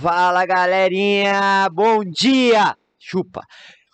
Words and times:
Fala 0.00 0.44
galerinha, 0.44 1.68
bom 1.72 2.04
dia! 2.04 2.76
Chupa! 2.98 3.42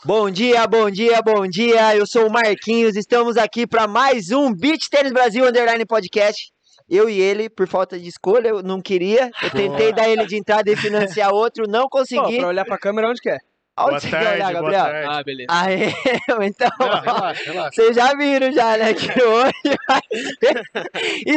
Bom 0.05 0.29
dia, 0.29 0.67
bom 0.67 0.91
dia, 0.91 1.23
bom 1.23 1.47
dia. 1.47 1.95
Eu 1.95 2.07
sou 2.07 2.27
o 2.27 2.33
Marquinhos, 2.33 2.97
estamos 2.97 3.37
aqui 3.37 3.69
para 3.69 3.87
mais 3.87 4.33
um 4.33 4.53
Beach 4.53 4.91
Tênis 4.91 5.13
Brasil 5.13 5.47
Underline 5.47 5.87
Podcast. 5.87 6.51
Eu 6.89 7.09
e 7.09 7.21
ele, 7.21 7.49
por 7.49 7.69
falta 7.69 7.99
de 7.99 8.09
escolha, 8.09 8.49
eu 8.49 8.63
não 8.63 8.81
queria. 8.81 9.31
Eu 9.43 9.51
tentei 9.51 9.93
dar 9.93 10.09
ele 10.09 10.27
de 10.27 10.37
entrada 10.37 10.69
e 10.71 10.77
financiar 10.77 11.33
outro, 11.33 11.69
não 11.69 11.83
Pô, 11.83 11.99
consegui. 11.99 12.39
pra 12.39 12.49
olhar 12.49 12.65
pra 12.65 12.79
câmera 12.79 13.09
onde 13.09 13.21
quer. 13.21 13.39
Onde 13.79 13.89
Boa 13.91 14.01
você 14.01 14.11
tarde, 14.11 14.29
olhar, 14.35 14.53
boa 14.53 14.71
Gabriel? 14.71 14.85
tarde. 14.85 15.09
Ah, 15.09 15.23
beleza. 15.25 15.47
Aê, 15.51 15.87
então. 16.47 16.71
Não, 16.79 17.01
relaxa, 17.01 17.45
relaxa. 17.45 17.71
Vocês 17.73 17.97
já 17.97 18.15
viram 18.15 18.53
já, 18.53 18.77
né? 18.77 18.93
Que 18.93 19.07
hoje 19.25 19.77
vai 19.89 20.01
ter 20.39 20.63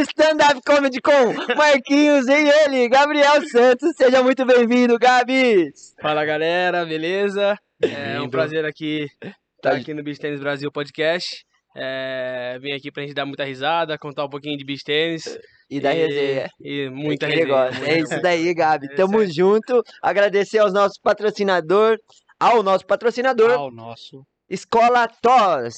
stand-up 0.01 0.59
comedy 0.65 0.99
com 1.01 1.55
Marquinhos 1.55 2.27
e 2.27 2.33
ele, 2.33 2.89
Gabriel 2.89 3.41
Santos. 3.47 3.95
Seja 3.95 4.21
muito 4.21 4.45
bem-vindo, 4.45 4.99
Gabs. 4.99 5.95
Fala 6.01 6.25
galera, 6.25 6.85
beleza? 6.85 7.57
É 7.81 8.19
um 8.19 8.29
prazer 8.29 8.65
aqui 8.65 9.07
Tá 9.21 9.29
estar 9.69 9.81
aqui 9.81 9.93
no 9.93 10.03
Beach 10.03 10.19
Tênis 10.19 10.39
Brasil 10.41 10.69
Podcast. 10.71 11.45
É, 11.77 12.57
vim 12.61 12.71
aqui 12.73 12.89
pra 12.91 13.03
gente 13.03 13.13
dar 13.13 13.25
muita 13.25 13.43
risada, 13.43 13.97
contar 13.97 14.25
um 14.25 14.29
pouquinho 14.29 14.57
de 14.57 14.63
beach 14.63 14.83
tênis. 14.83 15.37
E 15.69 15.79
da 15.81 15.91
resenha. 15.91 16.47
E 16.61 16.89
muita 16.89 17.25
resenha. 17.25 17.45
negócio. 17.45 17.83
É 17.85 17.99
isso 17.99 18.21
daí, 18.21 18.53
Gabi. 18.53 18.85
É 18.91 18.95
Tamo 18.95 19.21
isso 19.21 19.31
aí. 19.31 19.35
junto. 19.35 19.83
Agradecer 20.01 20.59
aos 20.59 20.71
nossos 20.71 20.97
patrocinadores, 21.01 21.99
ao 22.39 22.61
nosso 22.63 22.85
patrocinador, 22.85 23.51
Ah, 23.51 23.63
o 23.65 23.71
nosso. 23.71 24.25
Escola 24.49 25.07
Tos. 25.07 25.75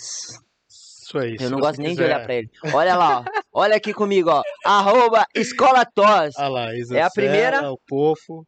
Isso 0.69 1.17
aí. 1.17 1.37
Eu 1.39 1.49
não 1.49 1.59
gosto 1.59 1.79
nem 1.79 1.91
de 1.91 1.95
quiser- 1.97 2.05
olhar 2.05 2.23
pra 2.25 2.35
ele. 2.35 2.49
Olha 2.73 2.95
lá, 2.97 3.19
ó. 3.21 3.23
Olha 3.53 3.75
aqui 3.77 3.93
comigo, 3.93 4.29
ó. 4.29 4.41
Arroba 4.65 5.25
Escola 5.33 5.85
Tos. 5.85 6.35
Ah 6.37 6.47
lá, 6.49 6.75
Isa 6.75 6.97
É 6.97 7.01
a 7.01 7.09
Serra, 7.09 7.11
primeira? 7.29 7.71
O 7.71 7.79
Pofo. 7.87 8.43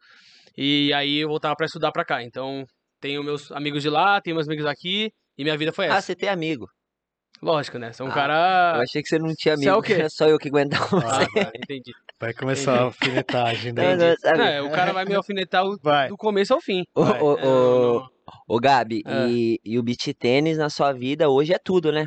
E 0.58 0.92
aí 0.94 1.20
eu 1.20 1.30
voltava 1.30 1.56
pra 1.56 1.66
estudar 1.66 1.92
pra 1.92 2.04
cá. 2.04 2.22
Então 2.22 2.66
tenho 3.00 3.24
meus 3.24 3.52
amigos 3.52 3.82
de 3.82 3.90
lá, 3.90 4.20
tenho 4.22 4.36
meus 4.36 4.48
amigos 4.48 4.66
aqui, 4.66 5.10
e 5.40 5.44
minha 5.44 5.58
vida 5.58 5.72
foi 5.74 5.86
Ah, 5.88 5.96
essa. 5.96 6.02
você 6.08 6.16
tem 6.16 6.30
amigo. 6.30 6.70
Lógico, 7.42 7.78
né? 7.80 7.94
Sou 7.94 8.06
um 8.06 8.10
Ah, 8.12 8.14
cara. 8.14 8.74
Eu 8.76 8.82
achei 8.82 9.02
que 9.02 9.08
você 9.08 9.18
não 9.18 9.34
tinha 9.34 9.56
Você 9.56 9.66
é 9.66 9.70
amigo. 9.70 9.80
o 9.80 9.82
quê? 9.82 9.94
Só 10.12 10.28
eu 10.28 10.38
que 10.38 10.50
aguentava 10.50 10.86
você. 10.88 11.06
Ah, 11.08 11.46
tá, 11.46 11.52
entendi. 11.56 11.94
Vai 12.20 12.34
começar 12.34 12.76
a 12.78 12.82
alfinetagem, 12.82 13.72
né? 13.72 13.96
Não, 13.96 14.08
não? 14.08 14.38
Não, 14.38 14.44
é, 14.46 14.62
o 14.62 14.70
cara 14.72 14.92
vai 14.92 15.06
me 15.06 15.16
alfinetar 15.16 15.66
o- 15.66 15.78
Vai. 15.82 16.10
do 16.10 16.18
começo 16.18 16.54
ao 16.54 16.60
fim. 16.60 16.84
Ô, 16.94 17.06
É, 17.06 17.22
ô, 17.24 17.38
não- 17.38 18.10
ô, 18.46 18.60
Gabi, 18.60 19.02
Ah. 19.06 19.26
e, 19.30 19.58
e 19.64 19.80
o 19.80 19.84
beach 19.84 20.14
tênis 20.14 20.58
na 20.58 20.70
sua 20.70 20.92
vida 20.92 21.30
hoje 21.30 21.54
é 21.54 21.58
tudo, 21.58 21.92
né? 21.94 22.06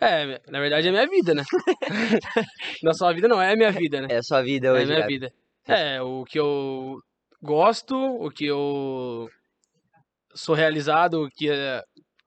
É, 0.00 0.40
na 0.50 0.58
verdade 0.58 0.88
é 0.88 0.90
minha 0.90 1.06
vida, 1.06 1.32
né? 1.34 1.44
na 2.82 2.92
sua 2.92 3.12
vida 3.12 3.28
não, 3.28 3.40
é 3.40 3.54
minha 3.54 3.70
vida, 3.70 4.00
né? 4.00 4.08
É 4.10 4.16
a 4.16 4.22
sua 4.24 4.42
vida 4.42 4.66
É 4.68 4.72
hoje, 4.72 4.86
minha 4.86 4.98
Gabi. 5.00 5.12
vida. 5.14 5.32
É, 5.68 6.02
o 6.02 6.24
que 6.24 6.38
eu 6.38 6.98
gosto, 7.40 7.94
o 7.96 8.28
que 8.30 8.44
eu 8.46 9.30
sou 10.34 10.54
realizado, 10.54 11.22
o 11.24 11.30
que, 11.30 11.48
é- 11.48 11.82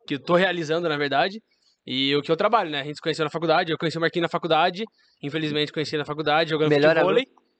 que 0.08 0.16
eu 0.16 0.20
tô 0.20 0.36
realizando, 0.36 0.88
na 0.90 0.98
verdade, 0.98 1.42
e 1.86 2.16
o 2.16 2.22
que 2.22 2.32
eu 2.32 2.36
trabalho, 2.38 2.70
né? 2.70 2.82
A 2.82 2.84
gente 2.84 2.96
se 2.96 3.02
conheceu 3.02 3.24
na 3.26 3.30
faculdade, 3.32 3.72
eu 3.72 3.78
conheci 3.78 3.98
o 3.98 4.02
Marquinhos 4.02 4.24
na 4.24 4.30
faculdade, 4.30 4.84
infelizmente 5.22 5.72
conheci 5.72 5.98
na 5.98 6.06
faculdade, 6.06 6.50
jogando 6.50 6.70
Melhor 6.70 6.96
futebol. 6.96 7.14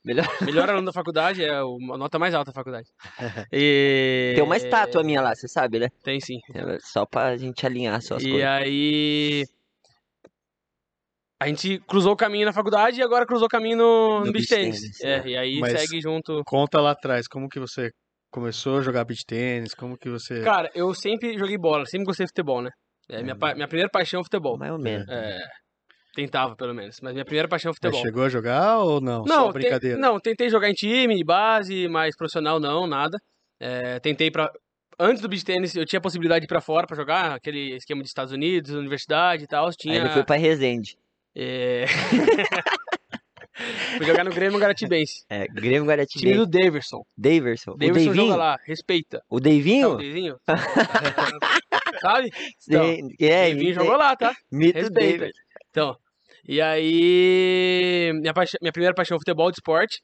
Melhor... 0.06 0.26
Melhor 0.42 0.70
aluno 0.70 0.86
da 0.86 0.94
faculdade, 0.94 1.44
é 1.44 1.50
a 1.54 1.64
nota 1.98 2.18
mais 2.18 2.34
alta 2.34 2.52
da 2.52 2.56
faculdade. 2.56 2.88
E... 3.52 4.32
Tem 4.36 4.44
uma 4.44 4.56
estátua 4.58 5.04
minha 5.04 5.22
lá, 5.22 5.36
você 5.36 5.48
sabe, 5.48 5.80
né? 5.80 5.90
Tem 6.04 6.20
sim. 6.20 6.40
É 6.54 6.78
Só 6.80 7.06
pra 7.06 7.36
gente 7.38 7.66
alinhar 7.66 8.02
suas 8.02 8.24
E 8.24 8.30
coisas. 8.30 8.48
aí. 8.48 9.46
A 11.40 11.48
gente 11.48 11.80
cruzou 11.88 12.14
o 12.14 12.18
caminho 12.18 12.46
na 12.46 12.54
faculdade 12.54 13.00
e 13.00 13.04
agora 13.04 13.26
cruzou 13.26 13.46
o 13.46 13.50
caminho 13.50 13.78
no, 13.78 14.20
No 14.22 14.26
no 14.28 14.32
beach 14.32 14.48
tennis, 14.48 15.00
É, 15.02 15.20
é. 15.20 15.28
e 15.28 15.38
aí 15.38 15.60
Mas- 15.60 15.80
segue 15.82 16.02
junto. 16.02 16.42
Conta 16.46 16.82
lá 16.82 16.92
atrás, 16.92 17.28
como 17.28 17.48
que 17.48 17.60
você 17.60 17.92
começou 18.32 18.80
a 18.80 18.82
jogar 18.82 19.04
beach 19.06 19.26
tênis, 19.26 19.74
como 19.74 19.98
que 19.98 20.10
você... 20.10 20.42
Cara, 20.42 20.70
eu 20.76 20.94
sempre 20.94 21.38
joguei 21.38 21.58
bola, 21.58 21.86
sempre 21.86 22.06
gostei 22.06 22.26
de 22.26 22.32
futebol, 22.32 22.62
né? 22.62 22.70
É, 23.10 23.22
minha, 23.24 23.36
pa- 23.36 23.56
minha 23.56 23.68
primeira 23.68 23.90
paixão 23.90 24.20
é 24.22 24.24
futebol. 24.24 24.58
Mais 24.58 24.72
ou 24.72 24.78
menos. 24.80 25.08
É, 25.10 25.38
tentava, 26.14 26.56
pelo 26.56 26.74
menos. 26.74 27.00
Mas 27.02 27.14
minha 27.14 27.24
primeira 27.24 27.48
paixão 27.48 27.70
é 27.70 27.72
Mas 27.72 27.78
futebol. 27.78 28.02
chegou 28.02 28.24
a 28.26 28.30
jogar 28.30 28.80
ou 28.80 29.00
não? 29.00 29.24
Não, 29.24 29.46
Só 29.46 29.52
brincadeira? 29.54 29.96
te- 29.96 30.02
não, 30.02 30.20
tentei 30.20 30.50
jogar 30.50 30.70
em 30.70 30.74
time, 30.74 31.24
base, 31.24 31.88
mas 31.88 32.16
profissional 32.18 32.60
não, 32.60 32.86
nada. 32.86 33.18
É, 33.60 34.00
tentei 34.00 34.30
pra. 34.30 34.52
Antes 35.00 35.22
do 35.22 35.30
beach 35.30 35.46
tennis, 35.46 35.76
eu 35.76 35.86
tinha 35.86 36.00
a 36.00 36.02
possibilidade 36.02 36.42
de 36.42 36.46
ir 36.46 36.48
pra 36.48 36.60
fora 36.60 36.88
pra 36.88 36.96
jogar, 36.98 37.36
aquele 37.36 37.76
esquema 37.76 38.02
de 38.02 38.08
Estados 38.08 38.34
Unidos, 38.34 38.72
universidade 38.72 39.44
e 39.44 39.48
tal. 39.48 39.70
Tinha. 39.72 39.94
Aí 39.94 40.00
ele 40.02 40.10
foi 40.10 40.24
pra 40.24 40.36
Resende. 40.36 40.98
É... 41.36 41.86
Fui 43.98 44.06
jogar 44.06 44.24
no 44.24 44.32
Grêmio 44.32 44.60
Garatibense. 44.60 45.24
É, 45.30 45.48
Grêmio 45.48 45.78
Time 45.80 45.88
Guaratiba. 45.88 46.36
do 46.36 46.46
Daverson. 46.48 47.02
Daverson. 47.18 47.72
O 47.72 47.78
Daverson 47.78 47.94
Deivinho? 48.04 48.26
joga 48.28 48.36
lá, 48.36 48.58
respeita. 48.66 49.22
O 49.30 49.40
Sabe 49.42 49.94
o? 49.94 49.98
Davinho? 49.98 50.36
Sabe? 52.02 52.30
Então, 52.68 52.86
é, 53.20 53.50
Davinho 53.50 53.58
mito, 53.68 53.74
jogou 53.80 53.98
lá, 53.98 54.16
tá? 54.16 54.34
mito 54.52 54.78
Respeita. 54.80 55.30
Então, 55.72 55.96
e 56.48 56.62
aí, 56.62 58.12
minha, 58.22 58.34
paixão- 58.34 58.60
minha 58.62 58.72
primeira 58.72 58.94
paixão 58.96 59.16
é 59.16 59.20
futebol 59.20 59.50
de 59.52 59.56
esporte. 59.58 60.00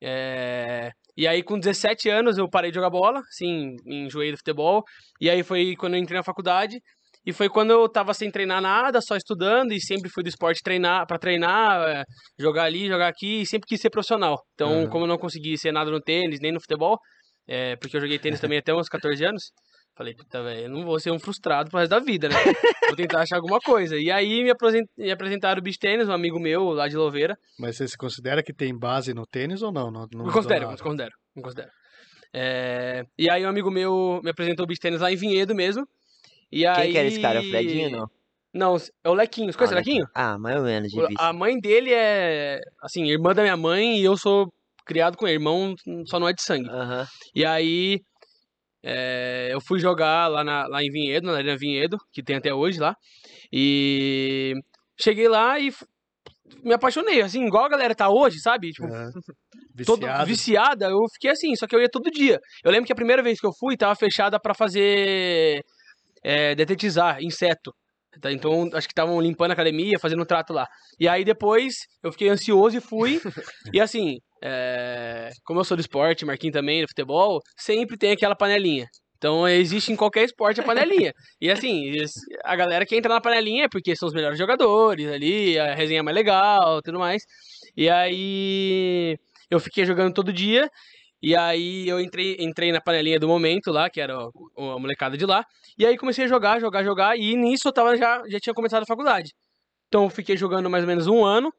É, 0.00 0.90
E 1.16 1.26
aí, 1.28 1.42
com 1.42 1.58
17 1.58 2.08
anos, 2.08 2.38
eu 2.38 2.48
parei 2.48 2.70
de 2.70 2.76
jogar 2.76 2.88
bola, 2.90 3.20
assim, 3.20 3.76
enjoei 3.86 4.30
do 4.32 4.38
futebol. 4.38 4.82
E 5.20 5.28
aí 5.28 5.42
foi 5.42 5.74
quando 5.76 5.94
eu 5.94 6.00
entrei 6.00 6.16
na 6.18 6.24
faculdade. 6.24 6.78
E 7.24 7.32
foi 7.32 7.48
quando 7.48 7.70
eu 7.70 7.88
tava 7.88 8.12
sem 8.14 8.30
treinar 8.30 8.60
nada, 8.60 9.00
só 9.00 9.16
estudando, 9.16 9.72
e 9.72 9.80
sempre 9.80 10.10
fui 10.10 10.22
do 10.22 10.28
esporte 10.28 10.60
treinar 10.62 11.06
para 11.06 11.18
treinar, 11.18 11.80
é, 11.88 12.04
jogar 12.38 12.64
ali, 12.64 12.88
jogar 12.88 13.08
aqui, 13.08 13.42
e 13.42 13.46
sempre 13.46 13.66
quis 13.68 13.80
ser 13.80 13.90
profissional. 13.90 14.36
Então, 14.54 14.82
Uhum. 14.82 14.88
como 14.88 15.04
eu 15.04 15.08
não 15.08 15.18
consegui 15.18 15.56
ser 15.56 15.70
nada 15.72 15.90
no 15.90 16.00
tênis, 16.00 16.40
nem 16.40 16.50
no 16.52 16.60
futebol, 16.60 16.98
é, 17.48 17.76
porque 17.76 17.96
eu 17.96 18.00
joguei 18.00 18.18
tênis 18.18 18.40
também 18.40 18.58
até 18.58 18.74
uns 18.74 18.88
14 18.88 19.24
anos, 19.24 19.42
Falei, 19.94 20.14
puta, 20.14 20.42
velho, 20.42 20.60
eu 20.62 20.70
não 20.70 20.86
vou 20.86 20.98
ser 20.98 21.10
um 21.10 21.18
frustrado 21.18 21.68
pro 21.68 21.78
resto 21.78 21.90
da 21.90 21.98
vida, 22.00 22.26
né? 22.26 22.34
vou 22.86 22.96
tentar 22.96 23.20
achar 23.20 23.36
alguma 23.36 23.60
coisa. 23.60 23.94
E 23.98 24.10
aí 24.10 24.42
me, 24.42 24.48
apresent... 24.50 24.86
me 24.96 25.10
apresentaram 25.12 25.60
o 25.60 25.62
beach 25.62 25.78
tênis, 25.78 26.08
um 26.08 26.12
amigo 26.12 26.40
meu 26.40 26.70
lá 26.70 26.88
de 26.88 26.96
Louveira. 26.96 27.36
Mas 27.58 27.76
você 27.76 27.86
se 27.86 27.96
considera 27.98 28.42
que 28.42 28.54
tem 28.54 28.74
base 28.76 29.12
no 29.12 29.26
tênis 29.26 29.60
ou 29.60 29.70
não? 29.70 29.90
não, 29.90 30.06
não 30.10 30.24
Me 30.24 30.32
considero, 30.32 30.70
me 30.70 30.78
considero, 30.78 31.10
me 31.36 31.42
considero. 31.42 31.68
É, 32.34 33.02
E 33.18 33.28
aí 33.28 33.44
um 33.44 33.48
amigo 33.50 33.70
meu 33.70 34.18
me 34.24 34.30
apresentou 34.30 34.64
o 34.64 34.66
beach 34.66 34.80
tênis 34.80 35.00
lá 35.02 35.12
em 35.12 35.16
Vinhedo 35.16 35.54
mesmo. 35.54 35.84
E 36.52 36.66
aí... 36.66 36.82
Quem 36.84 36.92
que 36.92 36.98
era 36.98 37.08
esse 37.08 37.20
cara? 37.20 37.40
O 37.40 37.44
Fredinho 37.44 37.90
não? 37.90 38.06
Não, 38.54 38.76
é 39.02 39.08
o 39.08 39.14
Lequinho. 39.14 39.50
Você 39.50 39.56
conhece 39.58 39.72
o 39.74 39.76
Ah, 39.76 39.78
Lequinho? 39.78 40.06
Ah, 40.14 40.38
mais 40.38 40.56
ou 40.56 40.62
menos 40.64 40.90
de 40.92 41.00
O- 41.00 41.08
vista. 41.08 41.24
A 41.24 41.32
mãe 41.32 41.58
dele 41.58 41.90
é, 41.92 42.60
assim, 42.82 43.06
irmã 43.06 43.32
da 43.34 43.42
minha 43.42 43.56
mãe 43.56 43.98
e 43.98 44.04
eu 44.04 44.14
sou 44.16 44.52
criado 44.84 45.16
com 45.16 45.26
ele. 45.26 45.36
Irmão 45.36 45.74
só 46.06 46.20
não 46.20 46.28
é 46.28 46.34
de 46.34 46.42
sangue. 46.42 46.68
Aham. 46.68 47.06
E 47.34 47.46
aí, 47.46 48.00
é, 48.84 49.48
eu 49.50 49.60
fui 49.60 49.78
jogar 49.80 50.28
lá, 50.28 50.44
na, 50.44 50.66
lá 50.66 50.82
em 50.84 50.90
Vinhedo, 50.90 51.28
na 51.28 51.38
Arena 51.38 51.56
Vinhedo, 51.56 51.96
que 52.12 52.22
tem 52.22 52.36
até 52.36 52.52
hoje 52.52 52.78
lá. 52.78 52.94
E 53.50 54.52
cheguei 55.00 55.28
lá 55.28 55.58
e 55.58 55.72
me 56.62 56.74
apaixonei, 56.74 57.22
assim, 57.22 57.46
igual 57.46 57.64
a 57.64 57.68
galera 57.70 57.94
tá 57.94 58.10
hoje, 58.10 58.38
sabe? 58.38 58.70
Tipo, 58.70 58.86
É. 58.88 59.10
todo 59.86 60.06
viciada, 60.26 60.90
eu 60.90 60.98
fiquei 61.14 61.30
assim, 61.30 61.56
só 61.56 61.66
que 61.66 61.74
eu 61.74 61.80
ia 61.80 61.88
todo 61.88 62.10
dia. 62.10 62.38
Eu 62.62 62.70
lembro 62.70 62.86
que 62.86 62.92
a 62.92 62.96
primeira 62.96 63.22
vez 63.22 63.40
que 63.40 63.46
eu 63.46 63.52
fui, 63.58 63.78
tava 63.78 63.94
fechada 63.96 64.38
pra 64.38 64.52
fazer 64.52 65.62
é, 66.22 66.54
detetizar 66.54 67.22
inseto. 67.22 67.74
Tá, 68.20 68.30
Então, 68.30 68.68
acho 68.74 68.86
que 68.86 68.92
estavam 68.92 69.18
limpando 69.20 69.52
a 69.52 69.54
academia, 69.54 69.98
fazendo 69.98 70.22
um 70.22 70.26
trato 70.26 70.52
lá. 70.52 70.66
E 71.00 71.08
aí 71.08 71.24
depois 71.24 71.86
eu 72.02 72.12
fiquei 72.12 72.28
ansioso 72.28 72.76
e 72.76 72.80
fui. 72.80 73.20
e 73.72 73.80
assim, 73.80 74.18
é, 74.42 75.30
como 75.44 75.60
eu 75.60 75.64
sou 75.64 75.76
do 75.76 75.80
esporte, 75.80 76.24
Marquinhos 76.24 76.52
também, 76.52 76.82
do 76.82 76.88
futebol, 76.88 77.40
sempre 77.56 77.96
tem 77.96 78.12
aquela 78.12 78.36
panelinha. 78.36 78.86
Então 79.16 79.48
existe 79.48 79.92
em 79.92 79.96
qualquer 79.96 80.24
esporte 80.24 80.60
a 80.60 80.64
panelinha. 80.64 81.12
E 81.40 81.50
assim, 81.50 81.92
a 82.44 82.56
galera 82.56 82.84
que 82.84 82.96
entra 82.96 83.14
na 83.14 83.20
panelinha 83.20 83.64
é 83.64 83.68
porque 83.68 83.94
são 83.94 84.08
os 84.08 84.14
melhores 84.14 84.36
jogadores 84.36 85.06
ali, 85.06 85.58
a 85.58 85.74
resenha 85.74 86.00
é 86.00 86.02
mais 86.02 86.14
legal 86.16 86.82
tudo 86.82 86.98
mais. 86.98 87.22
E 87.76 87.88
aí 87.88 89.16
eu 89.48 89.60
fiquei 89.60 89.84
jogando 89.84 90.12
todo 90.12 90.32
dia. 90.32 90.68
E 91.22 91.36
aí 91.36 91.88
eu 91.88 92.00
entrei, 92.00 92.36
entrei 92.40 92.72
na 92.72 92.80
panelinha 92.80 93.18
do 93.20 93.28
momento 93.28 93.70
lá, 93.70 93.88
que 93.88 94.00
era 94.00 94.14
a 94.14 94.78
molecada 94.78 95.16
de 95.16 95.24
lá. 95.24 95.44
E 95.78 95.86
aí 95.86 95.96
comecei 95.96 96.24
a 96.24 96.28
jogar, 96.28 96.60
jogar, 96.60 96.82
jogar. 96.82 97.16
E 97.16 97.36
nisso 97.36 97.68
eu 97.68 97.72
tava 97.72 97.96
já, 97.96 98.22
já 98.28 98.40
tinha 98.40 98.54
começado 98.54 98.82
a 98.82 98.86
faculdade. 98.86 99.30
Então 99.86 100.04
eu 100.04 100.10
fiquei 100.10 100.36
jogando 100.36 100.68
mais 100.68 100.82
ou 100.82 100.88
menos 100.88 101.06
um 101.06 101.24
ano. 101.24 101.52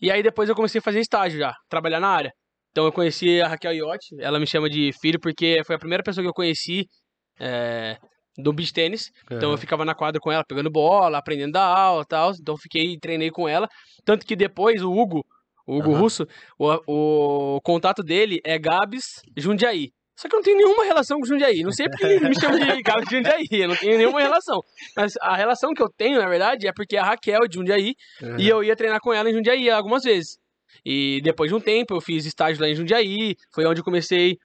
E 0.00 0.10
aí 0.10 0.22
depois 0.22 0.48
eu 0.48 0.54
comecei 0.54 0.78
a 0.78 0.82
fazer 0.82 1.00
estágio 1.00 1.38
já, 1.38 1.54
trabalhar 1.70 2.00
na 2.00 2.08
área. 2.08 2.32
Então 2.70 2.84
eu 2.84 2.92
conheci 2.92 3.40
a 3.40 3.48
Raquel 3.48 3.72
Iotti, 3.72 4.14
ela 4.20 4.38
me 4.38 4.46
chama 4.46 4.68
de 4.68 4.90
filho 5.00 5.18
porque 5.18 5.62
foi 5.64 5.76
a 5.76 5.78
primeira 5.78 6.02
pessoa 6.02 6.22
que 6.22 6.28
eu 6.28 6.34
conheci 6.34 6.84
é, 7.40 7.96
do 8.36 8.52
beach 8.52 8.74
tênis. 8.74 9.10
Então 9.30 9.50
eu 9.52 9.56
ficava 9.56 9.84
na 9.84 9.94
quadra 9.94 10.20
com 10.20 10.30
ela, 10.30 10.44
pegando 10.44 10.70
bola, 10.70 11.16
aprendendo 11.16 11.52
da 11.52 11.64
aula 11.64 12.02
e 12.02 12.06
tal. 12.06 12.32
Então 12.32 12.54
eu 12.54 12.58
fiquei, 12.58 12.98
treinei 12.98 13.30
com 13.30 13.48
ela. 13.48 13.66
Tanto 14.04 14.26
que 14.26 14.36
depois 14.36 14.82
o 14.82 14.92
Hugo, 14.92 15.24
o 15.66 15.78
Hugo 15.78 15.90
Aham. 15.92 16.00
Russo, 16.00 16.26
o, 16.58 17.54
o 17.56 17.60
contato 17.62 18.02
dele 18.02 18.40
é 18.44 18.58
Gabs 18.58 19.04
Jundiaí. 19.36 19.90
Só 20.18 20.28
que 20.28 20.34
eu 20.34 20.38
não 20.38 20.44
tenho 20.44 20.56
nenhuma 20.56 20.82
relação 20.84 21.18
com 21.18 21.26
Jundiaí. 21.26 21.62
Não 21.62 21.72
sei 21.72 21.88
porque 21.90 22.06
ele 22.06 22.28
me 22.28 22.40
chama 22.40 22.58
de 22.58 22.82
Gabs 22.82 23.10
Jundiaí. 23.10 23.46
Eu 23.50 23.68
não 23.68 23.76
tenho 23.76 23.98
nenhuma 23.98 24.20
relação. 24.20 24.60
Mas 24.96 25.12
a 25.20 25.36
relação 25.36 25.74
que 25.74 25.82
eu 25.82 25.90
tenho, 25.94 26.18
na 26.18 26.26
verdade, 26.28 26.66
é 26.66 26.72
porque 26.72 26.96
a 26.96 27.02
Raquel 27.04 27.44
é 27.44 27.48
de 27.48 27.56
Jundiaí 27.56 27.92
Aham. 28.22 28.36
e 28.40 28.48
eu 28.48 28.64
ia 28.64 28.74
treinar 28.74 28.98
com 29.00 29.12
ela 29.12 29.28
em 29.28 29.34
Jundiaí 29.34 29.68
algumas 29.68 30.04
vezes. 30.04 30.38
E 30.84 31.20
depois 31.22 31.50
de 31.50 31.54
um 31.54 31.60
tempo 31.60 31.94
eu 31.94 32.00
fiz 32.00 32.24
estágio 32.24 32.62
lá 32.62 32.68
em 32.68 32.74
Jundiaí, 32.74 33.34
foi 33.54 33.66
onde 33.66 33.80
eu 33.80 33.84
comecei 33.84 34.36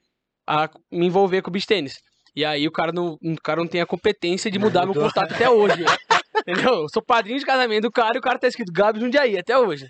a 0.46 0.68
me 0.90 1.06
envolver 1.06 1.40
com 1.40 1.48
o 1.48 1.52
beach 1.52 1.66
tênis. 1.66 1.94
E 2.36 2.44
aí 2.44 2.66
o 2.66 2.72
cara 2.72 2.92
não, 2.92 3.16
o 3.22 3.36
cara 3.42 3.60
não 3.60 3.68
tem 3.68 3.80
a 3.80 3.86
competência 3.86 4.50
de 4.50 4.58
mudar 4.58 4.80
meu 4.80 4.88
Mudou. 4.94 5.04
contato 5.04 5.32
até 5.34 5.48
hoje. 5.48 5.84
Entendeu? 6.46 6.74
Eu 6.82 6.88
sou 6.88 7.02
padrinho 7.02 7.38
de 7.38 7.44
casamento 7.44 7.82
do 7.82 7.90
cara 7.92 8.12
e 8.14 8.18
o 8.18 8.22
cara 8.22 8.38
tá 8.38 8.48
escrito 8.48 8.72
Gabi 8.72 9.00
Jundiaí 9.00 9.38
até 9.38 9.56
hoje. 9.58 9.86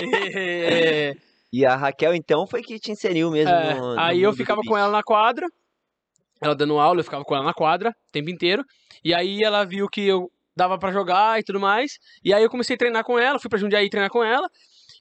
E- 0.00 1.16
E 1.50 1.64
a 1.64 1.76
Raquel, 1.76 2.14
então, 2.14 2.46
foi 2.46 2.60
que 2.60 2.78
te 2.78 2.92
inseriu 2.92 3.30
mesmo 3.30 3.50
é, 3.54 3.74
no, 3.74 3.94
no 3.94 4.00
aí 4.00 4.20
eu 4.20 4.34
ficava 4.34 4.60
com 4.62 4.76
ela 4.76 4.92
na 4.92 5.02
quadra, 5.02 5.46
ela 6.42 6.54
dando 6.54 6.78
aula, 6.78 7.00
eu 7.00 7.04
ficava 7.04 7.24
com 7.24 7.34
ela 7.34 7.42
na 7.44 7.54
quadra 7.54 7.88
o 7.88 8.12
tempo 8.12 8.28
inteiro. 8.28 8.62
E 9.02 9.14
aí 9.14 9.42
ela 9.42 9.64
viu 9.64 9.88
que 9.88 10.06
eu 10.06 10.30
dava 10.54 10.78
pra 10.78 10.92
jogar 10.92 11.40
e 11.40 11.42
tudo 11.42 11.58
mais. 11.58 11.92
E 12.22 12.34
aí 12.34 12.42
eu 12.42 12.50
comecei 12.50 12.74
a 12.74 12.78
treinar 12.78 13.02
com 13.02 13.18
ela, 13.18 13.38
fui 13.38 13.48
pra 13.48 13.58
Jundiaí 13.58 13.88
treinar 13.88 14.10
com 14.10 14.22
ela. 14.22 14.46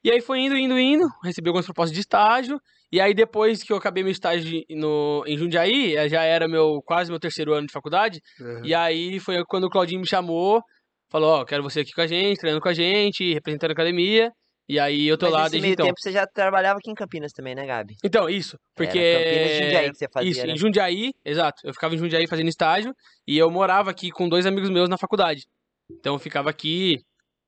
E 0.01 0.09
aí 0.09 0.21
foi 0.21 0.39
indo, 0.39 0.55
indo, 0.55 0.79
indo, 0.79 1.05
recebi 1.21 1.49
algumas 1.49 1.65
propostas 1.65 1.93
de 1.93 1.99
estágio. 1.99 2.57
E 2.91 3.01
aí 3.01 3.13
depois 3.13 3.63
que 3.63 3.73
eu 3.73 3.77
acabei 3.77 4.03
meu 4.03 4.11
estágio 4.11 4.63
no, 4.69 5.23
em 5.27 5.37
Jundiaí, 5.37 5.95
eh, 5.95 6.07
já 6.07 6.23
era 6.23 6.47
meu 6.47 6.81
quase 6.85 7.11
meu 7.11 7.19
terceiro 7.19 7.53
ano 7.53 7.67
de 7.67 7.73
faculdade. 7.73 8.21
Aham. 8.39 8.61
E 8.63 8.73
aí 8.73 9.19
foi 9.19 9.43
quando 9.45 9.65
o 9.65 9.69
Claudinho 9.69 9.99
me 10.01 10.07
chamou, 10.07 10.61
falou, 11.09 11.41
ó, 11.41 11.45
quero 11.45 11.63
você 11.63 11.81
aqui 11.81 11.91
com 11.91 12.01
a 12.01 12.07
gente, 12.07 12.39
treinando 12.39 12.61
com 12.61 12.69
a 12.69 12.73
gente, 12.73 13.33
representando 13.33 13.71
a 13.71 13.73
academia. 13.73 14.31
E 14.69 14.77
aí 14.79 15.07
eu 15.07 15.17
tô 15.17 15.27
Mas 15.27 15.33
lá 15.33 15.39
nesse 15.43 15.51
desde 15.51 15.65
meio 15.65 15.73
então. 15.73 15.85
tempo 15.85 15.99
você 15.99 16.11
já 16.11 16.27
trabalhava 16.27 16.79
aqui 16.79 16.91
em 16.91 16.93
Campinas 16.93 17.31
também, 17.31 17.55
né, 17.55 17.65
Gabi? 17.65 17.95
Então, 18.03 18.29
isso. 18.29 18.57
Porque. 18.75 18.99
Era 18.99 19.23
Campinas 19.23 19.51
e 19.51 19.63
Jundiaí 19.63 19.91
que 19.91 19.97
você 19.97 20.07
fazia, 20.11 20.29
Isso, 20.29 20.45
né? 20.45 20.53
em 20.53 20.57
Jundiaí, 20.57 21.13
exato. 21.23 21.61
Eu 21.65 21.73
ficava 21.73 21.95
em 21.95 21.97
Jundiaí 21.97 22.27
fazendo 22.27 22.49
estágio 22.49 22.93
e 23.25 23.37
eu 23.37 23.49
morava 23.49 23.89
aqui 23.89 24.11
com 24.11 24.27
dois 24.27 24.45
amigos 24.45 24.69
meus 24.69 24.89
na 24.89 24.97
faculdade. 24.97 25.45
Então 25.89 26.15
eu 26.15 26.19
ficava 26.19 26.49
aqui 26.49 26.99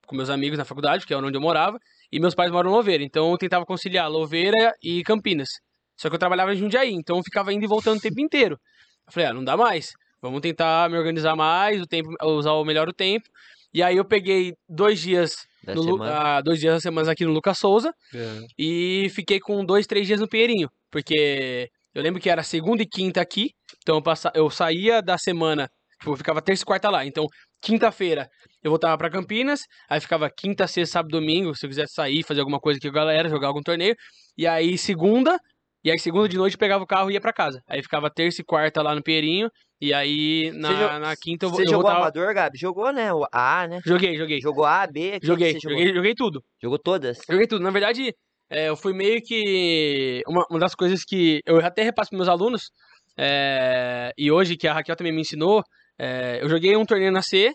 com 0.07 0.15
meus 0.15 0.30
amigos 0.30 0.57
na 0.57 0.63
faculdade, 0.63 1.06
que 1.06 1.13
é 1.13 1.18
onde 1.18 1.38
eu 1.38 1.42
morava, 1.42 1.77
e 2.11 2.19
meus 2.19 2.35
pais 2.35 2.51
moram 2.51 2.69
em 2.69 2.73
Louveira. 2.73 3.03
Então 3.03 3.31
eu 3.31 3.38
tentava 3.38 3.65
conciliar 3.65 4.09
Louveira 4.09 4.73
e 4.81 5.03
Campinas. 5.03 5.50
Só 5.97 6.09
que 6.09 6.15
eu 6.15 6.19
trabalhava 6.19 6.53
em 6.53 6.57
Jundiaí, 6.57 6.94
então 6.94 7.17
eu 7.17 7.23
ficava 7.23 7.53
indo 7.53 7.63
e 7.63 7.67
voltando 7.67 7.97
o 7.97 8.01
tempo 8.01 8.21
inteiro. 8.21 8.57
Eu 9.06 9.13
falei, 9.13 9.29
ah, 9.29 9.33
não 9.33 9.44
dá 9.44 9.57
mais. 9.57 9.91
Vamos 10.21 10.41
tentar 10.41 10.89
me 10.89 10.97
organizar 10.97 11.35
mais, 11.35 11.81
o 11.81 11.85
tempo, 11.85 12.09
usar 12.23 12.53
o 12.53 12.63
melhor 12.63 12.88
o 12.88 12.94
tempo. 12.94 13.27
E 13.73 13.83
aí 13.83 13.97
eu 13.97 14.06
peguei 14.06 14.53
dois 14.67 15.00
dias, 15.00 15.35
Da 15.63 15.75
no 15.75 16.01
ah, 16.03 16.41
dois 16.41 16.59
dias 16.59 16.75
da 16.75 16.79
semana 16.79 17.11
aqui 17.11 17.25
no 17.25 17.31
Lucas 17.31 17.57
Souza 17.59 17.94
É. 18.13 18.45
e 18.57 19.09
fiquei 19.13 19.39
com 19.39 19.63
dois, 19.63 19.85
três 19.85 20.07
dias 20.07 20.19
no 20.19 20.27
Pinheirinho. 20.27 20.69
Porque 20.89 21.69
eu 21.94 22.01
lembro 22.01 22.21
que 22.21 22.29
era 22.29 22.44
segunda 22.44 22.81
e 22.81 22.88
quinta 22.88 23.21
aqui. 23.21 23.51
Então 23.81 23.95
eu, 23.97 24.01
passa... 24.01 24.31
eu 24.33 24.50
saía 24.50 25.01
da 25.01 25.17
semana, 25.17 25.69
tipo, 26.00 26.11
eu 26.11 26.17
ficava 26.17 26.41
terça 26.41 26.63
e 26.63 26.65
quarta 26.65 26.89
lá. 26.89 27.06
Então, 27.06 27.27
quinta-feira 27.61 28.27
eu 28.63 28.71
voltava 28.71 28.97
pra 28.97 29.09
Campinas. 29.09 29.61
Aí 29.89 30.00
ficava 30.01 30.29
quinta, 30.29 30.67
sexta, 30.67 30.94
sábado, 30.94 31.11
domingo. 31.11 31.56
Se 31.56 31.65
eu 31.65 31.69
quisesse 31.69 31.94
sair, 31.94 32.23
fazer 32.23 32.39
alguma 32.41 32.59
coisa 32.59 32.77
aqui 32.77 32.89
com 32.89 32.97
a 32.97 33.01
galera, 33.01 33.29
jogar 33.29 33.47
algum 33.47 33.61
torneio. 33.61 33.95
E 34.38 34.45
aí 34.47 34.77
segunda. 34.77 35.39
E 35.83 35.89
aí 35.89 35.97
segunda 35.97 36.27
de 36.27 36.38
noite 36.38 36.53
eu 36.56 36.59
pegava 36.59 36.83
o 36.83 36.88
carro 36.88 37.09
e 37.09 37.13
ia 37.13 37.21
pra 37.21 37.31
casa. 37.31 37.61
Aí 37.67 37.81
ficava 37.81 38.09
terça 38.09 38.41
e 38.41 38.44
quarta 38.44 38.81
lá 38.81 38.94
no 38.94 39.01
Pinheirinho. 39.01 39.50
E 39.81 39.94
aí 39.94 40.51
na, 40.56 40.67
Você 40.67 40.75
jo- 40.75 41.00
na 41.00 41.15
quinta 41.15 41.45
eu, 41.45 41.50
Você 41.51 41.61
eu 41.61 41.65
jogou 41.67 41.81
voltava. 41.83 42.00
amador, 42.01 42.33
Gabi? 42.33 42.57
Jogou, 42.57 42.91
né? 42.91 43.13
O 43.13 43.25
A, 43.31 43.66
né? 43.66 43.80
Joguei, 43.85 44.18
joguei. 44.18 44.42
Jogou 44.42 44.66
A, 44.66 44.85
B? 44.85 45.19
Joguei, 45.23 45.54
jogou? 45.54 45.78
joguei, 45.78 45.94
joguei 45.95 46.13
tudo. 46.16 46.44
Jogou 46.61 46.78
todas? 46.78 47.19
Joguei 47.30 47.47
tudo. 47.47 47.63
Na 47.63 47.71
verdade, 47.71 48.13
é, 48.49 48.68
eu 48.68 48.75
fui 48.75 48.92
meio 48.92 49.21
que. 49.21 50.21
Uma, 50.28 50.45
uma 50.49 50.59
das 50.59 50.75
coisas 50.75 51.06
que 51.06 51.39
eu 51.45 51.59
até 51.66 51.81
repasso 51.81 52.09
para 52.09 52.18
meus 52.18 52.28
alunos, 52.28 52.71
é, 53.18 54.11
e 54.18 54.30
hoje 54.31 54.57
que 54.57 54.68
a 54.68 54.73
Raquel 54.73 54.95
também 54.95 55.13
me 55.13 55.21
ensinou, 55.21 55.63
é, 55.97 56.39
eu 56.42 56.49
joguei 56.49 56.75
um 56.75 56.85
torneio 56.85 57.11
na 57.11 57.21
C. 57.21 57.54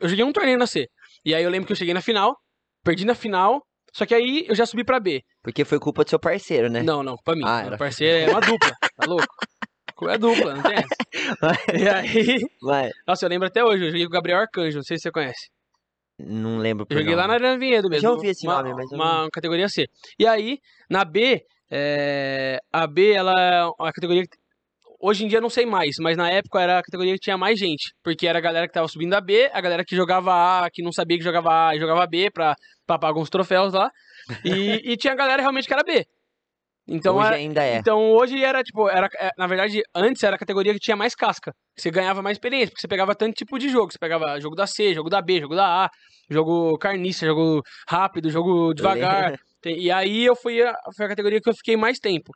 Eu 0.00 0.08
joguei 0.08 0.24
um 0.24 0.32
torneio 0.32 0.58
na 0.58 0.66
C. 0.66 0.88
E 1.24 1.34
aí 1.34 1.42
eu 1.42 1.50
lembro 1.50 1.66
que 1.66 1.72
eu 1.72 1.76
cheguei 1.76 1.94
na 1.94 2.00
final, 2.00 2.36
perdi 2.84 3.04
na 3.04 3.14
final, 3.14 3.62
só 3.92 4.04
que 4.04 4.14
aí 4.14 4.44
eu 4.48 4.54
já 4.54 4.66
subi 4.66 4.84
pra 4.84 4.98
B. 5.00 5.22
Porque 5.42 5.64
foi 5.64 5.78
culpa 5.78 6.04
do 6.04 6.10
seu 6.10 6.18
parceiro, 6.18 6.68
né? 6.68 6.82
Não, 6.82 7.02
não, 7.02 7.16
pra 7.24 7.34
mim. 7.34 7.42
Ah, 7.44 7.58
Meu 7.58 7.66
era. 7.68 7.78
parceiro 7.78 8.30
é 8.30 8.32
uma 8.32 8.40
dupla, 8.40 8.72
tá 8.96 9.06
louco? 9.06 9.26
É 10.10 10.18
dupla, 10.18 10.54
não 10.54 10.62
tem 10.62 10.74
essa. 10.74 11.76
E 11.78 11.88
aí. 11.88 12.38
Mas 12.60 12.92
Nossa, 13.06 13.24
eu 13.24 13.30
lembro 13.30 13.46
até 13.46 13.64
hoje, 13.64 13.84
eu 13.84 13.90
joguei 13.90 14.04
com 14.04 14.10
o 14.10 14.12
Gabriel 14.12 14.40
Arcanjo, 14.40 14.76
não 14.78 14.82
sei 14.82 14.98
se 14.98 15.02
você 15.04 15.10
conhece. 15.12 15.48
não 16.18 16.58
lembro 16.58 16.84
Eu 16.90 16.98
joguei 16.98 17.14
lá 17.14 17.28
na 17.28 17.34
nome. 17.34 17.46
Arena 17.46 17.58
Vinhedo 17.58 17.88
mesmo. 17.88 18.02
Já 18.02 18.10
ouvi 18.10 18.28
esse 18.28 18.46
uma, 18.46 18.62
nome, 18.62 18.74
mas 18.74 18.90
eu 18.90 18.98
uma 18.98 19.28
categoria 19.32 19.68
C. 19.68 19.86
E 20.18 20.26
aí, 20.26 20.58
na 20.90 21.04
B, 21.04 21.42
é, 21.70 22.58
a 22.72 22.86
B, 22.86 23.12
ela 23.12 23.32
é 23.32 23.64
uma 23.64 23.92
categoria 23.92 24.22
que 24.24 24.36
hoje 25.06 25.24
em 25.24 25.28
dia 25.28 25.38
eu 25.38 25.42
não 25.42 25.50
sei 25.50 25.66
mais, 25.66 25.96
mas 26.00 26.16
na 26.16 26.30
época 26.30 26.60
era 26.60 26.78
a 26.78 26.82
categoria 26.82 27.12
que 27.14 27.20
tinha 27.20 27.36
mais 27.36 27.58
gente, 27.58 27.92
porque 28.02 28.26
era 28.26 28.38
a 28.38 28.42
galera 28.42 28.66
que 28.66 28.72
tava 28.72 28.88
subindo 28.88 29.14
a 29.14 29.20
B, 29.20 29.50
a 29.52 29.60
galera 29.60 29.84
que 29.84 29.94
jogava 29.96 30.32
A, 30.64 30.70
que 30.70 30.82
não 30.82 30.92
sabia 30.92 31.18
que 31.18 31.24
jogava 31.24 31.68
A 31.68 31.76
e 31.76 31.80
jogava 31.80 32.06
B 32.06 32.30
pra, 32.30 32.54
pra 32.86 32.98
pagar 32.98 33.20
uns 33.20 33.30
troféus 33.30 33.72
lá, 33.72 33.90
e, 34.44 34.80
e 34.92 34.96
tinha 34.96 35.12
a 35.12 35.16
galera 35.16 35.42
realmente 35.42 35.66
que 35.66 35.72
era 35.74 35.82
B. 35.82 36.04
Então, 36.86 37.16
Hoje 37.16 37.26
era- 37.28 37.36
ainda 37.36 37.64
é. 37.64 37.76
então 37.76 38.12
hoje 38.12 38.44
era, 38.44 38.62
tipo, 38.62 38.88
era, 38.90 39.08
é, 39.18 39.30
na 39.38 39.46
verdade, 39.46 39.80
antes 39.94 40.22
era 40.22 40.36
a 40.36 40.38
categoria 40.38 40.72
que 40.74 40.78
tinha 40.78 40.96
mais 40.96 41.14
casca. 41.14 41.50
Você 41.74 41.90
ganhava 41.90 42.20
mais 42.20 42.34
experiência, 42.36 42.68
porque 42.68 42.82
você 42.82 42.88
pegava 42.88 43.14
tanto 43.14 43.34
tipo 43.34 43.58
de 43.58 43.70
jogo. 43.70 43.90
Você 43.90 43.98
pegava 43.98 44.38
jogo 44.38 44.54
da 44.54 44.66
C, 44.66 44.92
jogo 44.92 45.08
da 45.08 45.22
B, 45.22 45.40
jogo 45.40 45.54
da 45.56 45.86
A, 45.86 45.90
jogo 46.28 46.76
carniça, 46.76 47.24
jogo 47.24 47.62
rápido, 47.88 48.28
jogo 48.28 48.74
devagar. 48.74 49.34
E 49.64 49.90
aí 49.90 50.26
eu 50.26 50.36
fui 50.36 50.62
a, 50.62 50.74
foi 50.94 51.06
a 51.06 51.08
categoria 51.08 51.40
que 51.40 51.48
eu 51.48 51.54
fiquei 51.54 51.74
mais 51.74 51.98
tempo. 51.98 52.32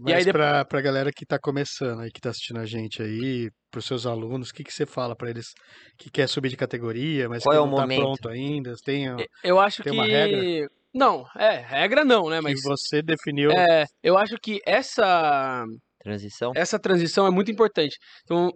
Mas 0.00 0.14
aí 0.14 0.24
depo- 0.24 0.38
pra, 0.38 0.64
pra 0.64 0.80
galera 0.80 1.10
que 1.12 1.26
tá 1.26 1.38
começando 1.38 2.00
aí, 2.00 2.10
que 2.10 2.20
tá 2.20 2.30
assistindo 2.30 2.58
a 2.60 2.66
gente 2.66 3.02
aí, 3.02 3.50
pros 3.70 3.84
seus 3.86 4.06
alunos, 4.06 4.50
o 4.50 4.54
que 4.54 4.64
que 4.64 4.72
você 4.72 4.86
fala 4.86 5.14
pra 5.16 5.30
eles 5.30 5.52
que 5.98 6.10
quer 6.10 6.28
subir 6.28 6.48
de 6.48 6.56
categoria, 6.56 7.28
mas 7.28 7.42
Qual 7.42 7.52
que 7.52 7.56
é 7.56 7.60
o 7.60 7.66
não 7.66 7.74
tá 7.74 7.80
momento? 7.82 8.00
pronto 8.00 8.28
ainda? 8.28 8.74
Tem, 8.84 9.06
Eu 9.42 9.58
acho 9.60 9.82
Tem 9.82 9.92
que. 9.92 9.98
uma 9.98 10.06
regra? 10.06 10.68
Não, 10.94 11.24
é, 11.36 11.56
regra 11.60 12.04
não, 12.04 12.28
né? 12.28 12.36
que 12.38 12.42
Mas. 12.44 12.62
você 12.62 13.00
definiu. 13.02 13.50
É, 13.50 13.86
eu 14.02 14.18
acho 14.18 14.36
que 14.36 14.60
essa, 14.66 15.64
Transição. 16.02 16.52
essa 16.54 16.78
transição 16.78 17.26
é 17.26 17.30
muito 17.30 17.50
importante. 17.50 17.96
Então, 18.24 18.50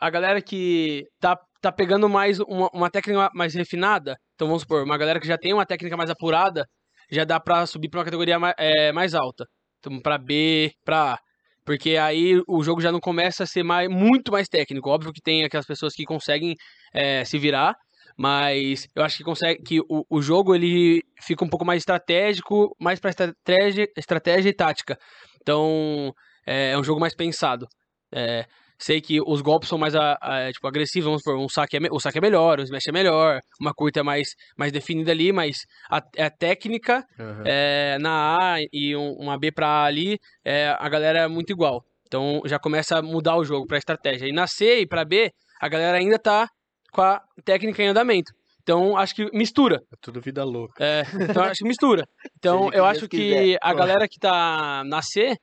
a 0.00 0.08
galera 0.10 0.40
que 0.40 1.04
tá, 1.20 1.36
tá 1.60 1.70
pegando 1.70 2.08
mais 2.08 2.40
uma, 2.40 2.68
uma 2.72 2.90
técnica 2.90 3.28
mais 3.34 3.54
refinada, 3.54 4.16
então 4.34 4.46
vamos 4.48 4.62
supor, 4.62 4.82
uma 4.84 4.96
galera 4.96 5.20
que 5.20 5.26
já 5.26 5.36
tem 5.36 5.52
uma 5.52 5.66
técnica 5.66 5.96
mais 5.96 6.10
apurada, 6.10 6.64
já 7.10 7.24
dá 7.24 7.38
pra 7.38 7.66
subir 7.66 7.88
pra 7.90 7.98
uma 8.00 8.04
categoria 8.06 8.38
mais, 8.38 8.54
é, 8.58 8.90
mais 8.92 9.14
alta. 9.14 9.44
Então, 9.82 10.00
pra 10.00 10.16
B, 10.16 10.72
pra 10.84 11.14
A. 11.14 11.18
Porque 11.64 11.96
aí 11.96 12.40
o 12.48 12.62
jogo 12.62 12.80
já 12.80 12.90
não 12.90 13.00
começa 13.00 13.44
a 13.44 13.46
ser 13.46 13.62
mais, 13.62 13.88
muito 13.88 14.32
mais 14.32 14.48
técnico. 14.48 14.88
Óbvio 14.90 15.12
que 15.12 15.20
tem 15.20 15.44
aquelas 15.44 15.66
pessoas 15.66 15.94
que 15.94 16.04
conseguem 16.04 16.54
é, 16.92 17.24
se 17.24 17.38
virar, 17.38 17.76
mas 18.16 18.88
eu 18.94 19.04
acho 19.04 19.16
que 19.16 19.24
consegue 19.24 19.62
que 19.62 19.80
o, 19.80 20.04
o 20.10 20.22
jogo 20.22 20.54
ele 20.54 21.02
fica 21.20 21.44
um 21.44 21.48
pouco 21.48 21.64
mais 21.64 21.82
estratégico, 21.82 22.74
mais 22.80 22.98
para 22.98 23.10
estratégia, 23.10 23.86
estratégia 23.96 24.48
e 24.48 24.54
tática. 24.54 24.98
Então 25.40 26.12
é, 26.46 26.70
é 26.72 26.78
um 26.78 26.84
jogo 26.84 27.00
mais 27.00 27.14
pensado. 27.14 27.66
É, 28.12 28.44
sei 28.78 29.00
que 29.00 29.20
os 29.20 29.40
golpes 29.40 29.68
são 29.68 29.78
mais 29.78 29.94
a, 29.94 30.16
a, 30.20 30.52
tipo, 30.52 30.66
agressivos, 30.66 31.04
vamos 31.06 31.22
supor, 31.22 31.38
um 31.38 31.48
saque 31.48 31.76
é, 31.76 31.80
o 31.90 32.00
saque 32.00 32.18
é 32.18 32.20
melhor, 32.20 32.58
o 32.58 32.62
smash 32.62 32.86
é 32.88 32.92
melhor, 32.92 33.40
uma 33.60 33.72
curta 33.72 34.00
é 34.00 34.02
mais, 34.02 34.28
mais 34.56 34.72
definida 34.72 35.12
ali, 35.12 35.32
mas 35.32 35.56
a, 35.90 35.98
a 35.98 36.30
técnica 36.30 37.04
Aham. 37.18 37.42
é, 37.46 37.98
na 38.00 38.54
A 38.54 38.56
e 38.72 38.96
um- 38.96 39.14
uma 39.18 39.38
B 39.38 39.52
pra 39.52 39.66
A 39.68 39.84
ali, 39.84 40.18
é, 40.44 40.74
a 40.78 40.88
galera 40.88 41.20
é 41.20 41.28
muito 41.28 41.50
igual. 41.52 41.84
Então 42.06 42.42
já 42.44 42.58
começa 42.58 42.98
a 42.98 43.02
mudar 43.02 43.36
o 43.36 43.44
jogo 43.44 43.66
pra 43.66 43.78
estratégia. 43.78 44.26
E 44.28 44.32
na 44.32 44.46
C 44.46 44.80
e 44.80 44.86
pra 44.86 45.04
B, 45.04 45.30
a 45.60 45.68
galera 45.68 45.96
ainda 45.96 46.18
tá 46.18 46.46
com 46.92 47.00
a 47.00 47.22
técnica 47.44 47.82
em 47.82 47.86
andamento. 47.88 48.32
Então 48.62 48.96
acho 48.96 49.14
que 49.14 49.24
mistura. 49.36 49.80
É 49.92 49.96
tudo 50.00 50.20
vida 50.20 50.44
louca. 50.44 50.74
É, 50.84 51.02
então 51.20 51.42
acho 51.42 51.58
que 51.62 51.68
mistura. 51.68 52.04
Então 52.38 52.70
eu 52.72 52.84
acho 52.84 53.08
que 53.08 53.16
quiser. 53.28 53.58
a 53.62 53.72
galera 53.72 54.06
que 54.08 54.18
tá 54.18 54.82
na 54.84 55.00
C, 55.00 55.36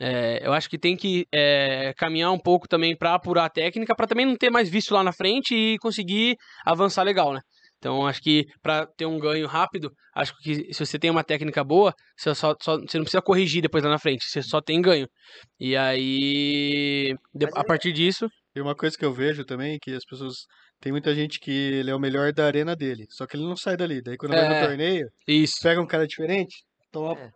é, 0.00 0.40
eu 0.46 0.52
acho 0.52 0.68
que 0.68 0.78
tem 0.78 0.96
que 0.96 1.26
é, 1.32 1.92
caminhar 1.96 2.32
um 2.32 2.38
pouco 2.38 2.66
também 2.66 2.96
pra 2.96 3.14
apurar 3.14 3.44
a 3.44 3.50
técnica, 3.50 3.94
pra 3.94 4.06
também 4.06 4.24
não 4.26 4.36
ter 4.36 4.50
mais 4.50 4.68
vício 4.68 4.94
lá 4.94 5.02
na 5.04 5.12
frente 5.12 5.54
e 5.54 5.78
conseguir 5.78 6.36
avançar 6.64 7.02
legal, 7.02 7.32
né? 7.34 7.40
Então 7.78 8.06
acho 8.06 8.20
que 8.20 8.44
pra 8.62 8.86
ter 8.86 9.06
um 9.06 9.18
ganho 9.18 9.46
rápido, 9.46 9.90
acho 10.14 10.34
que 10.42 10.72
se 10.72 10.84
você 10.84 10.98
tem 10.98 11.10
uma 11.10 11.24
técnica 11.24 11.64
boa, 11.64 11.94
você, 12.16 12.34
só, 12.34 12.54
só- 12.60 12.76
você 12.78 12.98
não 12.98 13.04
precisa 13.04 13.22
corrigir 13.22 13.62
depois 13.62 13.82
lá 13.82 13.88
na 13.90 13.98
frente, 13.98 14.24
você 14.24 14.42
só 14.42 14.60
tem 14.60 14.82
ganho. 14.82 15.06
E 15.58 15.74
aí, 15.76 17.14
a 17.54 17.60
é- 17.60 17.64
partir 17.64 17.92
disso, 17.92 18.28
E 18.54 18.60
uma 18.60 18.74
coisa 18.74 18.98
que 18.98 19.04
eu 19.04 19.12
vejo 19.14 19.44
também 19.44 19.74
é 19.74 19.78
que 19.80 19.92
as 19.94 20.04
pessoas. 20.04 20.34
Tem 20.80 20.90
muita 20.90 21.14
gente 21.14 21.38
que 21.38 21.50
ele 21.52 21.90
é 21.90 21.94
o 21.94 22.00
melhor 22.00 22.32
da 22.32 22.46
arena 22.46 22.74
dele. 22.74 23.04
Só 23.10 23.24
que 23.26 23.36
ele 23.36 23.44
não 23.44 23.54
sai 23.56 23.76
dali. 23.76 24.02
Daí 24.02 24.16
quando 24.16 24.32
vai 24.32 24.44
É. 24.46 24.60
no 24.60 24.66
torneio, 24.66 25.06
isso. 25.28 25.52
pega 25.62 25.80
um 25.80 25.86
cara 25.86 26.06
diferente, 26.06 26.56
toma. 26.90 27.20
É, 27.20 27.30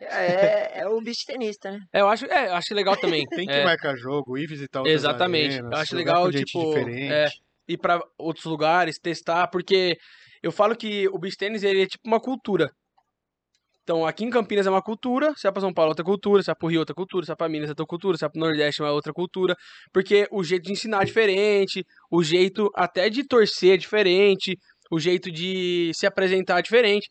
é 0.00 0.86
o 0.88 1.00
bicho 1.00 1.24
tenista, 1.26 1.70
né? 1.72 1.80
É, 1.92 2.00
eu 2.00 2.08
acho, 2.08 2.26
é, 2.26 2.48
eu 2.48 2.54
acho 2.54 2.74
legal 2.74 2.96
também. 2.96 3.24
Tem 3.34 3.46
que 3.46 3.52
É, 3.52 3.64
marcar 3.64 3.96
jogo, 3.96 4.36
ir 4.36 4.46
visitar 4.46 4.80
outras 4.80 4.96
Exatamente. 4.96 5.54
arenas, 5.54 5.72
Eu 5.72 5.78
acho 5.78 5.96
legal, 5.96 6.30
tipo, 6.30 6.60
é, 7.10 7.28
ir 7.68 7.78
pra 7.78 8.00
outros 8.18 8.44
lugares, 8.44 8.98
testar, 8.98 9.48
porque 9.48 9.96
eu 10.42 10.52
falo 10.52 10.76
que 10.76 11.08
o 11.08 11.18
beach 11.18 11.36
tênis 11.36 11.62
ele 11.62 11.82
é 11.82 11.86
tipo 11.86 12.06
uma 12.06 12.20
cultura. 12.20 12.70
Então, 13.82 14.04
aqui 14.04 14.24
em 14.24 14.30
Campinas 14.30 14.66
é 14.66 14.70
uma 14.70 14.82
cultura, 14.82 15.32
se 15.36 15.44
vai 15.44 15.52
pra 15.52 15.60
São 15.60 15.72
Paulo 15.72 15.90
é 15.90 15.92
outra 15.92 16.04
cultura, 16.04 16.42
se 16.42 16.46
vai 16.46 16.56
pro 16.56 16.66
Rio 16.68 16.78
é 16.78 16.80
outra 16.80 16.94
cultura, 16.94 17.24
se 17.24 17.28
vai 17.28 17.36
pra 17.36 17.48
Minas 17.48 17.68
é 17.68 17.70
outra 17.70 17.86
cultura, 17.86 18.16
se 18.16 18.20
vai 18.22 18.30
pro 18.30 18.40
Nordeste 18.40 18.82
é 18.82 18.90
outra 18.90 19.12
cultura, 19.12 19.54
porque 19.92 20.26
o 20.32 20.42
jeito 20.42 20.64
de 20.64 20.72
ensinar 20.72 21.02
é 21.02 21.04
diferente, 21.04 21.84
o 22.10 22.20
jeito 22.20 22.68
até 22.74 23.08
de 23.08 23.24
torcer 23.24 23.74
é 23.74 23.76
diferente, 23.76 24.58
o 24.90 24.98
jeito 24.98 25.30
de 25.30 25.92
se 25.94 26.04
apresentar 26.04 26.58
é 26.58 26.62
diferente. 26.62 27.06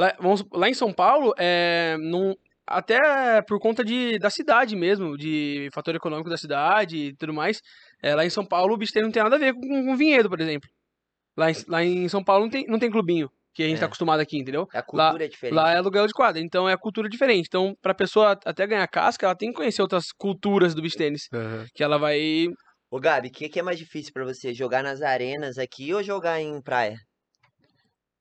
Lá, 0.00 0.16
vamos, 0.18 0.42
lá 0.50 0.66
em 0.66 0.72
São 0.72 0.94
Paulo, 0.94 1.34
é, 1.36 1.94
não, 2.00 2.34
até 2.66 3.42
por 3.42 3.60
conta 3.60 3.84
de, 3.84 4.18
da 4.18 4.30
cidade 4.30 4.74
mesmo, 4.74 5.14
de 5.14 5.68
fator 5.74 5.94
econômico 5.94 6.30
da 6.30 6.38
cidade 6.38 6.96
e 6.96 7.16
tudo 7.16 7.34
mais, 7.34 7.60
é, 8.02 8.14
lá 8.14 8.24
em 8.24 8.30
São 8.30 8.46
Paulo 8.46 8.72
o 8.72 8.76
beach 8.78 8.94
tennis 8.94 9.08
não 9.08 9.12
tem 9.12 9.22
nada 9.22 9.36
a 9.36 9.38
ver 9.38 9.52
com, 9.52 9.60
com 9.60 9.96
vinhedo, 9.98 10.30
por 10.30 10.40
exemplo. 10.40 10.66
Lá 11.36 11.50
em, 11.50 11.54
lá 11.68 11.84
em 11.84 12.08
São 12.08 12.24
Paulo 12.24 12.44
não 12.44 12.50
tem, 12.50 12.64
não 12.66 12.78
tem 12.78 12.90
clubinho, 12.90 13.28
que 13.52 13.62
a 13.62 13.66
gente 13.66 13.76
É. 13.76 13.80
tá 13.80 13.86
acostumado 13.86 14.20
aqui, 14.20 14.38
entendeu? 14.38 14.66
A 14.72 14.82
cultura 14.82 15.22
é 15.22 15.28
diferente. 15.28 15.54
Lá 15.54 15.70
é 15.70 15.76
aluguel 15.76 16.06
de 16.06 16.14
quadra, 16.14 16.40
então 16.40 16.66
é 16.66 16.74
cultura 16.78 17.06
diferente. 17.06 17.44
Então, 17.46 17.74
pra 17.82 17.92
pessoa 17.92 18.38
até 18.46 18.66
ganhar 18.66 18.88
casca, 18.88 19.26
ela 19.26 19.36
tem 19.36 19.50
que 19.50 19.56
conhecer 19.56 19.82
outras 19.82 20.06
culturas 20.16 20.74
do 20.74 20.80
beach 20.80 20.96
tênis. 20.96 21.28
Aham. 21.30 21.66
Que 21.74 21.84
ela 21.84 21.98
vai. 21.98 22.46
Ô, 22.90 22.98
Gabi, 22.98 23.28
o 23.28 23.30
que, 23.30 23.50
que 23.50 23.60
é 23.60 23.62
mais 23.62 23.78
difícil 23.78 24.14
pra 24.14 24.24
você? 24.24 24.54
Jogar 24.54 24.82
nas 24.82 25.02
arenas 25.02 25.58
aqui 25.58 25.92
ou 25.92 26.02
jogar 26.02 26.40
em 26.40 26.58
praia? 26.62 26.96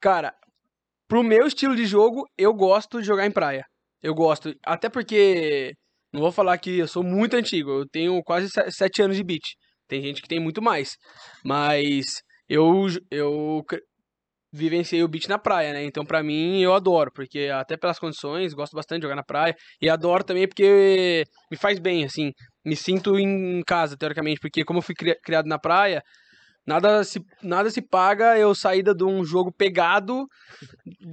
Cara, 0.02 0.34
pro 1.10 1.24
meu 1.24 1.48
estilo 1.48 1.76
de 1.76 1.86
jogo, 1.86 2.26
eu 2.38 2.54
gosto 2.54 3.02
de 3.02 3.08
jogar 3.08 3.26
em 3.28 3.32
praia. 3.32 3.66
Eu 4.02 4.14
gosto. 4.16 4.54
Até 4.66 4.90
porque. 4.90 5.74
Não 6.14 6.22
vou 6.22 6.32
falar 6.32 6.58
que 6.60 6.80
eu 6.80 6.88
sou 6.88 7.04
muito 7.04 7.36
antigo. 7.36 7.72
Eu 7.72 7.90
tenho 7.90 8.24
quase 8.24 8.50
se- 8.50 8.72
sete 8.72 9.02
anos 9.02 9.18
de 9.18 9.24
beat. 9.24 9.44
Tem 9.88 10.02
gente 10.02 10.22
que 10.22 10.28
tem 10.30 10.40
muito 10.40 10.62
mais. 10.62 10.92
Mas 11.46 12.06
eu, 12.50 12.88
eu 13.12 13.64
vivenciei 14.52 15.04
o 15.04 15.08
beat 15.08 15.28
na 15.28 15.38
praia, 15.38 15.74
né? 15.74 15.84
Então, 15.84 16.04
pra 16.06 16.24
mim, 16.24 16.62
eu 16.62 16.74
adoro. 16.74 17.12
Porque 17.14 17.50
até 17.54 17.78
pelas 17.78 18.00
condições, 18.00 18.54
gosto 18.54 18.76
bastante 18.76 19.02
de 19.02 19.04
jogar 19.06 19.16
na 19.16 19.24
praia. 19.24 19.56
E 19.82 19.90
adoro 19.90 20.24
também 20.24 20.48
porque 20.48 21.24
me 21.52 21.58
faz 21.58 21.80
bem, 21.80 22.04
assim. 22.06 22.32
Me 22.66 22.76
sinto 22.76 23.20
em 23.20 23.62
casa, 23.64 23.98
teoricamente. 23.98 24.40
Porque 24.40 24.64
como 24.64 24.80
eu 24.80 24.84
fui 24.84 24.96
cri- 24.96 25.20
criado 25.24 25.46
na 25.48 25.60
praia, 25.60 26.02
Nada 26.70 27.04
se, 27.04 27.20
nada 27.42 27.72
se 27.72 27.82
paga 27.82 28.38
eu 28.38 28.54
sair 28.54 28.84
de 28.84 29.04
um 29.04 29.26
jogo 29.26 29.52
pegado, 29.52 30.28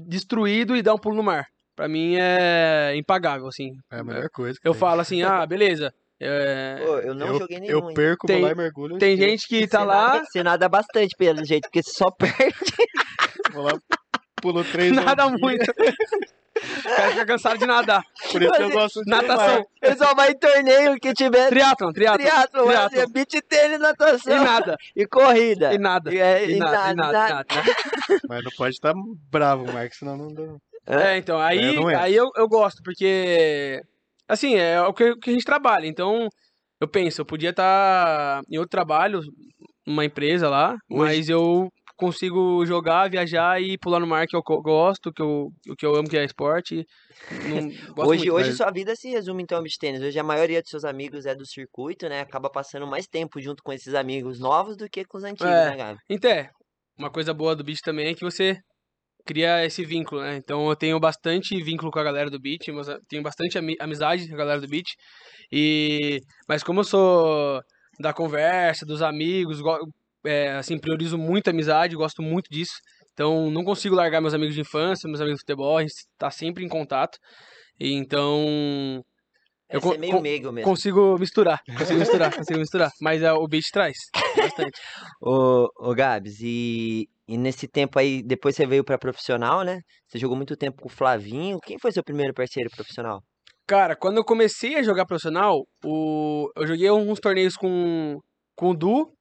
destruído 0.07 0.77
e 0.77 0.83
dar 0.83 0.93
um 0.93 0.99
pulo 0.99 1.17
no 1.17 1.23
mar. 1.23 1.47
Pra 1.75 1.89
mim 1.89 2.15
é 2.19 2.95
impagável, 2.95 3.47
assim. 3.47 3.71
É 3.91 4.01
a 4.01 4.05
melhor 4.05 4.29
coisa. 4.29 4.59
Eu 4.63 4.73
tem. 4.73 4.81
falo 4.81 5.01
assim, 5.01 5.23
ah, 5.23 5.47
beleza. 5.47 5.91
é, 6.21 6.77
Pô, 6.85 6.99
eu 6.99 7.15
não 7.15 7.27
eu, 7.29 7.39
joguei 7.39 7.59
nenhum. 7.59 7.73
eu 7.89 7.95
perco, 7.95 8.27
Tem- 8.27 8.37
vou 8.37 8.47
lá 8.49 8.53
e 8.53 8.55
mergulho. 8.55 8.99
tem 8.99 9.15
e 9.15 9.17
gente 9.17 9.49
que 9.49 9.67
tá 9.67 9.79
Você 9.81 9.85
lá, 9.87 10.09
nada- 10.09 10.25
Você 10.27 10.43
nada 10.43 10.69
bastante, 10.69 11.17
pelo 11.17 11.43
jeito, 11.43 11.63
porque 11.63 11.83
você 11.83 11.91
só 11.93 12.11
perde. 12.21 12.55
Vou 13.55 13.63
lá, 13.65 13.79
pulo 14.43 14.63
três 14.63 14.93
nada 14.93 15.27
muito. 15.31 15.65
O 16.57 16.83
cara 16.97 17.11
fica 17.11 17.27
cansado 17.27 17.59
de 17.59 17.67
nadar. 17.67 18.03
Por 18.33 18.43
isso 18.43 18.53
que 18.53 18.63
eu 18.63 18.71
gosto 18.71 19.03
de 19.03 19.11
Natação. 19.11 19.67
Ele 19.83 19.97
só 19.97 20.15
vai 20.15 20.31
em 20.31 20.39
torneio 20.39 20.97
que 21.01 21.13
tiver 21.13 21.49
Triatlon, 21.49 21.93
triatlon. 21.93 22.25
triatlo, 22.27 22.65
vai 22.67 22.75
triatlon. 22.89 23.01
ser 23.01 23.11
beat 23.11 23.43
tênis, 23.49 23.77
E 23.77 23.79
natação 23.79 24.45
nada, 24.45 24.77
e 24.95 25.07
corrida. 25.07 25.75
e 25.75 25.79
nada. 25.79 26.13
E, 26.15 26.19
é, 26.19 26.47
E 26.47 26.53
e 26.55 26.59
nada, 26.59 26.73
nada, 26.73 26.93
e 26.93 26.95
nada, 26.97 27.13
nada. 27.13 27.47
e 27.51 27.55
nada. 27.55 27.75
Mas 28.29 28.45
não 28.45 28.51
pode 28.57 28.75
estar 28.75 28.95
bravo, 29.31 29.71
Marcos, 29.73 29.99
senão 29.99 30.17
não 30.17 30.29
dá. 30.29 30.43
É, 30.89 31.17
então, 31.19 31.39
aí, 31.41 31.59
Eu 31.75 31.83
não 31.83 31.91
entro. 31.91 32.03
aí 32.03 32.15
eu, 32.15 32.31
eu 32.37 32.49
gosto, 32.49 32.81
porque, 32.83 33.83
assim, 34.29 34.55
é 34.57 34.81
o 34.83 34.93
que, 34.95 35.17
que 35.17 35.31
a 35.31 35.33
gente 35.33 35.45
trabalha. 35.45 35.87
Então, 35.87 36.29
eu 36.81 36.87
penso, 36.89 37.21
eu 37.21 37.25
podia 37.27 37.51
estar 37.51 38.41
em 38.51 38.57
outro 38.57 38.71
trabalho, 38.71 39.21
numa 39.87 40.05
empresa 40.05 40.49
lá, 40.49 40.77
mas 40.89 41.29
eu 41.29 41.69
consigo 41.97 42.65
jogar, 42.67 43.09
viajar 43.11 43.61
e 43.61 43.79
pular 43.79 43.99
no 44.01 44.07
mar 44.07 44.27
que 44.27 44.37
eu 44.37 44.43
gosto, 44.43 45.13
que 45.13 45.23
eu, 45.23 45.49
o 45.69 45.75
que 45.77 45.87
eu 45.87 45.95
amo, 45.95 46.09
que 46.09 46.17
é 46.17 46.25
esporte. 46.25 46.85
Hoje, 47.97 48.19
muito. 48.25 48.35
hoje 48.35 48.49
mas- 48.49 48.57
sua 48.57 48.71
vida 48.71 48.95
se 48.95 49.09
resume 49.09 49.43
então 49.43 49.57
ao 49.59 49.63
beach 49.65 49.79
tênis. 49.79 50.03
Hoje 50.03 50.19
a 50.19 50.23
maioria 50.23 50.61
dos 50.61 50.71
seus 50.71 50.85
amigos 50.85 51.25
é 51.27 51.35
do 51.35 51.47
circuito, 51.47 52.09
né? 52.09 52.21
Acaba 52.21 52.51
passando 52.51 52.87
mais 52.87 53.07
tempo 53.07 53.41
junto 53.41 53.63
com 53.63 53.73
esses 53.73 53.95
amigos 53.95 54.39
novos 54.39 54.77
do 54.77 54.89
que 54.89 55.05
com 55.05 55.17
os 55.19 55.25
antigos, 55.25 55.51
É. 55.53 55.71
né, 55.71 55.77
Gabi? 55.77 55.99
Então, 56.11 56.31
é, 56.31 56.51
uma 56.99 57.11
coisa 57.11 57.33
boa 57.33 57.57
do 57.57 57.65
beat 57.65 57.79
também 57.83 58.09
é 58.09 58.15
que 58.15 58.25
você 58.25 58.59
cria 59.25 59.65
esse 59.65 59.85
vínculo, 59.85 60.21
né? 60.21 60.37
Então 60.37 60.69
eu 60.69 60.77
tenho 60.77 61.01
bastante 61.01 61.61
vínculo 61.63 61.91
com 61.91 61.99
a 61.99 62.05
galera 62.05 62.31
do 62.31 62.39
beat, 62.39 62.61
tenho 63.09 63.23
bastante 63.23 63.59
ami- 63.59 63.77
amizade 63.81 64.29
com 64.29 64.35
a 64.35 64.39
galera 64.39 64.61
do 64.61 64.69
beat. 64.69 64.87
E 65.51 66.21
mas 66.49 66.63
como 66.63 66.81
eu 66.81 66.85
sou 66.85 67.61
da 67.99 68.13
conversa, 68.13 68.85
dos 68.85 69.01
amigos, 69.03 69.61
go- 69.61 69.89
é, 70.27 70.53
assim, 70.57 70.79
priorizo 70.79 71.17
muito 71.17 71.49
a 71.49 71.51
amizade, 71.53 71.97
gosto 71.97 72.21
muito 72.23 72.49
disso. 72.51 72.75
Então 73.13 73.51
não 73.51 73.65
consigo 73.65 73.95
largar 73.95 74.21
meus 74.21 74.35
amigos 74.35 74.55
de 74.55 74.61
infância, 74.61 75.09
meus 75.09 75.21
amigos 75.21 75.39
de 75.39 75.43
futebol, 75.43 75.79
a 75.79 75.83
gente 75.83 75.95
tá 76.19 76.31
sempre 76.31 76.65
em 76.65 76.69
contato. 76.69 77.19
E 77.81 77.93
então 77.93 79.03
É 79.69 79.77
Eu 79.77 79.81
con- 79.81 79.97
meio 79.99 80.21
meigo 80.21 80.53
mesmo. 80.53 80.69
consigo 80.71 81.19
misturar, 81.19 81.61
consigo 81.79 81.99
misturar, 81.99 82.35
consigo 82.35 82.59
misturar. 82.59 82.91
Mas 83.01 83.23
é, 83.23 83.33
o 83.33 83.47
beat 83.49 83.65
traz 83.73 83.97
bastante. 84.37 84.79
Ô, 85.21 85.69
ô 85.79 85.95
Gabs, 85.95 86.41
e, 86.41 87.09
e 87.27 87.37
nesse 87.37 87.67
tempo 87.67 87.99
aí, 87.99 88.23
depois 88.23 88.55
você 88.55 88.65
veio 88.67 88.85
pra 88.85 88.97
profissional, 88.99 89.63
né? 89.63 89.81
Você 90.09 90.19
jogou 90.19 90.37
muito 90.37 90.57
tempo 90.57 90.81
com 90.83 90.89
o 90.89 90.93
Flavinho. 90.93 91.59
Quem 91.61 91.79
foi 91.79 91.91
seu 91.93 92.05
primeiro 92.05 92.33
parceiro 92.35 92.71
profissional? 92.71 93.23
Cara, 93.67 93.97
quando 93.97 94.19
eu 94.19 94.25
comecei 94.25 94.77
a 94.77 94.83
jogar 94.83 95.05
profissional, 95.07 95.67
o... 95.85 96.49
eu 96.55 96.67
joguei 96.67 96.89
uns 96.91 97.19
torneios 97.19 97.57
com, 97.57 98.21
com 98.55 98.71
o 98.71 98.75
Du 98.77 99.13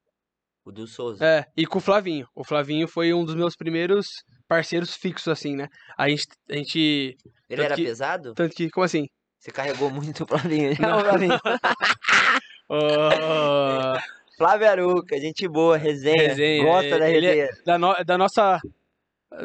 O 0.65 0.71
do 0.71 0.87
Souza. 0.87 1.23
é, 1.23 1.45
e 1.55 1.65
com 1.65 1.77
o 1.77 1.81
Flavinho. 1.81 2.27
O 2.35 2.43
Flavinho 2.43 2.87
foi 2.87 3.13
um 3.13 3.23
dos 3.23 3.35
meus 3.35 3.55
primeiros 3.55 4.07
parceiros 4.47 4.95
fixos, 4.95 5.27
assim, 5.27 5.55
né? 5.55 5.67
A 5.97 6.09
gente. 6.09 6.25
A 6.49 6.55
gente 6.55 7.15
Ele 7.49 7.61
era 7.63 7.75
que- 7.75 7.83
pesado? 7.83 8.33
tanto 8.33 8.55
que. 8.55 8.69
Como 8.71 8.83
assim? 8.83 9.07
Você 9.39 9.51
carregou 9.51 9.91
muito 9.91 10.23
o 10.23 10.27
Flavinho. 10.27 10.71
Não. 10.79 10.89
Não, 10.89 10.99
Flavinho. 11.01 11.39
Ô, 12.67 12.77
Flávio 14.37 14.67
Aruca, 14.69 15.19
gente 15.19 15.47
boa, 15.47 15.77
resenha. 15.77 16.29
Resenha, 16.29 16.63
Gosta 16.63 16.97
da 16.99 17.09
ele 17.09 17.27
é- 17.27 17.29
resenha. 17.29 17.49
da, 17.65 17.77
no- 17.77 18.03
da 18.03 18.17
nossa. 18.17 18.59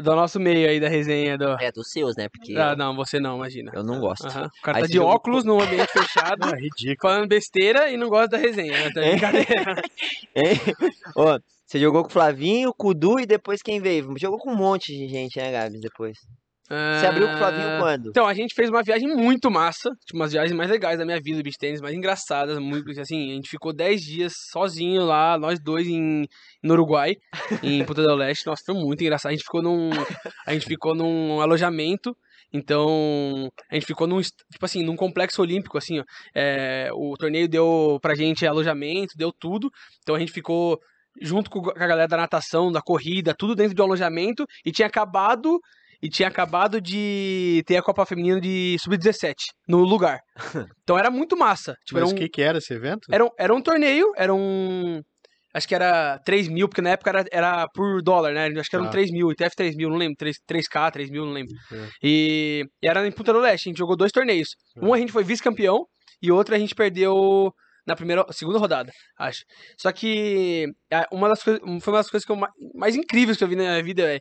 Do 0.03 0.15
nosso 0.15 0.39
meio 0.39 0.69
aí 0.69 0.79
da 0.79 0.89
resenha. 0.89 1.37
Do... 1.37 1.51
É, 1.61 1.73
dos 1.73 1.91
seus, 1.91 2.15
né? 2.17 2.29
Porque 2.29 2.55
Ah, 2.57 2.73
eu, 2.73 2.77
não, 2.77 2.95
você 2.95 3.19
não, 3.19 3.37
imagina. 3.37 3.73
eu 3.75 3.83
não 3.83 3.99
gosto. 4.01 4.27
Aham. 4.27 4.47
O 4.47 4.63
cara 4.63 4.79
Aí 4.79 4.83
tá 4.83 4.87
de 4.89 4.95
jogou 4.95 5.11
óculos 5.13 5.45
num 5.45 5.61
ambiente 5.61 5.91
fechado, 5.93 6.45
Ah, 6.45 6.55
ridículo. 6.57 6.97
falando 7.01 7.29
besteira 7.29 7.91
e 7.91 7.97
não 7.97 8.09
gosta 8.09 8.29
da 8.29 8.39
resenha. 8.39 8.73
Né? 8.79 8.91
Tá 8.93 9.01
É. 9.03 9.11
brincadeira. 9.11 9.83
Hein? 10.37 10.61
Ó, 11.17 11.39
você 11.67 11.79
jogou 11.79 12.03
com 12.03 12.09
o 12.09 12.13
Flavinho, 12.13 12.73
com 12.77 12.89
o 12.89 12.95
Du 12.95 13.19
e 13.19 13.27
depois 13.27 13.63
quem 13.63 13.81
veio? 13.81 14.15
Jogou 14.19 14.39
com 14.39 14.51
um 14.53 14.57
monte 14.57 14.93
de 14.97 15.09
gente, 15.09 15.39
né, 15.39 15.51
Gabs? 15.51 15.81
Depois. 15.81 16.19
Você 16.71 17.07
abriu 17.07 17.27
com 17.27 17.35
o 17.35 17.39
Flavinho 17.39 17.69
Ah, 17.69 17.79
quando? 17.81 18.09
Então, 18.11 18.27
a 18.29 18.33
gente 18.33 18.55
fez 18.55 18.71
uma 18.71 18.83
viagem 18.83 19.09
muito 19.09 19.51
massa, 19.51 19.91
tipo, 20.07 20.17
umas 20.17 20.31
viagens 20.31 20.57
mais 20.57 20.71
legais 20.71 20.99
da 20.99 21.05
minha 21.05 21.21
vida, 21.21 21.43
beach 21.43 21.59
tênis, 21.59 21.81
mais 21.81 21.95
engraçadas, 21.95 22.59
muito, 22.61 22.89
assim, 23.01 23.33
a 23.33 23.35
gente 23.35 23.51
ficou 23.51 23.73
10 23.73 24.01
dias 24.01 24.33
sozinho 24.53 25.05
lá, 25.05 25.37
nós 25.37 25.59
dois 25.59 25.89
em, 25.89 26.29
no 26.63 26.75
Uruguai, 26.75 27.17
em 27.61 27.83
Punta 27.85 28.03
del 28.05 28.15
Leste, 28.15 28.47
nossa, 28.47 28.63
foi 28.65 28.75
muito 28.77 29.03
engraçado, 29.03 29.31
a 29.31 29.35
gente 29.35 29.43
ficou 29.43 29.61
num, 29.61 29.91
a 30.47 30.53
gente 30.53 30.67
ficou 30.67 30.95
num 30.95 31.41
alojamento, 31.41 32.17
então, 32.53 33.51
a 33.69 33.75
gente 33.75 33.87
ficou 33.87 34.07
num, 34.07 34.21
tipo 34.21 34.65
assim, 34.65 34.85
num 34.85 34.95
complexo 34.95 35.43
olímpico, 35.43 35.77
assim, 35.77 35.99
ó, 35.99 36.05
é, 36.35 36.89
o 36.93 37.17
torneio 37.17 37.49
deu 37.49 37.99
pra 38.01 38.15
gente 38.15 38.47
alojamento, 38.47 39.17
deu 39.17 39.33
tudo, 39.33 39.71
então 40.03 40.15
a 40.15 40.21
gente 40.21 40.31
ficou 40.31 40.79
junto 41.21 41.51
com 41.51 41.69
a 41.71 41.87
galera 41.87 42.07
da 42.07 42.17
natação, 42.17 42.71
da 42.71 42.81
corrida, 42.81 43.35
tudo 43.35 43.57
dentro 43.57 43.75
do 43.75 43.83
alojamento, 43.83 44.47
e 44.65 44.71
tinha 44.71 44.87
acabado 44.87 45.61
e 46.03 46.09
tinha 46.09 46.29
acabado 46.29 46.81
de 46.81 47.63
ter 47.67 47.77
a 47.77 47.83
Copa 47.83 48.07
Feminina 48.07 48.41
de 48.41 48.77
Sub-17 48.81 49.35
no 49.69 49.79
lugar. 49.79 50.19
Então 50.83 50.99
era 50.99 51.11
muito 51.11 51.37
massa. 51.37 51.75
Tipo, 51.87 52.01
Mas 52.01 52.11
um, 52.11 52.15
o 52.15 52.19
que 52.19 52.29
que 52.29 52.43
era 52.43 52.59
esse 52.59 52.73
evento? 52.75 53.07
era, 53.13 53.25
um, 53.25 53.29
era 53.39 53.55
um 53.55 53.63
torneio, 53.63 54.13
era 54.17 54.35
um. 54.35 55.01
Acho 55.55 55.69
que 55.69 55.75
era 55.75 56.19
3 56.25 56.49
mil, 56.49 56.69
porque 56.69 56.83
na 56.83 56.91
época 56.91 57.11
era, 57.11 57.25
era 57.31 57.67
por 57.75 58.03
dólar, 58.03 58.33
né? 58.33 58.47
Acho 58.59 58.71
que 58.71 58.77
era 58.77 58.85
um 58.85 58.89
Ah. 58.89 58.91
3 58.91 59.11
mil, 59.13 59.31
ITF 59.31 59.55
3 59.57 59.77
mil, 59.77 59.89
não 59.89 59.97
lembro, 59.97 60.17
3, 60.17 60.37
3K, 60.49 60.91
3 60.93 61.11
mil, 61.11 61.25
não 61.25 61.33
lembro. 61.33 61.53
É. 61.73 61.89
E, 62.03 62.65
e 62.83 62.89
era 62.89 63.07
em 63.07 63.13
Punta 63.13 63.33
do 63.33 63.41
Leste, 63.41 63.69
a 63.69 63.71
gente 63.71 63.79
jogou 63.79 63.97
dois 63.97 64.13
torneios. 64.13 64.49
É. 64.77 64.85
Um 64.85 64.93
a 64.95 64.99
gente 64.99 65.13
foi 65.13 65.23
vice-campeão 65.25 65.85
e 66.23 66.31
outro 66.33 66.55
a 66.55 66.59
gente 66.59 66.75
perdeu 66.75 67.53
na 67.87 67.97
primeira, 67.97 68.25
segunda 68.31 68.59
rodada, 68.59 68.93
acho. 69.19 69.45
Só 69.79 69.91
que 69.93 70.67
é, 70.91 71.07
uma 71.13 71.29
das 71.29 71.43
coisas, 71.43 71.61
foi 71.83 71.93
uma 71.93 71.99
das 72.01 72.11
coisas 72.11 72.25
que 72.27 72.33
eu, 72.33 72.37
ma- 72.37 72.51
mais 72.75 72.95
incríveis 72.97 73.37
que 73.37 73.45
eu 73.45 73.49
vi 73.49 73.57
na 73.57 73.63
minha 73.63 73.83
vida, 73.83 74.03
velho. 74.05 74.21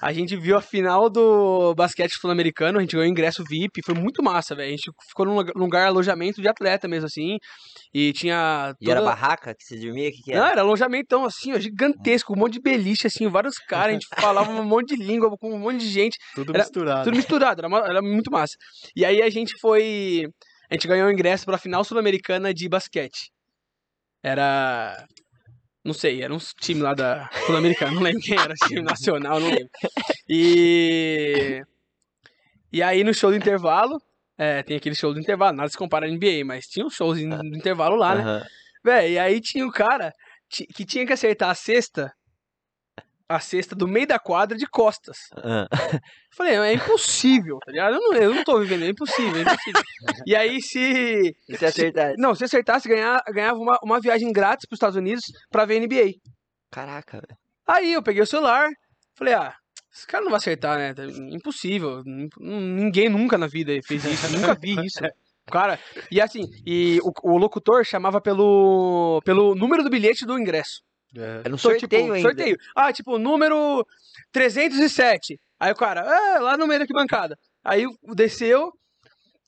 A 0.00 0.12
gente 0.12 0.36
viu 0.36 0.56
a 0.56 0.60
final 0.62 1.10
do 1.10 1.74
basquete 1.74 2.12
sul-americano, 2.12 2.78
a 2.78 2.80
gente 2.82 2.92
ganhou 2.96 3.08
ingresso 3.08 3.44
VIP, 3.44 3.82
foi 3.84 3.94
muito 3.94 4.22
massa, 4.22 4.54
velho. 4.54 4.68
A 4.68 4.70
gente 4.70 4.90
ficou 5.08 5.26
num 5.26 5.36
lugar, 5.56 5.86
alojamento 5.86 6.40
de 6.40 6.48
atleta 6.48 6.86
mesmo, 6.88 7.06
assim. 7.06 7.38
E 7.92 8.12
tinha. 8.12 8.74
E 8.80 8.90
era 8.90 9.00
toda- 9.00 9.10
barraca 9.12 9.54
que 9.54 9.64
você 9.64 9.76
dormia? 9.76 10.08
O 10.08 10.12
que, 10.12 10.22
que 10.22 10.32
Não, 10.32 10.42
era? 10.42 10.52
era 10.52 10.60
alojamento, 10.62 11.16
assim, 11.24 11.52
ó, 11.52 11.58
gigantesco, 11.58 12.32
um 12.32 12.36
monte 12.36 12.54
de 12.54 12.60
beliche, 12.60 13.06
assim, 13.06 13.28
vários 13.28 13.56
caras, 13.58 13.88
a 13.88 13.92
gente 13.92 14.06
falava 14.18 14.50
um 14.50 14.64
monte 14.64 14.96
de 14.96 15.02
língua 15.02 15.30
com 15.38 15.52
um 15.54 15.58
monte 15.58 15.78
de 15.80 15.88
gente. 15.88 16.16
Tudo 16.34 16.50
era 16.50 16.58
misturado. 16.64 17.04
Tudo 17.04 17.16
misturado, 17.16 17.64
era, 17.64 17.76
era 17.88 18.02
muito 18.02 18.30
massa. 18.30 18.54
E 18.96 19.04
aí 19.04 19.22
a 19.22 19.30
gente 19.30 19.54
foi. 19.60 20.26
A 20.74 20.76
gente 20.76 20.88
ganhou 20.88 21.06
o 21.06 21.12
ingresso 21.12 21.44
pra 21.46 21.56
final 21.56 21.84
sul-americana 21.84 22.52
de 22.52 22.68
basquete. 22.68 23.30
Era. 24.20 25.06
Não 25.84 25.94
sei, 25.94 26.20
era 26.20 26.34
uns 26.34 26.52
time 26.60 26.80
lá 26.80 26.94
da 26.94 27.30
Sul-Americana, 27.46 27.92
não 27.92 28.02
lembro 28.02 28.20
quem 28.20 28.36
era, 28.36 28.54
time 28.54 28.82
nacional, 28.82 29.38
não 29.38 29.50
lembro. 29.50 29.68
E. 30.28 31.62
E 32.72 32.82
aí 32.82 33.04
no 33.04 33.14
show 33.14 33.30
do 33.30 33.36
intervalo, 33.36 34.02
é, 34.36 34.62
tem 34.64 34.76
aquele 34.76 34.96
show 34.96 35.14
do 35.14 35.20
intervalo, 35.20 35.56
nada 35.56 35.68
se 35.68 35.76
compara 35.78 36.06
à 36.06 36.08
NBA, 36.08 36.44
mas 36.44 36.66
tinha 36.66 36.84
uns 36.84 36.94
shows 36.94 37.18
do 37.18 37.56
intervalo 37.56 37.94
lá, 37.94 38.16
né? 38.16 38.22
Aham. 38.22 38.46
Véi, 38.84 39.12
e 39.12 39.18
aí 39.18 39.40
tinha 39.40 39.64
o 39.66 39.70
cara 39.70 40.12
ti- 40.48 40.66
que 40.66 40.84
tinha 40.84 41.06
que 41.06 41.12
acertar 41.12 41.50
a 41.50 41.54
cesta, 41.54 42.12
a 43.28 43.40
cesta 43.40 43.74
do 43.74 43.88
meio 43.88 44.06
da 44.06 44.18
quadra 44.18 44.56
de 44.56 44.66
costas. 44.66 45.16
Ah. 45.36 45.66
Falei, 46.36 46.56
é 46.56 46.72
impossível, 46.74 47.58
tá 47.64 47.72
ligado? 47.72 47.94
Eu 47.94 48.00
não, 48.00 48.14
eu 48.14 48.34
não 48.34 48.44
tô 48.44 48.58
vivendo, 48.60 48.84
é 48.84 48.88
impossível, 48.88 49.36
é 49.36 49.42
impossível. 49.42 49.82
e 50.26 50.36
aí, 50.36 50.60
se. 50.60 51.34
E 51.48 51.56
se 51.56 51.64
acertasse? 51.64 52.14
Não, 52.18 52.34
se 52.34 52.44
acertasse, 52.44 52.88
ganhar, 52.88 53.22
ganhava 53.32 53.58
uma, 53.58 53.78
uma 53.82 54.00
viagem 54.00 54.30
grátis 54.32 54.66
pros 54.66 54.76
Estados 54.76 54.96
Unidos 54.96 55.22
pra 55.50 55.64
ver 55.64 55.80
NBA. 55.80 56.12
Caraca, 56.70 57.20
velho. 57.20 57.38
Aí 57.66 57.92
eu 57.92 58.02
peguei 58.02 58.22
o 58.22 58.26
celular, 58.26 58.68
falei, 59.16 59.32
ah, 59.34 59.54
esse 59.94 60.06
cara 60.06 60.22
não 60.24 60.30
vai 60.30 60.38
acertar, 60.38 60.76
né? 60.78 60.92
Tá 60.92 61.04
Impossível. 61.30 62.02
Nin- 62.04 62.28
Ninguém 62.40 63.08
nunca 63.08 63.38
na 63.38 63.46
vida 63.46 63.72
fez 63.86 64.04
isso, 64.04 64.30
nunca 64.36 64.54
vi 64.54 64.74
isso. 64.84 64.98
Cara, 65.46 65.78
e 66.10 66.20
assim, 66.20 66.42
e 66.66 66.98
o, 67.02 67.12
o 67.34 67.38
locutor 67.38 67.84
chamava 67.84 68.20
pelo, 68.20 69.20
pelo 69.24 69.54
número 69.54 69.82
do 69.84 69.90
bilhete 69.90 70.26
do 70.26 70.38
ingresso. 70.38 70.82
É. 71.16 71.42
Era 71.44 71.54
um 71.54 71.58
sorteio 71.58 71.88
tipo, 71.88 72.12
ainda. 72.12 72.28
Sorteio. 72.28 72.56
Ah, 72.74 72.92
tipo, 72.92 73.18
número 73.18 73.86
307. 74.32 75.40
Aí 75.58 75.72
o 75.72 75.76
cara, 75.76 76.02
ah, 76.02 76.40
lá 76.40 76.56
no 76.56 76.66
meio 76.66 76.80
da 76.80 76.86
bancada. 76.92 77.38
Aí 77.64 77.86
desceu, 78.14 78.72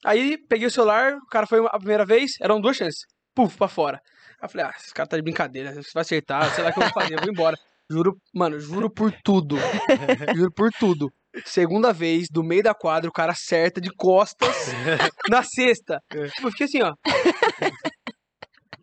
aí 0.03 0.37
peguei 0.37 0.67
o 0.67 0.71
celular, 0.71 1.15
o 1.15 1.27
cara 1.27 1.45
foi 1.45 1.63
a 1.65 1.77
primeira 1.77 2.05
vez, 2.05 2.31
eram 2.41 2.59
duas 2.59 2.75
chances. 2.75 3.05
Puf, 3.35 3.55
pra 3.57 3.67
fora. 3.67 4.01
Aí 4.41 4.45
eu 4.45 4.49
falei, 4.49 4.65
ah, 4.65 4.73
esse 4.77 4.93
cara 4.93 5.07
tá 5.07 5.17
de 5.17 5.23
brincadeira, 5.23 5.73
você 5.73 5.91
vai 5.93 6.01
acertar, 6.01 6.53
sei 6.53 6.63
lá 6.63 6.71
o 6.71 6.73
que 6.73 6.79
eu 6.79 6.83
vou 6.83 6.93
fazer, 6.93 7.13
eu 7.15 7.21
vou 7.21 7.29
embora. 7.29 7.55
Juro, 7.89 8.17
mano, 8.33 8.59
juro 8.59 8.89
por 8.89 9.13
tudo. 9.23 9.55
juro 10.35 10.51
por 10.51 10.69
tudo. 10.73 11.09
Segunda 11.45 11.93
vez, 11.93 12.27
do 12.29 12.43
meio 12.43 12.61
da 12.61 12.73
quadra, 12.73 13.09
o 13.09 13.13
cara 13.13 13.31
acerta 13.31 13.79
de 13.79 13.89
costas 13.95 14.49
na 15.29 15.41
cesta. 15.41 16.03
Tipo, 16.09 16.47
eu 16.47 16.51
fiquei 16.51 16.65
assim, 16.65 16.81
ó. 16.81 16.93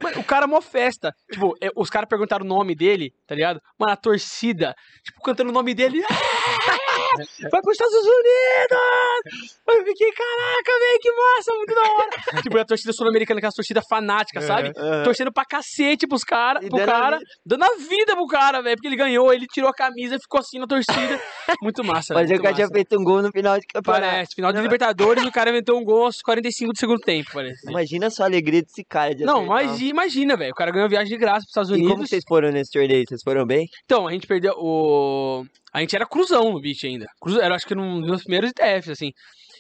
Mano, 0.03 0.21
o 0.21 0.25
cara 0.25 0.45
é 0.45 0.49
mó 0.49 0.61
festa. 0.61 1.15
Tipo, 1.31 1.55
é, 1.61 1.71
os 1.77 1.91
caras 1.91 2.09
perguntaram 2.09 2.45
o 2.45 2.49
nome 2.49 2.75
dele, 2.75 3.13
tá 3.27 3.35
ligado? 3.35 3.61
Mano, 3.79 3.93
a 3.93 3.97
torcida, 3.97 4.75
tipo, 5.03 5.21
cantando 5.23 5.51
o 5.51 5.55
nome 5.55 5.75
dele. 5.75 6.03
Vai 7.51 7.61
pros 7.63 7.73
Estados 7.73 7.95
Unidos! 7.95 9.59
Eu 9.69 9.85
fiquei, 9.85 10.11
caraca, 10.13 10.73
velho, 10.79 10.99
que 11.01 11.13
massa, 11.13 11.53
muito 11.55 11.75
da 11.75 11.83
hora. 11.83 12.11
tipo, 12.43 12.57
e 12.57 12.61
a 12.61 12.65
torcida 12.65 12.93
sul-americana, 12.93 13.41
que 13.41 13.47
é 13.47 13.49
a 13.49 13.53
torcida 13.53 13.83
fanática, 13.89 14.41
sabe? 14.41 14.73
Aham. 14.77 15.03
Torcendo 15.05 15.33
pra 15.33 15.45
cacete 15.45 16.07
pros 16.07 16.23
cara, 16.25 16.61
E 16.63 16.69
pro 16.69 16.79
dando 16.79 16.89
a 16.89 16.93
cara, 16.93 17.19
vida. 17.19 17.31
dando 17.47 17.65
a 17.65 17.77
vida 17.77 18.17
pro 18.17 18.27
cara, 18.27 18.63
velho, 18.63 18.77
porque 18.77 18.89
ele 18.89 18.97
ganhou, 18.97 19.33
ele 19.33 19.47
tirou 19.47 19.69
a 19.71 19.75
camisa 19.75 20.17
e 20.17 20.19
ficou 20.21 20.41
assim 20.41 20.59
na 20.59 20.67
torcida. 20.67 21.21
Muito 21.63 21.83
massa, 21.85 22.15
velho. 22.15 22.29
Mas 22.29 22.39
o 22.39 22.43
cara 22.43 22.55
tinha 22.55 22.69
feito 22.69 22.99
um 22.99 23.05
gol 23.05 23.23
no 23.23 23.31
final 23.31 23.59
de 23.59 23.67
campeonato. 23.67 24.05
Parece, 24.05 24.35
final 24.35 24.53
de 24.53 24.57
Não, 24.59 24.63
Libertadores, 24.65 25.25
o 25.25 25.33
cara 25.33 25.51
inventou 25.51 25.79
um 25.79 25.85
gol 25.85 26.05
aos 26.07 26.21
45 26.23 26.73
do 26.73 26.79
segundo 26.79 27.01
tempo, 27.01 27.31
parece. 27.33 27.69
Imagina 27.69 28.11
só 28.11 28.23
a 28.25 28.27
alegria 28.27 28.63
desse 28.63 28.85
cara 28.85 29.15
de 29.15 29.25
Não, 29.25 29.47
mas 29.47 29.81
imagina, 29.81 30.37
velho. 30.37 30.53
O 30.53 30.55
cara 30.55 30.71
ganhou 30.71 30.89
viagem 30.89 31.09
de 31.09 31.17
graça 31.19 31.41
pros 31.41 31.49
Estados 31.51 31.71
E 31.71 31.75
Unidos. 31.75 31.91
como 31.91 32.03
que 32.05 32.09
vocês 32.11 32.25
foram 32.27 32.51
nesse 32.51 32.71
torneio? 32.73 33.05
Vocês 33.09 33.23
foram 33.23 33.47
bem? 33.47 33.67
Então, 33.85 34.07
a 34.07 34.13
gente 34.13 34.27
perdeu 34.27 34.55
o. 34.57 35.45
A 35.75 35.81
gente 35.81 35.97
era 35.97 36.07
cruzão 36.07 36.53
no 36.53 36.61
beat 36.61 36.85
ainda. 36.85 37.07
Cruze... 37.21 37.41
Era 37.41 37.57
acho 37.57 37.67
que 37.67 37.75
num 37.75 38.01
dos 38.01 38.23
primeiros 38.23 38.51
ITFs, 38.51 38.91
assim. 38.91 39.13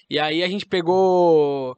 E 0.08 0.16
aí 0.16 0.44
a 0.44 0.48
gente 0.48 0.64
pegou 0.64 1.76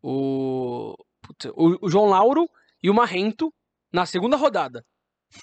o. 0.00 0.94
Putz, 1.20 1.46
o, 1.46 1.84
o 1.84 1.90
João 1.90 2.06
Lauro 2.06 2.48
e 2.80 2.88
o 2.88 2.94
Marrento 2.94 3.52
na 3.92 4.06
segunda 4.06 4.36
rodada. 4.36 4.84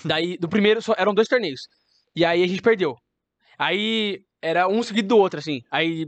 Daí, 0.05 0.37
do 0.37 0.47
primeiro, 0.47 0.81
só- 0.81 0.95
eram 0.97 1.13
dois 1.13 1.27
torneios. 1.27 1.67
E 2.15 2.23
aí 2.23 2.41
a 2.41 2.47
gente 2.47 2.61
perdeu. 2.61 2.95
Aí 3.59 4.21
era 4.41 4.69
um 4.69 4.81
seguido 4.81 5.09
do 5.09 5.17
outro, 5.17 5.39
assim. 5.39 5.61
Aí, 5.69 6.07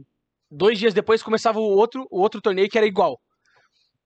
dois 0.49 0.80
dias 0.80 0.93
depois, 0.93 1.21
começava 1.21 1.60
o 1.60 1.63
outro, 1.63 2.08
o 2.10 2.21
outro 2.21 2.39
torneio 2.39 2.69
que 2.69 2.78
era 2.78 2.88
igual. 2.88 3.19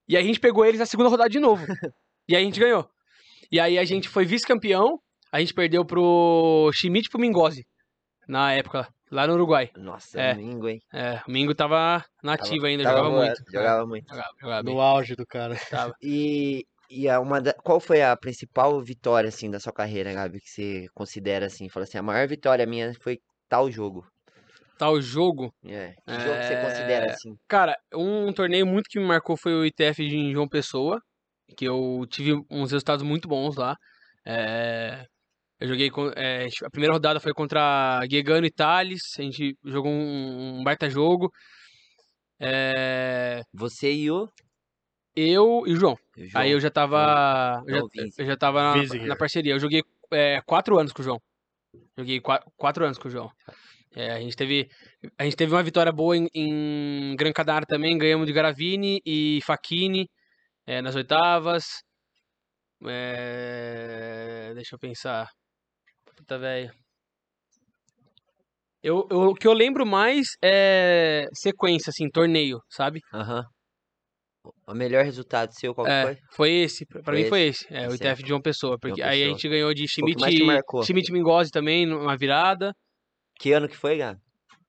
E 0.08 0.18
aí 0.18 0.24
a 0.24 0.26
gente 0.26 0.40
pegou 0.40 0.66
eles 0.66 0.80
na 0.80 0.88
segunda 0.88 1.10
rodada 1.10 1.30
de 1.30 1.40
novo. 1.40 1.64
e 2.28 2.36
aí 2.36 2.42
a 2.42 2.46
gente 2.46 2.60
ganhou. 2.60 2.90
E 3.52 3.60
aí 3.60 3.78
a 3.78 3.86
gente 3.86 4.10
foi 4.10 4.26
vice-campeão. 4.26 5.00
A 5.32 5.40
gente 5.40 5.54
perdeu 5.54 5.86
pro 5.86 6.72
Schmidt 6.74 7.08
e 7.08 7.12
pro 7.12 7.20
Mingozzi. 7.20 7.68
Na 8.30 8.54
época, 8.54 8.88
lá 9.12 9.26
no 9.26 9.34
Uruguai. 9.34 9.72
Nossa, 9.76 10.22
É. 10.22 10.34
domingo, 10.36 10.70
hein? 10.70 10.80
É, 10.94 11.20
o 11.28 11.32
Mingo 11.32 11.56
tava 11.56 12.06
nativo 12.24 12.68
ainda, 12.68 12.84
Tava 12.84 12.98
jogava 12.98 13.16
muito. 13.16 13.42
Jogava 13.52 13.86
muito. 13.88 14.06
É, 14.06 14.16
jogava, 14.16 14.34
jogava 14.40 14.64
bem. 14.64 14.76
No 14.76 14.82
auge 14.82 15.16
do 15.16 15.26
cara. 15.26 15.56
Tava. 15.70 15.94
E, 16.04 16.64
e 16.92 17.10
a 17.10 17.20
uma 17.20 17.42
da- 17.42 17.54
qual 17.54 17.80
foi 17.80 18.04
a 18.04 18.16
principal 18.16 18.80
vitória, 18.82 19.30
assim, 19.30 19.50
da 19.50 19.60
sua 19.60 19.74
carreira, 19.74 20.14
Gabi, 20.14 20.40
que 20.40 20.50
você 20.50 20.86
considera, 20.94 21.48
assim? 21.48 21.68
Fala 21.70 21.86
assim, 21.86 21.98
a 21.98 22.04
maior 22.04 22.28
vitória 22.28 22.66
minha 22.68 22.94
foi 23.02 23.18
tal 23.50 23.72
jogo. 23.72 24.06
Tal 24.78 25.02
jogo. 25.02 25.52
É. 25.66 25.94
Que 26.08 26.20
jogo 26.20 26.38
que 26.40 26.44
você 26.46 26.62
considera, 26.62 27.06
É, 27.08 27.12
assim? 27.12 27.36
Cara, 27.48 27.76
um 27.94 28.32
torneio 28.32 28.66
muito 28.68 28.88
que 28.90 29.00
me 29.00 29.06
marcou 29.06 29.36
foi 29.36 29.54
o 29.54 29.66
ITF 29.66 30.08
de 30.08 30.32
João 30.32 30.48
Pessoa, 30.48 31.02
que 31.58 31.66
eu 31.66 32.06
tive 32.10 32.34
uns 32.50 32.72
resultados 32.72 33.04
muito 33.04 33.28
bons 33.28 33.56
lá. 33.58 33.76
É, 34.26 35.04
eu 35.60 35.68
joguei 35.68 35.90
com, 35.90 36.08
é, 36.16 36.48
a 36.64 36.70
primeira 36.70 36.94
rodada 36.94 37.20
foi 37.20 37.34
contra 37.34 38.00
Guegano 38.08 38.46
e 38.46 38.52
Thales, 38.52 39.02
a 39.18 39.22
gente 39.22 39.58
jogou 39.66 39.92
um, 39.92 40.60
um 40.60 40.64
baita 40.64 40.90
jogo. 40.90 41.32
É, 42.40 43.42
Você 43.54 43.92
e 43.94 44.10
o... 44.10 44.30
eu 45.16 45.64
e 45.68 45.74
o 45.74 45.76
João. 45.76 45.94
o 46.18 46.26
João. 46.26 46.42
Aí 46.42 46.52
eu 46.52 46.60
já 46.60 46.70
tava. 46.72 47.62
Eu 47.68 47.90
já, 47.94 48.04
eu 48.20 48.26
já 48.26 48.38
tava 48.38 48.76
na, 48.76 49.06
na 49.08 49.16
parceria. 49.16 49.54
Eu 49.54 49.60
joguei 49.60 49.84
é, 50.12 50.42
quatro 50.46 50.80
anos 50.80 50.94
com 50.94 51.02
o 51.02 51.06
João. 51.06 51.20
Joguei 51.98 52.22
qua- 52.22 52.44
quatro 52.56 52.86
anos 52.86 52.98
com 52.98 53.08
o 53.10 53.12
João. 53.12 53.30
É, 53.94 54.12
a 54.14 54.20
gente 54.22 54.38
teve. 54.38 54.70
A 55.18 55.24
gente 55.26 55.36
teve 55.36 55.52
uma 55.54 55.64
vitória 55.64 55.92
boa 55.92 56.16
em, 56.16 56.30
em 56.34 57.16
Gran 57.18 57.34
Canaria 57.34 57.66
também. 57.68 57.98
Ganhamos 57.98 58.26
de 58.26 58.32
Garavini 58.34 59.02
e 59.06 59.40
Facchini 59.44 60.10
é, 60.66 60.82
nas 60.82 60.96
oitavas. 60.96 61.84
É, 62.88 64.54
deixa 64.56 64.76
eu 64.76 64.80
pensar. 64.80 65.30
Puta 66.20 66.38
velho. 66.38 66.72
Eu, 68.84 69.08
eu- 69.10 69.20
o 69.30 69.34
que 69.36 69.48
eu 69.48 69.54
lembro 69.54 69.86
mais 69.86 70.28
é 70.44 71.26
sequência, 71.34 71.90
assim, 71.90 72.10
torneio, 72.10 72.60
sabe? 72.70 73.00
Aham. 73.14 73.44
O 74.68 74.74
melhor 74.74 75.04
resultado 75.04 75.52
seu, 75.54 75.74
qual 75.76 75.86
que 75.86 75.92
É, 75.92 76.04
foi? 76.04 76.18
foi 76.34 76.52
esse. 76.52 76.86
Pra 76.86 77.04
Foi 77.04 77.16
mim 77.24 77.30
foi 77.30 77.42
esse. 77.42 77.66
É, 77.74 77.88
o 77.88 77.94
Esse 77.94 78.04
ITF 78.04 78.24
de 78.24 78.30
João 78.30 78.42
Pessoa. 78.42 78.78
Porque 78.80 79.02
aí 79.02 79.08
a 79.08 79.12
Pessoa. 79.26 79.30
gente 79.38 79.50
ganhou 79.50 79.74
de 79.74 79.86
Qual 79.86 80.08
que 80.08 80.20
mais 80.22 80.34
te 80.34 80.38
Schmidt, 80.38 80.46
marcou? 80.54 80.84
Schmidt 80.84 81.12
Mingozzi 81.12 81.52
também, 81.52 81.86
numa 81.86 82.16
virada. 82.18 82.74
Que 83.38 83.52
ano 83.52 83.68
que 83.68 83.76
foi, 83.76 83.98
Gabi? 83.98 84.20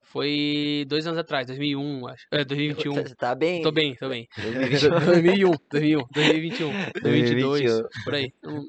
Foi 0.03 0.85
dois 0.89 1.07
anos 1.07 1.19
atrás, 1.21 1.47
2001, 1.47 2.09
acho. 2.09 2.25
É, 2.33 2.45
2021. 2.45 2.95
Você 2.95 3.15
tá 3.15 3.33
bem? 3.35 3.63
Tô 3.63 3.71
bem, 3.71 3.95
tô 3.95 4.09
bem. 4.09 4.27
2021. 4.37 4.91
2001, 5.07 5.51
2001, 5.71 6.03
2021, 6.13 6.71
2022, 7.01 7.63
2021. 7.63 8.05
por 8.05 8.15
aí. 8.15 8.29
Um, 8.45 8.63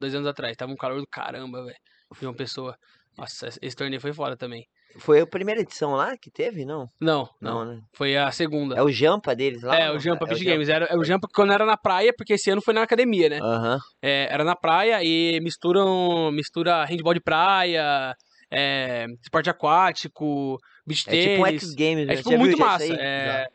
dois 0.00 0.14
anos 0.16 0.26
atrás. 0.26 0.56
Tava 0.56 0.72
um 0.72 0.76
calor 0.76 0.98
do 1.00 1.06
caramba, 1.06 1.62
velho. 1.64 1.76
João 2.20 2.34
Pessoa. 2.34 2.76
Nossa, 3.18 3.48
esse- 3.62 3.76
torneio 3.76 4.00
foi 4.00 4.12
foda 4.12 4.36
também. 4.36 4.66
Foi 4.98 5.20
a 5.20 5.26
primeira 5.26 5.60
edição 5.60 5.92
lá 5.92 6.16
que 6.16 6.30
teve, 6.30 6.64
não? 6.64 6.88
Não, 7.00 7.28
Não, 7.40 7.64
não. 7.64 7.74
né? 7.76 7.80
Foi 7.92 8.16
a 8.16 8.30
segunda. 8.32 8.74
É 8.76 8.82
o 8.82 8.90
Jampa 8.90 9.36
deles 9.36 9.62
lá? 9.62 9.76
É, 9.78 9.90
o 9.92 9.98
Jampa 10.00 10.24
É 10.24 10.28
Beach 10.28 10.40
Jampa. 10.40 10.50
Games. 10.52 10.68
Era, 10.68 10.86
é 10.86 10.96
o 10.96 11.04
Jampa 11.04 11.28
quando 11.32 11.52
era 11.52 11.64
na 11.64 11.76
praia, 11.76 12.12
porque 12.16 12.32
esse 12.32 12.50
ano 12.50 12.60
foi 12.60 12.74
na 12.74 12.82
academia, 12.82 13.28
né? 13.28 13.38
Aham. 13.40 13.78
É, 14.02 14.26
era 14.32 14.42
na 14.42 14.56
praia 14.56 15.00
e 15.04 15.38
misturam 15.40 16.32
mistura 16.32 16.84
handball 16.84 17.14
de 17.14 17.20
praia, 17.20 18.16
é, 18.50 19.06
esporte 19.22 19.48
aquático, 19.48 20.58
beach 20.84 21.04
É 21.08 21.12
tipo 21.22 21.40
um 21.42 21.44
tênis. 21.44 21.62
X 21.62 21.74
Games, 21.74 22.06
né? 22.08 22.14
É 22.14 22.16
tipo 22.16 22.36
muito 22.38 22.58
massa. 22.58 22.92
É, 22.92 23.48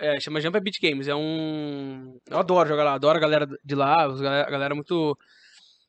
é, 0.00 0.20
chama 0.20 0.40
Jump 0.40 0.58
Beach 0.60 0.80
Games. 0.80 1.06
É 1.06 1.14
um. 1.14 2.18
Eu 2.28 2.38
adoro 2.38 2.68
jogar 2.68 2.82
lá, 2.82 2.94
adoro 2.94 3.16
a 3.16 3.20
galera 3.20 3.46
de 3.64 3.74
lá, 3.76 4.08
galera- 4.08 4.48
a 4.48 4.50
galera 4.50 4.74
muito. 4.74 5.16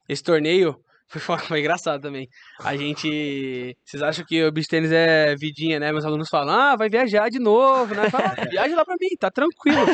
Esse 0.08 0.22
torneio 0.24 0.80
foi, 1.08 1.22
fo- 1.22 1.38
foi 1.38 1.60
engraçado 1.60 2.02
também. 2.02 2.28
A 2.60 2.76
gente. 2.76 3.76
Vocês 3.86 4.02
acham 4.04 4.26
que 4.26 4.44
o 4.44 4.52
beach 4.52 4.68
tênis 4.68 4.92
é 4.92 5.36
vidinha, 5.36 5.80
né? 5.80 5.92
Meus 5.92 6.06
alunos 6.06 6.30
falam, 6.30 6.54
ah, 6.54 6.76
vai 6.76 6.90
viajar 6.90 7.30
de 7.30 7.40
novo, 7.40 7.94
né? 7.96 8.10
Fala, 8.10 8.34
"Ah, 8.38 8.46
viaja 8.50 8.76
lá 8.76 8.84
pra 8.86 8.96
mim, 9.00 9.10
tá 9.20 9.30
tranquilo. 9.32 9.86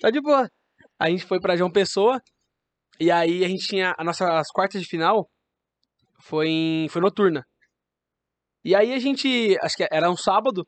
tá 0.00 0.10
de 0.10 0.20
boa. 0.20 0.48
A 0.98 1.08
gente 1.10 1.24
foi 1.24 1.40
pra 1.40 1.56
João 1.56 1.70
Pessoa. 1.70 2.20
E 3.00 3.10
aí 3.10 3.44
a 3.44 3.48
gente 3.48 3.66
tinha. 3.66 3.94
A 3.98 4.04
nossa, 4.04 4.38
as 4.38 4.48
quartas 4.50 4.80
de 4.80 4.86
final 4.88 5.28
foi, 6.24 6.48
em, 6.48 6.88
foi 6.88 7.00
noturna. 7.00 7.44
E 8.64 8.74
aí 8.74 8.92
a 8.92 8.98
gente. 8.98 9.56
Acho 9.62 9.76
que 9.76 9.86
era 9.90 10.10
um 10.10 10.16
sábado, 10.16 10.66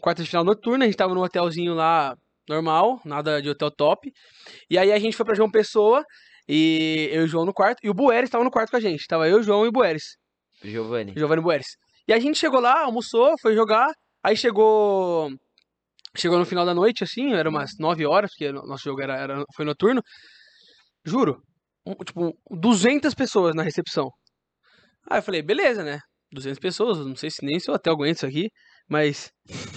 quarta 0.00 0.22
de 0.22 0.28
final 0.28 0.44
noturna, 0.44 0.84
a 0.84 0.88
gente 0.88 0.96
tava 0.96 1.14
num 1.14 1.22
hotelzinho 1.22 1.74
lá 1.74 2.14
normal, 2.48 3.00
nada 3.04 3.40
de 3.42 3.50
hotel 3.50 3.70
top. 3.70 4.10
E 4.70 4.78
aí 4.78 4.90
a 4.92 4.98
gente 4.98 5.16
foi 5.16 5.24
pra 5.26 5.34
João 5.34 5.50
Pessoa, 5.50 6.02
e 6.48 7.08
eu 7.12 7.22
e 7.22 7.24
o 7.24 7.28
João 7.28 7.44
no 7.44 7.52
quarto, 7.52 7.78
e 7.84 7.90
o 7.90 7.94
Bueres 7.94 8.30
tava 8.30 8.42
no 8.44 8.50
quarto 8.50 8.70
com 8.70 8.76
a 8.76 8.80
gente. 8.80 9.06
Tava 9.06 9.28
eu, 9.28 9.38
o 9.38 9.42
João 9.42 9.64
e 9.64 9.68
o 9.68 9.72
Bueres. 9.72 10.16
Giovanni. 10.62 11.12
Giovanni 11.16 11.42
Bueres. 11.42 11.66
E 12.06 12.12
a 12.12 12.18
gente 12.18 12.38
chegou 12.38 12.58
lá, 12.60 12.82
almoçou, 12.84 13.34
foi 13.40 13.54
jogar, 13.54 13.92
aí 14.22 14.36
chegou. 14.36 15.30
Chegou 16.16 16.38
no 16.38 16.46
final 16.46 16.64
da 16.64 16.74
noite, 16.74 17.04
assim, 17.04 17.34
era 17.34 17.48
umas 17.50 17.72
9 17.78 18.06
horas, 18.06 18.30
porque 18.30 18.50
nosso 18.50 18.82
jogo 18.82 19.00
era, 19.02 19.14
era- 19.16 19.44
foi 19.54 19.64
noturno. 19.64 20.02
Juro, 21.04 21.40
um- 21.86 21.94
tipo, 22.02 22.36
200 22.50 23.14
pessoas 23.14 23.54
na 23.54 23.62
recepção. 23.62 24.10
Aí 25.08 25.18
eu 25.18 25.22
falei, 25.22 25.42
beleza, 25.42 25.84
né? 25.84 26.00
200 26.32 26.58
pessoas, 26.58 26.98
não 27.06 27.14
sei 27.16 27.30
se 27.30 27.44
nem 27.44 27.58
se 27.60 27.70
o 27.70 27.74
hotel 27.74 27.92
aguenta 27.94 28.12
isso 28.18 28.26
aqui, 28.26 28.48
mas 28.88 29.30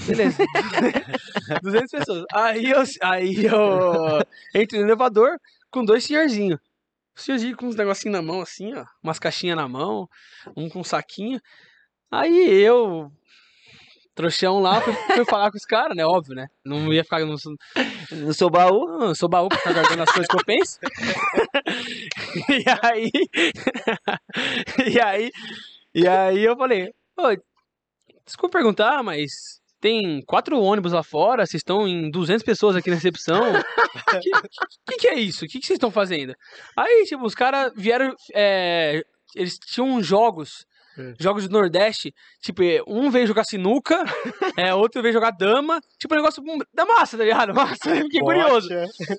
beleza. 0.07 0.37
200 1.61 1.91
pessoas. 1.91 2.23
Aí 2.33 2.69
eu, 2.71 2.83
aí 3.01 3.45
eu 3.45 4.21
entrei 4.55 4.81
no 4.81 4.87
elevador 4.87 5.37
com 5.71 5.83
dois 5.85 6.03
senhorzinhos. 6.03 6.59
O 7.15 7.19
senhorzinho 7.19 7.57
com 7.57 7.67
uns 7.67 7.75
negocinhos 7.75 8.17
na 8.17 8.21
mão, 8.21 8.41
assim, 8.41 8.73
ó. 8.73 8.85
Umas 9.03 9.19
caixinhas 9.19 9.57
na 9.57 9.67
mão, 9.67 10.07
um 10.55 10.69
com 10.69 10.79
um 10.79 10.83
saquinho. 10.83 11.41
Aí 12.11 12.51
eu, 12.61 13.11
trouxão 14.15 14.59
lá, 14.59 14.81
fui, 14.81 14.93
fui 14.93 15.25
falar 15.25 15.51
com 15.51 15.57
os 15.57 15.65
caras, 15.65 15.95
né? 15.95 16.05
Óbvio, 16.05 16.35
né? 16.35 16.47
Não 16.65 16.91
ia 16.93 17.03
ficar 17.03 17.19
no, 17.19 17.35
No 18.11 18.33
seu 18.33 18.49
baú? 18.49 18.87
não, 18.99 19.09
eu 19.09 19.15
sou 19.15 19.29
baú 19.29 19.49
pra 19.49 19.57
ficar 19.57 19.73
guardando 19.73 20.01
as 20.03 20.11
coisas 20.11 20.27
que 20.27 20.37
eu 20.37 20.45
penso. 20.45 20.79
e 22.49 22.65
aí. 22.83 23.11
e 24.93 24.99
aí. 24.99 25.31
E 25.93 26.07
aí 26.07 26.43
eu 26.43 26.55
falei, 26.55 26.93
"Ô, 27.17 27.23
desculpa 28.25 28.57
perguntar, 28.57 29.03
mas 29.03 29.60
tem 29.81 30.21
quatro 30.27 30.59
ônibus 30.61 30.93
lá 30.93 31.01
fora, 31.01 31.45
vocês 31.45 31.59
estão 31.59 31.87
em 31.87 32.09
200 32.11 32.43
pessoas 32.43 32.75
aqui 32.75 32.89
na 32.89 32.95
recepção. 32.95 33.51
O 33.51 33.59
que, 34.21 34.31
que, 34.87 34.97
que 34.99 35.07
é 35.07 35.15
isso? 35.15 35.43
O 35.43 35.47
que, 35.47 35.59
que 35.59 35.65
vocês 35.65 35.77
estão 35.77 35.89
fazendo? 35.91 36.35
Aí, 36.77 37.03
tipo, 37.05 37.25
os 37.25 37.33
caras 37.33 37.73
vieram. 37.75 38.13
é, 38.33 39.01
eles 39.35 39.57
tinham 39.57 40.01
jogos. 40.01 40.65
É. 40.97 41.13
Jogos 41.17 41.47
do 41.47 41.53
Nordeste, 41.53 42.13
tipo, 42.43 42.61
um 42.85 43.09
veio 43.09 43.25
jogar 43.25 43.45
sinuca, 43.45 44.03
é, 44.59 44.75
outro 44.75 45.01
veio 45.01 45.13
jogar 45.13 45.31
dama, 45.31 45.79
tipo, 45.97 46.13
um 46.13 46.17
negócio 46.17 46.43
da 46.73 46.85
massa, 46.85 47.17
tá 47.17 47.23
ligado? 47.23 47.53
Massa, 47.55 47.95
fiquei 47.95 48.19
curioso. 48.19 48.67
Bote, 48.67 48.73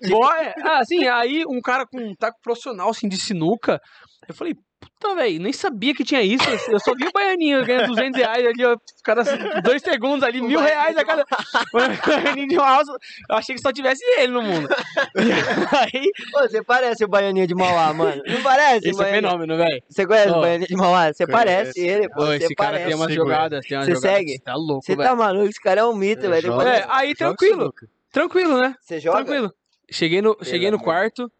é. 0.04 0.08
Boy, 0.10 0.52
ah, 0.64 0.80
assim, 0.80 1.08
aí 1.08 1.44
um 1.48 1.62
cara 1.62 1.86
com 1.86 1.98
um 1.98 2.14
taco 2.14 2.38
profissional, 2.42 2.90
assim, 2.90 3.08
de 3.08 3.16
sinuca, 3.16 3.80
eu 4.28 4.34
falei, 4.34 4.54
puta, 5.00 5.14
velho, 5.14 5.40
nem 5.40 5.52
sabia 5.52 5.94
que 5.94 6.04
tinha 6.04 6.20
isso, 6.22 6.44
eu 6.68 6.80
só 6.80 6.92
vi 6.94 7.06
o 7.06 7.12
Baianinho 7.12 7.64
ganhando 7.64 7.88
200 7.88 8.18
reais 8.20 8.46
ali, 8.46 8.64
ó, 8.64 8.76
cada 9.04 9.22
dois 9.62 9.80
segundos 9.82 10.22
ali, 10.22 10.40
mil 10.42 10.60
reais 10.60 10.96
a 10.96 11.04
cada... 11.04 11.24
O 11.72 11.78
Baianinho 12.06 12.48
de 12.48 12.56
uma 12.56 12.68
alça, 12.68 12.92
eu 13.30 13.36
achei 13.36 13.54
que 13.54 13.60
só 13.62 13.72
tivesse 13.72 14.02
ele 14.18 14.32
no 14.32 14.42
mundo. 14.42 14.68
Aí, 15.14 16.10
Ô, 16.34 16.40
você 16.48 16.62
parece 16.62 17.04
o 17.04 17.08
Baianinho 17.08 17.46
de 17.46 17.54
Mauá, 17.54 17.92
mano. 17.94 18.22
Não 18.26 18.42
parece? 18.42 18.88
esse 18.88 19.00
é 19.00 19.04
Baianinho? 19.04 19.22
fenômeno, 19.30 19.56
velho. 19.56 19.82
Você 19.88 20.06
conhece 20.06 20.30
Ó. 20.30 20.38
o 20.38 20.40
Baianinho 20.40 20.68
de 20.68 20.76
Mauá? 20.76 21.12
Você 21.12 21.26
parece 21.26 21.80
ele, 21.80 22.08
pô. 22.08 22.26
Você 22.26 22.36
Esse 22.44 22.54
cara 22.54 22.70
parece. 22.72 22.86
tem 22.86 22.94
umas 22.96 23.08
Segura. 23.12 23.34
jogadas, 23.34 23.66
tem 23.66 23.78
umas 23.78 23.86
Você 23.86 23.96
segue? 23.96 24.40
tá 24.40 24.54
louco, 24.54 24.84
Você 24.84 24.96
tá 24.96 25.14
maluco? 25.16 25.46
Esse 25.48 25.60
cara 25.60 25.80
é 25.80 25.84
um 25.84 25.94
mito, 25.94 26.28
velho. 26.28 26.60
É, 26.62 26.84
aí 26.88 27.14
tranquilo, 27.14 27.60
sinuca. 27.60 27.86
tranquilo, 28.12 28.60
né? 28.60 28.74
Você 28.80 28.98
joga? 29.00 29.18
Tranquilo. 29.24 29.52
Cheguei 29.90 30.22
no, 30.22 30.36
cheguei 30.42 30.70
no 30.70 30.78
quarto. 30.80 31.30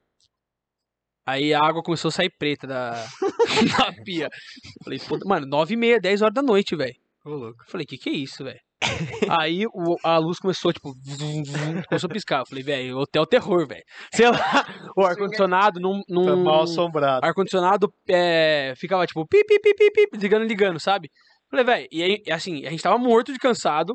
Aí 1.27 1.55
a 1.55 1.61
água 1.61 1.83
começou 1.83 2.09
a 2.09 2.13
sair 2.13 2.31
preta 2.39 2.67
da, 2.67 2.91
da 3.79 3.93
pia. 4.05 4.29
Falei, 4.85 4.99
puta, 4.99 5.25
mano, 5.29 5.47
9 5.47 5.75
e 5.75 5.77
meia, 5.77 6.01
10 6.01 6.23
horas 6.23 6.35
da 6.35 6.43
noite, 6.43 6.75
velho. 6.77 6.95
Louco. 7.25 7.63
Falei, 7.69 7.87
que 7.87 7.97
que 7.97 8.11
é 8.11 8.13
isso, 8.13 8.43
velho? 8.43 8.59
Aí 9.31 9.65
o- 9.67 9.97
a 10.03 10.19
luz 10.19 10.41
começou, 10.41 10.73
tipo, 10.73 10.93
vum, 10.93 11.43
vum, 11.45 11.83
começou 11.89 12.09
a 12.09 12.13
piscar. 12.13 12.41
Eu 12.41 12.47
falei, 12.47 12.65
velho, 12.65 12.99
hotel 12.99 13.25
terror, 13.25 13.67
velho. 13.69 13.85
Sei 14.13 14.29
lá, 14.29 14.67
o 14.97 15.03
ar-condicionado 15.07 15.79
num. 15.81 16.03
num 16.09 16.27
Tá 16.27 16.37
mal 16.37 16.63
assombrado. 16.63 17.25
ar-condicionado 17.25 17.93
é, 18.09 18.75
ficava 18.77 19.07
tipo 19.07 19.25
pi, 19.27 19.45
pi, 19.45 19.61
pi, 19.61 19.75
pi, 19.75 19.91
pi, 19.93 20.19
ligando, 20.19 20.45
ligando, 20.45 20.81
sabe? 20.81 21.09
Falei, 21.49 21.65
velho, 21.65 21.89
e 21.93 22.03
aí, 22.03 22.23
assim, 22.33 22.67
a 22.67 22.71
gente 22.71 22.83
tava 22.83 22.99
morto 22.99 23.33
de 23.33 23.39
cansado, 23.39 23.95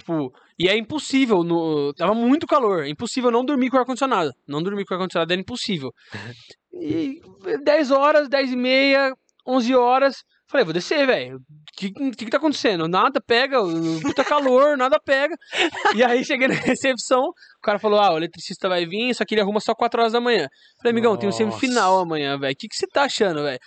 tipo, 0.00 0.32
e 0.58 0.68
é 0.68 0.76
impossível, 0.76 1.42
no, 1.42 1.92
tava 1.94 2.14
muito 2.14 2.46
calor, 2.46 2.84
é 2.84 2.88
impossível 2.88 3.30
não 3.30 3.44
dormir 3.44 3.70
com 3.70 3.78
ar-condicionado. 3.78 4.32
Não 4.46 4.62
dormir 4.62 4.84
com 4.84 4.94
ar-condicionado 4.94 5.32
era 5.32 5.40
impossível. 5.40 5.92
E 6.72 7.20
10 7.64 7.90
horas, 7.90 8.28
10 8.28 8.52
e 8.52 8.56
meia, 8.56 9.12
11 9.44 9.74
horas, 9.74 10.22
falei, 10.48 10.64
vou 10.64 10.72
descer, 10.72 11.04
velho. 11.04 11.36
O 11.36 11.42
que, 11.76 11.90
que 11.90 12.24
que 12.24 12.30
tá 12.30 12.36
acontecendo? 12.36 12.86
Nada 12.86 13.20
pega, 13.20 13.58
puta 14.00 14.24
calor, 14.24 14.76
nada 14.76 14.98
pega. 15.00 15.34
E 15.96 16.04
aí 16.04 16.24
cheguei 16.24 16.46
na 16.46 16.54
recepção, 16.54 17.22
o 17.22 17.62
cara 17.62 17.80
falou, 17.80 17.98
ah, 17.98 18.12
o 18.12 18.16
eletricista 18.16 18.68
vai 18.68 18.86
vir, 18.86 19.12
só 19.14 19.24
que 19.24 19.34
ele 19.34 19.42
arruma 19.42 19.60
só 19.60 19.74
4 19.74 20.00
horas 20.00 20.12
da 20.12 20.20
manhã. 20.20 20.46
Falei, 20.78 20.92
amigão, 20.92 21.16
tem 21.16 21.28
um 21.28 21.32
Nossa. 21.32 21.38
semifinal 21.38 21.98
amanhã, 21.98 22.38
velho. 22.38 22.52
O 22.52 22.56
que, 22.56 22.68
que 22.68 22.76
você 22.76 22.86
tá 22.86 23.02
achando, 23.02 23.42
velho? 23.42 23.58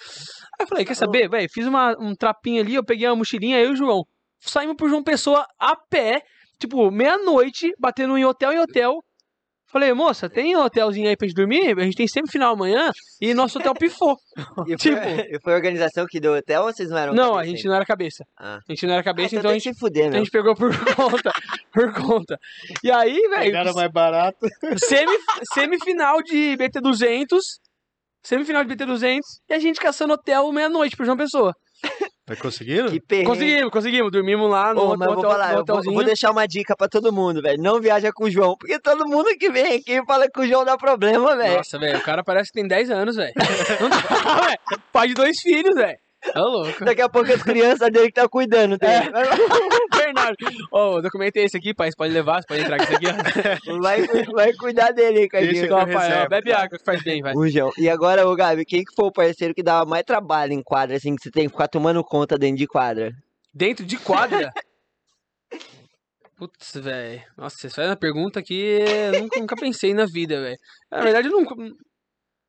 Aí 0.58 0.64
eu 0.64 0.68
falei, 0.68 0.86
quer 0.86 0.96
saber, 0.96 1.30
velho? 1.30 1.50
Fiz 1.52 1.68
uma, 1.68 1.96
um 2.00 2.16
trapinho 2.16 2.62
ali, 2.62 2.76
eu 2.76 2.86
peguei 2.86 3.08
uma 3.08 3.18
mochilinha, 3.18 3.60
eu 3.60 3.72
e 3.72 3.74
o 3.74 3.76
João. 3.76 4.06
Saímos 4.46 4.76
pro 4.76 4.90
João 4.90 5.04
Pessoa 5.04 5.46
a 5.60 5.76
pé, 5.90 6.22
tipo, 6.60 6.90
meia-noite, 6.92 7.72
batendo 7.80 8.18
em 8.18 8.26
hotel 8.26 8.52
em 8.54 8.60
hotel. 8.60 9.00
Falei, 9.72 9.92
moça, 9.92 10.30
tem 10.30 10.56
um 10.56 10.60
hotelzinho 10.62 11.10
aí 11.10 11.18
pra 11.18 11.28
gente 11.28 11.36
dormir? 11.36 11.76
A 11.80 11.84
gente 11.84 11.96
tem 11.96 12.08
semifinal 12.08 12.54
amanhã 12.54 12.92
e 13.20 13.34
nosso 13.34 13.58
hotel 13.58 13.74
pifou. 13.74 14.16
E 14.68 14.78
foi, 14.78 14.78
Tipo- 14.78 15.02
e 15.36 15.40
foi 15.42 15.54
a 15.54 15.56
organização 15.56 16.06
que 16.08 16.20
deu 16.20 16.34
hotel 16.36 16.62
ou 16.66 16.72
vocês 16.72 16.90
não 16.92 16.98
eram 16.98 17.14
não, 17.16 17.32
a 17.32 17.38
cabeça 17.38 17.50
gente 17.50 17.66
não 17.68 17.74
era 17.76 17.86
cabeça. 17.86 18.24
Ah. 18.40 18.60
A 18.70 18.72
gente 18.72 18.86
não 18.86 18.94
era 18.94 19.04
cabeça, 19.04 19.36
Ah, 19.36 19.40
então 19.40 19.50
a 19.50 19.54
tem 19.54 19.60
gente, 19.62 19.80
fuder, 19.80 20.10
a 20.14 20.18
gente 20.18 20.30
pegou 20.30 20.54
por 20.56 20.70
conta. 20.96 21.32
Por 21.74 21.92
conta. 21.94 22.38
E 22.84 22.92
aí, 22.92 23.20
velho, 23.30 23.42
Pegaram 23.46 23.74
mais 23.74 23.92
barato. 23.92 24.38
semi, 24.78 25.18
semifinal 25.56 26.22
de 26.22 26.56
BT200. 26.56 27.40
Semifinal 28.24 28.64
de 28.64 28.76
BT200 28.76 29.20
e 29.50 29.54
a 29.56 29.60
gente 29.60 29.80
caçando 29.80 30.14
hotel 30.14 30.52
meia-noite 30.52 30.96
pro 30.96 31.04
João 31.06 31.18
Pessoa. 31.18 31.52
Mas 32.34 32.42
conseguiram? 32.42 32.90
Que 32.90 33.00
perrengue. 33.00 33.30
Conseguimos, 33.30 33.72
conseguimos. 33.72 34.12
Dormimos 34.12 34.50
lá 34.50 34.74
no, 34.74 34.82
Ô, 34.82 34.88
hotel, 34.94 35.08
eu 35.10 35.14
vou 35.16 35.24
falar, 35.24 35.38
no 35.38 35.52
eu 35.52 35.54
vou, 35.54 35.62
hotelzinho. 35.62 35.94
vou 35.94 36.04
deixar 36.04 36.32
uma 36.32 36.48
dica 36.48 36.76
pra 36.76 36.88
todo 36.88 37.14
mundo, 37.14 37.42
velho. 37.42 37.62
Não 37.62 37.80
viaja 37.80 38.12
com 38.12 38.26
o 38.26 38.32
João, 38.32 38.56
porque 38.58 38.80
todo 38.80 39.08
mundo 39.08 39.26
que 39.38 39.52
vem 39.52 39.76
aqui 39.78 40.04
fala 40.06 40.28
que 40.28 40.40
o 40.40 40.48
João 40.48 40.66
dá 40.66 40.78
problema, 40.78 41.36
velho. 41.36 41.58
Nossa, 41.58 41.78
velho, 41.78 42.00
o 42.00 42.02
cara 42.02 42.24
parece 42.24 42.52
que 42.52 42.60
tem 42.60 42.68
10 42.68 42.90
anos, 42.90 43.16
velho. 43.16 43.34
Não 43.80 43.90
dá, 43.90 44.42
velho. 44.46 44.60
Pai 44.92 45.08
de 45.08 45.14
dois 45.14 45.40
filhos, 45.40 45.76
velho. 45.76 45.98
Tá 46.32 46.42
louco. 46.42 46.86
Daqui 46.86 47.02
a 47.02 47.10
pouco 47.10 47.32
as 47.32 47.44
crianças 47.44 47.92
dele 47.92 48.08
que 48.08 48.14
tá 48.14 48.28
cuidando 48.30 48.78
dele. 48.78 49.10
Bernardo. 49.96 50.38
Ô, 50.72 50.96
o 50.96 51.02
documento 51.02 51.38
é 51.38 51.42
esse 51.44 51.58
aqui, 51.58 51.74
pai. 51.74 51.92
Você 51.92 51.98
pode 51.98 52.14
levar, 52.14 52.42
você 52.42 52.48
pode 52.48 52.62
entrar 52.62 52.78
com 52.78 52.84
isso 52.84 52.94
aqui, 52.96 53.06
ó. 53.08 53.78
Vai, 53.82 54.08
vai 54.26 54.54
cuidar 54.54 54.92
dele, 54.92 55.28
Cadinho. 55.28 55.66
Então, 55.66 55.86
pai, 55.86 56.24
ó, 56.24 56.30
bebe 56.30 56.52
água 56.54 56.78
que 56.78 56.86
faz 56.86 57.04
bem, 57.04 57.22
vai. 57.22 57.34
O 57.36 57.48
João. 57.48 57.72
E 57.78 57.90
agora, 57.90 58.28
ô 58.28 58.36
Gabi, 58.36 58.66
quem 58.66 58.84
que 58.84 58.96
foi 58.96 59.06
o 59.06 59.12
parceiro 59.12 59.54
que 59.54 59.62
dava 59.64 59.86
mais 59.90 60.04
trabalho 60.04 60.54
em 60.54 60.64
quadra, 60.64 60.96
assim, 60.96 61.16
que 61.16 61.24
você 61.24 61.32
tem 61.32 61.46
que 61.46 61.52
ficar 61.52 61.68
tomando 61.68 62.04
conta 62.04 62.38
dentro 62.38 62.58
de 62.58 62.68
quadra? 62.68 63.12
dentro 63.54 63.86
de 63.86 63.98
quadra. 63.98 64.52
Putz, 66.36 66.74
velho. 66.76 67.22
Nossa, 67.38 67.56
você 67.58 67.70
faz 67.70 67.88
uma 67.88 67.96
pergunta 67.96 68.42
que 68.42 68.80
eu 69.14 69.22
nunca, 69.22 69.40
nunca 69.40 69.56
pensei 69.56 69.94
na 69.94 70.06
vida, 70.06 70.42
velho. 70.42 70.58
Na 70.92 71.02
verdade, 71.02 71.28
eu 71.28 71.32
nunca, 71.32 71.56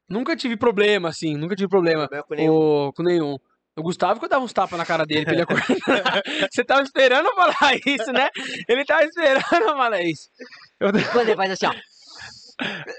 nunca 0.09 0.35
tive 0.35 0.57
problema, 0.57 1.11
assim. 1.11 1.37
Nunca 1.37 1.55
tive 1.55 1.69
problema 1.69 2.09
Problema 2.09 2.25
com 2.27 2.35
nenhum. 2.35 2.53
com, 2.53 2.93
com 2.97 3.03
nenhum. 3.03 3.37
O 3.77 3.83
Gustavo 3.83 4.21
que 4.21 4.27
eu 4.27 4.29
dava 4.29 4.45
uns 4.45 4.53
tapas 4.53 4.79
na 4.79 4.87
cara 4.87 5.05
dele 5.05 5.25
pra 5.25 5.33
ele 5.35 5.43
acordar. 5.49 6.23
Você 6.51 6.65
tava 6.65 6.83
esperando 6.83 7.27
eu 7.27 7.35
falar 7.35 7.75
isso, 7.85 8.13
né? 8.13 8.29
Ele 8.69 8.85
tava 8.85 9.05
esperando 9.05 9.45
eu 9.53 9.77
falar 9.77 10.03
isso. 10.03 10.29
Quando 10.79 11.29
ele 11.29 11.37
faz 11.37 11.51
assim, 11.51 11.67
ó. 11.67 11.75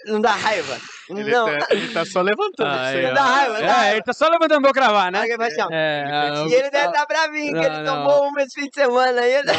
Não 0.05 0.19
dá 0.19 0.31
raiva. 0.31 0.77
Ele, 1.09 1.31
não. 1.31 1.45
tá, 1.45 1.67
ele 1.69 1.87
tá 1.93 2.03
só 2.05 2.21
levantando. 2.21 2.67
Ah, 2.69 2.89
isso 2.89 2.97
aí, 2.97 3.05
é. 3.05 3.11
ó. 3.11 3.13
dá 3.13 3.21
raiva, 3.23 3.53
dá 3.53 3.59
É, 3.59 3.67
raiva. 3.69 3.91
ele 3.93 4.01
tá 4.03 4.13
só 4.13 4.27
levantando 4.27 4.61
meu 4.61 4.73
cravar, 4.73 5.11
né? 5.11 5.19
Aí 5.21 5.29
ele 5.31 5.43
assim. 5.43 5.61
É, 5.71 6.03
ah, 6.11 6.45
E 6.47 6.53
ele 6.53 6.69
deve 6.69 6.87
estar 6.87 7.05
bravinho, 7.05 7.53
que 7.53 7.59
ele 7.65 7.77
Não, 7.77 7.83
não. 7.83 8.03
tomou 8.07 8.27
uma 8.29 8.41
esse 8.41 8.59
fim 8.59 8.67
de 8.67 8.73
semana 8.75 9.21
aí. 9.21 9.33
né? 9.43 9.53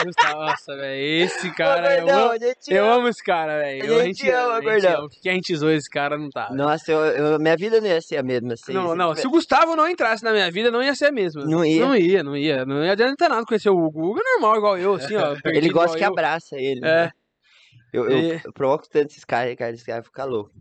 Ah, 0.00 0.04
Gustavo, 0.04 0.40
nossa, 0.44 0.76
velho. 0.76 1.24
Esse 1.24 1.50
cara, 1.54 1.94
eu, 1.98 2.04
Gordão, 2.04 2.22
amo, 2.24 2.32
a 2.32 2.38
gente 2.38 2.56
eu 2.74 2.84
ama. 2.84 2.94
amo 2.96 3.08
esse 3.08 3.22
cara, 3.24 3.58
velho. 3.58 4.00
A 4.00 4.02
gente 4.04 4.28
ama, 4.30 4.52
a 4.52 4.60
gente 4.60 4.64
gordão. 4.70 4.94
ama. 4.98 5.04
O 5.06 5.08
que 5.08 5.28
a 5.28 5.32
gente 5.32 5.56
zoou 5.56 5.72
esse 5.72 5.88
cara 5.90 6.18
não 6.18 6.28
tá. 6.28 6.48
Nossa, 6.52 6.90
eu, 6.92 7.00
eu- 7.06 7.38
minha 7.38 7.56
vida 7.56 7.80
não 7.80 7.86
ia 7.86 8.00
ser 8.00 8.16
a 8.18 8.22
mesma. 8.22 8.52
Assim, 8.54 8.72
Não, 8.72 8.90
se 8.90 8.96
não. 8.96 9.14
Se 9.14 9.26
o 9.26 9.30
Gustavo 9.30 9.76
não 9.76 9.88
entrasse 9.88 10.22
na 10.24 10.32
minha 10.32 10.50
vida, 10.50 10.70
não 10.70 10.82
ia 10.82 10.94
ser 10.94 11.06
a 11.06 11.12
mesma. 11.12 11.44
Não 11.44 11.64
ia. 11.64 11.80
Não 11.86 11.96
ia, 11.96 12.22
não 12.22 12.36
ia. 12.36 12.64
Não 12.66 12.84
ia 12.84 12.92
adiantar 12.92 13.30
nada 13.30 13.44
conhecer 13.46 13.70
o 13.70 13.76
Hugo. 13.78 14.00
O 14.02 14.10
Hugo 14.10 14.20
é 14.20 14.32
normal, 14.32 14.56
igual 14.56 14.78
eu, 14.78 14.94
assim, 14.94 15.14
ó. 15.16 15.34
Ele 15.46 15.68
gosta 15.70 15.96
que 15.96 16.04
eu. 16.04 16.08
abraça 16.08 16.56
ele. 16.56 16.80
É. 16.84 17.10
Eu, 17.92 18.10
eu, 18.10 18.18
E- 18.20 18.40
eu 18.44 18.52
provoco 18.52 18.88
tanto 18.88 19.10
esses 19.10 19.24
caras, 19.24 19.54
cara, 19.54 19.72
esses 19.72 19.84
caras 19.84 20.06
ficam 20.06 20.26
loucos. 20.26 20.54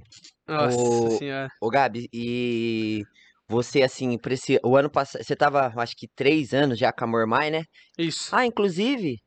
Nossa 0.47 0.75
O- 0.75 1.17
senhora. 1.17 1.49
Ô, 1.61 1.69
Gabi, 1.69 2.09
e 2.11 3.05
você, 3.47 3.83
assim, 3.83 4.17
pra 4.17 4.33
esse, 4.33 4.59
o 4.63 4.75
ano 4.75 4.89
passado, 4.89 5.23
você 5.23 5.35
tava, 5.35 5.71
acho 5.77 5.95
que, 5.95 6.07
três 6.15 6.53
anos 6.53 6.77
já 6.79 6.91
com 6.91 7.03
a 7.03 7.07
Mormai, 7.07 7.49
né? 7.51 7.63
Isso. 7.97 8.35
Ah, 8.35 8.45
inclusive, 8.45 9.11
Hum. 9.13 9.17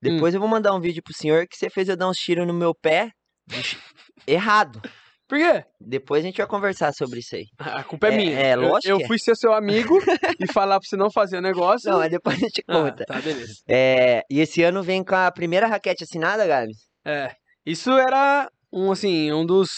depois 0.00 0.32
eu 0.34 0.40
vou 0.40 0.48
mandar 0.48 0.74
um 0.74 0.80
vídeo 0.80 1.02
pro 1.02 1.14
senhor 1.14 1.46
que 1.46 1.56
você 1.56 1.68
fez 1.68 1.88
eu 1.88 1.96
dar 1.96 2.08
uns 2.08 2.16
tiros 2.16 2.46
no 2.46 2.54
meu 2.54 2.74
pé 2.74 3.10
errado. 4.26 4.80
Por 5.30 5.38
quê? 5.38 5.64
Depois 5.80 6.24
a 6.24 6.26
gente 6.26 6.38
vai 6.38 6.46
conversar 6.48 6.92
sobre 6.92 7.20
isso 7.20 7.36
aí. 7.36 7.46
A 7.56 7.84
culpa 7.84 8.08
é, 8.08 8.12
É- 8.12 8.16
minha. 8.16 8.38
é, 8.40 8.54
Eu- 8.56 8.60
lógico 8.62 8.88
Eu, 8.88 8.96
que 8.98 9.04
é. 9.04 9.06
fui 9.06 9.16
ser 9.18 9.36
seu 9.36 9.52
amigo 9.54 9.96
e 10.40 10.52
falar 10.52 10.80
pra 10.80 10.88
você 10.88 10.96
não 10.96 11.08
fazer 11.08 11.38
o 11.38 11.40
negócio. 11.40 11.88
Não, 11.88 11.98
mas 12.00 12.10
depois 12.10 12.36
a 12.36 12.40
gente 12.40 12.64
Ah, 12.66 12.72
conta. 12.74 13.04
tá, 13.04 13.20
beleza. 13.20 13.54
É, 13.68 14.24
e 14.28 14.40
esse 14.40 14.60
ano 14.64 14.82
vem 14.82 15.04
com 15.04 15.14
a 15.14 15.30
primeira 15.30 15.68
raquete 15.68 16.02
assinada, 16.02 16.44
Gabi? 16.46 16.72
É. 17.06 17.32
Isso 17.64 17.92
era 17.92 18.50
um, 18.72 18.90
assim, 18.90 19.30
um 19.32 19.46
dos 19.46 19.70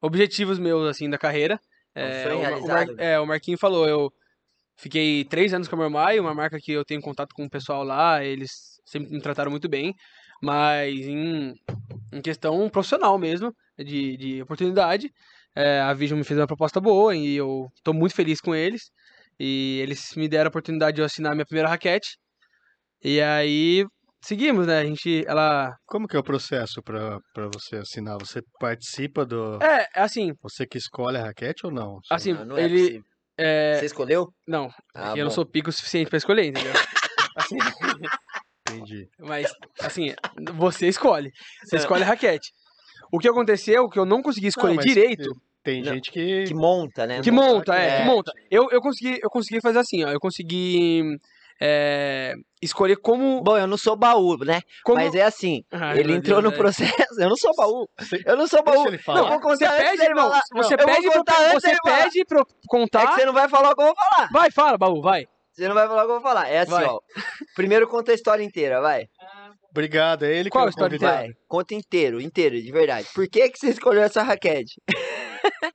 objetivos 0.00 0.58
meus, 0.58 0.88
assim, 0.88 1.08
da 1.08 1.18
carreira. 1.18 1.58
É, 1.94 2.22
sonho 2.24 2.38
o, 2.38 2.64
o. 2.64 2.68
Mar- 2.68 2.86
é, 2.98 3.20
o 3.20 3.26
Marquinho 3.26 3.58
falou, 3.58 3.88
eu 3.88 4.10
fiquei 4.78 5.24
três 5.24 5.52
anos 5.54 5.68
com 5.68 5.76
a 5.76 5.78
Mormai, 5.78 6.18
uma 6.20 6.34
marca 6.34 6.58
que 6.60 6.72
eu 6.72 6.84
tenho 6.84 7.00
contato 7.00 7.34
com 7.34 7.44
o 7.44 7.50
pessoal 7.50 7.82
lá, 7.82 8.22
eles 8.24 8.50
sempre 8.84 9.10
me 9.12 9.20
trataram 9.20 9.50
muito 9.50 9.68
bem, 9.68 9.94
mas 10.42 10.94
em, 10.94 11.54
em 12.12 12.20
questão 12.22 12.68
profissional 12.70 13.18
mesmo, 13.18 13.52
de, 13.78 14.16
de 14.16 14.42
oportunidade, 14.42 15.10
é, 15.54 15.80
a 15.80 15.92
Vision 15.94 16.18
me 16.18 16.24
fez 16.24 16.38
uma 16.38 16.46
proposta 16.46 16.80
boa 16.80 17.14
e 17.16 17.34
eu 17.36 17.66
tô 17.82 17.92
muito 17.92 18.14
feliz 18.14 18.40
com 18.40 18.54
eles. 18.54 18.90
E 19.38 19.78
eles 19.82 20.14
me 20.16 20.28
deram 20.28 20.48
a 20.48 20.48
oportunidade 20.48 20.94
de 20.96 21.02
eu 21.02 21.06
assinar 21.06 21.34
minha 21.34 21.44
primeira 21.46 21.68
raquete. 21.68 22.16
E 23.04 23.20
aí 23.20 23.84
seguimos, 24.22 24.66
né? 24.66 24.78
A 24.78 24.84
gente, 24.84 25.22
ela 25.26 25.74
Como 25.86 26.08
que 26.08 26.16
é 26.16 26.18
o 26.18 26.22
processo 26.22 26.82
pra, 26.82 27.18
pra 27.34 27.48
você 27.48 27.76
assinar? 27.76 28.16
Você 28.18 28.40
participa 28.58 29.24
do... 29.26 29.62
é 29.62 29.86
assim, 29.94 30.32
Você 30.42 30.66
que 30.66 30.78
escolhe 30.78 31.16
a 31.18 31.24
raquete 31.24 31.66
ou 31.66 31.72
não? 31.72 31.96
Você- 32.02 32.14
assim, 32.14 32.32
Não, 32.32 32.44
não 32.46 32.58
é 32.58 32.64
ele 32.64 32.80
possível. 32.80 33.04
é, 33.38 33.74
Você 33.78 33.86
escolheu? 33.86 34.28
não, 34.48 34.70
Ah, 34.94 35.10
eu 35.14 35.24
não 35.24 35.30
bom. 35.30 35.34
sou 35.34 35.44
pico 35.46 35.68
o 35.68 35.72
suficiente 35.72 36.08
pra 36.08 36.16
escolher, 36.16 36.46
entendeu? 36.46 36.72
Assim, 37.36 37.58
Entendi. 38.76 39.08
mas 39.18 39.52
assim, 39.80 40.14
você 40.54 40.86
escolhe. 40.88 41.32
Você 41.64 41.76
escolhe 41.76 42.02
a 42.02 42.06
raquete. 42.06 42.50
O 43.12 43.18
que 43.18 43.28
aconteceu, 43.28 43.88
que 43.88 43.98
eu 43.98 44.04
não 44.04 44.20
consegui 44.22 44.48
escolher 44.48 44.74
mas 44.76 44.84
direito, 44.84 45.30
Tem 45.62 45.82
Não, 45.82 45.94
gente 45.94 46.10
que... 46.12 46.44
Que 46.44 46.54
monta, 46.54 47.06
né? 47.06 47.20
que 47.20 47.30
monta, 47.30 47.74
é, 47.74 47.88
É. 47.88 48.00
que 48.02 48.04
monta. 48.06 48.32
Eu, 48.50 48.68
eu 48.70 48.80
consegui, 48.80 49.18
eu 49.22 49.28
consegui 49.28 49.60
fazer 49.60 49.78
assim, 49.80 50.04
ó, 50.04 50.10
eu 50.10 50.20
consegui 50.20 51.02
é, 51.60 52.34
escolher 52.62 52.96
como, 52.96 53.42
Bom, 53.42 53.56
eu 53.58 53.66
não 53.66 53.76
sou 53.76 53.96
baú, 53.96 54.36
né? 54.44 54.60
como 54.84 54.98
Mas 54.98 55.14
é 55.14 55.22
assim, 55.22 55.64
Ai, 55.72 55.98
ele 55.98 56.12
entrou 56.14 56.40
Deus, 56.40 56.44
no 56.44 56.50
velho. 56.50 56.62
processo. 56.62 57.20
Eu 57.20 57.28
não 57.28 57.36
sou 57.36 57.52
baú. 57.56 57.88
Você- 57.98 58.22
Eu 58.26 58.36
não 58.36 58.46
sou 58.46 58.62
baú. 58.62 58.74
Deixa 58.74 58.88
ele 58.90 58.98
falar. 58.98 59.22
Não, 59.22 59.28
vou 59.28 59.40
Você 59.40 59.64
contar 59.66 59.76
pede, 59.76 60.08
não, 60.14 60.30
você 60.62 60.76
pede, 60.76 61.02
pra, 61.08 61.12
contar 61.18 61.40
antes 61.40 61.62
você 61.62 61.76
pede 61.82 62.24
pra 62.26 62.38
eu 62.38 62.42
É 62.42 62.66
contar. 62.68 63.06
que 63.08 63.14
você 63.14 63.24
não 63.26 63.32
vai 63.32 63.48
falar 63.48 63.70
o 63.70 63.74
que 63.74 63.82
eu 63.82 63.86
vou 63.86 63.94
falar. 63.96 64.28
Vai, 64.32 64.50
fala, 64.50 64.78
baú, 64.78 65.00
vai. 65.00 65.26
Você 65.56 65.68
não 65.68 65.74
vai 65.74 65.88
falar 65.88 66.02
o 66.02 66.06
que 66.06 66.10
eu 66.12 66.20
vou 66.20 66.22
falar. 66.22 66.48
É 66.48 66.58
assim, 66.60 66.70
Vai. 66.70 66.84
ó. 66.84 66.98
Primeiro 67.54 67.88
conta 67.88 68.12
a 68.12 68.14
história 68.14 68.42
inteira, 68.44 68.80
vai. 68.80 69.06
Obrigado, 69.70 70.24
é 70.24 70.34
ele 70.36 70.50
Qual 70.50 70.64
que 70.64 70.68
é 70.68 70.70
história 70.70 70.98
convidado. 70.98 71.16
Vai. 71.22 71.32
Conta 71.48 71.74
inteiro, 71.74 72.20
inteiro, 72.20 72.60
de 72.60 72.70
verdade. 72.72 73.08
Por 73.14 73.26
que, 73.28 73.48
que 73.48 73.58
você 73.58 73.68
escolheu 73.70 74.02
essa 74.02 74.22
raquete? 74.22 74.74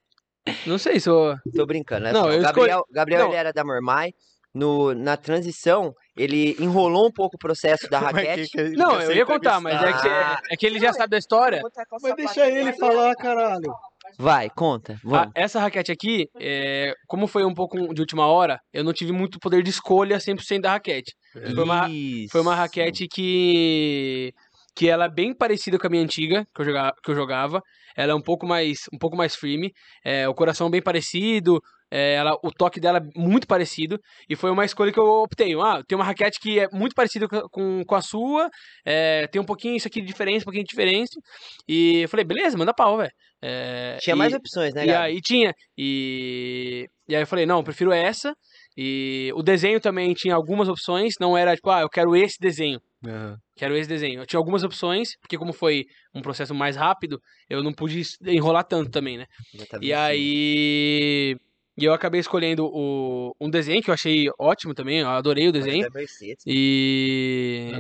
Não 0.66 0.78
sei 0.78 1.00
se 1.00 1.10
eu... 1.10 1.36
Tô 1.56 1.66
brincando. 1.66 2.08
É 2.08 2.12
Não, 2.14 2.28
assim, 2.28 2.38
eu 2.38 2.42
o 2.42 2.46
escolhi- 2.46 2.68
Gabriel, 2.70 2.86
Gabriel 2.92 3.20
Não. 3.22 3.28
ele 3.30 3.36
era 3.38 3.54
da 3.54 3.64
Mormai. 3.64 4.12
No, 4.54 4.94
na 4.94 5.16
transição, 5.16 5.94
ele 6.18 6.58
enrolou 6.60 7.08
um 7.08 7.12
pouco 7.12 7.38
o 7.38 7.40
processo 7.40 7.88
da 7.90 8.00
raquete. 8.12 8.44
que- 8.44 8.50
que 8.50 8.60
ele 8.60 8.76
Não, 8.76 9.00
eu 9.02 9.12
ia 9.14 9.26
contar, 9.26 9.62
mas 9.62 9.82
é 9.82 9.94
que, 9.94 10.54
é 10.54 10.58
que 10.58 10.66
ele 10.66 10.80
já 10.80 10.92
sabe 10.92 11.12
da 11.12 11.18
história. 11.18 11.62
Mas 12.02 12.16
deixa 12.16 12.50
ele 12.50 12.74
falar, 12.74 13.16
caralho. 13.16 13.72
Vai, 14.18 14.50
conta. 14.50 14.98
Ah, 15.12 15.30
essa 15.36 15.60
raquete 15.60 15.92
aqui, 15.92 16.28
é, 16.40 16.94
como 17.08 17.28
foi 17.28 17.44
um 17.44 17.54
pouco 17.54 17.94
de 17.94 18.02
última 18.02 18.28
hora, 18.28 18.60
eu 18.74 18.84
não 18.84 18.94
tive 18.94 19.12
muito 19.12 19.40
poder 19.40 19.64
de 19.64 19.70
escolha 19.70 20.18
100% 20.18 20.62
da 20.62 20.72
raquete. 20.72 21.14
Foi 21.34 21.64
uma, 21.64 21.88
foi 22.32 22.42
uma 22.42 22.56
raquete 22.56 23.08
que 23.08 24.34
que 24.74 24.88
ela 24.88 25.06
é 25.06 25.10
bem 25.10 25.36
parecida 25.36 25.78
com 25.78 25.86
a 25.86 25.90
minha 25.90 26.04
antiga, 26.04 26.46
que 26.56 26.62
eu 26.62 26.66
jogava, 26.66 26.94
que 27.04 27.12
eu 27.12 27.16
jogava. 27.16 27.62
Ela 27.96 28.14
é 28.14 28.16
um 28.16 28.22
pouco 28.22 28.48
mais 28.48 28.78
um 28.94 28.98
pouco 28.98 29.18
mais 29.18 29.36
firme, 29.36 29.72
é, 30.04 30.28
o 30.30 30.34
coração 30.34 30.70
bem 30.70 30.82
parecido, 30.82 31.60
é, 31.92 32.14
ela, 32.14 32.38
o 32.42 32.52
toque 32.52 32.80
dela 32.80 33.00
é 33.00 33.20
muito 33.20 33.46
parecido 33.46 34.00
e 34.30 34.36
foi 34.36 34.50
uma 34.50 34.64
escolha 34.64 34.94
que 34.94 35.00
eu 35.00 35.24
optei. 35.24 35.54
Ah, 35.60 35.84
tem 35.86 35.98
uma 35.98 36.06
raquete 36.06 36.40
que 36.40 36.60
é 36.60 36.68
muito 36.72 36.96
parecida 36.96 37.28
com, 37.28 37.42
com, 37.50 37.84
com 37.86 37.96
a 37.96 38.02
sua, 38.02 38.50
é, 38.86 39.28
tem 39.28 39.42
um 39.42 39.46
pouquinho 39.46 39.76
isso 39.76 39.88
aqui 39.88 40.00
de 40.00 40.08
diferença, 40.08 40.44
um 40.44 40.46
pouquinho 40.46 40.64
de 40.64 40.70
diferença. 40.70 41.20
E 41.68 42.04
eu 42.04 42.10
falei, 42.10 42.24
beleza, 42.24 42.58
manda 42.58 42.74
pau, 42.74 42.98
velho. 42.98 43.12
É, 43.42 43.98
Tinha 44.00 44.16
e- 44.16 44.18
mais 44.20 44.34
opções, 44.34 44.74
né, 44.74 44.84
e 44.84 44.88
Gabi? 44.88 45.00
aí 45.14 45.22
tinha. 45.22 45.54
E, 45.78 46.88
e 47.08 47.16
aí 47.16 47.24
eu 47.24 47.28
falei, 47.28 47.46
não, 47.46 47.58
eu 47.58 47.64
prefiro 47.64 47.92
essa. 47.92 48.34
E 48.78 49.32
o 49.36 49.42
desenho 49.42 49.80
também 49.82 50.14
tinha 50.14 50.36
algumas 50.36 50.70
opções, 50.70 51.14
não 51.20 51.36
era 51.38 51.56
tipo, 51.56 51.70
ah, 51.70 51.82
eu 51.82 51.90
quero 51.90 52.16
esse 52.16 52.38
desenho. 52.40 52.80
Aham. 53.06 53.36
Quero 53.58 53.76
esse 53.76 53.90
desenho. 53.90 54.22
Eu 54.22 54.26
tinha 54.26 54.40
algumas 54.40 54.64
opções, 54.64 55.10
porque 55.20 55.38
como 55.38 55.54
foi 55.54 55.86
um 56.16 56.22
processo 56.22 56.54
mais 56.54 56.76
rápido, 56.76 57.20
eu 57.50 57.62
não 57.64 57.74
pude 57.74 58.02
enrolar 58.26 58.64
tanto 58.64 58.90
também, 58.92 59.18
né? 59.18 59.26
Tá 59.70 59.78
E 59.78 59.88
vencido. 59.88 59.96
aí. 60.00 61.36
E 61.78 61.86
eu 61.86 61.94
acabei 61.94 62.20
escolhendo 62.20 62.66
o, 62.66 63.34
um 63.40 63.50
desenho 63.50 63.82
que 63.82 63.90
eu 63.90 63.94
achei 63.94 64.28
ótimo 64.38 64.74
também, 64.74 65.00
eu 65.00 65.10
adorei 65.10 65.48
o 65.48 65.52
desenho. 65.54 65.88
É. 65.88 66.04
E. 66.46 67.72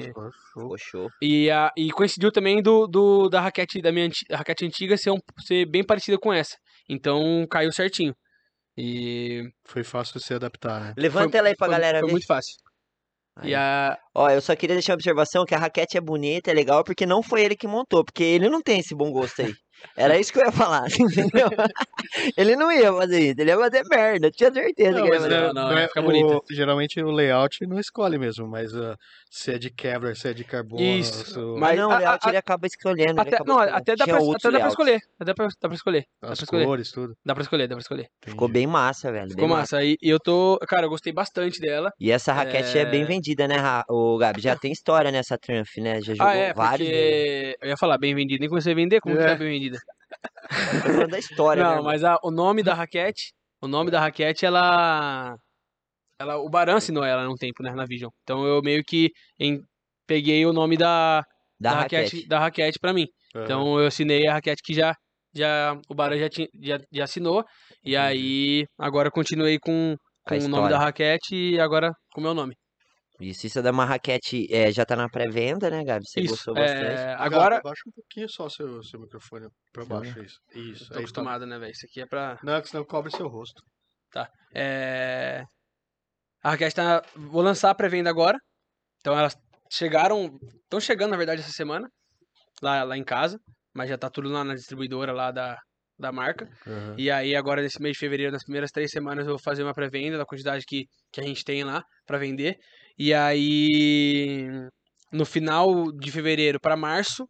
Ficou 0.54 0.77
show. 0.77 1.10
E, 1.21 1.49
a, 1.51 1.71
e 1.77 1.91
coincidiu 1.91 2.32
também 2.32 2.62
do, 2.62 2.88
do 2.88 3.27
da 3.30 3.41
raquete 3.41 3.82
da 3.82 3.91
minha 3.91 4.10
raquete 4.32 4.65
antiga 4.65 4.95
ser, 4.97 5.12
um, 5.12 5.19
ser 5.45 5.65
bem 5.65 5.84
parecida 5.86 6.17
com 6.17 6.32
essa. 6.32 6.56
Então 6.89 7.45
caiu 7.49 7.71
certinho. 7.71 8.15
E 8.77 9.43
Foi 9.65 9.84
fácil 9.84 10.19
se 10.19 10.34
adaptar, 10.34 10.80
né? 10.82 10.93
Levanta 10.97 11.32
foi- 11.32 11.39
ela 11.39 11.49
aí 11.49 11.56
pra 11.56 11.67
foi- 11.67 11.75
galera 11.75 11.99
foi 11.99 12.08
ver. 12.08 12.12
muito 12.13 12.25
fácil. 12.25 12.56
Aí. 13.36 13.51
E 13.51 13.56
a, 13.56 13.97
Ó, 14.15 14.30
eu 14.30 14.41
só 14.41 14.56
queria 14.56 14.75
deixar 14.75 14.93
uma 14.93 14.95
observação 14.97 15.45
que 15.45 15.56
a 15.56 15.58
raquete 15.58 15.97
é 15.97 16.01
bonita, 16.01 16.49
é 16.51 16.54
legal, 16.54 16.84
porque 16.84 17.06
não 17.06 17.21
foi 17.21 17.43
ele 17.43 17.56
que 17.56 17.67
montou, 17.67 18.04
porque 18.04 18.23
ele 18.23 18.49
não 18.49 18.62
tem 18.62 18.80
esse 18.80 18.95
bom 18.95 19.12
gosto 19.12 19.41
aí. 19.41 19.54
Era 19.96 20.17
isso 20.20 20.32
que 20.34 20.39
eu 20.39 20.46
ia 20.46 20.52
falar, 20.52 20.86
entendeu? 21.00 21.50
ele 22.38 22.56
não 22.56 22.72
ia 22.72 22.91
fazer 22.94 23.20
isso, 23.20 23.36
ele 23.41 23.52
ia 23.52 23.58
fazer 23.58 23.84
merda, 23.89 24.28
eu 24.28 24.32
tinha 24.32 24.52
certeza 24.54 24.91
Não, 24.91 25.02
que 25.04 25.08
ele 25.08 25.15
ia 25.15 25.22
fazer. 25.22 25.41
não, 25.41 25.54
não, 25.54 25.70
não, 25.72 25.78
é, 25.78 25.88
ficar 25.88 26.02
o- 26.06 26.44
geralmente 26.52 27.02
o 27.02 27.12
layout 27.12 27.65
não 27.67 27.80
escolhe 27.80 28.17
mesmo, 28.17 28.48
mas 28.48 28.74
ah, 28.76 28.96
se 29.30 29.52
é 29.54 29.58
de 29.58 29.70
Kevlar, 29.70 30.15
se 30.15 30.28
é 30.30 30.34
de 30.34 30.44
carbono, 30.44 30.82
Isso, 30.82 31.58
mas- 31.58 31.72
Mas 31.72 31.80
não, 31.80 31.91
a- 31.91 31.96
o 31.96 31.98
layout 32.00 32.26
a- 32.26 32.30
ele 32.30 32.38
acaba 32.38 32.67
escolhendo. 32.67 33.22
até, 33.22 33.36
acaba 33.36 33.46
não, 33.48 33.56
escolhendo. 33.60 33.78
até 33.78 33.96
dá, 33.96 34.06
pra, 34.06 34.15
até 34.15 34.52
dá 34.52 34.60
pra 34.60 34.67
escolher. 34.70 35.00
Dá 35.20 35.34
pra, 35.36 35.48
dá 35.48 35.67
pra 35.70 35.76
escolher. 35.76 36.02
Dá 36.02 36.28
pra 36.28 36.32
as 36.34 36.39
escolher. 36.41 36.65
cores, 36.65 36.91
tudo. 36.91 37.13
Dá 37.26 37.34
pra 37.34 37.44
escolher, 37.44 37.67
dá 37.67 37.76
pra 37.76 37.82
escolher. 37.82 38.08
Ficou 38.24 38.48
Entendi. 38.48 38.60
bem 38.65 38.67
massa, 38.67 39.12
velho. 39.12 39.30
Ficou 39.30 39.48
bem 39.48 39.58
massa. 39.58 39.84
E, 39.84 39.98
e 40.02 40.10
eu 40.10 40.20
tô. 40.20 40.58
Cara, 40.67 40.86
eu 40.86 40.89
gostei 40.89 41.13
bastante 41.13 41.60
dela. 41.60 41.91
E 42.00 42.12
essa 42.12 42.34
raquete 42.34 42.78
é, 42.78 42.86
bem 42.86 43.04
É. 43.04 43.06
vendida, 43.06 43.48
né, 43.48 43.58
Ra- 43.58 43.86
o 43.89 44.17
Gabi? 44.17 44.41
Já 44.41 44.56
tem 44.56 44.72
história 44.72 45.12
nessa 45.12 45.38
Trump, 45.38 45.67
né? 45.78 46.02
Já 46.02 46.13
jogou 46.13 46.28
ah, 46.28 46.36
é, 46.36 46.54
vários. 46.54 46.88
porque. 46.88 47.58
Eu 47.62 47.70
ia 47.70 47.78
falar 47.78 47.98
bem 47.98 48.13
vendida. 48.15 48.39
Nem 48.39 48.50
comecei 48.50 48.74
a 48.74 48.76
vender, 48.76 49.00
como 49.02 49.15
que 49.15 49.22
É. 49.24 49.28
tá 49.28 49.36
bem 49.36 49.50
vendida? 49.50 49.70
Tô 50.84 50.93
falando 50.93 51.10
da 51.12 51.19
história, 51.19 51.62
né, 51.63 51.69
Não, 51.69 51.75
irmão? 51.77 51.91
mas 51.91 52.03
a- 52.03 52.17
o 52.23 52.31
nome 52.31 52.63
da 52.63 52.73
raquete. 52.73 53.34
O 53.62 53.67
nome 53.67 53.91
da 53.91 53.99
raquete, 53.99 54.45
ela. 54.45 55.36
ela 56.19 56.38
o 56.38 56.49
Baran 56.49 56.75
assinou 56.77 57.03
ela 57.03 57.25
num 57.25 57.36
tempo, 57.36 57.62
né? 57.63 57.71
Na 57.73 57.86
Vision. 57.86 58.10
Então 58.23 58.45
eu 58.45 58.62
meio 58.62 58.84
que 58.84 59.12
em- 59.39 59.62
peguei 60.07 60.45
o 60.45 60.53
nome 60.53 60.75
da, 60.77 61.21
Da, 61.60 61.71
da 61.71 61.75
raquete. 61.81 62.03
raquete, 62.03 62.27
da 62.27 62.39
raquete 62.39 62.79
pra 62.79 62.93
mim. 62.93 63.05
Aham. 63.36 63.43
Então 63.45 63.79
eu 63.79 63.88
assinei 63.88 64.27
a 64.27 64.34
raquete 64.34 64.62
que 64.63 64.73
já, 64.73 64.93
já 65.34 65.79
o 65.89 65.93
Baran 65.95 66.17
já, 66.17 66.29
tinha, 66.29 66.47
já, 66.62 66.79
já 66.91 67.03
assinou. 67.03 67.45
E 67.84 67.95
aí 67.95 68.65
agora 68.77 69.10
continuei 69.12 69.57
com, 69.60 69.95
com 70.27 70.36
o 70.38 70.47
nome 70.47 70.69
da 70.69 70.77
raquete 70.79 71.36
e 71.36 71.60
agora 71.60 71.91
com 72.13 72.19
o 72.19 72.23
meu 72.23 72.34
nome. 72.34 72.55
Isso, 73.21 73.45
isso 73.47 73.60
é 73.60 73.62
da 73.62 73.71
uma 73.71 73.86
raquete, 73.86 74.47
é, 74.53 74.71
já 74.71 74.86
tá 74.86 74.95
na 74.95 75.07
pré-venda, 75.07 75.69
né, 75.69 75.84
Gabi? 75.84 76.05
Você 76.07 76.21
Isso. 76.21 76.31
gostou 76.31 76.53
bastante. 76.55 76.86
é, 76.86 77.05
Gabi, 77.05 77.23
agora. 77.23 77.57
Abaixa 77.57 77.84
um 77.88 77.91
pouquinho 77.91 78.27
só 78.29 78.49
seu, 78.49 78.84
seu 78.84 78.99
microfone 78.99 79.47
pra 79.71 79.86
baixo, 79.86 80.19
isso. 80.21 80.39
Isso. 80.53 80.88
Tô 80.88 80.93
aí 80.93 80.95
tá- 80.95 80.99
acostumado, 80.99 81.45
né, 81.45 81.60
velho? 81.60 81.71
Isso 81.71 81.86
aqui 81.86 82.01
é 82.01 82.05
pra. 82.05 82.39
Não, 82.43 82.62
que 82.62 82.69
senão 82.69 82.84
cobre 82.84 83.12
seu 83.12 83.27
rosto. 83.27 83.62
É... 84.53 85.43
A 86.43 86.51
raquete 86.51 86.75
tá. 86.75 87.01
Vou 87.15 87.41
lançar 87.41 87.69
a 87.69 87.75
pré-venda 87.75 88.10
agora. 88.10 88.38
Então 88.99 89.17
elas 89.17 89.38
chegaram. 89.71 90.38
Estão 90.63 90.79
chegando, 90.79 91.12
na 91.12 91.17
verdade, 91.17 91.41
essa 91.41 91.51
semana. 91.51 91.88
Lá, 92.62 92.84
lá 92.84 92.97
em 92.97 93.03
casa. 93.03 93.39
Mas 93.73 93.89
já 93.89 93.97
tá 93.97 94.10
tudo 94.10 94.29
lá 94.29 94.43
na 94.43 94.55
distribuidora 94.55 95.13
lá 95.13 95.31
da, 95.31 95.57
da 95.97 96.12
marca. 96.12 96.49
E 96.97 97.10
aí, 97.10 97.36
agora 97.36 97.62
nesse 97.62 97.81
mês 97.81 97.93
de 97.93 97.99
fevereiro, 97.99 98.31
nas 98.31 98.43
primeiras 98.43 98.71
três 98.71 98.91
semanas, 98.91 99.25
eu 99.25 99.34
vou 99.34 99.39
fazer 99.41 99.63
uma 99.63 99.73
pré-venda 99.73 100.17
da 100.17 100.25
quantidade 100.25 100.65
que, 100.67 100.86
que 101.12 101.21
a 101.21 101.23
gente 101.23 101.43
tem 101.43 101.63
lá 101.63 101.81
pra 102.05 102.17
vender. 102.17 102.57
E 103.03 103.15
aí, 103.15 104.45
no 105.11 105.25
final 105.25 105.91
de 105.91 106.11
fevereiro 106.11 106.59
para 106.59 106.77
março, 106.77 107.27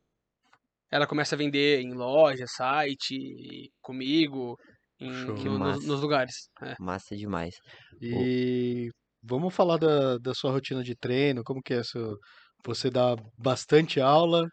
ela 0.92 1.08
começa 1.08 1.34
a 1.34 1.38
vender 1.38 1.80
em 1.80 1.94
loja, 1.94 2.46
site, 2.46 3.72
comigo, 3.82 4.58
em, 5.00 5.10
nos, 5.10 5.88
nos 5.88 6.02
lugares. 6.02 6.50
É. 6.62 6.76
Massa 6.78 7.16
demais. 7.16 7.56
E 8.02 8.90
vamos 9.24 9.56
falar 9.56 9.78
da, 9.78 10.18
da 10.18 10.34
sua 10.34 10.52
rotina 10.52 10.84
de 10.84 10.94
treino, 10.94 11.42
como 11.42 11.62
que 11.64 11.76
é 11.76 11.84
seu... 11.84 12.18
Você 12.66 12.90
dá 12.90 13.16
bastante 13.38 14.02
aula 14.02 14.46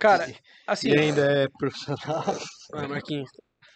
Cara, 0.00 0.26
assim. 0.66 0.88
e 0.88 0.98
ainda 0.98 1.44
é 1.44 1.46
profissional. 1.60 2.24
Ah, 2.74 2.88
Marquinhos, 2.88 3.30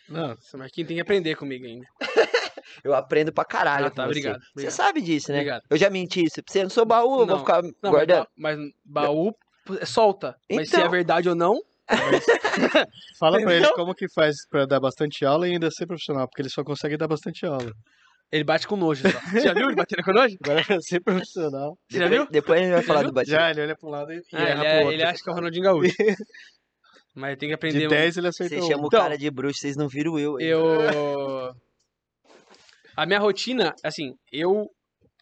Não, 0.09 0.35
Marquinhos 0.55 0.89
tem 0.89 0.97
que 0.97 1.01
aprender 1.01 1.37
comigo 1.37 1.65
ainda. 1.65 1.87
Eu 2.85 2.95
aprendo 2.95 3.33
pra 3.33 3.45
caralho 3.45 3.87
Ah, 3.87 3.91
com 3.91 3.97
tá, 3.97 4.03
você. 4.05 4.09
obrigado, 4.11 4.41
Você 4.41 4.51
obrigado. 4.53 4.73
sabe 4.73 5.01
disso, 5.01 5.31
né? 5.33 5.39
Obrigado. 5.39 5.63
Eu 5.71 5.77
já 5.77 5.91
menti 5.91 6.25
isso 6.25 6.41
você. 6.47 6.59
Eu 6.61 6.63
não 6.65 6.71
sou 6.71 6.85
baú, 6.85 7.13
eu 7.13 7.19
vou 7.19 7.27
Não, 7.27 7.39
ficar 7.41 7.63
Não, 7.63 7.71
mas, 7.83 7.91
guardando. 7.93 8.27
mas 8.37 8.59
baú 8.85 9.33
é 9.81 9.85
solta. 9.87 10.35
Mas 10.51 10.69
se 10.71 10.77
é 10.77 10.79
Então. 10.81 10.91
verdade 10.91 11.29
ou 11.29 11.35
não, 11.35 11.61
fala 13.19 13.41
pra 13.41 13.53
ele 13.53 13.61
Entendeu? 13.61 13.75
como 13.75 13.95
que 13.95 14.07
faz 14.15 14.37
pra 14.49 14.65
dar 14.67 14.81
bastante 14.81 15.25
aula 15.25 15.49
e 15.49 15.53
ainda 15.53 15.71
ser 15.71 15.87
profissional, 15.87 16.27
porque 16.29 16.43
ele 16.43 16.49
só 16.51 16.63
consegue 16.65 16.97
dar 16.97 17.09
bastante 17.09 17.45
aula. 17.47 17.73
ele 18.33 18.45
bate 18.45 18.67
com 18.69 18.77
nojo 18.77 19.03
só. 19.11 19.19
Você 19.31 19.41
já 19.41 19.53
viu 19.53 19.67
ele 19.67 19.75
batendo 19.75 20.03
com 20.05 20.13
nojo? 20.13 20.37
Agora 20.45 20.65
pra 20.65 20.81
ser 20.81 21.01
profissional. 21.01 21.77
Você 21.91 21.99
já 21.99 22.07
viu? 22.09 22.27
depois 22.31 22.61
a 22.61 22.63
gente 22.65 22.73
vai 22.73 22.83
falar 22.83 23.03
do 23.03 23.13
batido. 23.13 23.33
Já, 23.37 23.51
ele 23.51 23.61
olha 23.63 23.77
pra 23.77 23.89
um 23.89 23.91
lado 23.93 24.13
e 24.13 24.23
Ah, 24.33 24.39
erra 24.41 24.51
ele, 24.51 24.55
pro 24.61 24.65
é- 24.69 24.79
outro. 24.79 24.93
ele 24.93 25.03
acha 25.03 25.23
que 25.25 25.29
é 25.29 25.33
o 25.33 25.35
Ronaldinho 25.37 25.65
Gaúcho. 25.65 25.95
Mas 27.13 27.37
tem 27.39 27.49
que 27.49 27.55
aprender. 27.57 27.81
De 27.81 27.87
um- 27.87 27.91
10 27.91 28.17
ele 28.19 28.31
Você 28.33 28.45
acertou 28.45 28.69
chama 28.69 28.83
um. 28.83 28.85
o 28.85 28.87
Então, 28.87 29.01
cara 29.01 29.19
de 29.19 29.29
bruxo, 29.33 29.59
vocês 29.61 29.77
não 29.77 29.89
viram 29.89 30.17
eu. 30.17 30.39
hein? 30.39 30.47
Eu. 30.47 31.53
A 33.01 33.07
minha 33.07 33.19
rotina, 33.19 33.75
assim, 33.83 34.13
eu 34.31 34.67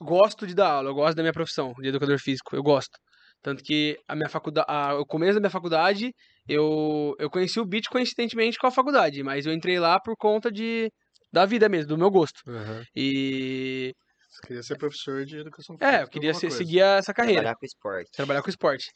gosto 0.00 0.48
de 0.48 0.52
dar 0.52 0.68
aula, 0.72 0.90
eu 0.90 0.94
gosto 0.94 1.16
da 1.16 1.22
minha 1.22 1.32
profissão 1.32 1.72
de 1.78 1.88
educador 1.90 2.18
físico, 2.18 2.56
eu 2.56 2.62
gosto. 2.62 2.98
Tanto 3.40 3.62
que 3.62 3.96
a 4.08 4.16
minha 4.16 4.28
faculdade, 4.28 4.66
o 5.00 5.06
começo 5.06 5.34
da 5.34 5.40
minha 5.40 5.50
faculdade, 5.58 6.10
eu, 6.48 7.14
eu 7.20 7.30
conheci 7.30 7.60
o 7.60 7.64
beat 7.64 7.84
coincidentemente 7.88 8.58
com 8.58 8.66
a 8.66 8.72
faculdade, 8.72 9.22
mas 9.22 9.46
eu 9.46 9.52
entrei 9.52 9.78
lá 9.78 10.00
por 10.00 10.16
conta 10.16 10.50
de 10.50 10.90
da 11.32 11.46
vida 11.46 11.68
mesmo, 11.68 11.90
do 11.90 11.96
meu 11.98 12.10
gosto. 12.10 12.40
Aham. 12.48 12.82
E 12.96 13.92
Você 14.28 14.46
queria 14.48 14.62
ser 14.64 14.76
professor 14.76 15.24
de 15.24 15.38
educação 15.38 15.76
física. 15.78 15.98
é, 15.98 16.02
eu 16.02 16.08
queria 16.08 16.30
alguma 16.30 16.40
se- 16.40 16.46
coisa. 16.48 16.64
seguir 16.64 16.80
essa 16.80 17.14
carreira. 17.14 17.42
Trabalhar 17.42 17.56
com 17.60 17.64
esporte. 17.66 18.10
trabalhar 18.10 18.42
com 18.42 18.50
esporte. 18.50 18.86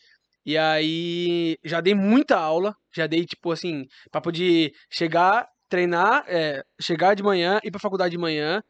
E 0.45 0.59
aí, 0.59 1.57
já 1.65 1.81
dei 1.81 1.95
muita 1.95 2.37
aula, 2.37 2.75
já 2.93 3.07
dei, 3.07 3.25
tipo 3.25 3.53
assim, 3.53 3.85
pra 4.11 4.21
poder 4.21 4.73
chegar, 4.91 5.47
treinar, 5.69 6.25
é, 6.27 6.65
chegar 6.81 7.15
de 7.15 7.23
manhã, 7.23 7.61
ir 7.63 7.71
pra 7.71 7.79
faculdade 7.81 8.11
de 8.11 8.19
manhã, 8.19 8.61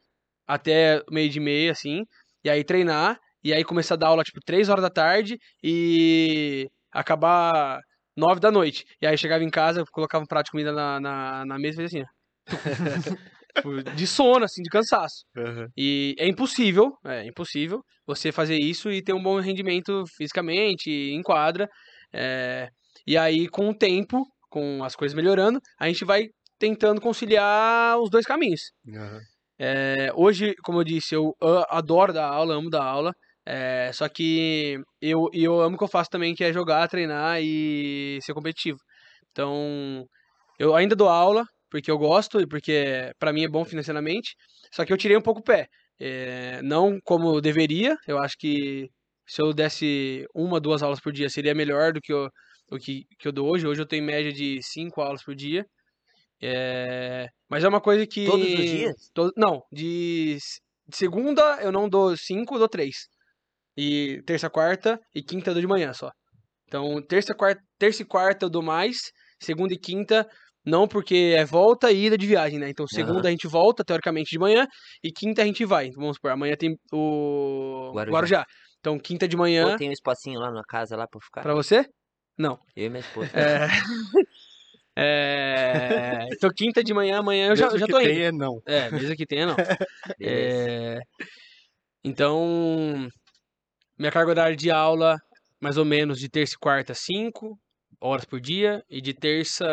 até 0.54 1.02
meio 1.10 1.30
de 1.30 1.40
meia, 1.40 1.72
assim, 1.72 2.04
e 2.44 2.50
aí 2.50 2.62
treinar, 2.64 3.18
e 3.42 3.52
aí 3.52 3.64
começar 3.64 3.94
a 3.94 3.96
dar 3.96 4.08
aula, 4.08 4.22
tipo, 4.22 4.40
três 4.44 4.68
horas 4.68 4.82
da 4.82 4.90
tarde 4.90 5.38
e 5.62 6.68
acabar 6.92 7.80
nove 8.16 8.40
da 8.40 8.50
noite. 8.50 8.84
E 9.00 9.06
aí 9.06 9.16
chegava 9.16 9.42
em 9.42 9.50
casa, 9.50 9.84
colocava 9.90 10.22
um 10.22 10.26
prato 10.26 10.46
de 10.46 10.50
comida 10.50 10.72
na, 10.72 11.00
na, 11.00 11.44
na 11.46 11.58
mesa 11.58 11.82
e 11.82 11.84
fazia 11.84 12.02
assim, 12.02 12.06
ó. 12.06 13.26
Tipo, 13.54 13.82
de 13.82 14.06
sono, 14.06 14.46
assim, 14.46 14.62
de 14.62 14.70
cansaço. 14.70 15.24
Aham. 15.36 15.68
E 15.76 16.14
é 16.18 16.26
impossível, 16.26 16.96
é 17.04 17.26
impossível 17.26 17.82
você 18.06 18.32
fazer 18.32 18.56
isso 18.56 18.90
e 18.90 19.02
ter 19.02 19.12
um 19.12 19.22
bom 19.22 19.38
rendimento 19.40 20.04
fisicamente, 20.16 20.90
em 20.90 21.22
quadra. 21.22 21.68
é, 22.14 22.70
e 23.06 23.14
aí, 23.16 23.46
com 23.48 23.68
o 23.68 23.74
tempo, 23.74 24.26
com 24.48 24.82
as 24.82 24.96
coisas 24.96 25.14
melhorando, 25.14 25.60
a 25.78 25.86
gente 25.86 26.02
vai 26.02 26.28
tentando 26.58 27.00
conciliar 27.00 27.98
os 27.98 28.08
dois 28.08 28.24
caminhos. 28.24 28.72
Aham. 28.88 29.20
É, 29.58 30.10
hoje, 30.14 30.54
como 30.64 30.80
eu 30.80 30.84
disse, 30.84 31.14
eu 31.14 31.34
adoro 31.68 32.12
dar 32.12 32.26
aula, 32.28 32.54
amo 32.56 32.70
dar 32.70 32.84
aula. 32.84 33.14
é, 33.46 33.90
só 33.92 34.08
que 34.08 34.78
eu, 35.00 35.28
eu 35.32 35.60
amo 35.60 35.76
o 35.76 35.78
que 35.78 35.84
eu 35.84 35.88
faço 35.88 36.10
também, 36.10 36.34
que 36.34 36.44
é 36.44 36.52
jogar, 36.52 36.88
treinar 36.88 37.40
e 37.42 38.18
ser 38.22 38.34
competitivo. 38.34 38.78
Então, 39.32 40.06
eu 40.58 40.74
ainda 40.76 40.96
dou 40.96 41.08
aula, 41.08 41.44
porque 41.70 41.90
eu 41.90 41.98
gosto 41.98 42.40
e 42.40 42.46
porque 42.46 43.12
pra 43.18 43.32
mim 43.32 43.44
é 43.44 43.48
bom 43.48 43.64
financeiramente. 43.64 44.36
Só 44.72 44.84
que 44.84 44.92
eu 44.92 44.98
tirei 44.98 45.16
um 45.16 45.22
pouco 45.22 45.40
o 45.40 45.44
pé. 45.44 45.68
É, 46.00 46.62
não 46.62 46.98
como 47.04 47.36
eu 47.36 47.40
deveria, 47.40 47.96
eu 48.06 48.18
acho 48.18 48.36
que 48.38 48.90
se 49.26 49.42
eu 49.42 49.52
desse 49.54 50.26
uma, 50.34 50.60
duas 50.60 50.82
aulas 50.82 51.00
por 51.00 51.12
dia 51.12 51.28
seria 51.30 51.54
melhor 51.54 51.92
do 51.92 52.00
que 52.00 52.12
eu, 52.12 52.28
que, 52.80 53.04
que 53.18 53.28
eu 53.28 53.32
dou 53.32 53.48
hoje. 53.50 53.66
Hoje 53.66 53.80
eu 53.82 53.86
tenho 53.86 54.04
média 54.04 54.32
de 54.32 54.60
cinco 54.62 55.00
aulas 55.00 55.22
por 55.22 55.34
dia. 55.34 55.64
É, 56.42 57.28
mas 57.48 57.62
é 57.62 57.68
uma 57.68 57.80
coisa 57.80 58.06
que. 58.06 58.26
Todos 58.26 58.52
os 58.52 58.64
dias? 58.64 59.10
To- 59.14 59.32
não, 59.36 59.62
de, 59.72 60.36
de 60.88 60.96
segunda 60.96 61.60
eu 61.62 61.70
não 61.70 61.88
dou 61.88 62.16
cinco, 62.16 62.54
eu 62.54 62.58
dou 62.58 62.68
três. 62.68 62.96
E 63.76 64.22
terça, 64.26 64.50
quarta 64.50 64.98
e 65.14 65.22
quinta 65.22 65.50
eu 65.50 65.54
dou 65.54 65.60
de 65.60 65.66
manhã 65.68 65.92
só. 65.92 66.10
Então, 66.66 67.00
terça, 67.02 67.34
quarta, 67.34 67.62
terça 67.78 68.02
e 68.02 68.04
quarta 68.04 68.46
eu 68.46 68.50
dou 68.50 68.62
mais, 68.62 68.96
segunda 69.40 69.72
e 69.72 69.78
quinta 69.78 70.28
não, 70.64 70.86
porque 70.86 71.34
é 71.36 71.44
volta 71.44 71.90
e 71.90 72.06
ida 72.06 72.16
de 72.16 72.26
viagem, 72.26 72.58
né? 72.58 72.70
Então, 72.70 72.86
segunda 72.86 73.20
Aham. 73.20 73.28
a 73.28 73.30
gente 73.30 73.48
volta, 73.48 73.84
teoricamente, 73.84 74.30
de 74.30 74.38
manhã, 74.38 74.66
e 75.02 75.10
quinta 75.10 75.42
a 75.42 75.44
gente 75.44 75.64
vai. 75.64 75.86
Então, 75.86 76.00
vamos 76.00 76.16
supor, 76.16 76.30
amanhã 76.30 76.54
tem 76.56 76.76
o 76.92 77.90
Guarujá. 77.94 78.12
Guarujá. 78.12 78.44
Então, 78.78 78.98
quinta 78.98 79.26
de 79.28 79.36
manhã, 79.36 79.70
Pô, 79.70 79.76
tem 79.76 79.88
um 79.88 79.92
espacinho 79.92 80.38
lá 80.40 80.50
na 80.50 80.62
casa 80.62 80.96
lá 80.96 81.06
pra 81.06 81.20
ficar. 81.20 81.42
pra 81.42 81.54
você? 81.54 81.84
Não. 82.38 82.58
Eu 82.76 82.86
e 82.86 82.88
minha 82.88 83.00
esposa. 83.00 83.30
É... 83.34 83.66
é... 84.96 86.26
Então, 86.32 86.50
quinta 86.54 86.82
de 86.84 86.92
manhã, 86.94 87.18
amanhã 87.18 87.48
eu 87.50 87.56
já, 87.56 87.66
Mesmo 87.66 87.78
já 87.78 87.86
que 87.86 87.92
tô 87.92 88.00
indo. 88.00 88.08
tem, 88.08 88.22
é 88.24 88.32
não. 88.32 88.60
É, 88.66 88.90
mesmo 88.90 89.16
que 89.16 89.26
tenha, 89.26 89.46
não. 89.46 89.56
É, 90.22 91.00
Então, 92.04 93.08
minha 93.98 94.12
carga 94.12 94.30
horária 94.30 94.56
de 94.56 94.70
aula, 94.70 95.16
mais 95.60 95.76
ou 95.76 95.84
menos 95.84 96.18
de 96.18 96.28
terça 96.28 96.54
e 96.54 96.58
quarta, 96.58 96.94
5 96.94 97.58
horas 98.00 98.24
por 98.24 98.40
dia, 98.40 98.82
e 98.88 99.00
de 99.00 99.14
terça. 99.14 99.64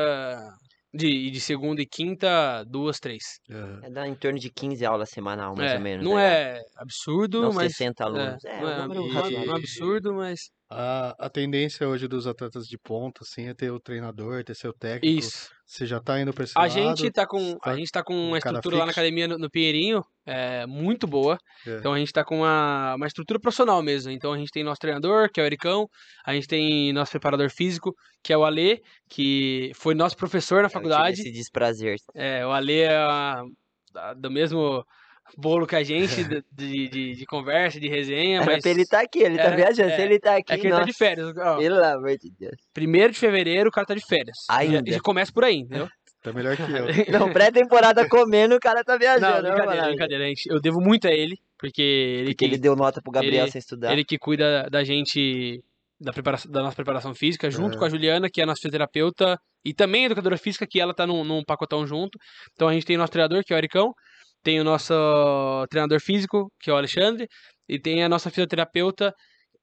De, 0.93 1.07
e 1.07 1.29
de 1.29 1.39
segunda 1.39 1.81
e 1.83 1.85
quinta, 1.85 2.63
duas, 2.65 2.99
três. 2.99 3.23
Aham. 3.51 3.79
É 3.83 3.89
dar 3.91 4.07
em 4.07 4.15
torno 4.15 4.39
de 4.39 4.49
15 4.51 4.83
aulas 4.85 5.09
semanal, 5.11 5.55
mais 5.55 5.71
É, 5.71 5.75
ou 5.75 5.81
menos. 5.81 6.05
não 6.05 6.17
né? 6.17 6.31
é 6.33 6.61
absurdo, 6.77 7.41
Não 7.43 7.53
mas. 7.53 7.73
60 7.73 8.03
É, 8.03 8.07
alunos. 8.07 8.43
É, 8.45 8.61
não, 8.61 8.69
um 8.69 8.71
é, 8.71 8.81
número 8.81 9.05
e- 9.05 9.13
razoável. 9.13 9.45
não 9.47 9.53
é 9.53 9.57
absurdo, 9.57 10.13
mas. 10.15 10.39
A, 10.71 11.15
a 11.25 11.29
tendência 11.29 11.87
hoje 11.87 12.07
dos 12.07 12.27
atletas 12.27 12.67
de 12.67 12.77
ponta, 12.77 13.21
assim, 13.23 13.47
é 13.47 13.53
ter 13.55 13.71
o 13.71 13.79
treinador, 13.79 14.43
ter 14.43 14.53
seu 14.55 14.71
técnico. 14.71 15.19
Isso. 15.19 15.49
Você 15.65 15.85
já 15.85 15.99
tá 15.99 16.19
indo 16.21 16.31
pra 16.31 16.43
esse 16.43 16.53
A 16.55 16.61
lado? 16.61 16.71
gente 16.71 17.11
tá 17.11 17.25
com, 17.25 17.53
a 17.53 17.59
tá 17.59 17.75
gente 17.75 17.91
tá 17.91 18.03
com 18.03 18.13
uma 18.13 18.37
estrutura 18.37 18.75
lá 18.77 18.81
na 18.85 18.87
fixo? 18.87 18.99
academia 18.99 19.27
no, 19.27 19.37
no 19.39 19.49
Pinheirinho, 19.49 20.03
é, 20.27 20.65
muito 20.67 21.07
boa. 21.07 21.37
É. 21.65 21.77
Então 21.77 21.91
a 21.93 21.97
gente 21.97 22.11
tá 22.11 22.23
com 22.23 22.37
uma, 22.41 22.93
uma 22.95 23.07
estrutura 23.07 23.39
profissional 23.39 23.81
mesmo. 23.81 24.11
Então 24.11 24.31
a 24.31 24.37
gente 24.37 24.51
tem 24.51 24.63
nosso 24.63 24.79
treinador, 24.79 25.29
que 25.31 25.39
é 25.39 25.43
o 25.43 25.45
Ericão, 25.47 25.87
a 26.23 26.33
gente 26.33 26.47
tem 26.47 26.93
nosso 26.93 27.11
preparador 27.11 27.49
físico, 27.49 27.91
que 28.23 28.31
é 28.31 28.37
o 28.37 28.45
Alê, 28.45 28.79
que 29.09 29.71
foi 29.75 29.95
nosso 29.95 30.15
professor 30.17 30.57
na 30.57 30.61
Eu 30.63 30.69
tive 30.69 30.73
faculdade. 30.73 31.21
Esse 31.21 31.31
desprazer. 31.31 31.97
É, 32.15 32.45
o 32.45 32.51
Alê 32.51 32.81
é 32.81 32.95
a- 32.95 33.41
da- 33.91 34.13
do 34.13 34.29
mesmo 34.29 34.83
bolo 35.37 35.65
que 35.67 35.75
a 35.75 35.83
gente, 35.83 36.23
de, 36.23 36.43
de, 36.51 36.87
de- 36.89 37.15
de 37.15 37.25
conversa, 37.25 37.79
de 37.79 37.87
resenha, 37.87 38.37
Era 38.37 38.45
mas 38.45 38.61
pra 38.61 38.71
ele 38.71 38.85
tá 38.85 39.01
aqui, 39.01 39.19
ele 39.19 39.37
tá 39.37 39.43
Era- 39.43 39.55
viajando. 39.55 39.89
é, 39.91 39.95
Se 39.95 40.01
ele 40.01 40.19
tá 40.19 40.35
aqui, 40.37 40.53
é 40.53 40.57
que 40.57 40.67
ele 40.67 40.75
tá 40.75 40.83
de 40.83 40.93
férias. 40.93 41.33
Ó, 41.37 41.57
Pelo 41.57 41.83
amor 41.83 42.17
de 42.17 42.29
Deus. 42.39 42.55
primeiro 42.73 43.13
de 43.13 43.19
fevereiro 43.19 43.69
o 43.69 43.71
cara 43.71 43.87
tá 43.87 43.93
de 43.95 44.05
férias. 44.05 44.37
Ainda. 44.49 44.83
Já, 44.85 44.93
já 44.97 44.99
começa 45.01 45.31
por 45.31 45.43
aí, 45.43 45.57
entendeu? 45.57 45.87
Tá 46.21 46.33
melhor 46.33 46.53
que 46.57 46.63
eu. 46.63 46.67
Não, 47.17 47.31
pré-temporada 47.31 48.05
comendo, 48.09 48.53
o 48.53 48.59
cara 48.59 48.83
tá 48.83 48.91
Não, 48.93 48.99
viajando. 48.99 49.31
vamos 49.41 49.49
brincadeira, 49.51 49.81
lá. 49.83 49.87
brincadeira. 49.87 50.25
gente. 50.27 50.47
Eu 50.51 50.59
devo 50.59 50.81
muito 50.81 51.07
a 51.07 51.11
ele, 51.11 51.37
porque 51.57 51.81
ele 51.81 52.23
Porque 52.31 52.35
que, 52.35 52.45
ele 52.45 52.57
deu 52.57 52.75
nota 52.75 53.01
pro 53.01 53.09
Gabriel 53.09 53.45
ele- 53.45 53.51
sem 53.51 53.59
estudar. 53.59 53.93
ele 53.93 54.03
que 54.03 54.17
cuida 54.17 54.67
da 54.69 54.83
gente, 54.83 55.63
da, 55.97 56.11
preparação, 56.11 56.51
da 56.51 56.61
nossa 56.61 56.75
preparação 56.75 57.15
física, 57.15 57.49
junto 57.49 57.75
É. 57.75 57.79
com 57.79 57.85
a 57.85 57.89
Juliana, 57.89 58.29
que 58.29 58.41
é 58.41 58.43
a 58.43 58.47
nossa 58.47 58.57
fisioterapeuta, 58.57 59.39
e 59.63 59.73
também 59.73 60.03
educadora 60.05 60.37
física, 60.37 60.67
que 60.69 60.81
ela 60.81 60.93
tá 60.93 61.07
num, 61.07 61.23
num 61.23 61.41
pacotão 61.41 61.87
junto. 61.87 62.19
Então 62.51 62.67
a 62.67 62.73
gente 62.73 62.85
tem 62.85 62.97
o 62.97 62.99
nosso 62.99 63.13
treinador, 63.13 63.41
que 63.45 63.53
é 63.53 63.55
o 63.55 63.57
Ericão, 63.57 63.93
tem 64.43 64.59
o 64.59 64.63
nosso 64.63 64.93
treinador 65.69 65.99
físico, 66.01 66.51
que 66.59 66.69
é 66.69 66.73
o 66.73 66.77
Alexandre, 66.77 67.27
e 67.67 67.79
tem 67.79 68.03
a 68.03 68.09
nossa 68.09 68.29
fisioterapeuta, 68.29 69.13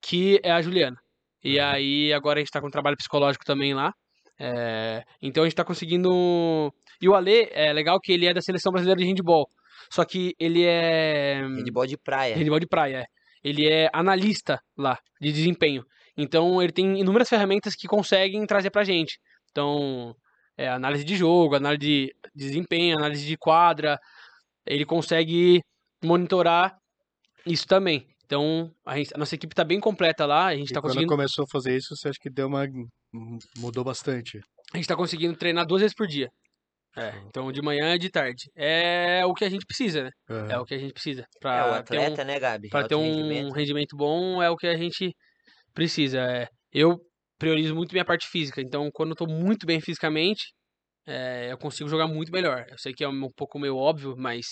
que 0.01 0.39
é 0.43 0.51
a 0.51 0.61
Juliana. 0.61 0.97
E 1.43 1.59
aí 1.59 2.13
agora 2.13 2.39
a 2.39 2.41
gente 2.41 2.51
tá 2.51 2.59
com 2.61 2.67
um 2.67 2.71
trabalho 2.71 2.97
psicológico 2.97 3.45
também 3.45 3.73
lá. 3.73 3.93
É, 4.39 5.03
então 5.21 5.43
a 5.43 5.47
gente 5.47 5.55
tá 5.55 5.63
conseguindo. 5.63 6.71
E 7.01 7.07
o 7.09 7.15
Ale 7.15 7.49
é 7.51 7.73
legal 7.73 7.99
que 7.99 8.11
ele 8.11 8.25
é 8.25 8.33
da 8.33 8.41
seleção 8.41 8.71
brasileira 8.71 8.99
de 8.99 9.05
handball. 9.07 9.47
só 9.91 10.03
que 10.05 10.33
ele 10.39 10.63
é 10.65 11.41
Handball 11.41 11.87
de 11.87 11.97
praia. 11.97 12.35
handball 12.35 12.59
de 12.59 12.67
praia, 12.67 12.97
é. 12.97 13.05
Ele 13.43 13.67
é 13.67 13.89
analista 13.93 14.59
lá 14.77 14.97
de 15.21 15.31
desempenho. 15.31 15.83
Então 16.17 16.61
ele 16.61 16.71
tem 16.71 16.99
inúmeras 16.99 17.29
ferramentas 17.29 17.75
que 17.75 17.87
conseguem 17.87 18.45
trazer 18.45 18.71
pra 18.71 18.83
gente. 18.83 19.19
Então, 19.51 20.15
é, 20.57 20.67
análise 20.67 21.03
de 21.03 21.15
jogo, 21.15 21.55
análise 21.55 21.79
de 21.79 22.15
desempenho, 22.35 22.97
análise 22.97 23.25
de 23.25 23.37
quadra. 23.37 23.99
Ele 24.67 24.85
consegue 24.85 25.61
monitorar 26.03 26.77
isso 27.45 27.65
também. 27.65 28.07
Então, 28.25 28.69
a, 28.85 28.97
gente- 28.97 29.13
a 29.13 29.17
nossa 29.17 29.35
equipe 29.35 29.55
tá 29.55 29.63
bem 29.63 29.79
completa 29.79 30.25
lá, 30.25 30.47
a 30.47 30.55
gente 30.55 30.71
E 30.71 30.73
tá 30.73 30.81
quando 30.81 30.91
conseguindo 30.93 31.11
começou 31.13 31.45
a 31.45 31.47
fazer 31.51 31.75
isso, 31.77 31.95
você 31.95 32.09
acha 32.09 32.19
que 32.21 32.29
deu 32.29 32.47
uma. 32.47 32.65
mudou 33.57 33.83
bastante? 33.83 34.39
A 34.73 34.77
gente 34.77 34.87
tá 34.87 34.95
conseguindo 34.97 35.37
treinar 35.37 35.65
duas 35.65 35.81
vezes 35.81 35.95
por 35.95 36.07
dia. 36.07 36.29
É, 36.97 37.13
então 37.27 37.51
de 37.51 37.61
manhã 37.61 37.93
e 37.95 37.99
de 37.99 38.09
tarde. 38.09 38.49
É 38.55 39.23
o 39.25 39.33
que 39.33 39.45
a 39.45 39.49
gente 39.49 39.65
precisa, 39.65 40.03
né? 40.03 40.09
É 40.29 40.33
Aham. 40.33 40.61
o 40.61 40.65
que 40.65 40.73
a 40.73 40.77
gente 40.79 40.93
precisa. 40.93 41.21
É, 41.21 41.25
o 41.25 41.39
Pra 41.39 41.83
ter 41.83 41.99
um, 41.99 42.01
atleta, 42.03 42.23
né, 42.25 42.39
Gabi? 42.39 42.69
pra 42.69 42.87
ter 42.87 42.95
Alto 42.95 43.05
um 43.05 43.11
rendimento. 43.15 43.53
rendimento 43.53 43.95
bom 43.95 44.41
é 44.41 44.49
o 44.49 44.57
que 44.57 44.65
a 44.67 44.75
gente 44.75 45.13
precisa. 45.73 46.19
É, 46.19 46.47
eu 46.73 46.97
priorizo 47.37 47.75
muito 47.75 47.91
minha 47.91 48.03
parte 48.03 48.27
física. 48.27 48.59
Então, 48.61 48.89
quando 48.91 49.11
eu 49.11 49.15
tô 49.15 49.27
muito 49.27 49.65
bem 49.67 49.79
fisicamente, 49.79 50.43
é, 51.07 51.51
eu 51.51 51.57
consigo 51.57 51.89
jogar 51.89 52.07
muito 52.07 52.31
melhor. 52.31 52.65
Eu 52.69 52.77
sei 52.77 52.93
que 52.93 53.03
é 53.03 53.07
um 53.07 53.31
pouco 53.35 53.57
meio 53.57 53.77
óbvio, 53.77 54.15
mas 54.17 54.45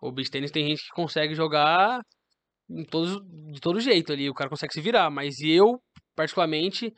o 0.00 0.12
beach 0.12 0.30
tennis 0.30 0.50
tem 0.50 0.66
gente 0.66 0.82
que 0.82 0.90
consegue 0.90 1.34
jogar 1.34 2.00
em 2.70 2.84
todos, 2.84 3.20
de 3.52 3.60
todo 3.60 3.80
jeito 3.80 4.12
ali. 4.12 4.30
O 4.30 4.34
cara 4.34 4.48
consegue 4.48 4.72
se 4.72 4.80
virar. 4.80 5.10
Mas 5.10 5.40
eu, 5.40 5.82
particularmente, 6.14 6.92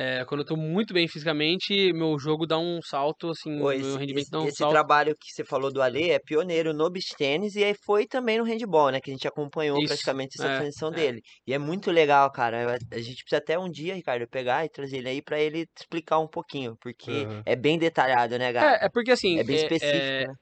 é, 0.00 0.24
quando 0.26 0.42
eu 0.42 0.46
tô 0.46 0.56
muito 0.56 0.94
bem 0.94 1.08
fisicamente, 1.08 1.92
meu 1.92 2.16
jogo 2.20 2.46
dá 2.46 2.56
um 2.56 2.80
salto, 2.80 3.30
assim, 3.30 3.50
Pô, 3.50 3.72
meu 3.72 3.74
esse, 3.74 3.98
rendimento 3.98 4.20
esse- 4.20 4.30
dá 4.30 4.38
um 4.40 4.46
esse 4.46 4.56
salto. 4.56 4.72
trabalho 4.72 5.14
que 5.18 5.32
você 5.32 5.44
falou 5.44 5.72
do 5.72 5.82
Ale 5.82 6.10
é 6.10 6.20
pioneiro 6.20 6.72
no 6.72 6.88
beach 6.88 7.16
tênis 7.16 7.56
e 7.56 7.64
aí 7.64 7.74
foi 7.84 8.06
também 8.06 8.38
no 8.38 8.44
handball, 8.44 8.90
né? 8.92 9.00
Que 9.00 9.10
a 9.10 9.14
gente 9.14 9.26
acompanhou 9.26 9.78
Isso, 9.82 9.88
praticamente 9.88 10.36
essa 10.38 10.48
é, 10.48 10.56
transição 10.56 10.90
é. 10.90 10.94
dele. 10.94 11.20
E 11.46 11.52
é 11.52 11.58
muito 11.58 11.90
legal, 11.90 12.30
cara. 12.30 12.76
A 12.92 12.98
gente 12.98 13.22
precisa 13.24 13.38
até 13.38 13.58
um 13.58 13.68
dia, 13.68 13.94
Ricardo, 13.94 14.28
pegar 14.28 14.64
e 14.64 14.68
trazer 14.68 14.98
ele 14.98 15.08
aí 15.08 15.20
pra 15.22 15.40
ele 15.40 15.66
explicar 15.76 16.20
um 16.20 16.28
pouquinho, 16.28 16.76
porque 16.80 17.10
Aham. 17.24 17.42
é 17.44 17.56
bem 17.56 17.76
detalhado, 17.76 18.38
né, 18.38 18.52
Gabi? 18.52 18.76
É, 18.76 18.86
é 18.86 18.88
porque 18.88 19.10
assim, 19.10 19.38
É 19.38 19.42
bem 19.42 19.56
é- 19.56 19.58
específico, 19.58 20.22
é, 20.22 20.26
né? 20.26 20.34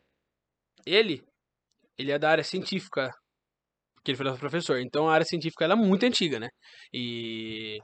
ele, 0.85 1.23
ele 1.99 2.13
é 2.13 2.19
da 2.19 2.31
área 2.31 2.45
científica, 2.45 3.11
que 4.05 4.13
ele 4.13 4.17
foi 4.19 4.27
nosso 4.27 4.41
professor. 4.41 4.81
Então 4.81 5.09
a 5.09 5.15
área 5.15 5.27
científica 5.27 5.65
ela 5.65 5.75
é 5.75 5.77
muito 5.77 6.05
antiga, 6.07 6.39
né? 6.41 6.49
E 6.93 7.79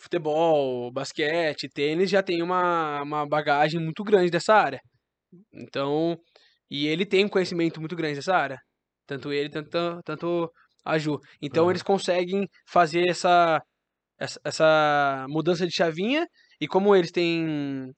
futebol, 0.00 0.90
basquete, 0.92 1.68
tênis 1.68 2.10
já 2.10 2.22
tem 2.22 2.42
uma, 2.42 3.02
uma 3.02 3.26
bagagem 3.26 3.80
muito 3.80 4.02
grande 4.04 4.30
dessa 4.30 4.54
área. 4.54 4.80
Então, 5.52 6.16
e 6.70 6.86
ele 6.86 7.04
tem 7.06 7.24
um 7.24 7.28
conhecimento 7.28 7.80
muito 7.80 7.96
grande 7.96 8.16
dessa 8.16 8.34
área. 8.34 8.58
Tanto 9.06 9.32
ele, 9.32 9.48
tanto, 9.50 10.00
tanto 10.04 10.50
a 10.84 10.98
Ju. 10.98 11.18
Então 11.42 11.64
Aham. 11.64 11.72
eles 11.72 11.82
conseguem 11.82 12.46
fazer 12.70 13.08
essa, 13.08 13.60
essa, 14.18 14.40
essa 14.44 15.26
mudança 15.28 15.66
de 15.66 15.74
chavinha. 15.74 16.26
E 16.60 16.66
como 16.68 16.94
eles 16.96 17.10
têm 17.12 17.90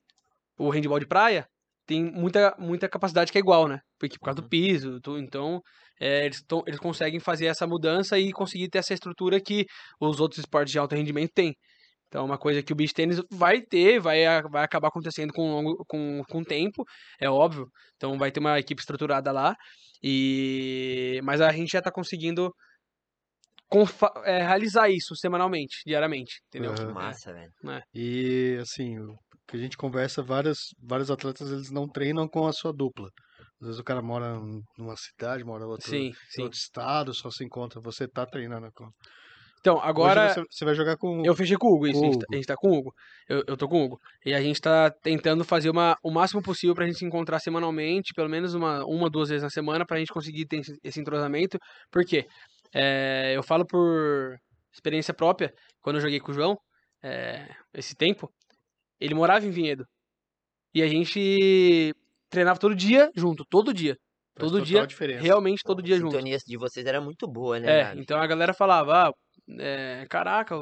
o 0.58 0.70
handball 0.70 1.00
de 1.00 1.06
praia, 1.06 1.46
tem 1.86 2.04
muita, 2.04 2.54
muita 2.58 2.88
capacidade 2.88 3.32
que 3.32 3.38
é 3.38 3.40
igual, 3.40 3.66
né? 3.68 3.80
Porque 3.98 4.16
por 4.18 4.26
causa 4.26 4.40
do 4.42 4.48
piso, 4.48 5.00
tu- 5.00 5.18
então 5.18 5.60
é, 6.00 6.26
eles, 6.26 6.42
tão- 6.46 6.62
eles 6.66 6.78
conseguem 6.80 7.20
fazer 7.20 7.46
essa 7.46 7.66
mudança 7.66 8.18
e 8.18 8.32
conseguir 8.32 8.68
ter 8.68 8.78
essa 8.78 8.94
estrutura 8.94 9.40
que 9.40 9.66
os 10.00 10.20
outros 10.20 10.38
esportes 10.40 10.72
de 10.72 10.78
alto 10.78 10.94
rendimento 10.94 11.32
têm. 11.34 11.54
Então, 12.10 12.22
é 12.22 12.24
uma 12.24 12.36
coisa 12.36 12.60
que 12.60 12.72
o 12.72 12.76
beach 12.76 12.92
tênis 12.92 13.22
vai 13.30 13.62
ter, 13.62 14.00
vai, 14.00 14.24
vai 14.50 14.64
acabar 14.64 14.88
acontecendo 14.88 15.32
com, 15.32 15.42
o 15.48 15.52
longo- 15.54 15.84
com, 15.86 16.22
com 16.28 16.38
o 16.40 16.44
tempo, 16.44 16.84
é 17.20 17.30
óbvio. 17.30 17.68
Então, 17.94 18.18
vai 18.18 18.32
ter 18.32 18.40
uma 18.40 18.58
equipe 18.58 18.80
estruturada 18.80 19.30
lá. 19.30 19.54
E 20.02 21.20
mas 21.22 21.40
a 21.40 21.52
gente 21.52 21.70
já 21.70 21.78
está 21.78 21.92
conseguindo 21.92 22.50
confa- 23.68 24.12
é, 24.24 24.38
realizar 24.42 24.88
isso 24.90 25.14
semanalmente, 25.14 25.76
diariamente, 25.86 26.40
entendeu? 26.48 26.74
É. 26.74 26.92
massa, 26.92 27.32
velho. 27.32 27.52
E 27.94 28.58
assim, 28.60 28.98
o 28.98 29.14
que 29.46 29.56
a 29.56 29.60
gente 29.60 29.76
conversa, 29.76 30.20
vários, 30.22 30.74
vários 30.82 31.10
atletas 31.12 31.50
eles 31.50 31.70
não 31.70 31.88
treinam 31.88 32.26
com 32.28 32.46
a 32.46 32.52
sua 32.52 32.72
dupla. 32.72 33.08
Às 33.60 33.66
vezes 33.68 33.80
o 33.80 33.84
cara 33.84 34.02
mora 34.02 34.34
num- 34.34 34.62
numa 34.78 34.96
cidade, 34.96 35.44
mora 35.44 35.64
em 35.64 35.68
outro, 35.68 35.88
Sim, 35.90 36.12
sim. 36.30 36.42
outro 36.42 36.58
estado, 36.58 37.14
só 37.14 37.30
se 37.30 37.44
encontra. 37.44 37.80
Você 37.80 38.08
tá 38.08 38.26
treinando 38.26 38.68
com. 38.72 38.88
Então, 39.60 39.78
agora 39.80 40.32
você, 40.32 40.42
você 40.50 40.64
vai 40.64 40.74
jogar 40.74 40.96
com. 40.96 41.22
Eu 41.24 41.34
fechei 41.36 41.56
com 41.56 41.68
o 41.68 41.74
Hugo, 41.74 41.86
isso. 41.86 42.00
Com 42.00 42.06
a, 42.06 42.08
o 42.08 42.12
gente 42.12 42.18
tá, 42.18 42.24
Hugo. 42.24 42.32
a 42.32 42.36
gente 42.36 42.46
tá 42.46 42.56
com 42.56 42.68
o 42.70 42.78
Hugo. 42.78 42.94
Eu, 43.28 43.44
eu 43.46 43.56
tô 43.56 43.68
com 43.68 43.80
o 43.80 43.84
Hugo. 43.84 44.00
E 44.24 44.32
a 44.34 44.40
gente 44.40 44.60
tá 44.60 44.90
tentando 44.90 45.44
fazer 45.44 45.68
uma, 45.70 45.96
o 46.02 46.10
máximo 46.10 46.42
possível 46.42 46.74
pra 46.74 46.86
gente 46.86 46.98
se 46.98 47.04
encontrar 47.04 47.38
semanalmente, 47.40 48.14
pelo 48.14 48.28
menos 48.28 48.54
uma, 48.54 48.84
uma 48.86 49.10
duas 49.10 49.28
vezes 49.28 49.42
na 49.42 49.50
semana, 49.50 49.84
pra 49.84 49.98
gente 49.98 50.12
conseguir 50.12 50.46
ter 50.46 50.60
esse, 50.60 50.78
esse 50.82 51.00
entrosamento. 51.00 51.58
Por 51.90 52.04
quê? 52.04 52.26
É, 52.74 53.34
eu 53.36 53.42
falo 53.42 53.66
por 53.66 54.36
experiência 54.72 55.12
própria, 55.12 55.52
quando 55.82 55.96
eu 55.96 56.02
joguei 56.02 56.20
com 56.20 56.30
o 56.30 56.34
João, 56.34 56.56
é, 57.02 57.46
esse 57.74 57.94
tempo, 57.94 58.30
ele 58.98 59.14
morava 59.14 59.44
em 59.44 59.50
Vinhedo. 59.50 59.84
E 60.74 60.82
a 60.82 60.86
gente 60.86 61.92
treinava 62.30 62.58
todo 62.58 62.74
dia 62.74 63.10
junto, 63.14 63.44
todo 63.44 63.74
dia. 63.74 63.96
Faz 64.38 64.52
todo 64.52 64.64
dia, 64.64 64.86
diferença. 64.86 65.22
realmente 65.22 65.62
todo 65.64 65.80
A 65.80 65.82
dia 65.82 65.96
junto. 65.96 66.12
sintonia 66.12 66.38
de 66.38 66.56
vocês 66.56 66.86
era 66.86 67.00
muito 67.00 67.26
boa, 67.26 67.58
né, 67.58 67.80
É, 67.80 67.94
então 67.96 68.18
a 68.18 68.26
galera 68.26 68.54
falava, 68.54 69.08
ah, 69.08 69.12
é, 69.58 70.06
caraca, 70.08 70.54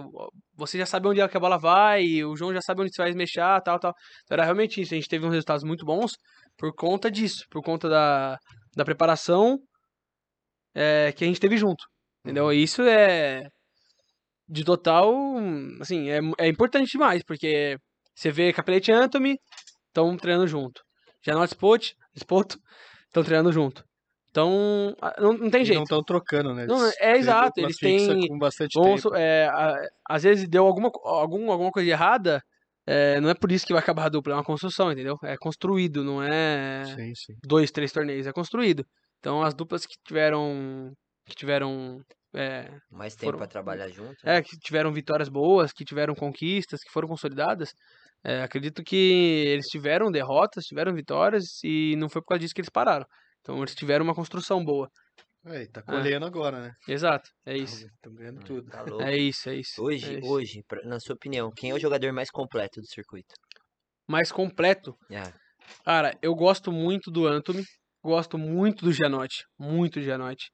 você 0.54 0.78
já 0.78 0.86
sabe 0.86 1.08
onde 1.08 1.20
é 1.20 1.28
que 1.28 1.36
a 1.36 1.40
bola 1.40 1.58
vai, 1.58 2.24
o 2.24 2.36
João 2.36 2.52
já 2.52 2.60
sabe 2.60 2.82
onde 2.82 2.94
você 2.94 3.02
vai 3.02 3.12
mexer, 3.12 3.40
tal, 3.62 3.78
tal. 3.78 3.94
Então 4.24 4.34
era 4.34 4.44
realmente 4.44 4.80
isso, 4.80 4.94
a 4.94 4.96
gente 4.96 5.08
teve 5.08 5.26
uns 5.26 5.32
resultados 5.32 5.64
muito 5.64 5.84
bons 5.84 6.12
por 6.56 6.74
conta 6.74 7.10
disso, 7.10 7.44
por 7.50 7.62
conta 7.62 7.88
da, 7.88 8.38
da 8.76 8.84
preparação 8.84 9.58
é, 10.74 11.12
que 11.12 11.24
a 11.24 11.26
gente 11.26 11.40
teve 11.40 11.56
junto, 11.56 11.84
entendeu? 12.24 12.52
E 12.52 12.62
isso 12.62 12.82
é, 12.82 13.48
de 14.48 14.64
total, 14.64 15.14
assim, 15.80 16.08
é, 16.10 16.20
é 16.38 16.48
importante 16.48 16.92
demais, 16.92 17.22
porque 17.24 17.76
você 18.14 18.30
vê 18.30 18.52
Capelete 18.52 18.90
e 18.90 18.94
Anthony 18.94 19.36
estão 19.88 20.16
treinando 20.16 20.46
junto. 20.46 20.82
Janot 21.24 21.52
Spot, 21.52 21.92
Spoto 22.16 22.58
estão 23.06 23.22
treinando 23.22 23.52
junto. 23.52 23.84
Então, 24.30 24.94
ah, 25.00 25.14
não, 25.18 25.32
não 25.32 25.50
tem 25.50 25.62
E 25.62 25.64
jeito. 25.64 25.76
não 25.78 25.84
estão 25.84 26.02
trocando, 26.02 26.54
né? 26.54 26.66
Não, 26.66 26.82
Eles 26.82 26.96
é 26.98 27.12
têm 27.12 27.20
exato, 27.20 27.60
eles 27.60 27.76
têm- 27.78 28.28
com 28.28 28.38
bastante 28.38 28.72
Vamos 28.78 29.02
tempo. 29.02 29.14
é, 29.16 29.46
a- 29.48 29.80
às 30.08 30.22
vezes 30.22 30.48
deu 30.48 30.66
alguma, 30.66 30.90
algum, 31.04 31.50
alguma 31.50 31.70
coisa 31.70 31.88
errada, 31.90 32.42
é, 32.86 33.20
não 33.20 33.30
é 33.30 33.34
por 33.34 33.50
isso 33.50 33.66
que 33.66 33.72
vai 33.72 33.82
acabar 33.82 34.06
a 34.06 34.08
dupla, 34.08 34.34
é 34.34 34.36
uma 34.36 34.44
construção, 34.44 34.92
entendeu? 34.92 35.16
É 35.24 35.36
construído, 35.36 36.04
não 36.04 36.22
é 36.22 36.84
Sim, 36.84 37.14
sim. 37.14 37.34
dois, 37.44 37.70
três 37.70 37.90
torneios, 37.92 38.26
é 38.26 38.32
construído. 38.32 38.84
Então 39.18 39.42
as 39.42 39.54
duplas 39.54 39.84
que 39.86 39.94
tiveram. 40.06 40.92
Que 41.26 41.34
tiveram. 41.34 42.00
É, 42.34 42.70
Mais 42.90 43.14
tempo 43.14 43.24
foram- 43.26 43.38
pra 43.38 43.46
trabalhar 43.46 43.88
junto. 43.88 44.14
né? 44.24 44.36
é, 44.36 44.42
que 44.42 44.56
tiveram 44.58 44.92
vitórias 44.92 45.28
boas, 45.30 45.72
que 45.72 45.84
tiveram 45.84 46.14
conquistas, 46.14 46.80
que 46.82 46.92
foram 46.92 47.08
consolidadas. 47.08 47.70
é, 48.24 48.42
acredito 48.42 48.82
que 48.82 49.44
eles 49.46 49.66
tiveram 49.66 50.10
derrotas, 50.10 50.64
tiveram 50.64 50.92
vitórias 50.92 51.44
e 51.64 51.94
não 51.96 52.08
foi 52.08 52.20
por 52.20 52.28
causa 52.30 52.40
disso 52.40 52.52
que 52.54 52.60
eles 52.60 52.68
pararam. 52.70 53.06
Então 53.48 53.62
eles 53.62 53.74
tiveram 53.74 54.04
uma 54.04 54.14
construção 54.14 54.62
boa. 54.62 54.90
É, 55.46 55.64
tá 55.68 55.80
colhendo 55.80 56.26
agora, 56.26 56.60
né? 56.60 56.72
Exato, 56.86 57.30
é 57.46 57.56
isso. 57.56 57.86
Estão 57.86 58.12
ganhando 58.12 58.44
tudo. 58.44 58.70
Tá 58.70 58.82
louco. 58.82 59.02
É 59.02 59.16
isso, 59.16 59.48
é 59.48 59.54
isso. 59.54 59.82
Hoje, 59.82 60.16
é 60.16 60.18
isso. 60.18 60.28
hoje, 60.28 60.62
pra- 60.68 60.84
na 60.84 61.00
sua 61.00 61.14
opinião, 61.14 61.50
quem 61.50 61.70
é 61.70 61.74
o 61.74 61.78
jogador 61.80 62.12
mais 62.12 62.30
completo 62.30 62.78
do 62.78 62.86
circuito? 62.86 63.34
Mais 64.06 64.30
completo. 64.30 64.94
É. 65.10 65.22
Cara, 65.82 66.14
eu 66.20 66.34
gosto 66.34 66.70
muito 66.70 67.10
do 67.10 67.26
Anthony, 67.26 67.64
gosto 68.04 68.36
muito 68.36 68.84
do 68.84 68.92
Gianotti, 68.92 69.42
muito 69.58 69.98
do 69.98 70.02
Gianotti. 70.04 70.50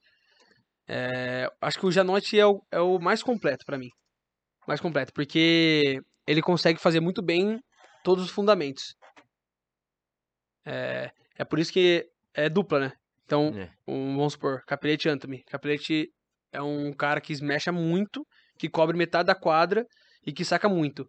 É, 0.87 1.51
acho 1.61 1.81
que 1.81 1.87
o 1.87 1.91
Gianotti 1.91 2.39
é 2.39 2.47
o, 2.47 2.63
é 2.71 2.79
o 2.79 3.01
mais 3.01 3.25
completo 3.25 3.65
pra 3.67 3.77
mim. 3.77 3.89
Mais 4.69 4.81
completo, 4.81 5.13
porque 5.13 6.01
ele 6.29 6.41
consegue 6.41 6.79
fazer 6.81 7.01
muito 7.01 7.21
bem 7.21 7.59
todos 8.05 8.23
os 8.25 8.31
fundamentos. 8.31 8.95
É, 10.65 11.11
é 11.37 11.45
por 11.45 11.59
isso 11.59 11.73
que 11.73 12.09
é 12.35 12.49
dupla, 12.49 12.81
né? 12.81 12.93
Então, 13.25 13.53
É. 13.57 13.71
um, 13.89 14.17
vamos 14.17 14.35
supor, 14.35 14.63
Capelete 14.67 15.09
e 15.09 15.11
Anthony. 15.11 15.43
Capelete 15.47 16.09
é 16.53 16.61
um 16.61 16.93
cara 16.93 17.21
que 17.21 17.33
smasha 17.33 17.73
muito, 17.73 18.27
que 18.59 18.69
cobre 18.69 18.97
metade 18.97 19.27
da 19.27 19.35
quadra 19.35 19.85
e 20.27 20.33
que 20.33 20.45
saca 20.45 20.69
muito. 20.69 21.09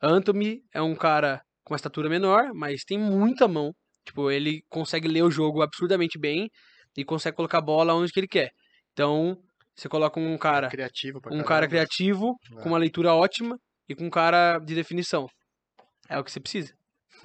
Anthony 0.00 0.60
é 0.74 0.80
um 0.82 0.94
cara 0.94 1.40
com 1.64 1.72
uma 1.74 1.76
estatura 1.76 2.08
menor, 2.08 2.52
mas 2.54 2.84
tem 2.84 2.98
muita 2.98 3.46
mão. 3.46 3.72
Tipo, 4.04 4.30
ele 4.30 4.62
consegue 4.68 5.06
ler 5.06 5.22
o 5.22 5.30
jogo 5.30 5.62
absurdamente 5.62 6.18
bem 6.18 6.48
e 6.96 7.04
consegue 7.04 7.36
colocar 7.36 7.58
a 7.58 7.62
bola 7.62 7.94
onde 7.94 8.12
que 8.12 8.18
ele 8.20 8.26
quer. 8.28 8.50
Então, 8.92 9.36
você 9.76 9.88
coloca 9.88 10.18
um 10.18 10.36
cara, 10.36 10.68
Criativo 10.68 11.20
um 11.30 11.42
cara 11.42 11.68
criativo, 11.68 12.34
É. 12.58 12.62
com 12.62 12.68
uma 12.70 12.78
leitura 12.78 13.14
ótima 13.14 13.56
e 13.88 13.94
com 13.94 14.04
um 14.06 14.10
cara 14.10 14.58
de 14.58 14.74
definição. 14.74 15.28
É 16.08 16.18
o 16.18 16.24
que 16.24 16.32
você 16.32 16.40
precisa. 16.40 16.74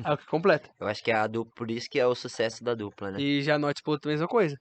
É 0.03 0.11
o 0.13 0.17
que 0.17 0.25
completa. 0.25 0.69
Eu 0.79 0.87
acho 0.87 1.03
que 1.03 1.11
é 1.11 1.15
a 1.15 1.27
dupla, 1.27 1.53
por 1.55 1.69
isso 1.71 1.87
que 1.89 1.99
é 1.99 2.05
o 2.05 2.15
sucesso 2.15 2.63
da 2.63 2.73
dupla, 2.75 3.11
né? 3.11 3.19
E 3.19 3.41
já 3.41 3.57
note 3.57 3.79
Spoto 3.79 4.07
a 4.07 4.11
mesma 4.11 4.27
coisa. 4.27 4.55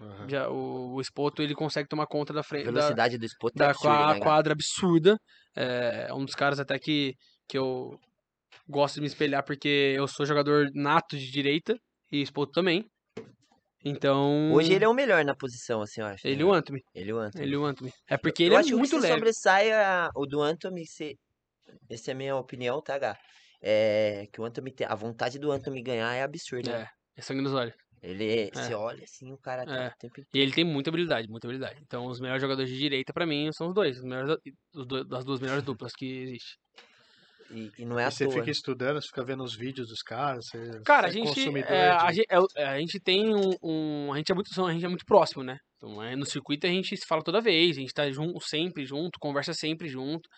Aham. 0.00 0.28
Já, 0.28 0.48
o, 0.50 0.94
o 0.94 1.02
Spoto 1.04 1.42
ele 1.42 1.54
consegue 1.54 1.88
tomar 1.88 2.06
conta 2.06 2.32
da 2.32 2.40
A 2.40 2.42
frente 2.42 2.66
da, 2.66 2.70
velocidade 2.72 3.16
do 3.18 3.24
spot 3.24 3.54
é 3.54 3.58
da 3.58 3.70
absurda, 3.70 3.96
qua- 3.96 4.14
né, 4.14 4.20
quadra 4.20 4.52
absurda. 4.52 5.16
É 5.54 6.12
um 6.12 6.24
dos 6.24 6.34
caras 6.34 6.60
até 6.60 6.78
que, 6.78 7.14
que 7.48 7.56
eu 7.56 7.98
gosto 8.68 8.96
de 8.96 9.00
me 9.00 9.06
espelhar 9.06 9.42
porque 9.42 9.94
eu 9.96 10.06
sou 10.06 10.26
jogador 10.26 10.68
nato 10.74 11.16
de 11.16 11.30
direita 11.30 11.74
e 12.12 12.24
Spoto 12.26 12.52
também. 12.52 12.84
Então. 13.84 14.52
Hoje 14.52 14.72
ele 14.72 14.84
é 14.84 14.88
o 14.88 14.94
melhor 14.94 15.24
na 15.24 15.34
posição, 15.34 15.80
assim, 15.80 16.00
eu 16.00 16.06
acho. 16.08 16.26
Ele 16.26 16.34
e 16.42 16.44
né? 16.44 16.44
o 16.44 16.52
Anthony. 16.52 16.82
Ele 16.94 17.10
e 17.10 17.12
o 17.12 17.18
Anthony. 17.18 17.44
Ele 17.44 17.56
o 17.56 17.64
Anthony. 17.64 17.92
É 18.08 18.16
porque 18.16 18.42
Eu 18.42 18.46
ele 18.48 18.54
é 18.56 18.58
acho 18.58 18.76
muito 18.76 18.90
que 18.90 18.96
se 18.96 19.02
leve. 19.02 19.14
sobressai 19.14 19.72
a- 19.72 20.10
o 20.14 20.26
do 20.26 20.42
Anthony 20.42 20.86
ser. 20.86 21.14
Essa 21.88 22.10
é 22.10 22.14
a 22.14 22.16
minha 22.16 22.36
opinião, 22.36 22.82
tá, 22.82 22.98
Gá? 22.98 23.16
É 23.68 24.28
que 24.32 24.40
o 24.40 24.44
Anthony 24.44 24.70
tem. 24.72 24.86
A 24.86 24.94
vontade 24.94 25.38
do 25.40 25.50
Anthony 25.50 25.82
ganhar 25.82 26.14
é 26.14 26.22
absurda. 26.22 26.70
né? 26.70 26.82
É, 27.16 27.20
é 27.20 27.22
sangue 27.22 27.40
nos 27.42 27.52
olhos. 27.52 27.74
Ele. 28.02 28.24
É. 28.42 28.50
Você 28.54 28.74
olha 28.74 29.02
assim, 29.02 29.32
o 29.32 29.38
cara 29.38 29.64
tá 29.64 29.74
É. 29.76 29.88
o 29.88 29.92
tempo 29.98 30.20
inteiro. 30.20 30.28
E 30.34 30.38
ele 30.38 30.52
tem 30.52 30.64
muita 30.64 30.90
habilidade, 30.90 31.28
muita 31.28 31.48
habilidade. 31.48 31.80
Então, 31.82 32.06
os 32.06 32.20
melhores 32.20 32.40
jogadores 32.42 32.70
de 32.70 32.78
direita, 32.78 33.12
pra 33.12 33.26
mim, 33.26 33.50
são 33.52 33.68
os 33.68 33.74
dois. 33.74 33.98
Os 33.98 34.04
melhores, 34.04 34.36
os 34.74 34.86
dois- 34.86 35.08
das 35.08 35.24
duas 35.24 35.40
melhores 35.40 35.64
duplas 35.64 35.92
que 35.94 36.06
existe. 36.22 36.56
E, 37.50 37.72
e 37.78 37.84
não 37.84 37.98
é 37.98 38.04
à 38.04 38.08
E 38.08 38.12
você 38.12 38.24
toa. 38.26 38.34
fica 38.34 38.50
estudando, 38.50 39.00
você 39.00 39.06
fica 39.08 39.24
vendo 39.24 39.42
os 39.42 39.56
vídeos 39.56 39.88
dos 39.88 40.02
caras, 40.02 40.44
você, 40.48 40.80
Cara, 40.84 41.06
a 41.06 41.10
você 41.10 41.18
é 41.18 41.22
gente, 41.24 41.28
consumidor 41.34 41.72
é, 41.72 41.90
a, 41.90 42.06
de- 42.08 42.14
gente, 42.16 42.26
é 42.28 42.38
o- 42.40 42.46
é, 42.56 42.64
a 42.66 42.78
gente 42.78 43.00
tem 43.00 43.34
um, 43.34 43.50
um- 43.62 44.12
A 44.12 44.16
gente 44.18 44.30
é 44.32 44.34
muito, 44.34 44.64
a 44.66 44.72
gente 44.72 44.84
é 44.84 44.88
muito 44.88 45.04
próximo, 45.06 45.42
né? 45.44 45.56
Então, 45.76 46.02
é, 46.02 46.14
no 46.16 46.26
circuito 46.26 46.66
a 46.66 46.70
gente 46.70 46.96
se 46.96 47.06
fala 47.06 47.22
toda 47.22 47.40
vez, 47.40 47.76
a 47.76 47.80
gente 47.80 47.92
tá 47.94 48.10
junto, 48.10 48.40
sempre 48.40 48.84
junto, 48.84 49.18
conversa 49.20 49.52
sempre 49.54 49.88
junto. 49.88 50.28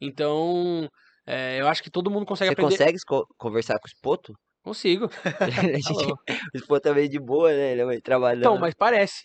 Então, 0.00 0.88
é, 1.26 1.60
eu 1.60 1.68
acho 1.68 1.82
que 1.82 1.90
todo 1.90 2.10
mundo 2.10 2.24
consegue 2.26 2.48
Você 2.50 2.52
aprender. 2.52 2.78
consegue 2.78 2.98
co- 3.06 3.26
conversar 3.36 3.78
com 3.78 3.86
o 3.86 3.90
Spoto? 3.90 4.32
Consigo. 4.62 5.08
O 6.54 6.58
Spoto 6.58 6.88
é 6.88 6.94
meio 6.94 7.08
de 7.08 7.18
boa, 7.18 7.50
né? 7.52 7.72
Ele 7.72 7.96
é 7.96 8.00
trabalhando. 8.00 8.40
Então, 8.40 8.58
mas 8.58 8.74
parece. 8.74 9.22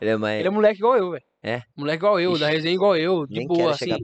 Ele 0.00 0.10
é 0.10 0.16
mais. 0.16 0.38
Ele 0.40 0.48
é 0.48 0.50
moleque 0.50 0.78
igual 0.78 0.96
eu, 0.96 1.10
velho. 1.10 1.24
É? 1.42 1.62
Moleque 1.76 1.98
igual 1.98 2.20
eu, 2.20 2.38
da 2.38 2.46
Ixi, 2.46 2.56
resenha 2.56 2.74
igual 2.74 2.96
eu, 2.96 3.26
de 3.26 3.46
boa, 3.46 3.70
assim. 3.72 3.96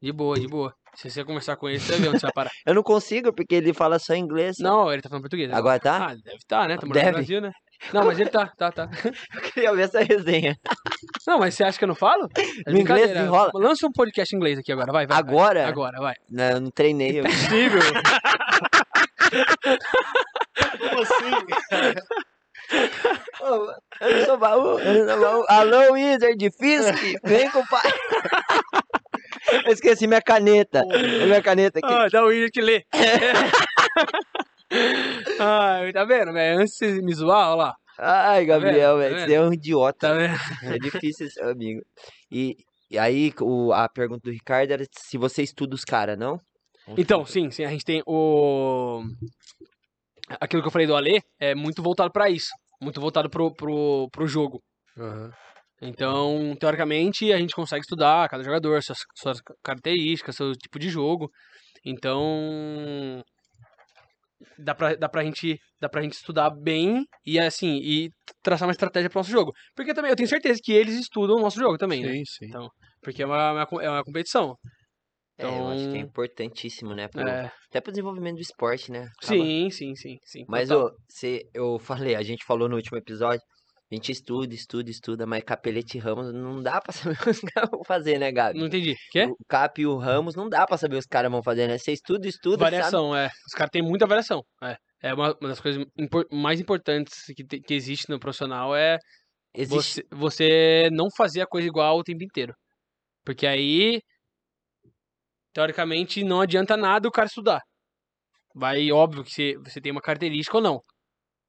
De 0.00 0.12
boa, 0.12 0.38
de 0.38 0.46
boa. 0.46 0.74
Se 0.94 1.10
você 1.10 1.24
conversar 1.24 1.56
com 1.56 1.68
ele, 1.68 1.78
você 1.78 1.92
vai 1.92 2.00
ver 2.00 2.08
onde 2.08 2.20
você 2.20 2.26
vai 2.26 2.32
parar. 2.32 2.50
Eu 2.64 2.74
não 2.74 2.82
consigo, 2.82 3.30
porque 3.32 3.54
ele 3.54 3.74
fala 3.74 3.98
só 3.98 4.14
inglês. 4.14 4.56
Não, 4.58 4.90
ele 4.90 5.02
tá 5.02 5.08
falando 5.10 5.22
português. 5.24 5.52
Agora 5.52 5.78
tá? 5.78 6.06
Ah, 6.06 6.14
deve 6.14 6.38
tá, 6.48 6.66
né? 6.66 6.76
Tá 6.78 6.86
morando 6.86 6.94
Deve. 6.94 7.06
no 7.10 7.12
Brasil, 7.12 7.40
né? 7.42 7.52
Não, 7.92 8.04
mas 8.04 8.18
ele 8.18 8.30
tá, 8.30 8.50
tá, 8.56 8.72
tá. 8.72 8.88
Eu 9.34 9.40
queria 9.42 9.74
ver 9.74 9.82
essa 9.82 10.00
resenha. 10.00 10.56
Não, 11.26 11.38
mas 11.38 11.54
você 11.54 11.64
acha 11.64 11.78
que 11.78 11.84
eu 11.84 11.88
não 11.88 11.94
falo? 11.94 12.28
É 12.66 12.70
No 12.70 12.78
inglês 12.78 13.08
desenrola. 13.08 13.50
Lança 13.54 13.86
um 13.86 13.92
podcast 13.92 14.34
em 14.34 14.38
inglês 14.38 14.58
aqui 14.58 14.72
agora, 14.72 14.92
vai, 14.92 15.06
vai. 15.06 15.22
vai. 15.22 15.32
Agora? 15.32 15.66
Agora, 15.68 15.98
vai. 16.00 16.14
Não, 16.30 16.44
eu 16.44 16.60
não 16.60 16.70
treinei. 16.70 17.20
Eu... 17.20 17.24
Possível. 17.24 17.80
Como 20.78 21.02
assim? 21.02 21.30
Ô, 23.42 24.04
eu 24.04 24.16
não 24.18 24.24
sou 24.26 24.38
baú, 24.38 24.78
eu 24.80 25.08
sou 25.08 25.20
baú. 25.20 25.44
Alô, 25.48 25.92
Wizard, 25.92 26.50
Fisk, 26.58 27.20
vem 27.24 27.50
com 27.50 27.60
o 27.60 27.68
pai. 27.68 27.92
Eu 29.64 29.72
esqueci 29.72 30.06
minha 30.06 30.22
caneta. 30.22 30.82
Minha 30.84 31.42
caneta 31.42 31.78
aqui. 31.78 31.92
ah, 31.92 32.08
dá 32.10 32.24
o 32.24 32.28
William 32.28 32.48
que 32.52 32.60
lê. 32.60 32.84
Ai, 35.38 35.92
tá 35.92 36.04
vendo, 36.04 36.32
velho? 36.32 36.60
Antes 36.60 36.74
de 36.78 36.94
você 36.94 37.02
me 37.02 37.14
zoar, 37.14 37.48
olha 37.48 37.56
lá. 37.56 37.74
Ai, 37.98 38.44
Gabriel, 38.44 38.98
vendo? 38.98 39.02
Tá 39.02 39.08
velho, 39.08 39.14
vendo? 39.16 39.28
você 39.28 39.34
é 39.34 39.42
um 39.42 39.52
idiota. 39.52 40.08
Tá 40.08 40.14
vendo? 40.14 40.74
É 40.74 40.78
difícil 40.78 41.30
ser 41.30 41.44
amigo. 41.44 41.80
E, 42.30 42.56
e 42.90 42.98
aí, 42.98 43.32
o, 43.40 43.72
a 43.72 43.88
pergunta 43.88 44.22
do 44.24 44.32
Ricardo 44.32 44.70
era 44.70 44.84
se 44.90 45.16
você 45.16 45.42
estuda 45.42 45.74
os 45.74 45.84
caras, 45.84 46.18
não? 46.18 46.40
Então, 46.96 47.24
sim, 47.24 47.50
sim, 47.50 47.64
a 47.64 47.70
gente 47.70 47.84
tem 47.84 48.02
o. 48.06 49.02
Aquilo 50.40 50.62
que 50.62 50.68
eu 50.68 50.72
falei 50.72 50.86
do 50.86 50.94
Alê 50.94 51.20
é 51.40 51.54
muito 51.54 51.82
voltado 51.82 52.12
pra 52.12 52.30
isso. 52.30 52.50
Muito 52.80 53.00
voltado 53.00 53.30
pro, 53.30 53.52
pro, 53.54 54.08
pro 54.10 54.26
jogo. 54.26 54.60
Aham. 54.98 55.32
Então, 55.80 56.56
teoricamente, 56.58 57.32
a 57.32 57.38
gente 57.38 57.54
consegue 57.54 57.82
estudar 57.82 58.28
cada 58.28 58.42
jogador, 58.42 58.82
suas, 58.82 58.98
suas 59.14 59.40
características, 59.62 60.36
seu 60.36 60.52
tipo 60.52 60.78
de 60.78 60.88
jogo. 60.88 61.30
Então, 61.84 63.22
dá 64.58 64.74
pra, 64.74 64.94
dá 64.94 65.08
pra, 65.08 65.24
gente, 65.24 65.58
dá 65.80 65.88
pra 65.88 66.02
gente 66.02 66.14
estudar 66.14 66.50
bem 66.50 67.04
e, 67.24 67.38
assim, 67.38 67.78
e 67.82 68.10
traçar 68.42 68.66
uma 68.68 68.72
estratégia 68.72 69.08
pro 69.10 69.18
nosso 69.18 69.30
jogo. 69.30 69.52
Porque 69.74 69.94
também, 69.94 70.10
eu 70.10 70.16
tenho 70.16 70.28
certeza 70.28 70.60
que 70.62 70.72
eles 70.72 70.94
estudam 70.96 71.36
o 71.36 71.40
nosso 71.40 71.58
jogo 71.58 71.76
também, 71.78 72.02
né? 72.04 72.12
Sim, 72.12 72.22
sim. 72.24 72.46
Então, 72.46 72.68
Porque 73.02 73.22
é 73.22 73.26
uma, 73.26 73.52
uma 73.52 73.66
co- 73.66 73.80
é 73.80 73.88
uma 73.88 74.04
competição. 74.04 74.56
É, 75.38 75.60
eu 75.60 75.68
acho 75.68 75.82
que 75.90 75.96
é 75.96 76.00
Então, 76.00 76.08
importantíssimo, 76.10 76.94
né? 76.94 77.08
pro- 77.08 77.20
É, 77.20 77.50
Até 77.68 77.80
pro 77.80 77.92
desenvolvimento 77.92 78.36
do 78.36 78.40
esporte, 78.42 78.90
né? 78.90 79.06
Acaba- 79.22 79.44
sim, 79.44 79.70
sim, 79.70 79.94
sim, 79.94 80.16
sim. 80.24 80.44
Mas, 80.48 80.70
ô, 80.70 80.90
você, 81.08 81.42
eu 81.54 81.78
falei, 81.78 82.14
a 82.14 82.22
gente 82.22 82.44
falou 82.44 82.68
no 82.68 82.76
último 82.76 82.96
episódio, 82.98 83.42
a 83.90 83.94
gente 83.94 84.10
estuda, 84.10 84.52
estuda, 84.52 84.90
estuda, 84.90 85.26
mas 85.26 85.44
Capelete 85.44 85.96
e 85.96 86.00
Ramos 86.00 86.32
não 86.32 86.60
dá 86.60 86.80
pra 86.80 86.92
saber 86.92 87.14
o 87.20 87.22
que 87.22 87.30
os 87.30 87.40
caras 87.40 87.70
vão 87.70 87.84
fazer, 87.84 88.18
né, 88.18 88.32
Gabi? 88.32 88.58
Não 88.58 88.66
entendi. 88.66 88.96
Quê? 89.12 89.26
O 89.26 89.36
Cap 89.48 89.80
e 89.80 89.86
o 89.86 89.96
Ramos 89.96 90.34
não 90.34 90.48
dá 90.48 90.66
pra 90.66 90.76
saber 90.76 90.96
o 90.96 90.98
que 90.98 91.04
os 91.04 91.06
caras 91.06 91.30
vão 91.30 91.42
fazer, 91.42 91.68
né? 91.68 91.78
Você 91.78 91.92
estuda, 91.92 92.26
estuda, 92.26 92.64
sabe? 92.64 92.76
Variação, 92.76 93.16
é. 93.16 93.30
Os 93.46 93.52
caras 93.54 93.70
têm 93.70 93.82
muita 93.82 94.06
variação. 94.06 94.42
É, 94.62 94.76
é 95.02 95.14
uma, 95.14 95.36
uma 95.40 95.48
das 95.50 95.60
coisas 95.60 95.86
impor- 95.96 96.26
mais 96.32 96.60
importantes 96.60 97.14
que, 97.36 97.44
te- 97.44 97.60
que 97.60 97.74
existe 97.74 98.10
no 98.10 98.18
profissional 98.18 98.74
é 98.74 98.98
Existe... 99.54 100.02
você, 100.10 100.16
você 100.16 100.90
não 100.92 101.06
fazer 101.16 101.42
a 101.42 101.46
coisa 101.46 101.68
igual 101.68 101.98
o 101.98 102.02
tempo 102.02 102.24
inteiro. 102.24 102.52
Porque 103.24 103.46
aí, 103.46 104.00
teoricamente, 105.52 106.24
não 106.24 106.40
adianta 106.40 106.76
nada 106.76 107.08
o 107.08 107.12
cara 107.12 107.26
estudar. 107.26 107.60
Vai, 108.54 108.90
óbvio 108.90 109.22
que 109.22 109.30
você, 109.30 109.56
você 109.58 109.80
tem 109.80 109.92
uma 109.92 110.00
característica 110.00 110.56
ou 110.56 110.62
não. 110.62 110.80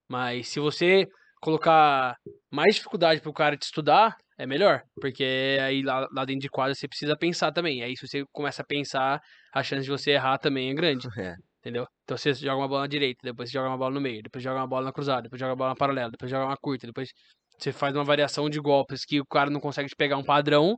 Mas 0.09 0.49
se 0.49 0.59
você 0.59 1.07
colocar 1.41 2.15
mais 2.51 2.75
dificuldade 2.75 3.21
pro 3.21 3.33
cara 3.33 3.57
te 3.57 3.63
estudar, 3.63 4.17
é 4.37 4.45
melhor. 4.45 4.83
Porque 4.99 5.57
aí 5.61 5.81
lá, 5.81 6.07
lá 6.11 6.25
dentro 6.25 6.41
de 6.41 6.49
quadra 6.49 6.73
você 6.75 6.87
precisa 6.87 7.17
pensar 7.17 7.51
também. 7.51 7.83
Aí 7.83 7.95
se 7.95 8.07
você 8.07 8.23
começa 8.31 8.61
a 8.61 8.65
pensar, 8.65 9.19
a 9.53 9.63
chance 9.63 9.83
de 9.83 9.89
você 9.89 10.11
errar 10.11 10.37
também 10.37 10.69
é 10.69 10.73
grande. 10.73 11.07
É. 11.17 11.35
Entendeu? 11.59 11.85
Então 12.03 12.15
você 12.15 12.33
joga 12.33 12.55
uma 12.55 12.67
bola 12.67 12.81
na 12.81 12.87
direita, 12.87 13.19
depois 13.23 13.49
você 13.49 13.53
joga 13.53 13.67
uma 13.67 13.77
bola 13.77 13.95
no 13.95 13.99
meio, 13.99 14.21
depois 14.23 14.41
joga 14.41 14.59
uma 14.59 14.67
bola 14.67 14.85
na 14.85 14.93
cruzada, 14.93 15.23
depois 15.23 15.37
joga 15.37 15.51
uma 15.51 15.57
bola 15.57 15.69
na 15.71 15.75
paralela, 15.75 16.11
depois 16.11 16.31
joga 16.31 16.45
uma 16.45 16.55
curta, 16.55 16.87
depois 16.87 17.09
você 17.57 17.73
faz 17.73 17.93
uma 17.93 18.05
variação 18.05 18.49
de 18.49 18.59
golpes 18.59 19.03
que 19.03 19.19
o 19.19 19.25
cara 19.25 19.49
não 19.49 19.59
consegue 19.59 19.89
te 19.89 19.95
pegar 19.95 20.15
um 20.15 20.23
padrão. 20.23 20.77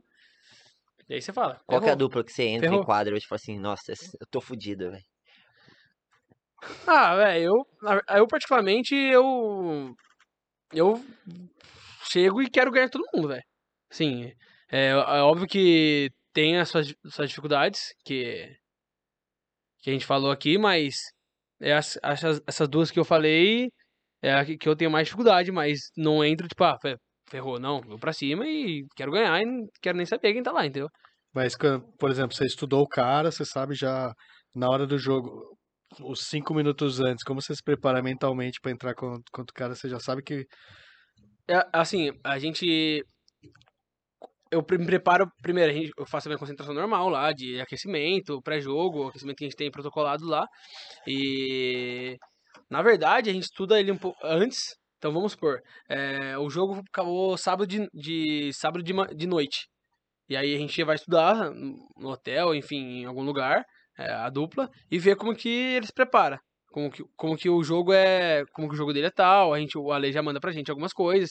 E 1.08 1.14
aí 1.14 1.22
você 1.22 1.32
fala. 1.32 1.60
Qual 1.66 1.80
que 1.80 1.88
é 1.88 1.92
a 1.92 1.94
dupla 1.94 2.24
que 2.24 2.32
você 2.32 2.44
entra 2.44 2.74
em 2.74 2.82
quadra 2.82 3.16
e 3.16 3.20
fala 3.20 3.36
assim, 3.36 3.58
nossa, 3.58 3.92
eu 3.92 4.26
tô 4.30 4.40
fudido, 4.40 4.90
velho. 4.90 5.04
Ah, 6.86 7.14
velho, 7.16 7.44
eu, 7.82 8.00
eu 8.16 8.26
particularmente, 8.26 8.94
eu. 8.94 9.94
Eu 10.72 11.02
chego 12.04 12.42
e 12.42 12.50
quero 12.50 12.70
ganhar 12.70 12.88
todo 12.88 13.04
mundo, 13.14 13.28
velho. 13.28 13.42
Sim, 13.90 14.32
é, 14.70 14.88
é 14.90 14.94
óbvio 15.22 15.46
que 15.46 16.10
tem 16.32 16.58
as 16.58 16.68
suas, 16.68 16.94
suas 17.08 17.28
dificuldades, 17.28 17.92
que, 18.04 18.46
que 19.82 19.90
a 19.90 19.92
gente 19.92 20.06
falou 20.06 20.30
aqui, 20.30 20.58
mas 20.58 20.94
é 21.60 21.72
as- 21.74 21.98
essas, 22.02 22.40
essas 22.46 22.68
duas 22.68 22.90
que 22.90 22.98
eu 22.98 23.04
falei 23.04 23.68
é 24.22 24.32
a 24.34 24.44
que 24.44 24.68
eu 24.68 24.76
tenho 24.76 24.90
mais 24.90 25.06
dificuldade, 25.06 25.50
mas 25.50 25.90
não 25.96 26.24
entro, 26.24 26.46
tipo, 26.46 26.62
ah, 26.64 26.76
fe- 26.80 26.96
ferrou, 27.28 27.58
não, 27.58 27.80
vou 27.80 27.98
pra 27.98 28.12
cima 28.12 28.46
e 28.46 28.84
quero 28.94 29.12
ganhar 29.12 29.40
e 29.40 29.46
não 29.46 29.66
quero 29.82 29.96
nem 29.96 30.06
saber 30.06 30.32
quem 30.34 30.42
tá 30.42 30.52
lá, 30.52 30.66
entendeu? 30.66 30.88
Mas, 31.34 31.56
por 31.98 32.10
exemplo, 32.10 32.34
você 32.36 32.44
estudou 32.44 32.82
o 32.82 32.88
cara, 32.88 33.30
você 33.30 33.44
sabe 33.44 33.74
já 33.74 34.12
na 34.54 34.68
hora 34.68 34.86
do 34.86 34.98
jogo, 34.98 35.56
os 36.00 36.20
cinco 36.26 36.54
minutos 36.54 37.00
antes, 37.00 37.24
como 37.24 37.40
você 37.40 37.54
se 37.54 37.62
prepara 37.62 38.02
mentalmente 38.02 38.60
pra 38.60 38.70
entrar 38.70 38.94
con- 38.94 39.20
contra 39.32 39.52
o 39.52 39.54
cara, 39.54 39.74
você 39.74 39.88
já 39.88 39.98
sabe 39.98 40.22
que. 40.22 40.46
É, 41.48 41.62
assim, 41.72 42.10
a 42.24 42.38
gente. 42.38 43.04
Eu 44.52 44.64
me 44.68 44.84
preparo 44.86 45.30
primeiro, 45.42 45.72
gente, 45.72 45.92
eu 45.96 46.04
faço 46.06 46.26
a 46.26 46.30
minha 46.30 46.38
concentração 46.38 46.74
normal 46.74 47.08
lá, 47.08 47.32
de 47.32 47.60
aquecimento, 47.60 48.42
pré-jogo, 48.42 49.08
aquecimento 49.08 49.36
que 49.36 49.44
a 49.44 49.48
gente 49.48 49.56
tem 49.56 49.70
protocolado 49.70 50.26
lá. 50.26 50.46
E. 51.06 52.16
Na 52.68 52.82
verdade, 52.82 53.30
a 53.30 53.32
gente 53.32 53.44
estuda 53.44 53.78
ele 53.80 53.92
um 53.92 53.98
pouco 53.98 54.18
antes. 54.24 54.60
Então 54.98 55.12
vamos 55.14 55.32
supor, 55.32 55.60
é, 55.88 56.36
o 56.36 56.50
jogo 56.50 56.82
acabou 56.92 57.34
sábado 57.38 57.66
de, 57.66 57.88
de 57.94 58.50
sábado 58.52 58.82
de, 58.84 58.92
de 59.16 59.26
noite. 59.26 59.66
E 60.28 60.36
aí 60.36 60.54
a 60.54 60.58
gente 60.58 60.84
vai 60.84 60.96
estudar 60.96 61.50
no 61.96 62.10
hotel, 62.10 62.54
enfim, 62.54 63.00
em 63.00 63.04
algum 63.06 63.22
lugar, 63.22 63.64
é, 64.00 64.12
a 64.12 64.28
dupla, 64.30 64.68
e 64.90 64.98
ver 64.98 65.16
como 65.16 65.34
que 65.34 65.48
eles 65.48 65.90
preparam. 65.90 66.38
Como 66.72 66.90
que, 66.90 67.02
como 67.16 67.36
que 67.36 67.50
o 67.50 67.62
jogo 67.64 67.92
é. 67.92 68.44
Como 68.52 68.68
que 68.68 68.74
o 68.74 68.76
jogo 68.76 68.92
dele 68.92 69.08
é 69.08 69.10
tal. 69.10 69.52
A 69.52 69.58
gente, 69.58 69.76
o 69.76 69.90
Ale 69.90 70.12
já 70.12 70.22
manda 70.22 70.38
pra 70.38 70.52
gente 70.52 70.70
algumas 70.70 70.92
coisas. 70.92 71.30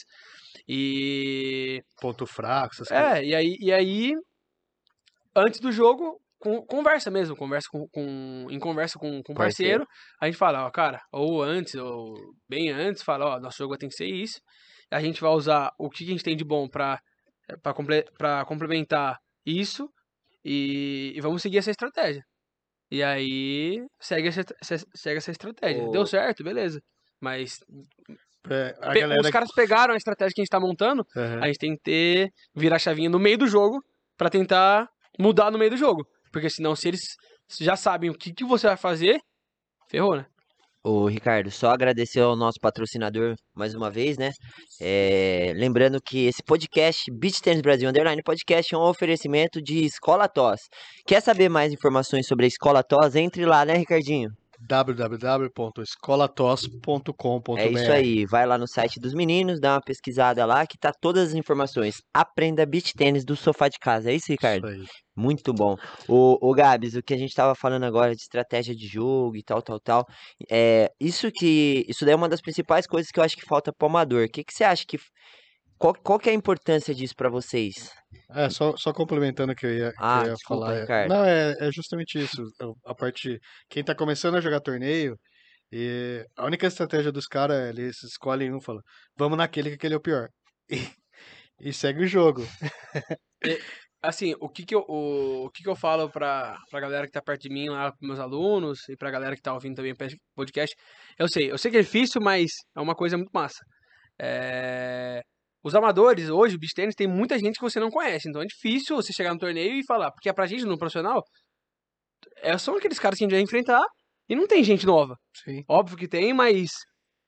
E. 0.68 1.82
Ponto 2.02 2.26
fraco, 2.26 2.74
essas 2.74 2.90
coisas. 2.90 3.08
É, 3.18 3.24
e 3.24 3.34
aí, 3.34 3.56
e 3.60 3.72
aí 3.72 4.14
antes 5.36 5.60
do 5.60 5.72
jogo, 5.72 6.20
con- 6.38 6.66
conversa 6.66 7.10
mesmo, 7.10 7.36
conversa 7.36 7.68
com, 7.72 7.88
com- 7.88 8.48
em 8.50 8.60
conversa 8.60 9.00
com, 9.00 9.22
com 9.24 9.34
o 9.34 9.36
Parceiro. 9.36 9.86
parceiro, 9.86 9.88
a 10.22 10.26
gente 10.26 10.38
fala, 10.38 10.66
ó, 10.66 10.72
cara, 10.72 11.02
ou 11.12 11.42
antes, 11.42 11.76
ou 11.76 12.14
bem 12.48 12.70
antes, 12.72 13.04
fala, 13.04 13.36
ó, 13.36 13.40
nosso 13.40 13.58
jogo 13.58 13.78
tem 13.78 13.90
que 13.90 13.96
ser 13.96 14.08
isso. 14.08 14.40
A 14.92 15.00
gente 15.00 15.22
vai 15.22 15.32
usar 15.32 15.72
o 15.78 15.90
que 15.90 16.04
a 16.04 16.08
gente 16.08 16.24
tem 16.24 16.36
de 16.36 16.44
bom 16.44 16.68
pra, 16.68 17.00
pra, 17.62 17.74
comple 17.74 18.04
complementar 18.46 19.18
isso 19.46 19.90
e, 20.44 21.14
e 21.16 21.22
vamos 21.22 21.42
seguir 21.42 21.60
essa 21.60 21.72
estratégia. 21.72 22.24
E 22.92 23.04
aí 23.04 23.86
segue 24.00 24.28
essa, 24.30 24.44
se- 24.62 24.86
segue 24.96 25.18
essa 25.18 25.32
estratégia. 25.32 25.84
O- 25.84 25.92
Deu 25.92 26.06
certo, 26.06 26.44
beleza. 26.44 26.82
Mas 27.22 27.60
É, 28.50 28.74
galera. 29.00 29.22
os 29.22 29.30
caras 29.30 29.52
pegaram 29.54 29.94
a 29.94 29.98
estratégia 29.98 30.34
que 30.34 30.42
a 30.42 30.44
gente 30.44 30.50
tá 30.50 30.60
montando 30.60 31.06
Aham. 31.16 31.40
a 31.44 31.48
gente 31.48 31.60
tem 31.60 31.76
que 31.76 31.82
ter, 31.84 32.32
virar 32.56 32.78
a 32.78 32.80
chavinha 32.80 33.10
no 33.10 33.20
meio 33.20 33.38
do 33.38 33.48
jogo 33.48 33.84
pra 34.18 34.30
tentar 34.30 34.90
mudar 35.20 35.52
no 35.52 35.58
meio 35.58 35.72
do 35.72 35.78
jogo. 35.78 36.08
Porque 36.32 36.50
senão, 36.50 36.76
se 36.76 36.88
eles 36.88 37.02
já 37.60 37.76
sabem 37.76 38.10
o 38.10 38.14
que, 38.14 38.34
que 38.34 38.44
você 38.46 38.68
vai 38.68 38.78
fazer, 38.78 39.20
ferrou, 39.90 40.16
né? 40.16 40.26
Ô, 40.82 41.08
Ricardo, 41.08 41.52
só 41.52 41.72
agradecer 41.72 42.22
ao 42.22 42.38
nosso 42.38 42.58
patrocinador 42.62 43.36
mais 43.54 43.76
uma 43.76 43.92
vez, 43.92 44.18
né? 44.18 44.32
É, 44.82 45.52
lembrando 45.56 46.02
que 46.02 46.26
esse 46.28 46.42
podcast, 46.42 47.12
Beach 47.12 47.42
Tennis 47.42 47.62
Brasil 47.62 47.90
Underline 47.90 48.24
Podcast, 48.24 48.74
é 48.74 48.78
um 48.78 48.84
oferecimento 48.84 49.62
de 49.62 49.84
Escola 49.84 50.30
TOS. 50.30 50.62
Quer 51.06 51.22
saber 51.22 51.50
mais 51.50 51.74
informações 51.74 52.26
sobre 52.28 52.46
a 52.46 52.48
Escola 52.48 52.82
TOS? 52.82 53.16
Entre 53.16 53.46
lá, 53.46 53.66
né, 53.66 53.74
Ricardinho? 53.74 54.30
www.escolatos.com.br 54.60 57.60
É 57.60 57.70
isso 57.70 57.92
aí, 57.92 58.26
vai 58.26 58.46
lá 58.46 58.58
no 58.58 58.68
site 58.68 59.00
dos 59.00 59.14
meninos, 59.14 59.60
dá 59.60 59.76
uma 59.76 59.82
pesquisada 59.82 60.46
lá 60.46 60.68
que 60.68 60.78
tá 60.78 60.92
todas 60.92 61.30
as 61.30 61.34
informações. 61.34 62.02
Aprenda 62.14 62.66
beach 62.66 62.94
tênis 62.94 63.24
do 63.24 63.36
sofá 63.36 63.70
de 63.70 63.78
casa. 63.80 64.12
É 64.12 64.16
isso, 64.16 64.32
Ricardo? 64.32 64.70
Isso 64.70 64.82
aí. 64.82 64.88
Muito 65.16 65.54
bom. 65.54 65.76
O, 66.08 66.38
o 66.42 66.54
Gabs, 66.54 66.96
o 66.96 67.04
que 67.04 67.14
a 67.14 67.18
gente 67.18 67.36
tava 67.36 67.54
falando 67.54 67.84
agora 67.84 68.16
de 68.16 68.22
estratégia 68.22 68.74
de 68.74 68.88
jogo 68.88 69.36
e 69.36 69.44
tal, 69.44 69.62
tal, 69.62 69.80
tal. 69.80 70.06
É, 70.50 70.90
isso 71.00 71.30
que. 71.30 71.86
Isso 71.90 72.06
daí 72.06 72.14
é 72.14 72.16
uma 72.16 72.30
das 72.30 72.42
principais 72.42 72.88
coisas 72.88 73.12
que 73.12 73.20
eu 73.20 73.24
acho 73.24 73.36
que 73.36 73.46
falta 73.46 73.74
pro 73.74 73.88
amador. 73.88 74.26
O 74.26 74.30
que, 74.30 74.44
que 74.44 74.54
você 74.54 74.64
acha 74.64 74.86
que. 74.88 74.98
Qual, 75.80 75.94
qual 75.96 76.20
que 76.20 76.30
é 76.30 76.34
a 76.34 76.36
importância 76.36 76.94
disso 76.94 77.16
pra 77.16 77.30
vocês? 77.30 77.90
É, 78.32 78.50
só, 78.50 78.76
só 78.76 78.92
complementando 78.92 79.54
o 79.54 79.56
que 79.56 79.66
eu 79.66 79.74
ia, 79.74 79.92
que 79.94 80.00
eu 80.02 80.06
Ah, 80.06 80.24
ia 80.26 80.34
desculpa, 80.34 80.66
falar. 80.66 80.78
é- 80.78 80.82
Ricardo. 80.82 81.10
Não, 81.10 81.24
é, 81.26 81.56
é 81.58 81.72
justamente 81.72 82.20
isso. 82.20 82.44
A 82.86 82.94
parte. 82.94 83.30
de 83.36 83.40
Quem 83.70 83.84
tá 83.84 83.96
começando 83.96 84.36
a 84.36 84.42
jogar 84.42 84.60
torneio, 84.60 85.18
e 85.72 86.26
a 86.38 86.46
única 86.46 86.68
estratégia 86.68 87.12
dos 87.12 87.28
caras 87.28 87.56
é 87.58 87.70
eles 87.70 88.04
escolhem 88.04 88.54
um 88.54 88.58
e 88.58 88.64
falam, 88.64 88.82
vamos 89.18 89.38
naquele 89.38 89.70
que 89.70 89.76
aquele 89.76 89.94
é 89.94 89.98
o 89.98 90.02
pior. 90.02 90.28
E, 91.62 91.70
e 91.70 91.74
segue 91.74 92.04
o 92.04 92.08
jogo. 92.08 92.42
Assim, 94.02 94.34
o 94.40 94.48
que 94.48 94.66
que 94.66 94.74
eu, 94.74 94.86
o, 94.88 95.46
o 95.46 95.50
que 95.52 95.62
que 95.64 95.70
eu 95.70 95.76
falo 95.76 96.10
pra, 96.10 96.58
pra 96.70 96.80
galera 96.80 97.06
que 97.06 97.12
tá 97.12 97.22
perto 97.22 97.42
de 97.42 97.50
mim 97.50 97.68
lá, 97.68 97.92
pros 97.92 98.08
meus 98.08 98.20
alunos, 98.20 98.88
e 98.88 98.96
pra 98.96 99.12
galera 99.12 99.36
que 99.36 99.42
tá 99.42 99.54
ouvindo 99.54 99.76
também 99.76 99.92
o 99.92 99.96
podcast, 100.36 100.74
eu 101.18 101.28
sei, 101.28 101.52
eu 101.52 101.58
sei 101.58 101.70
que 101.72 101.78
é 101.78 101.82
difícil, 101.82 102.22
mas 102.22 102.52
é 102.76 102.80
uma 102.80 102.96
coisa 102.96 103.18
muito 103.18 103.32
massa. 103.34 103.60
É, 104.18 105.22
Os 105.64 105.76
amadores, 105.76 106.30
hoje, 106.30 106.56
o 106.56 106.60
beach 106.60 106.74
tennis, 106.74 106.96
tem 106.96 107.08
muita 107.08 107.38
gente 107.38 107.56
que 107.56 107.62
você 107.62 107.80
não 107.80 107.90
conhece, 107.90 108.30
então 108.30 108.42
é 108.42 108.46
difícil 108.46 108.96
você 108.96 109.12
chegar 109.12 109.34
no 109.34 109.40
torneio 109.40 109.74
e 109.74 109.86
falar, 109.86 110.12
porque 110.12 110.32
pra 110.34 110.46
gente, 110.48 110.64
no 110.66 110.78
profissional, 110.78 111.22
é, 112.38 112.58
são 112.58 112.76
aqueles 112.78 113.00
caras 113.00 113.18
que 113.18 113.24
a 113.24 113.28
gente 113.28 113.34
vai 113.36 113.42
enfrentar 113.42 113.84
e 114.28 114.36
não 114.36 114.48
tem 114.48 114.64
gente 114.64 114.86
nova. 114.86 115.16
Sim. 115.44 115.64
Óbvio 115.68 115.98
que 115.98 116.08
tem, 116.08 116.34
mas 116.34 116.72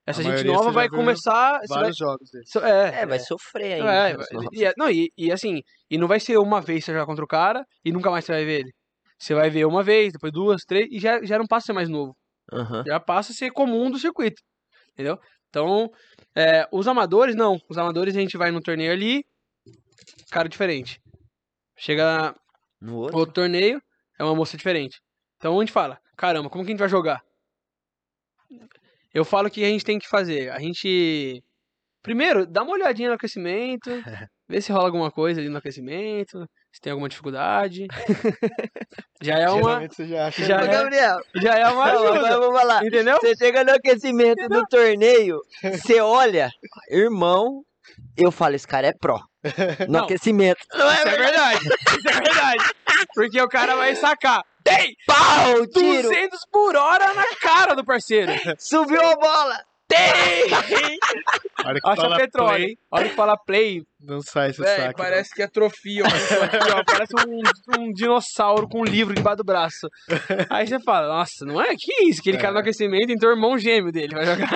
essa 0.05 0.21
A 0.21 0.23
gente 0.23 0.43
nova 0.45 0.71
vai 0.71 0.87
começar... 0.89 1.59
você 1.59 1.67
vai- 1.67 1.79
Vários 1.81 1.97
jogos 1.97 2.29
so- 2.45 2.59
É, 2.59 3.01
É, 3.01 3.05
vai 3.05 3.19
sofrer 3.19 3.73
ainda. 3.73 3.91
é, 3.91 4.15
vai- 4.17 4.25
senão- 4.25 4.49
e, 4.53 4.65
é- 4.65 4.73
não, 4.77 4.89
e, 4.89 5.09
e 5.17 5.31
assim, 5.31 5.61
e 5.89 5.97
não 5.97 6.07
vai 6.07 6.19
ser 6.19 6.37
uma 6.37 6.61
vez 6.61 6.85
você 6.85 6.91
jogar 6.93 7.05
contra 7.05 7.23
o 7.23 7.27
cara 7.27 7.63
e 7.83 7.91
nunca 7.91 8.09
mais 8.09 8.25
você 8.25 8.31
vai 8.31 8.45
ver 8.45 8.59
ele. 8.61 8.71
Você 9.19 9.33
vai 9.35 9.49
ver 9.49 9.65
uma 9.65 9.83
vez, 9.83 10.13
depois 10.13 10.31
duas, 10.33 10.61
três, 10.65 10.87
e 10.91 10.99
já, 10.99 11.21
já 11.23 11.37
não 11.37 11.45
passa 11.45 11.65
a 11.65 11.67
ser 11.67 11.73
mais 11.73 11.89
novo. 11.89 12.15
Aham. 12.51 12.83
Já 12.87 12.99
passa 12.99 13.31
a 13.31 13.35
ser 13.35 13.51
comum 13.51 13.91
do 13.91 13.99
circuito. 13.99 14.41
Entendeu? 14.93 15.17
Então, 15.51 15.91
é, 16.33 16.65
os 16.71 16.87
amadores, 16.87 17.35
não. 17.35 17.59
Os 17.69 17.77
amadores 17.77 18.15
a 18.15 18.19
gente 18.19 18.37
vai 18.37 18.51
no 18.51 18.61
torneio 18.61 18.91
ali, 18.93 19.23
cara 20.31 20.47
diferente. 20.47 20.99
Chega 21.77 22.33
No 22.79 22.95
outro. 22.95 23.17
outro 23.17 23.33
torneio, 23.33 23.81
é 24.17 24.23
uma 24.23 24.33
moça 24.33 24.55
diferente. 24.55 25.01
Então 25.35 25.57
a 25.57 25.61
gente 25.61 25.73
fala, 25.73 25.99
caramba, 26.15 26.49
como 26.49 26.63
que 26.63 26.71
a 26.71 26.73
gente 26.73 26.79
vai 26.79 26.87
jogar? 26.87 27.21
Eu 29.13 29.25
falo 29.25 29.49
que 29.51 29.63
a 29.63 29.67
gente 29.67 29.83
tem 29.83 29.99
que 29.99 30.07
fazer. 30.07 30.49
A 30.51 30.59
gente. 30.59 31.43
Primeiro, 32.01 32.45
dá 32.47 32.63
uma 32.63 32.73
olhadinha 32.73 33.09
no 33.09 33.15
aquecimento, 33.15 33.89
vê 34.47 34.61
se 34.61 34.71
rola 34.71 34.85
alguma 34.85 35.11
coisa 35.11 35.41
ali 35.41 35.49
no 35.49 35.57
aquecimento, 35.57 36.47
se 36.71 36.79
tem 36.81 36.91
alguma 36.91 37.09
dificuldade. 37.09 37.87
já 39.21 39.37
é 39.39 39.49
uma. 39.49 39.61
Geralmente 39.61 39.95
você 39.95 40.07
já 40.07 40.27
acha. 40.27 40.43
já 40.45 40.57
Ô, 40.57 40.63
é- 40.63 40.67
Gabriel, 40.67 41.17
Já 41.35 41.55
é 41.55 41.67
uma 41.67 41.85
não, 41.93 41.97
agora 41.99 42.15
eu 42.17 42.25
ajuda. 42.25 42.39
vou 42.39 42.53
falar. 42.57 42.85
Entendeu? 42.85 43.17
Você 43.21 43.35
chega 43.35 43.63
no 43.63 43.71
aquecimento 43.71 44.47
do 44.47 44.65
torneio, 44.67 45.37
você 45.61 45.99
olha, 46.01 46.49
irmão, 46.89 47.63
eu 48.17 48.31
falo, 48.31 48.55
esse 48.55 48.67
cara 48.67 48.87
é 48.87 48.93
pró. 48.93 49.19
No 49.87 49.93
Não. 49.93 50.03
aquecimento. 50.05 50.59
Não 50.73 50.87
Isso 50.93 51.07
é 51.07 51.17
verdade. 51.17 51.67
Isso 51.67 52.09
é 52.09 52.13
verdade. 52.13 52.63
Porque 53.15 53.41
o 53.41 53.47
cara 53.49 53.75
vai 53.75 53.95
sacar. 53.95 54.43
Tem! 54.63 54.95
Pau, 55.07 55.65
tiro, 55.65 56.03
200 56.03 56.39
por 56.51 56.75
hora 56.75 57.11
na 57.15 57.25
cara 57.41 57.73
do 57.75 57.83
parceiro. 57.83 58.31
subiu 58.59 59.01
a 59.03 59.15
bola. 59.15 59.59
Tem! 59.91 60.99
A 61.63 61.67
hora 61.69 61.79
que 61.81 61.89
Acha 61.89 62.01
fala 62.01 62.17
petróleo, 62.17 62.49
play, 62.55 62.69
hein? 62.69 62.77
A 62.91 62.95
hora 62.97 63.09
que 63.09 63.15
fala 63.15 63.37
play, 63.37 63.83
não 63.99 64.21
sai 64.21 64.49
esse 64.49 64.61
Véi, 64.61 64.77
saque. 64.77 64.97
parece 64.97 65.33
que 65.35 65.43
atrofia, 65.43 66.03
ó, 66.05 66.07
aqui, 66.07 66.71
ó, 66.73 66.83
parece 66.85 67.13
um, 67.27 67.81
um 67.81 67.91
dinossauro 67.91 68.67
com 68.67 68.81
um 68.81 68.83
livro 68.85 69.13
debaixo 69.13 69.37
do 69.37 69.43
braço. 69.43 69.87
Aí 70.49 70.65
você 70.67 70.79
fala, 70.79 71.07
nossa, 71.07 71.45
não 71.45 71.61
é? 71.61 71.75
Que 71.77 72.05
isso? 72.05 72.21
Aquele 72.21 72.37
cara 72.37 72.53
no 72.53 72.59
aquecimento, 72.59 73.11
então 73.11 73.29
o 73.29 73.33
irmão 73.33 73.57
gêmeo 73.57 73.91
dele 73.91 74.15
vai 74.15 74.25
jogar. 74.25 74.49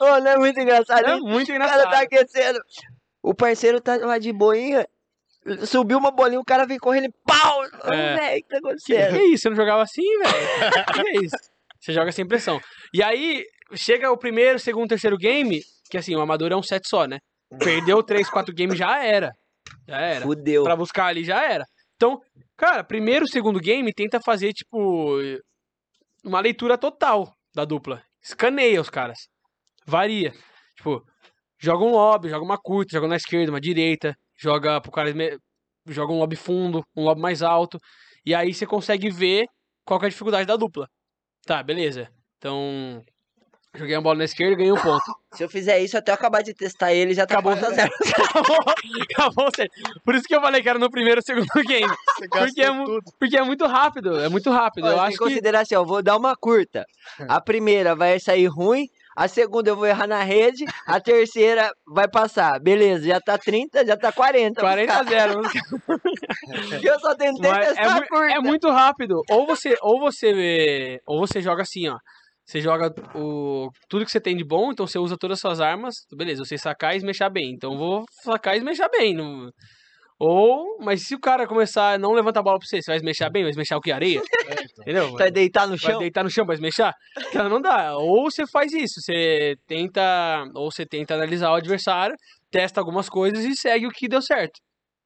Ô, 0.00 0.20
não 0.20 0.30
é 0.30 0.36
muito 0.38 0.60
engraçado. 0.60 1.06
É 1.06 1.14
hein? 1.14 1.20
muito 1.20 1.52
o 1.52 1.58
cara 1.58 1.64
engraçado. 1.74 1.90
tá 1.90 2.00
aquecendo. 2.00 2.58
O 3.22 3.34
parceiro 3.34 3.80
tá 3.80 3.96
lá 3.96 4.18
de 4.18 4.32
boinha. 4.32 4.86
Subiu 5.66 5.98
uma 5.98 6.10
bolinha, 6.10 6.40
o 6.40 6.44
cara 6.44 6.66
vem 6.66 6.78
correndo 6.78 7.06
e 7.06 7.12
pau! 7.26 7.64
É. 7.64 7.68
o 7.68 7.70
que 7.70 8.42
tá 8.42 8.48
Que, 8.48 8.56
acontecendo? 8.56 9.16
que 9.16 9.22
isso? 9.32 9.42
Você 9.42 9.48
não 9.50 9.56
jogava 9.56 9.82
assim, 9.82 10.02
velho? 10.18 10.84
Que 10.94 11.24
isso? 11.24 11.36
Você 11.80 11.92
joga 11.92 12.12
sem 12.12 12.26
pressão. 12.26 12.60
E 12.92 13.02
aí, 13.02 13.44
chega 13.74 14.10
o 14.10 14.16
primeiro, 14.16 14.58
segundo, 14.58 14.88
terceiro 14.88 15.16
game, 15.16 15.60
que 15.90 15.96
assim, 15.96 16.14
o 16.14 16.20
amador 16.20 16.52
é 16.52 16.56
um 16.56 16.62
set 16.62 16.88
só, 16.88 17.06
né? 17.06 17.18
Perdeu 17.58 18.02
três, 18.02 18.28
quatro 18.28 18.54
games, 18.54 18.78
já 18.78 19.02
era. 19.04 19.32
Já 19.86 19.98
era. 19.98 20.20
Fudeu. 20.22 20.62
Pra 20.64 20.76
buscar 20.76 21.06
ali, 21.06 21.24
já 21.24 21.42
era. 21.42 21.64
Então, 21.96 22.20
cara, 22.56 22.84
primeiro, 22.84 23.26
segundo 23.26 23.58
game, 23.58 23.92
tenta 23.92 24.20
fazer, 24.20 24.52
tipo, 24.52 25.16
uma 26.24 26.40
leitura 26.40 26.78
total 26.78 27.34
da 27.54 27.64
dupla. 27.64 28.02
Escaneia 28.22 28.80
os 28.80 28.90
caras. 28.90 29.28
Varia. 29.86 30.32
Tipo, 30.76 31.02
joga 31.58 31.84
um 31.84 31.90
lobby, 31.90 32.28
joga 32.28 32.44
uma 32.44 32.58
curta, 32.58 32.92
joga 32.92 33.08
na 33.08 33.16
esquerda, 33.16 33.50
uma 33.50 33.60
direita, 33.60 34.14
joga 34.36 34.80
pro 34.80 34.92
cara. 34.92 35.10
Joga 35.86 36.12
um 36.12 36.18
lobby 36.18 36.36
fundo, 36.36 36.84
um 36.94 37.04
lobby 37.04 37.20
mais 37.20 37.42
alto. 37.42 37.78
E 38.24 38.34
aí 38.34 38.52
você 38.52 38.66
consegue 38.66 39.10
ver 39.10 39.46
qual 39.84 39.98
que 39.98 40.04
é 40.04 40.08
a 40.08 40.10
dificuldade 40.10 40.46
da 40.46 40.56
dupla. 40.56 40.86
Tá, 41.46 41.62
beleza. 41.62 42.12
Então. 42.36 43.02
Joguei 43.78 43.94
a 43.94 44.00
bola 44.00 44.18
na 44.18 44.24
esquerda 44.24 44.52
e 44.54 44.56
ganhei 44.56 44.72
um 44.72 44.76
ponto. 44.80 45.04
Se 45.32 45.44
eu 45.44 45.48
fizer 45.48 45.78
isso, 45.78 45.96
até 45.96 46.10
eu 46.10 46.14
acabar 46.14 46.42
de 46.42 46.52
testar 46.54 46.92
ele, 46.92 47.14
já 47.14 47.26
tá 47.26 47.34
Acabou. 47.34 47.52
a 47.52 47.56
zero. 47.56 47.90
acabou, 48.24 48.56
acabou. 49.12 49.48
certo. 49.54 49.72
Por 50.04 50.14
isso 50.14 50.24
que 50.24 50.34
eu 50.34 50.40
falei 50.40 50.62
que 50.62 50.68
era 50.68 50.78
no 50.78 50.90
primeiro 50.90 51.18
ou 51.20 51.22
segundo 51.24 51.46
game. 51.68 51.86
Você 52.18 52.28
Porque 52.28 52.62
é, 52.62 52.70
porque 53.20 53.36
é 53.36 53.42
muito 53.42 53.66
rápido, 53.66 54.18
é 54.18 54.28
muito 54.28 54.50
rápido. 54.50 54.86
Ó, 54.86 54.90
eu 54.90 55.00
acho 55.00 55.18
que. 55.18 55.24
considerar 55.24 55.60
assim, 55.60 55.74
ó, 55.74 55.84
vou 55.84 56.02
dar 56.02 56.16
uma 56.16 56.34
curta. 56.34 56.84
A 57.28 57.40
primeira 57.40 57.94
vai 57.94 58.18
sair 58.18 58.46
ruim, 58.46 58.86
a 59.14 59.28
segunda 59.28 59.68
eu 59.70 59.76
vou 59.76 59.86
errar 59.86 60.06
na 60.06 60.22
rede, 60.22 60.64
a 60.86 60.98
terceira 61.00 61.70
vai 61.86 62.08
passar. 62.08 62.58
Beleza, 62.58 63.06
já 63.06 63.20
tá 63.20 63.36
30, 63.36 63.84
já 63.86 63.96
tá 63.96 64.10
40. 64.10 64.60
40 64.60 64.92
a 64.94 65.02
0. 65.04 65.40
Eu 66.82 66.98
só 67.00 67.14
tentei 67.14 67.50
Mas 67.50 67.66
testar 67.68 67.82
é, 67.82 67.86
a 67.86 67.94
mui- 67.94 68.06
curta. 68.06 68.32
é 68.34 68.38
muito 68.40 68.70
rápido. 68.70 69.22
Ou 69.30 69.46
você, 69.46 69.76
ou 69.82 70.00
você, 70.00 71.00
ou 71.06 71.18
você 71.20 71.40
joga 71.40 71.62
assim, 71.62 71.88
ó. 71.88 71.98
Você 72.48 72.62
joga 72.62 72.94
o 73.14 73.68
tudo 73.90 74.06
que 74.06 74.10
você 74.10 74.18
tem 74.20 74.34
de 74.34 74.42
bom, 74.42 74.72
então 74.72 74.86
você 74.86 74.98
usa 74.98 75.18
todas 75.18 75.36
as 75.36 75.40
suas 75.42 75.60
armas. 75.60 75.94
Beleza, 76.16 76.42
você 76.46 76.56
sacar 76.56 76.94
e 76.94 76.96
esmechar 76.96 77.30
bem. 77.30 77.50
Então 77.52 77.72
eu 77.72 77.78
vou 77.78 78.04
sacar 78.22 78.54
e 78.54 78.58
esmechar 78.58 78.88
bem. 78.90 79.12
não- 79.14 79.50
Ou, 80.18 80.78
mas 80.80 81.06
se 81.06 81.14
o 81.14 81.20
cara 81.20 81.46
começar 81.46 81.92
a 81.92 81.98
não 81.98 82.12
levantar 82.12 82.40
a 82.40 82.42
bola 82.42 82.58
pra 82.58 82.66
você, 82.66 82.80
você 82.82 82.90
vai 82.90 82.96
esmechar 82.96 83.30
bem? 83.30 83.42
Vai 83.42 83.50
esmechar 83.50 83.76
o 83.76 83.80
que? 83.82 83.92
Areia? 83.92 84.20
É, 84.48 84.52
então. 84.64 84.82
Entendeu? 84.82 85.12
Vai 85.12 85.30
deitar 85.30 85.66
no 85.66 85.76
Vai 85.76 85.92
chão? 85.92 85.98
deitar 86.00 86.24
no 86.24 86.30
chão 86.30 86.46
pra 86.46 86.54
esmechar? 86.54 86.94
Então 87.28 87.48
não 87.50 87.60
dá. 87.60 87.94
Ou 87.98 88.30
você 88.30 88.46
faz 88.46 88.72
isso, 88.72 88.94
você 89.00 89.54
tenta, 89.66 90.44
ou 90.54 90.70
você 90.72 90.86
tenta 90.86 91.14
analisar 91.14 91.50
o 91.50 91.54
adversário, 91.54 92.16
testa 92.50 92.80
algumas 92.80 93.08
coisas 93.10 93.44
e 93.44 93.54
segue 93.54 93.86
o 93.86 93.90
que 93.90 94.08
deu 94.08 94.22
certo. 94.22 94.58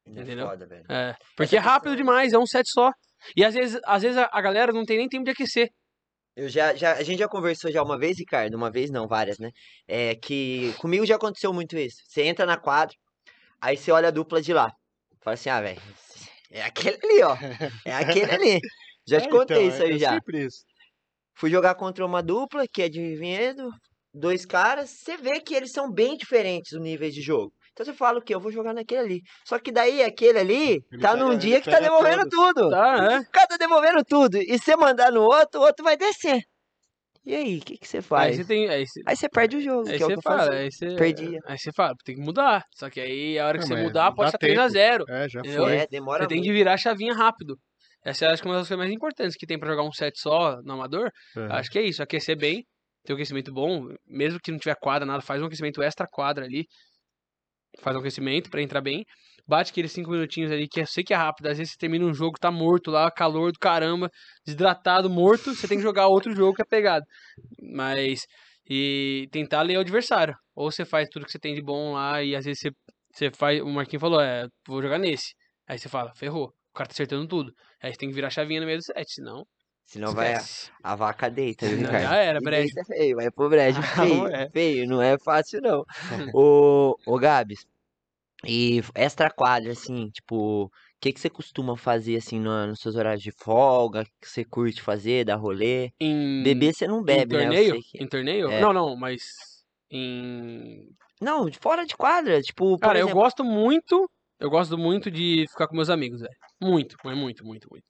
Entendeu? 0.07 0.47
Foda, 0.47 0.65
velho. 0.65 0.85
É, 0.89 1.13
porque 1.35 1.57
é 1.57 1.59
rápido 1.59 1.95
demais, 1.95 2.31
é 2.33 2.37
um 2.39 2.45
set 2.45 2.65
só. 2.71 2.89
E 3.37 3.43
às 3.43 3.53
vezes, 3.53 3.79
às 3.85 4.01
vezes 4.01 4.17
a, 4.17 4.29
a 4.31 4.41
galera 4.41 4.71
não 4.71 4.83
tem 4.85 4.97
nem 4.97 5.07
tempo 5.09 5.25
de 5.25 5.31
aquecer. 5.31 5.67
Eu 6.35 6.49
já, 6.49 6.73
já, 6.75 6.93
a 6.93 7.03
gente 7.03 7.19
já 7.19 7.27
conversou 7.27 7.71
já 7.71 7.83
uma 7.83 7.97
vez, 7.97 8.17
Ricardo, 8.17 8.55
uma 8.55 8.71
vez 8.71 8.89
não, 8.89 9.07
várias, 9.07 9.37
né? 9.39 9.51
É 9.87 10.15
que 10.15 10.73
comigo 10.79 11.05
já 11.05 11.15
aconteceu 11.15 11.53
muito 11.53 11.77
isso. 11.77 11.97
Você 12.07 12.23
entra 12.23 12.45
na 12.45 12.57
quadra, 12.57 12.95
aí 13.61 13.77
você 13.77 13.91
olha 13.91 14.09
a 14.09 14.11
dupla 14.11 14.41
de 14.41 14.53
lá. 14.53 14.71
Fala 15.23 15.35
assim, 15.35 15.49
ah, 15.49 15.61
velho, 15.61 15.81
é 16.51 16.63
aquele 16.63 16.97
ali, 17.03 17.23
ó. 17.23 17.37
É 17.85 17.93
aquele 17.95 18.31
ali. 18.31 18.59
Já 19.07 19.21
te 19.21 19.27
É, 19.27 19.29
contei 19.29 19.67
então, 19.67 19.67
isso 19.67 19.83
aí 19.83 19.95
é 19.95 19.99
já. 19.99 20.13
sempre 20.13 20.45
isso. 20.45 20.63
Fui 21.35 21.49
jogar 21.49 21.75
contra 21.75 22.05
uma 22.05 22.21
dupla 22.23 22.65
que 22.67 22.81
é 22.81 22.89
de 22.89 23.15
Vinhedo, 23.15 23.69
dois 24.13 24.45
caras, 24.45 24.89
você 24.91 25.17
vê 25.17 25.39
que 25.41 25.53
eles 25.53 25.71
são 25.71 25.91
bem 25.91 26.15
diferentes 26.17 26.71
os 26.73 26.81
níveis 26.81 27.13
de 27.13 27.21
jogo. 27.21 27.53
Então 27.73 27.85
você 27.85 27.93
fala 27.93 28.19
o 28.19 28.21
quê? 28.21 28.33
Eu 28.35 28.39
vou 28.39 28.51
jogar 28.51 28.73
naquele 28.73 28.99
ali. 29.01 29.21
Só 29.45 29.57
que 29.59 29.71
daí 29.71 30.03
aquele 30.03 30.39
ali 30.39 30.71
Ele 30.91 31.01
tá 31.01 31.11
pega- 31.13 31.15
num 31.23 31.37
dia 31.37 31.59
que 31.59 31.69
tá 31.71 31.79
devolvendo 31.79 32.29
tudo. 32.29 32.69
Tá, 32.69 32.95
é. 33.13 33.19
O 33.19 33.31
cara 33.31 33.47
tá 33.47 33.57
devolvendo 33.57 34.03
tudo. 34.05 34.37
E 34.37 34.57
você 34.59 34.75
mandar 34.75 35.11
no 35.11 35.21
outro, 35.23 35.59
o 35.59 35.63
outro 35.63 35.83
vai 35.83 35.97
descer. 35.97 36.41
E 37.25 37.33
aí, 37.33 37.57
o 37.57 37.61
que, 37.61 37.77
que 37.77 37.87
você 37.87 37.97
Aí 37.97 38.03
faz? 38.03 38.35
você 38.35 38.43
tem. 38.45 38.67
Aí 38.69 38.85
você, 38.85 39.01
Aí 39.07 39.15
você 39.15 39.29
perde 39.29 39.55
o 39.57 39.61
jogo, 39.61 39.87
aí 39.89 39.97
que 39.97 40.03
é 40.03 40.05
o 40.05 40.09
você 40.09 40.15
que 40.17 40.21
fala, 40.21 40.39
faço. 40.39 40.51
aí 40.51 40.71
você. 40.71 40.95
Perdi. 40.95 41.39
Aí 41.45 41.57
você 41.57 41.71
fala, 41.71 41.93
tem 42.03 42.15
que 42.15 42.21
mudar. 42.21 42.65
Só 42.75 42.89
que 42.89 42.99
aí 42.99 43.39
a 43.39 43.47
hora 43.47 43.57
que 43.57 43.67
Não, 43.67 43.75
você 43.77 43.81
mudar, 43.83 44.11
pode 44.11 44.27
estar 44.35 44.37
3x0. 44.37 45.03
É, 45.07 45.29
já 45.29 45.39
Entendeu? 45.39 45.63
foi. 45.63 45.75
É, 45.77 45.87
demora 45.87 46.23
Você 46.23 46.27
tem 46.27 46.37
muito. 46.39 46.47
que 46.49 46.53
virar 46.53 46.73
a 46.73 46.77
chavinha 46.77 47.13
rápido. 47.13 47.57
Essa 48.05 48.25
é 48.25 48.27
acho 48.31 48.41
que 48.41 48.47
uma 48.49 48.55
das 48.55 48.67
coisas 48.67 48.77
mais 48.77 48.91
importantes 48.93 49.37
que 49.37 49.45
tem 49.47 49.57
pra 49.57 49.69
jogar 49.69 49.83
um 49.83 49.91
set 49.93 50.19
só 50.19 50.61
no 50.63 50.73
amador. 50.73 51.09
É. 51.37 51.45
Acho 51.53 51.71
que 51.71 51.79
é 51.79 51.83
isso, 51.83 52.03
aquecer 52.03 52.37
bem, 52.37 52.65
ter 53.05 53.13
um 53.13 53.15
aquecimento 53.15 53.53
bom, 53.53 53.87
mesmo 54.05 54.37
que 54.43 54.51
não 54.51 54.59
tiver 54.59 54.75
quadra, 54.75 55.05
nada, 55.05 55.21
faz 55.21 55.41
um 55.41 55.45
aquecimento 55.45 55.81
extra 55.81 56.05
quadra 56.05 56.43
ali. 56.43 56.65
Faz 57.79 57.95
um 57.95 57.99
aquecimento 57.99 58.49
pra 58.49 58.61
entrar 58.61 58.81
bem. 58.81 59.05
Bate 59.47 59.71
aqueles 59.71 59.91
cinco 59.91 60.11
minutinhos 60.11 60.51
ali, 60.51 60.67
que 60.69 60.81
eu 60.81 60.87
sei 60.87 61.03
que 61.03 61.13
é 61.13 61.17
rápido. 61.17 61.47
Às 61.47 61.57
vezes 61.57 61.73
você 61.73 61.77
termina 61.77 62.05
um 62.05 62.13
jogo, 62.13 62.37
tá 62.39 62.49
morto 62.49 62.89
lá, 62.91 63.11
calor 63.11 63.51
do 63.51 63.59
caramba, 63.59 64.09
desidratado, 64.45 65.09
morto, 65.09 65.53
você 65.53 65.67
tem 65.67 65.77
que 65.77 65.83
jogar 65.83 66.07
outro 66.07 66.33
jogo 66.33 66.55
que 66.55 66.61
é 66.61 66.65
pegado. 66.65 67.05
Mas. 67.61 68.21
E 68.69 69.27
tentar 69.31 69.61
ler 69.63 69.77
o 69.77 69.81
adversário. 69.81 70.35
Ou 70.55 70.71
você 70.71 70.85
faz 70.85 71.09
tudo 71.09 71.25
que 71.25 71.31
você 71.31 71.39
tem 71.39 71.53
de 71.53 71.61
bom 71.61 71.93
lá 71.93 72.23
e 72.23 72.35
às 72.35 72.45
vezes 72.45 72.61
você, 72.61 72.71
você 73.13 73.31
faz. 73.31 73.61
O 73.61 73.67
Marquinhos 73.69 74.01
falou, 74.01 74.21
é, 74.21 74.47
vou 74.67 74.81
jogar 74.81 74.97
nesse. 74.99 75.33
Aí 75.67 75.77
você 75.77 75.89
fala, 75.89 76.13
ferrou. 76.15 76.47
O 76.47 76.73
cara 76.73 76.87
tá 76.87 76.93
acertando 76.93 77.27
tudo. 77.27 77.51
Aí 77.81 77.91
você 77.91 77.97
tem 77.97 78.09
que 78.09 78.15
virar 78.15 78.27
a 78.27 78.31
chavinha 78.31 78.61
no 78.61 78.65
meio 78.65 78.79
do 78.79 78.83
set, 78.83 79.05
senão. 79.13 79.43
Senão 79.85 80.13
vai 80.13 80.33
a, 80.33 80.37
esquece. 80.37 80.71
a 80.81 80.95
vaca 80.95 81.29
deita, 81.29 81.67
viu, 81.67 81.85
já 81.85 82.15
era, 82.15 82.39
brejo. 82.41 82.73
deita 82.73 82.85
feio, 82.85 83.15
vai 83.17 83.29
pro 83.29 83.49
brejo 83.49 83.81
feio, 84.25 84.27
é. 84.27 84.49
feio, 84.49 84.87
não 84.87 85.01
é 85.01 85.17
fácil 85.19 85.61
não. 85.61 85.83
ô, 86.33 86.95
ô 87.05 87.17
Gabs, 87.19 87.65
e 88.45 88.81
extra 88.95 89.29
quadra, 89.29 89.71
assim, 89.71 90.09
tipo, 90.09 90.65
o 90.65 90.71
que 90.99 91.13
que 91.13 91.19
você 91.19 91.29
costuma 91.29 91.77
fazer, 91.77 92.17
assim, 92.17 92.39
no- 92.39 92.67
nos 92.67 92.79
seus 92.79 92.95
horários 92.95 93.23
de 93.23 93.31
folga, 93.31 94.03
que 94.21 94.27
você 94.29 94.43
curte 94.43 94.81
fazer, 94.81 95.25
dar 95.25 95.35
rolê? 95.35 95.91
Em, 95.99 96.43
Beber 96.43 96.73
você 96.73 96.87
não 96.87 97.03
bebe, 97.03 97.35
em 97.35 97.37
né? 97.37 97.43
Eu 97.45 97.49
torneio? 97.51 97.79
que- 97.81 98.03
Em 98.03 98.07
torneio? 98.07 98.51
É. 98.51 98.59
Não, 98.61 98.73
não, 98.73 98.95
mas. 98.95 99.23
Em. 99.91 100.89
Não, 101.21 101.47
fora 101.61 101.85
de 101.85 101.95
quadra, 101.95 102.41
tipo, 102.41 102.77
Cara, 102.79 102.97
eu 102.99 103.05
exemplo, 103.05 103.21
gosto 103.21 103.43
muito. 103.45 104.09
Eu 104.39 104.49
gosto 104.49 104.77
muito 104.77 105.09
de 105.11 105.45
ficar 105.49 105.67
com 105.67 105.75
meus 105.75 105.89
amigos, 105.89 106.19
velho. 106.19 106.33
Muito, 106.61 106.97
mas 107.03 107.17
muito, 107.17 107.45
muito, 107.45 107.67
muito. 107.69 107.85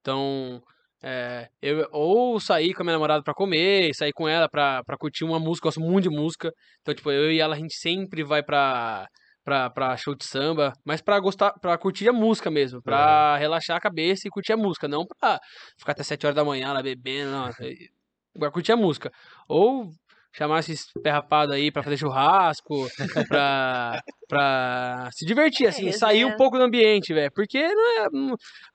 Então. 0.00 0.62
É, 1.02 1.48
eu 1.62 1.86
ou 1.92 2.40
sair 2.40 2.74
com 2.74 2.82
a 2.82 2.84
minha 2.84 2.94
namorada 2.94 3.22
pra 3.22 3.34
comer, 3.34 3.94
sair 3.94 4.12
com 4.12 4.28
ela 4.28 4.48
pra, 4.48 4.82
pra 4.84 4.96
curtir 4.96 5.24
uma 5.24 5.38
música, 5.38 5.66
eu 5.66 5.68
gosto 5.68 5.80
muito 5.80 6.08
de 6.08 6.16
música. 6.16 6.50
Então, 6.80 6.94
tipo, 6.94 7.10
eu 7.10 7.30
e 7.30 7.40
ela, 7.40 7.54
a 7.54 7.58
gente 7.58 7.74
sempre 7.76 8.24
vai 8.24 8.42
pra, 8.42 9.06
pra, 9.44 9.70
pra 9.70 9.96
show 9.96 10.14
de 10.14 10.24
samba, 10.24 10.72
mas 10.84 11.00
pra 11.00 11.20
gostar, 11.20 11.52
pra 11.60 11.78
curtir 11.78 12.08
a 12.08 12.12
música 12.12 12.50
mesmo, 12.50 12.82
pra 12.82 13.36
relaxar 13.36 13.76
a 13.76 13.80
cabeça 13.80 14.26
e 14.26 14.30
curtir 14.30 14.52
a 14.52 14.56
música, 14.56 14.88
não 14.88 15.04
pra 15.06 15.38
ficar 15.78 15.92
até 15.92 16.02
7 16.02 16.26
horas 16.26 16.36
da 16.36 16.44
manhã 16.44 16.72
lá 16.72 16.82
bebendo, 16.82 17.30
não. 17.30 17.50
Pra 18.38 18.50
curtir 18.50 18.72
a 18.72 18.76
música. 18.76 19.10
Ou 19.48 19.88
chamar 20.36 20.60
esses 20.60 20.86
pé 21.02 21.10
rapado 21.10 21.52
aí 21.52 21.70
pra 21.70 21.82
fazer 21.82 21.96
churrasco, 21.96 22.86
pra, 23.28 24.02
pra 24.28 25.08
se 25.12 25.24
divertir, 25.24 25.66
assim, 25.66 25.88
É, 25.88 25.92
sair 25.92 26.24
um 26.24 26.36
pouco 26.36 26.58
do 26.58 26.64
ambiente, 26.64 27.14
velho. 27.14 27.30
Porque 27.34 27.66
não 27.66 28.04
é, 28.04 28.08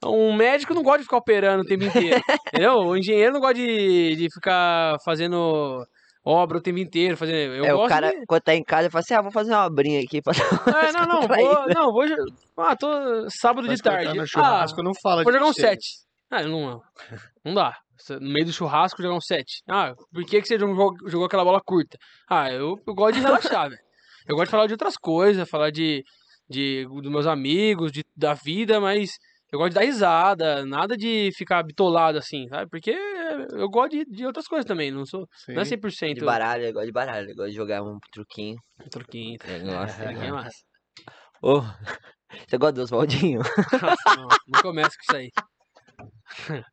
um- 0.08 0.36
médico 0.36 0.74
não 0.74 0.82
gosta 0.82 0.98
de 0.98 1.04
ficar 1.04 1.18
operando 1.18 1.62
o 1.62 1.66
tempo 1.66 1.84
inteiro, 1.84 2.20
entendeu? 2.52 2.74
O 2.78 2.96
engenheiro 2.96 3.32
não 3.32 3.40
gosta 3.40 3.54
de, 3.54 4.16
de 4.16 4.28
ficar 4.32 4.96
fazendo 5.04 5.86
obra 6.24 6.58
o 6.58 6.60
tempo 6.62 6.78
inteiro, 6.78 7.16
fazendo... 7.16 7.54
Eu 7.54 7.64
é, 7.64 7.74
o 7.74 7.86
cara, 7.88 8.10
de... 8.12 8.26
quando 8.26 8.42
tá 8.42 8.54
em 8.54 8.62
casa, 8.62 8.88
fala 8.90 9.00
assim, 9.00 9.14
ah, 9.14 9.22
vou 9.22 9.32
fazer 9.32 9.52
uma 9.52 9.66
obrinha 9.66 10.00
aqui 10.00 10.22
pra 10.22 10.32
É, 10.32 10.92
não, 10.92 11.04
não, 11.06 11.22
vou, 11.26 11.66
não, 11.68 11.92
vou... 11.92 12.04
Ah, 12.58 12.76
tô 12.76 12.88
sábado 13.28 13.66
Mas 13.66 13.78
de 13.78 13.82
tarde. 13.82 14.20
Ah, 14.20 14.26
churrasco 14.26 14.82
não 14.82 14.92
fala 15.02 15.24
Vou 15.24 15.32
jogar 15.32 15.46
um 15.46 15.52
set. 15.52 15.80
Ah, 16.30 16.42
não, 16.44 16.80
não 17.44 17.54
dá. 17.54 17.76
No 18.10 18.32
meio 18.32 18.46
do 18.46 18.52
churrasco, 18.52 19.02
jogar 19.02 19.14
um 19.16 19.20
set. 19.20 19.62
Ah, 19.68 19.94
por 20.12 20.24
que, 20.24 20.40
que 20.40 20.48
você 20.48 20.58
jogou, 20.58 20.94
jogou 21.06 21.26
aquela 21.26 21.44
bola 21.44 21.60
curta? 21.60 21.96
Ah, 22.28 22.50
eu, 22.50 22.78
eu 22.86 22.94
gosto 22.94 23.14
de 23.14 23.20
relaxar, 23.20 23.68
velho. 23.70 23.80
Eu 24.28 24.36
gosto 24.36 24.46
de 24.46 24.50
falar 24.52 24.66
de 24.66 24.72
outras 24.74 24.96
coisas, 24.96 25.48
falar 25.48 25.70
de, 25.70 26.04
de 26.48 26.86
dos 26.86 27.10
meus 27.10 27.26
amigos, 27.26 27.90
de, 27.90 28.04
da 28.16 28.34
vida, 28.34 28.80
mas 28.80 29.10
eu 29.52 29.58
gosto 29.58 29.70
de 29.70 29.74
dar 29.74 29.84
risada, 29.84 30.64
nada 30.64 30.96
de 30.96 31.30
ficar 31.36 31.62
bitolado 31.62 32.16
assim, 32.18 32.48
sabe? 32.48 32.70
Porque 32.70 32.90
eu 33.52 33.68
gosto 33.68 33.90
de, 33.90 34.04
de 34.06 34.24
outras 34.24 34.46
coisas 34.46 34.64
também, 34.64 34.90
não 34.90 35.04
sou. 35.04 35.26
Sim. 35.44 35.54
Não 35.54 35.62
é 35.62 35.64
100% 35.64 36.14
de 36.14 36.20
baralho, 36.24 36.64
eu 36.64 36.72
gosto 36.72 36.86
de 36.86 36.92
baralho, 36.92 37.30
eu 37.30 37.34
gosto 37.36 37.50
de 37.50 37.56
jogar 37.56 37.82
um 37.82 37.98
truquinho. 38.12 38.56
truquinho. 38.90 39.38
Eu 39.46 39.60
gosto, 39.66 40.00
eu 40.00 40.06
Truquinho 40.06 40.24
é 40.24 40.30
gosto. 40.30 40.44
massa. 40.44 40.58
Ô, 41.42 41.60
você 42.48 42.56
gosta 42.58 42.72
do 42.72 42.82
Oswaldinho? 42.82 43.40
Nossa, 43.40 44.16
não, 44.16 44.28
não 44.48 44.62
começa 44.62 44.90
com 44.96 45.02
isso 45.02 45.16
aí. 45.16 45.30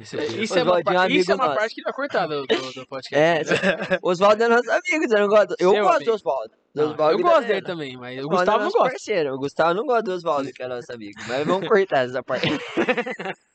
Isso, 0.00 0.16
isso 0.16 0.58
é 0.58 0.62
uma, 0.62 0.78
é 0.78 1.12
isso 1.12 1.30
é 1.30 1.34
uma 1.34 1.46
nosso. 1.48 1.58
parte 1.58 1.74
que 1.74 1.82
vai 1.82 1.92
cortar 1.92 2.26
do, 2.26 2.46
do, 2.46 2.72
do 2.72 2.86
podcast. 2.86 3.52
É, 3.54 3.98
Oswaldo 4.02 4.42
é 4.42 4.48
nosso 4.48 4.70
amigo, 4.70 5.06
você 5.06 5.20
não 5.20 5.28
gosta? 5.28 5.54
Eu 5.58 5.72
Seu 5.72 5.84
gosto 5.84 6.04
do 6.04 6.12
Oswaldo. 6.14 6.54
Do 6.74 6.96
Não, 6.96 7.10
eu 7.10 7.18
gosto 7.18 7.46
dele 7.46 7.62
também, 7.62 7.96
mas 7.96 8.16
o 8.24 8.26
é 8.26 8.36
Gustavo 8.36 8.64
não 8.64 8.70
gosta. 8.70 8.90
parceiro. 8.90 9.34
O 9.34 9.38
Gustavo 9.38 9.74
não 9.74 9.84
gosta 9.84 10.02
do 10.04 10.12
Oswaldo, 10.12 10.50
que 10.50 10.62
é 10.62 10.66
nosso 10.66 10.90
amigo. 10.92 11.20
Mas 11.28 11.46
vamos 11.46 11.68
cortar 11.68 12.06
essa 12.06 12.22
parte. 12.22 12.46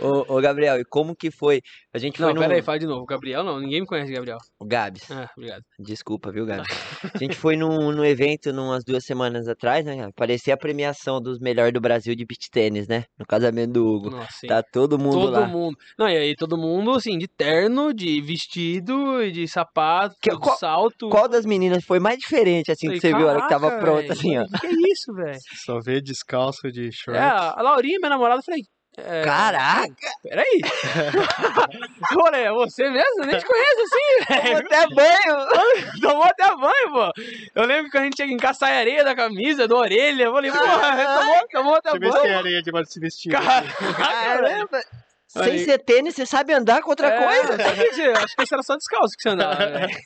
ô, 0.00 0.36
ô, 0.36 0.40
Gabriel, 0.40 0.80
e 0.80 0.84
como 0.84 1.14
que 1.14 1.30
foi? 1.30 1.60
A 1.92 1.98
gente 1.98 2.18
foi 2.18 2.26
Não, 2.26 2.34
no... 2.34 2.40
pera 2.40 2.54
aí, 2.54 2.62
fala 2.62 2.78
de 2.78 2.86
novo. 2.86 3.02
O 3.02 3.06
Gabriel 3.06 3.44
não, 3.44 3.60
ninguém 3.60 3.80
me 3.82 3.86
conhece, 3.86 4.12
Gabriel. 4.12 4.38
O 4.58 4.64
Gabs. 4.66 5.10
Ah, 5.10 5.28
obrigado. 5.36 5.62
Desculpa, 5.78 6.32
viu, 6.32 6.44
Gabi? 6.46 6.62
A 7.14 7.18
gente 7.18 7.36
foi 7.36 7.56
num, 7.56 7.92
num 7.92 8.04
evento 8.04 8.50
umas 8.50 8.82
duas 8.84 9.04
semanas 9.04 9.46
atrás, 9.46 9.84
né? 9.84 10.08
Parecia 10.16 10.54
a 10.54 10.56
premiação 10.56 11.20
dos 11.20 11.38
melhores 11.38 11.72
do 11.72 11.80
Brasil 11.80 12.14
de 12.14 12.24
beach 12.24 12.48
tênis, 12.50 12.88
né? 12.88 13.04
No 13.18 13.26
casamento 13.26 13.72
do 13.72 13.86
Hugo. 13.86 14.10
Nossa. 14.10 14.46
Tá 14.46 14.62
todo 14.62 14.98
mundo 14.98 15.20
todo 15.20 15.32
lá. 15.32 15.46
mundo. 15.46 15.76
Não, 15.98 16.08
e 16.08 16.16
aí 16.16 16.34
todo 16.34 16.56
mundo, 16.56 16.90
assim, 16.92 17.16
de 17.18 17.28
terno, 17.28 17.92
de 17.94 18.20
vestido, 18.20 19.22
e 19.22 19.30
de 19.30 19.46
sapato, 19.46 20.14
Que- 20.20 20.30
de 20.30 20.38
qual- 20.38 20.56
salto. 20.56 21.08
Qual 21.08 21.28
das 21.28 21.44
meninas 21.46 21.84
foi 21.84 22.00
mais 22.00 22.18
diferente, 22.18 22.72
assim, 22.72 22.88
que 22.90 23.00
você 23.00 23.08
viu 23.14 23.28
a 23.28 23.32
hora 23.32 23.42
que 23.42 23.48
tava 23.48 23.68
"Caraca, 23.70 23.84
pronta, 23.84 24.12
assim, 24.12 24.36
ó? 24.38 24.44
Que 24.44 24.58
que 24.60 24.66
é 24.66 24.90
isso, 24.92 25.12
velho? 25.14 25.38
Só 25.64 25.78
vê 25.80 26.00
descalço 26.00 26.70
de 26.72 26.90
shorts. 26.92 27.20
É, 27.22 27.26
a 27.28 27.60
Laurinha, 27.62 27.98
minha 27.98 28.10
namorada, 28.10 28.40
eu 28.40 28.44
falei. 28.44 28.62
É, 28.96 29.22
Caraca! 29.24 29.92
Peraí. 30.22 30.60
falei, 32.14 32.44
é 32.44 32.52
você 32.52 32.88
mesmo? 32.90 33.22
Eu 33.22 33.26
nem 33.26 33.38
te 33.38 33.44
conheço 33.44 33.82
assim, 33.82 34.24
Tomou 34.26 34.42
velho. 34.42 34.66
até 34.66 34.86
banho! 34.94 35.90
Tomou 36.00 36.24
até 36.24 36.56
banho, 36.56 36.92
pô. 36.92 37.12
Eu 37.54 37.66
lembro 37.66 37.90
que 37.90 37.98
a 37.98 38.02
gente 38.04 38.16
chega 38.16 38.32
em 38.32 38.36
casa, 38.36 38.60
sai 38.60 38.78
areia 38.78 39.04
da 39.04 39.14
camisa, 39.14 39.66
da 39.66 39.74
orelha. 39.74 40.24
Eu 40.24 40.32
falei, 40.32 40.50
porra, 40.50 41.04
tomou, 41.06 41.48
tomou 41.50 41.74
até 41.76 41.90
Deixa 41.92 41.96
eu 41.96 42.00
ver 42.00 42.06
se 42.12 42.12
tem 42.22 42.22
banho. 42.30 42.38
areia 42.38 42.62
debaixo 42.62 42.86
desse 42.88 43.00
vestido. 43.00 43.32
Cara, 43.32 43.66
Caramba! 43.96 44.80
Sem 45.26 45.42
Aí- 45.42 45.64
ser 45.64 45.78
tênis, 45.78 46.14
você 46.14 46.24
sabe 46.24 46.52
andar 46.52 46.80
com 46.80 46.90
outra 46.90 47.08
É, 47.08 47.24
coisa? 47.24 47.60
eu 48.04 48.16
Acho 48.16 48.36
que 48.36 48.42
esse 48.42 48.54
era 48.54 48.62
só 48.62 48.76
descalço 48.76 49.16
que 49.16 49.22
você 49.22 49.30
andava, 49.30 49.66
velho. 49.66 49.98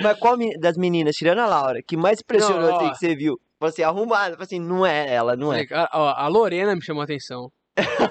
Mas 0.00 0.18
qual 0.20 0.36
das 0.60 0.76
meninas, 0.76 1.16
tirando 1.16 1.40
a 1.40 1.46
Laura, 1.46 1.82
que 1.82 1.96
mais 1.96 2.20
impressionou 2.20 2.70
Não, 2.70 2.76
assim, 2.76 2.90
que 2.92 2.98
você 2.98 3.16
viu? 3.16 3.36
Falou 3.58 3.70
assim, 3.72 3.82
arrumada. 3.82 4.34
Falei 4.34 4.44
assim, 4.44 4.60
não 4.60 4.86
é 4.86 5.12
ela, 5.12 5.34
não 5.34 5.52
é. 5.52 5.66
Ó, 5.92 6.14
a 6.16 6.28
Lorena 6.28 6.76
me 6.76 6.82
chamou 6.82 7.00
a 7.00 7.04
atenção. 7.04 7.50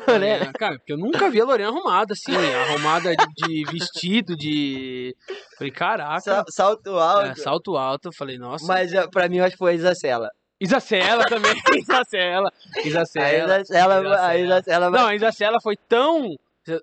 Lorena? 0.07 0.45
É, 0.45 0.51
cara, 0.53 0.77
porque 0.77 0.93
eu 0.93 0.97
nunca 0.97 1.29
vi 1.29 1.39
a 1.39 1.45
Lorena 1.45 1.69
arrumada 1.69 2.13
assim, 2.13 2.33
arrumada 2.35 3.15
de, 3.15 3.25
de 3.63 3.71
vestido, 3.71 4.35
de. 4.35 5.15
Falei, 5.57 5.71
caraca. 5.71 6.19
Sa- 6.21 6.45
Salto 6.49 6.97
alto. 6.97 7.25
É, 7.27 7.35
salto 7.35 7.77
alto. 7.77 8.09
Falei, 8.11 8.37
nossa. 8.37 8.65
Mas 8.65 8.93
eh, 8.93 9.07
pra 9.07 9.29
mim, 9.29 9.37
eu 9.37 9.43
acho 9.45 9.53
que 9.53 9.59
foi 9.59 9.71
a 9.71 9.75
Isacela. 9.75 10.29
Isacela 10.59 11.25
também. 11.25 11.53
Isacela. 11.77 12.51
A 12.75 12.87
Isacela. 12.87 14.27
A 14.27 14.37
Isacela. 14.37 14.89
Não, 14.89 15.07
a 15.07 15.15
Isacela 15.15 15.59
foi 15.61 15.77
tão. 15.87 16.35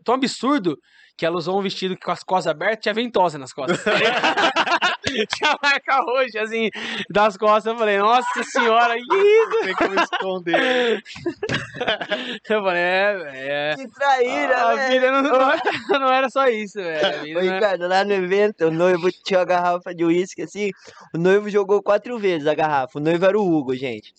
tão 0.05 0.15
absurdo 0.15 0.79
que 1.17 1.27
ela 1.27 1.37
usou 1.37 1.59
um 1.59 1.63
vestido 1.63 1.99
com 2.03 2.11
as 2.11 2.23
costas 2.23 2.47
abertas 2.51 2.79
tinha 2.83 2.95
ventosa 2.95 3.37
nas 3.37 3.53
costas. 3.53 3.79
tinha 5.27 5.57
marca 5.63 6.01
roxa, 6.01 6.43
assim, 6.43 6.69
das 7.11 7.37
costas. 7.37 7.73
Eu 7.73 7.79
falei, 7.79 7.99
nossa 7.99 8.43
senhora, 8.45 8.95
que 8.95 9.17
isso? 9.17 9.61
Tem 9.63 9.75
como 9.75 10.01
esconder. 10.01 11.03
Eu 12.49 12.63
falei, 12.63 12.83
é. 12.83 13.73
é 13.73 13.75
Que 13.77 13.89
traíra, 13.89 14.57
a 14.57 14.75
velho. 14.75 14.91
vida 14.93 15.11
não, 15.13 15.23
não, 15.23 15.51
era- 15.51 15.99
não 15.99 16.13
era 16.13 16.29
só 16.31 16.49
isso, 16.49 16.75
velho. 16.79 17.39
A 17.39 17.41
Ô, 17.41 17.43
Ricardo, 17.43 17.87
lá 17.89 18.05
no 18.05 18.13
evento, 18.13 18.67
o 18.67 18.71
noivo 18.71 19.11
tinha 19.25 19.41
uma 19.41 19.47
garrafa 19.47 19.95
de 19.95 20.05
uísque 20.05 20.43
assim. 20.43 20.71
O 21.15 21.19
noivo 21.19 21.49
jogou 21.49 21.83
quatro 21.83 22.19
vezes 22.19 22.47
a 22.47 22.55
garrafa. 22.55 22.99
O 22.99 23.03
noivo 23.03 23.25
era 23.25 23.39
o 23.39 23.47
Hugo, 23.47 23.75
gente. 23.75 24.13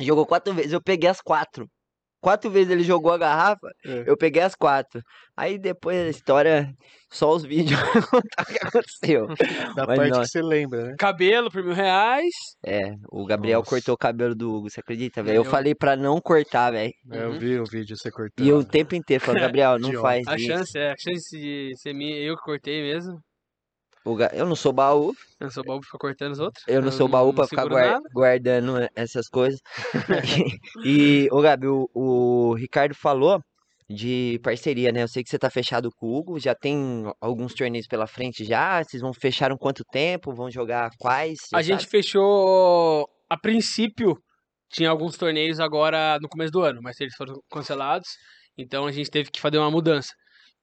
Jogou 0.00 0.24
quatro 0.26 0.54
vezes. 0.54 0.72
Eu 0.72 0.80
peguei 0.82 1.08
as 1.10 1.20
quatro. 1.20 1.68
Quatro 2.20 2.50
vezes 2.50 2.70
ele 2.70 2.82
jogou 2.84 3.12
a 3.12 3.18
garrafa, 3.18 3.68
É. 3.84 4.04
eu 4.06 4.16
peguei 4.16 4.42
as 4.42 4.54
quatro. 4.54 5.02
Aí 5.36 5.58
depois 5.58 5.96
da 6.04 6.10
história, 6.10 6.70
só 7.10 7.34
os 7.34 7.42
vídeos 7.44 7.80
contar 8.10 8.42
o 8.42 8.46
que 8.46 8.58
aconteceu. 8.66 9.26
Da 9.76 9.86
Mas 9.86 9.96
parte 9.96 10.10
não. 10.12 10.20
que 10.20 10.26
você 10.28 10.42
lembra, 10.42 10.84
né? 10.88 10.94
Cabelo 10.98 11.50
por 11.50 11.64
mil 11.64 11.72
reais. 11.72 12.34
É, 12.64 12.92
o 13.10 13.24
Gabriel 13.24 13.60
Nossa. 13.60 13.70
cortou 13.70 13.94
o 13.94 13.98
cabelo 13.98 14.34
do 14.34 14.52
Hugo, 14.54 14.68
você 14.70 14.80
acredita, 14.80 15.22
velho? 15.22 15.36
Eu 15.36 15.44
Eu- 15.44 15.50
falei 15.50 15.74
pra 15.74 15.96
não 15.96 16.20
cortar, 16.20 16.72
velho. 16.72 16.92
É, 17.10 17.22
Eu 17.22 17.30
Uhum. 17.30 17.38
vi 17.38 17.58
o 17.58 17.64
vídeo 17.64 17.96
você 17.96 18.10
cortando. 18.10 18.46
E 18.46 18.52
o 18.52 18.62
tempo 18.64 18.94
inteiro 18.94 19.24
falando, 19.24 19.40
Gabriel, 19.56 19.78
não 19.78 19.92
faz 20.02 20.26
A 20.28 20.36
isso. 20.36 20.46
chance, 20.46 20.78
é, 20.78 20.90
a 20.92 20.96
chance 20.98 21.36
de 21.38 21.72
ser 21.76 21.94
minha, 21.94 22.16
eu 22.18 22.36
que 22.36 22.42
cortei 22.42 22.82
mesmo. 22.82 23.18
Ga- 24.16 24.30
Eu 24.32 24.46
não 24.46 24.56
sou 24.56 24.72
baú, 24.72 25.12
Eu 25.38 25.44
não 25.46 25.50
sou 25.50 25.64
baú 25.64 25.78
pra 25.80 25.86
ficar 25.86 25.98
cortando 25.98 26.32
os 26.32 26.40
outros. 26.40 26.64
eu 26.66 26.80
não 26.82 26.90
sou 26.90 27.06
baú 27.08 27.32
pra 27.34 27.46
ficar 27.46 27.62
seguro 27.62 27.74
guar- 27.80 27.92
nada. 27.92 28.08
guardando 28.12 28.88
essas 28.96 29.28
coisas. 29.28 29.60
e, 30.84 31.28
ô 31.30 31.40
Gabi, 31.40 31.66
o, 31.68 31.88
o 31.94 32.54
Ricardo 32.54 32.94
falou 32.94 33.40
de 33.88 34.40
parceria, 34.42 34.92
né? 34.92 35.02
Eu 35.02 35.08
sei 35.08 35.22
que 35.24 35.28
você 35.30 35.38
tá 35.38 35.50
fechado 35.50 35.90
com 35.96 36.06
o 36.06 36.16
Hugo, 36.16 36.38
já 36.38 36.54
tem 36.54 37.04
alguns 37.20 37.54
torneios 37.54 37.86
pela 37.88 38.06
frente 38.06 38.44
já. 38.44 38.82
Vocês 38.82 39.02
vão 39.02 39.12
fechar 39.12 39.52
um 39.52 39.56
quanto 39.56 39.82
tempo? 39.84 40.32
Vão 40.32 40.50
jogar 40.50 40.90
quais? 40.98 41.38
A 41.52 41.58
Você 41.58 41.64
gente 41.64 41.80
sabe? 41.82 41.90
fechou 41.90 43.08
a 43.28 43.36
princípio 43.36 44.16
tinha 44.72 44.88
alguns 44.88 45.16
torneios 45.16 45.58
agora 45.58 46.18
no 46.22 46.28
começo 46.28 46.52
do 46.52 46.62
ano, 46.62 46.80
mas 46.80 47.00
eles 47.00 47.14
foram 47.16 47.34
cancelados, 47.50 48.08
então 48.56 48.86
a 48.86 48.92
gente 48.92 49.10
teve 49.10 49.28
que 49.28 49.40
fazer 49.40 49.58
uma 49.58 49.68
mudança. 49.70 50.12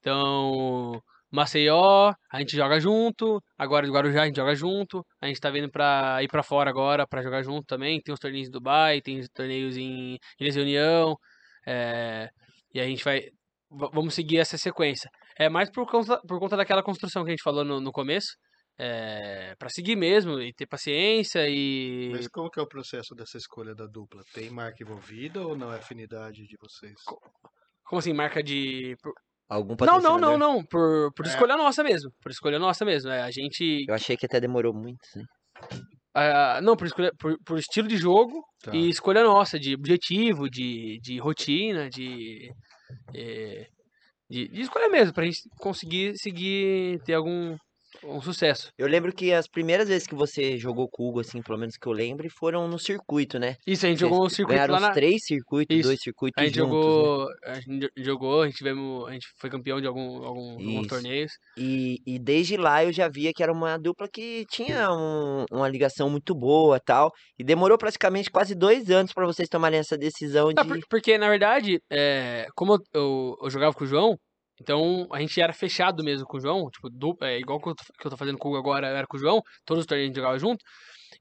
Então, 0.00 0.98
Maceió, 1.30 2.12
a 2.30 2.38
gente 2.40 2.56
joga 2.56 2.80
junto, 2.80 3.42
agora 3.56 3.86
de 3.86 3.92
Guarujá 3.92 4.22
a 4.22 4.26
gente 4.26 4.36
joga 4.36 4.54
junto, 4.54 5.04
a 5.20 5.26
gente 5.26 5.40
tá 5.40 5.50
vindo 5.50 5.70
pra 5.70 6.22
ir 6.22 6.28
pra 6.28 6.42
fora 6.42 6.70
agora 6.70 7.06
pra 7.06 7.22
jogar 7.22 7.42
junto 7.42 7.66
também, 7.66 8.00
tem 8.00 8.12
os 8.14 8.20
torneios 8.20 8.48
em 8.48 8.50
Dubai, 8.50 9.00
tem 9.02 9.20
os 9.20 9.28
torneios 9.28 9.76
em 9.76 10.16
Ilhas 10.40 10.54
de 10.54 10.60
União, 10.60 11.16
é, 11.66 12.28
e 12.72 12.80
a 12.80 12.84
gente 12.86 13.04
vai, 13.04 13.20
v- 13.20 13.90
vamos 13.92 14.14
seguir 14.14 14.38
essa 14.38 14.56
sequência. 14.56 15.10
É 15.36 15.48
mais 15.48 15.70
por 15.70 15.86
conta, 15.86 16.18
por 16.26 16.38
conta 16.40 16.56
daquela 16.56 16.82
construção 16.82 17.24
que 17.24 17.30
a 17.30 17.32
gente 17.32 17.42
falou 17.42 17.64
no, 17.64 17.80
no 17.80 17.92
começo, 17.92 18.28
é, 18.78 19.54
para 19.58 19.68
seguir 19.68 19.96
mesmo 19.96 20.40
e 20.40 20.52
ter 20.54 20.66
paciência 20.66 21.46
e... 21.48 22.10
Mas 22.12 22.28
como 22.28 22.48
que 22.48 22.60
é 22.60 22.62
o 22.62 22.68
processo 22.68 23.14
dessa 23.14 23.36
escolha 23.36 23.74
da 23.74 23.86
dupla? 23.86 24.22
Tem 24.32 24.48
marca 24.50 24.82
envolvida 24.82 25.44
ou 25.44 25.56
não 25.56 25.72
é 25.72 25.76
afinidade 25.78 26.46
de 26.46 26.56
vocês? 26.60 26.94
Como 27.84 27.98
assim, 27.98 28.12
marca 28.12 28.42
de... 28.42 28.96
Algum 29.48 29.74
Não, 29.80 30.00
não, 30.00 30.18
não, 30.18 30.36
não, 30.38 30.64
por, 30.64 31.12
por 31.14 31.24
É. 31.24 31.28
escolha 31.28 31.56
nossa 31.56 31.82
mesmo, 31.82 32.10
por 32.22 32.30
escolha 32.30 32.58
nossa 32.58 32.84
mesmo, 32.84 33.10
é, 33.10 33.22
a 33.22 33.30
gente... 33.30 33.84
Eu 33.88 33.94
achei 33.94 34.16
que 34.16 34.26
até 34.26 34.38
demorou 34.38 34.74
muito, 34.74 35.00
né? 35.16 35.24
ah, 36.14 36.60
não, 36.62 36.76
por, 36.76 36.86
escolha, 36.86 37.12
por, 37.18 37.38
por 37.44 37.58
estilo 37.58 37.88
de 37.88 37.96
jogo 37.96 38.42
Tá. 38.62 38.74
e 38.74 38.88
escolha 38.90 39.22
nossa, 39.24 39.58
de 39.58 39.74
objetivo, 39.74 40.50
de, 40.50 40.98
de 41.00 41.18
rotina, 41.18 41.88
de, 41.88 42.50
eh, 43.14 43.66
de, 44.28 44.48
de 44.48 44.60
escolha 44.60 44.88
mesmo, 44.88 45.14
pra 45.14 45.24
gente 45.24 45.40
conseguir 45.58 46.18
seguir, 46.18 47.00
ter 47.04 47.14
algum 47.14 47.56
um 48.04 48.20
sucesso. 48.20 48.70
Eu 48.78 48.86
lembro 48.86 49.12
que 49.12 49.32
as 49.32 49.46
primeiras 49.48 49.88
vezes 49.88 50.06
que 50.06 50.14
você 50.14 50.56
jogou 50.58 50.88
com 50.88 51.02
o 51.04 51.08
Hugo, 51.08 51.20
assim, 51.20 51.42
pelo 51.42 51.58
menos 51.58 51.76
que 51.76 51.86
eu 51.86 51.92
lembre, 51.92 52.28
foram 52.28 52.68
no 52.68 52.78
circuito, 52.78 53.38
né? 53.38 53.56
Isso, 53.66 53.86
a 53.86 53.88
gente 53.88 53.98
Vocês 53.98 54.10
jogou 54.10 54.26
um 54.26 54.28
circuito 54.28 54.56
Ganharam 54.56 54.74
lá 54.74 54.80
na... 54.80 54.90
três 54.92 55.24
circuitos, 55.24 55.76
Isso. 55.76 55.88
dois 55.88 56.00
circuitos 56.00 56.42
A 56.42 56.46
gente 56.46 56.56
juntos, 56.56 56.74
né? 56.76 56.82
jogou, 56.82 57.28
a 57.44 57.54
gente 57.54 57.90
jogou, 57.96 58.42
a 58.42 58.46
gente 58.46 58.56
tivemos, 58.56 59.08
a 59.08 59.12
gente 59.12 59.26
foi 59.40 59.50
campeão 59.50 59.80
de 59.80 59.86
algum, 59.86 60.24
algum- 60.24 60.52
alguns 60.52 60.86
torneios. 60.86 61.32
E, 61.56 61.98
e 62.06 62.18
desde 62.18 62.56
lá 62.56 62.84
eu 62.84 62.92
já 62.92 63.08
via 63.08 63.32
que 63.34 63.42
era 63.42 63.52
uma 63.52 63.76
dupla 63.78 64.08
que 64.12 64.44
tinha 64.50 64.90
um- 64.92 65.44
uma 65.50 65.68
ligação 65.68 66.08
muito 66.10 66.34
boa 66.34 66.78
tal. 66.80 67.10
E 67.38 67.44
demorou 67.44 67.78
praticamente 67.78 68.30
quase 68.30 68.54
dois 68.54 68.90
anos 68.90 69.12
pra 69.12 69.26
vocês 69.26 69.48
tomarem 69.48 69.78
essa 69.78 69.96
decisão 69.96 70.50
Ah, 70.56 70.62
de. 70.62 70.68
por- 70.68 70.78
porque, 70.88 71.18
na 71.18 71.28
verdade, 71.28 71.80
é, 71.90 72.46
como 72.54 72.74
eu, 72.74 72.78
eu, 72.94 73.34
eu 73.42 73.50
jogava 73.50 73.74
com 73.74 73.84
o 73.84 73.86
João, 73.86 74.16
então 74.60 75.06
a 75.12 75.20
gente 75.20 75.40
era 75.40 75.52
fechado 75.52 76.02
mesmo 76.04 76.26
com 76.26 76.36
o 76.38 76.40
João, 76.40 76.68
tipo, 76.70 76.88
du- 76.90 77.16
é, 77.22 77.38
igual 77.38 77.60
que 77.60 77.68
eu, 77.68 77.74
tô, 77.74 77.84
que 78.00 78.06
eu 78.06 78.10
tô 78.10 78.16
fazendo 78.16 78.38
com 78.38 78.50
o 78.50 78.56
agora, 78.56 78.86
era 78.88 79.06
com 79.06 79.16
o 79.16 79.20
João, 79.20 79.40
todos 79.64 79.82
os 79.82 79.86
torneios 79.86 80.06
a 80.06 80.08
gente 80.08 80.16
jogava 80.16 80.38
junto, 80.38 80.64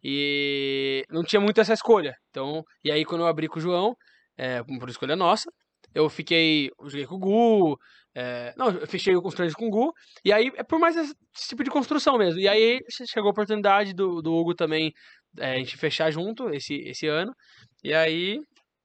e 0.03 1.03
não 1.09 1.23
tinha 1.23 1.39
muito 1.41 1.59
essa 1.61 1.73
escolha. 1.73 2.15
Então, 2.29 2.63
e 2.83 2.91
aí 2.91 3.05
quando 3.05 3.21
eu 3.21 3.27
abri 3.27 3.47
com 3.47 3.59
o 3.59 3.61
João, 3.61 3.95
é, 4.38 4.61
por 4.63 4.89
escolha 4.89 5.15
nossa, 5.15 5.49
eu 5.93 6.09
fiquei, 6.09 6.69
eu 6.79 6.89
joguei 6.89 7.05
com 7.07 7.15
o 7.15 7.19
Gu, 7.19 7.77
é, 8.15 8.53
não, 8.57 8.69
eu 8.71 8.88
fechei 8.88 9.15
os 9.15 9.33
torneios 9.33 9.55
com 9.55 9.67
o 9.67 9.69
Gu, 9.69 9.91
e 10.25 10.31
aí 10.33 10.51
é 10.55 10.63
por 10.63 10.79
mais 10.79 10.95
esse 10.95 11.13
tipo 11.49 11.63
de 11.63 11.69
construção 11.69 12.17
mesmo. 12.17 12.39
E 12.39 12.47
aí 12.47 12.79
chegou 13.07 13.29
a 13.29 13.31
oportunidade 13.31 13.93
do, 13.93 14.21
do 14.21 14.33
Hugo 14.33 14.53
também, 14.55 14.91
é, 15.39 15.53
a 15.53 15.57
gente 15.57 15.77
fechar 15.77 16.11
junto 16.11 16.49
esse, 16.53 16.75
esse 16.88 17.07
ano, 17.07 17.33
e 17.83 17.93
aí 17.93 18.39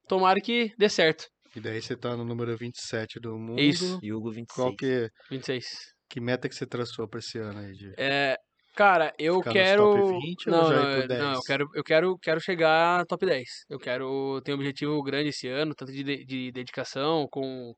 tomara 0.07 0.39
que 0.41 0.73
dê 0.77 0.89
certo. 0.89 1.25
E 1.55 1.59
daí 1.61 1.81
você 1.81 1.95
tá 1.95 2.15
no 2.17 2.25
número 2.25 2.55
27 2.57 3.19
do 3.19 3.37
mundo. 3.37 3.59
Isso. 3.61 3.99
E 4.01 4.11
Hugo 4.11 4.31
26. 4.31 4.55
Qual 4.55 4.75
que, 4.75 5.09
26. 5.29 5.65
que 6.09 6.19
meta 6.19 6.49
que 6.49 6.55
você 6.55 6.65
traçou 6.65 7.07
pra 7.07 7.19
esse 7.19 7.37
ano 7.37 7.59
aí? 7.59 7.93
É, 7.97 8.37
cara, 8.75 9.13
eu 9.19 9.37
Ficar 9.37 9.53
quero. 9.53 9.93
top 9.93 10.11
20 10.19 10.49
ou 10.49 10.55
não, 10.55 10.63
não, 10.71 10.71
eu- 10.73 10.97
não, 10.97 11.05
eu 11.05 11.07
10? 11.07 11.45
quero, 11.45 11.67
eu 11.75 11.83
quero, 11.83 12.17
quero 12.19 12.39
chegar 12.41 13.05
top 13.05 13.25
10. 13.25 13.49
Eu 13.69 13.79
quero 13.79 14.41
ter 14.43 14.51
um 14.53 14.55
objetivo 14.55 15.01
grande 15.03 15.29
esse 15.29 15.47
ano, 15.47 15.75
tanto 15.75 15.91
de, 15.91 16.03
de- 16.03 16.25
de 16.25 16.51
dedicação 16.51 17.27
com, 17.31 17.73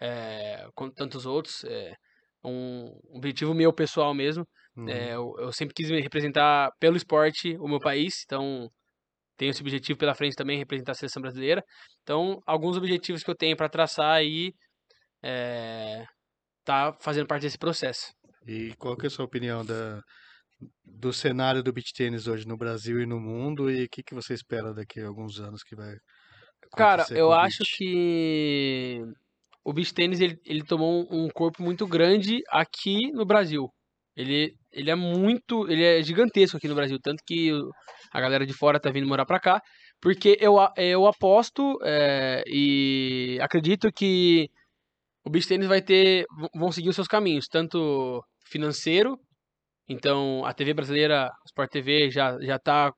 é, 0.00 0.66
com 0.74 0.90
tantos 0.90 1.26
outros. 1.26 1.64
É, 1.64 1.94
um 2.44 2.92
objetivo 3.16 3.54
meu 3.54 3.72
pessoal 3.72 4.14
mesmo. 4.14 4.46
Uhum. 4.76 4.88
É, 4.88 5.14
eu, 5.14 5.34
eu 5.38 5.52
sempre 5.52 5.74
quis 5.74 5.90
me 5.90 6.00
representar 6.00 6.70
pelo 6.78 6.96
esporte 6.96 7.56
o 7.58 7.66
meu 7.68 7.80
país, 7.80 8.22
então 8.24 8.70
tenho 9.38 9.50
esse 9.50 9.62
objetivo 9.62 9.98
pela 9.98 10.14
frente 10.14 10.36
também, 10.36 10.58
representar 10.58 10.92
a 10.92 10.94
seleção 10.94 11.22
brasileira. 11.22 11.62
Então, 12.02 12.40
alguns 12.46 12.76
objetivos 12.76 13.22
que 13.22 13.30
eu 13.30 13.36
tenho 13.36 13.56
para 13.56 13.68
traçar 13.68 14.12
aí 14.12 14.52
é, 15.22 16.04
tá 16.64 16.94
fazendo 17.00 17.26
parte 17.26 17.42
desse 17.42 17.58
processo. 17.58 18.12
E 18.46 18.74
qual 18.76 18.96
que 18.96 19.06
é 19.06 19.08
a 19.08 19.10
sua 19.10 19.24
opinião 19.24 19.64
da, 19.64 20.02
do 20.84 21.12
cenário 21.12 21.62
do 21.62 21.72
beach 21.72 21.92
tênis 21.92 22.26
hoje 22.26 22.46
no 22.46 22.56
Brasil 22.56 23.00
e 23.00 23.06
no 23.06 23.20
mundo? 23.20 23.70
E 23.70 23.84
o 23.84 23.88
que, 23.88 24.02
que 24.02 24.14
você 24.14 24.34
espera 24.34 24.74
daqui 24.74 25.00
a 25.00 25.06
alguns 25.06 25.40
anos 25.40 25.62
que 25.62 25.76
vai 25.76 25.94
Cara, 26.76 27.06
eu 27.10 27.32
acho 27.32 27.58
beach? 27.58 27.76
que 27.76 29.02
o 29.64 29.72
beach 29.72 29.92
tênis 29.94 30.20
ele, 30.20 30.38
ele 30.44 30.64
tomou 30.64 31.06
um 31.10 31.28
corpo 31.28 31.62
muito 31.62 31.86
grande 31.86 32.42
aqui 32.48 33.10
no 33.12 33.24
Brasil. 33.24 33.68
Ele, 34.16 34.54
ele 34.72 34.90
é 34.90 34.94
muito, 34.94 35.70
ele 35.70 35.84
é 35.84 36.02
gigantesco 36.02 36.56
aqui 36.56 36.68
no 36.68 36.74
Brasil, 36.74 36.98
tanto 37.02 37.22
que 37.26 37.50
a 38.12 38.20
galera 38.20 38.46
de 38.46 38.52
fora 38.52 38.80
tá 38.80 38.90
vindo 38.90 39.06
morar 39.06 39.26
pra 39.26 39.40
cá, 39.40 39.60
porque 40.00 40.36
eu, 40.40 40.56
eu 40.76 41.06
aposto 41.06 41.78
é, 41.84 42.42
e 42.46 43.38
acredito 43.40 43.90
que 43.92 44.48
o 45.24 45.30
beach 45.30 45.48
tênis 45.48 45.68
vai 45.68 45.82
ter, 45.82 46.24
vão 46.54 46.72
seguir 46.72 46.88
os 46.90 46.94
seus 46.94 47.08
caminhos, 47.08 47.46
tanto 47.48 48.22
financeiro, 48.46 49.18
então 49.88 50.44
a 50.44 50.52
TV 50.54 50.74
brasileira, 50.74 51.30
Sport 51.46 51.70
TV 51.70 52.10
já 52.10 52.38
já 52.40 52.58
tá 52.58 52.92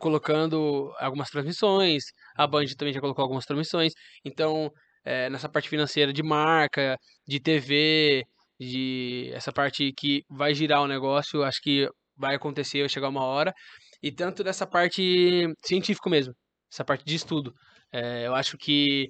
colocando 0.00 0.92
algumas 0.98 1.28
transmissões, 1.28 2.04
a 2.34 2.46
Band 2.46 2.66
também 2.76 2.92
já 2.94 3.00
colocou 3.00 3.22
algumas 3.22 3.44
transmissões. 3.44 3.92
Então, 4.24 4.70
é, 5.04 5.28
nessa 5.30 5.48
parte 5.48 5.68
financeira 5.68 6.12
de 6.12 6.22
marca, 6.22 6.96
de 7.28 7.38
TV, 7.38 8.24
de 8.60 9.30
essa 9.32 9.50
parte 9.50 9.90
que 9.96 10.22
vai 10.28 10.54
girar 10.54 10.82
o 10.82 10.86
negócio, 10.86 11.42
acho 11.42 11.62
que 11.62 11.88
vai 12.16 12.34
acontecer, 12.34 12.80
vai 12.80 12.88
chegar 12.90 13.08
uma 13.08 13.24
hora. 13.24 13.54
E 14.02 14.12
tanto 14.12 14.44
nessa 14.44 14.66
parte 14.66 15.48
científica 15.64 16.10
mesmo, 16.10 16.34
essa 16.70 16.84
parte 16.84 17.04
de 17.04 17.14
estudo. 17.14 17.54
É, 17.92 18.26
eu 18.26 18.34
acho 18.34 18.58
que, 18.58 19.08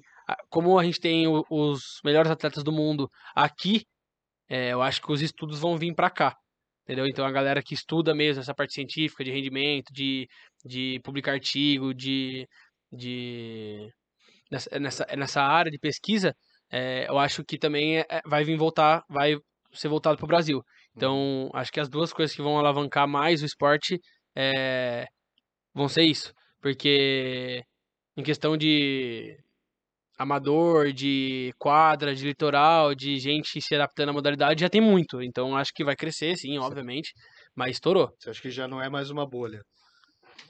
como 0.49 0.79
a 0.79 0.83
gente 0.83 0.99
tem 1.01 1.25
os 1.49 1.99
melhores 2.03 2.31
atletas 2.31 2.63
do 2.63 2.71
mundo 2.71 3.09
aqui, 3.35 3.83
é, 4.49 4.69
eu 4.73 4.81
acho 4.81 5.01
que 5.01 5.11
os 5.11 5.21
estudos 5.21 5.59
vão 5.59 5.77
vir 5.77 5.93
para 5.93 6.09
cá. 6.09 6.35
Entendeu? 6.83 7.05
Então 7.07 7.25
a 7.25 7.31
galera 7.31 7.61
que 7.61 7.73
estuda 7.73 8.15
mesmo 8.15 8.41
essa 8.41 8.55
parte 8.55 8.73
científica, 8.73 9.23
de 9.23 9.31
rendimento, 9.31 9.93
de, 9.93 10.27
de 10.65 10.99
publicar 11.03 11.33
artigo, 11.33 11.93
de, 11.93 12.47
de 12.91 13.89
nessa, 14.51 14.79
nessa, 14.79 15.05
nessa 15.17 15.41
área 15.41 15.71
de 15.71 15.79
pesquisa, 15.79 16.33
é, 16.71 17.07
eu 17.09 17.17
acho 17.19 17.43
que 17.43 17.57
também 17.57 17.99
é- 17.99 18.05
é- 18.09 18.21
vai 18.25 18.43
vir 18.43 18.57
voltar, 18.57 19.03
vai 19.09 19.35
ser 19.73 19.87
voltado 19.89 20.17
para 20.17 20.25
o 20.25 20.27
Brasil. 20.27 20.61
Então, 20.95 21.49
acho 21.53 21.71
que 21.71 21.79
as 21.79 21.87
duas 21.89 22.11
coisas 22.11 22.35
que 22.35 22.41
vão 22.41 22.57
alavancar 22.57 23.07
mais 23.07 23.41
o 23.41 23.45
esporte 23.45 23.99
é, 24.35 25.05
vão 25.73 25.87
ser 25.87 26.03
isso. 26.03 26.33
Porque 26.61 27.61
em 28.17 28.23
questão 28.23 28.55
de 28.57 29.37
amador, 30.17 30.91
de 30.91 31.51
quadra, 31.57 32.13
de 32.13 32.25
litoral, 32.25 32.93
de 32.93 33.17
gente 33.19 33.59
se 33.61 33.73
adaptando 33.75 34.09
à 34.09 34.13
modalidade, 34.13 34.61
já 34.61 34.69
tem 34.69 34.81
muito. 34.81 35.21
Então, 35.21 35.55
acho 35.55 35.71
que 35.73 35.83
vai 35.83 35.95
crescer, 35.95 36.35
sim, 36.37 36.57
obviamente. 36.59 37.11
Mas 37.55 37.71
estourou. 37.71 38.09
Você 38.19 38.29
acha 38.29 38.41
que 38.41 38.51
já 38.51 38.67
não 38.67 38.81
é 38.81 38.89
mais 38.89 39.09
uma 39.09 39.25
bolha? 39.27 39.61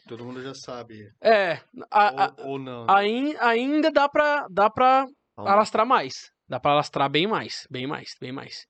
Todo 0.08 0.26
mundo 0.26 0.42
já 0.42 0.54
sabe. 0.54 1.08
É, 1.24 1.54
a- 1.90 2.26
a- 2.26 2.34
ou, 2.40 2.48
ou 2.54 2.60
não. 2.60 2.86
Ain- 2.90 3.36
ainda 3.40 3.90
dá 3.92 4.10
pra, 4.10 4.48
dá 4.50 4.70
pra 4.70 5.06
alastrar 5.38 5.86
mais. 5.86 6.30
Dá 6.48 6.60
pra 6.60 6.72
alastrar 6.72 7.10
bem 7.10 7.28
mais, 7.28 7.66
bem 7.70 7.88
mais, 7.88 8.16
bem 8.20 8.32
mais. 8.32 8.66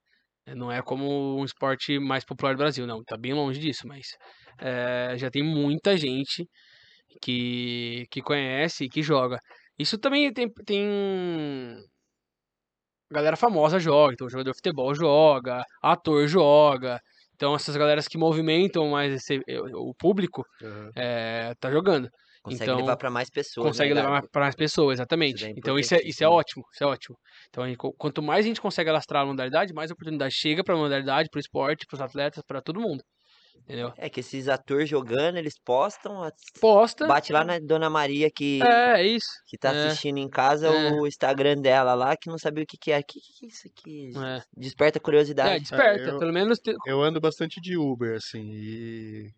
É, 0.46 0.54
Não 0.54 0.70
é 0.72 0.82
como 0.82 1.38
um 1.38 1.44
esporte 1.44 1.98
mais 1.98 2.24
popular 2.24 2.54
do 2.54 2.58
Brasil, 2.58 2.86
não. 2.86 3.02
Tá 3.04 3.16
bem 3.16 3.32
longe 3.34 3.60
disso, 3.60 3.86
mas 3.86 4.08
é, 4.60 5.14
já 5.18 5.30
tem 5.30 5.42
muita 5.42 5.96
gente 5.96 6.48
que, 7.22 8.06
que 8.10 8.22
conhece 8.22 8.84
e 8.84 8.88
que 8.88 9.02
joga. 9.02 9.38
Isso 9.78 9.98
também 9.98 10.32
tem, 10.32 10.50
tem... 10.66 10.86
Galera 13.10 13.36
famosa 13.36 13.78
joga, 13.78 14.14
então 14.14 14.28
jogador 14.28 14.50
de 14.52 14.56
futebol 14.56 14.94
joga, 14.94 15.62
ator 15.82 16.26
joga. 16.26 16.98
Então 17.34 17.54
essas 17.54 17.76
galeras 17.76 18.08
que 18.08 18.16
movimentam 18.16 18.88
mais 18.88 19.12
esse- 19.12 19.42
o 19.74 19.94
público 19.94 20.44
Aham. 20.62 20.90
é, 20.96 21.54
tá 21.60 21.70
jogando. 21.70 22.08
Consegue 22.42 22.64
então, 22.64 22.76
levar 22.76 22.96
pra 22.96 23.08
mais 23.10 23.30
pessoas. 23.30 23.66
consegue 23.68 23.94
né, 23.94 24.02
levar 24.02 24.22
para 24.28 24.42
mais 24.42 24.54
pessoas, 24.56 24.94
exatamente. 24.98 25.36
Isso 25.36 25.46
é 25.46 25.50
então 25.56 25.78
isso 25.78 25.94
é, 25.94 26.00
isso 26.02 26.24
é 26.24 26.28
ótimo, 26.28 26.64
isso 26.74 26.82
é 26.82 26.86
ótimo. 26.86 27.16
Então 27.48 27.64
gente 27.64 27.76
quanto 27.76 28.20
mais 28.22 28.44
a 28.44 28.48
gente 28.48 28.60
consegue 28.60 28.90
alastrar 28.90 29.22
a 29.22 29.26
modalidade, 29.26 29.72
mais 29.72 29.90
oportunidade 29.92 30.34
chega 30.34 30.64
para 30.64 30.74
a 30.74 30.78
modalidade, 30.78 31.28
para 31.30 31.38
o 31.38 31.40
esporte, 31.40 31.86
para 31.86 31.94
os 31.96 32.00
atletas, 32.00 32.42
para 32.46 32.60
todo 32.60 32.80
mundo. 32.80 33.02
Entendeu? 33.64 33.92
É 33.96 34.10
que 34.10 34.18
esses 34.18 34.48
atores 34.48 34.88
jogando, 34.88 35.36
eles 35.36 35.54
postam, 35.64 36.28
Posta. 36.60 37.06
bate 37.06 37.32
lá 37.32 37.44
na 37.44 37.60
Dona 37.60 37.88
Maria 37.88 38.28
que, 38.28 38.60
É, 38.60 39.00
é 39.02 39.06
isso. 39.06 39.28
que 39.46 39.56
tá 39.56 39.72
é. 39.72 39.86
assistindo 39.86 40.18
em 40.18 40.28
casa 40.28 40.66
É. 40.66 40.90
o 40.94 41.06
Instagram 41.06 41.56
dela 41.60 41.94
lá, 41.94 42.16
que 42.16 42.28
não 42.28 42.38
sabia 42.38 42.64
o 42.64 42.66
que 42.66 42.76
que 42.76 42.90
é. 42.90 42.98
O 42.98 43.04
que, 43.06 43.20
que 43.20 43.44
é 43.46 43.48
isso 43.48 43.68
aqui? 43.68 44.10
É, 44.18 44.42
Desperta 44.56 44.98
é 44.98 45.00
curiosidade. 45.00 45.60
desperta, 45.60 46.10
eu- 46.10 46.18
pelo 46.18 46.32
menos 46.32 46.58
te- 46.58 46.74
Eu 46.86 47.00
ando 47.02 47.20
bastante 47.20 47.60
de 47.60 47.76
Uber, 47.76 48.16
assim, 48.16 48.50
e 48.52 49.30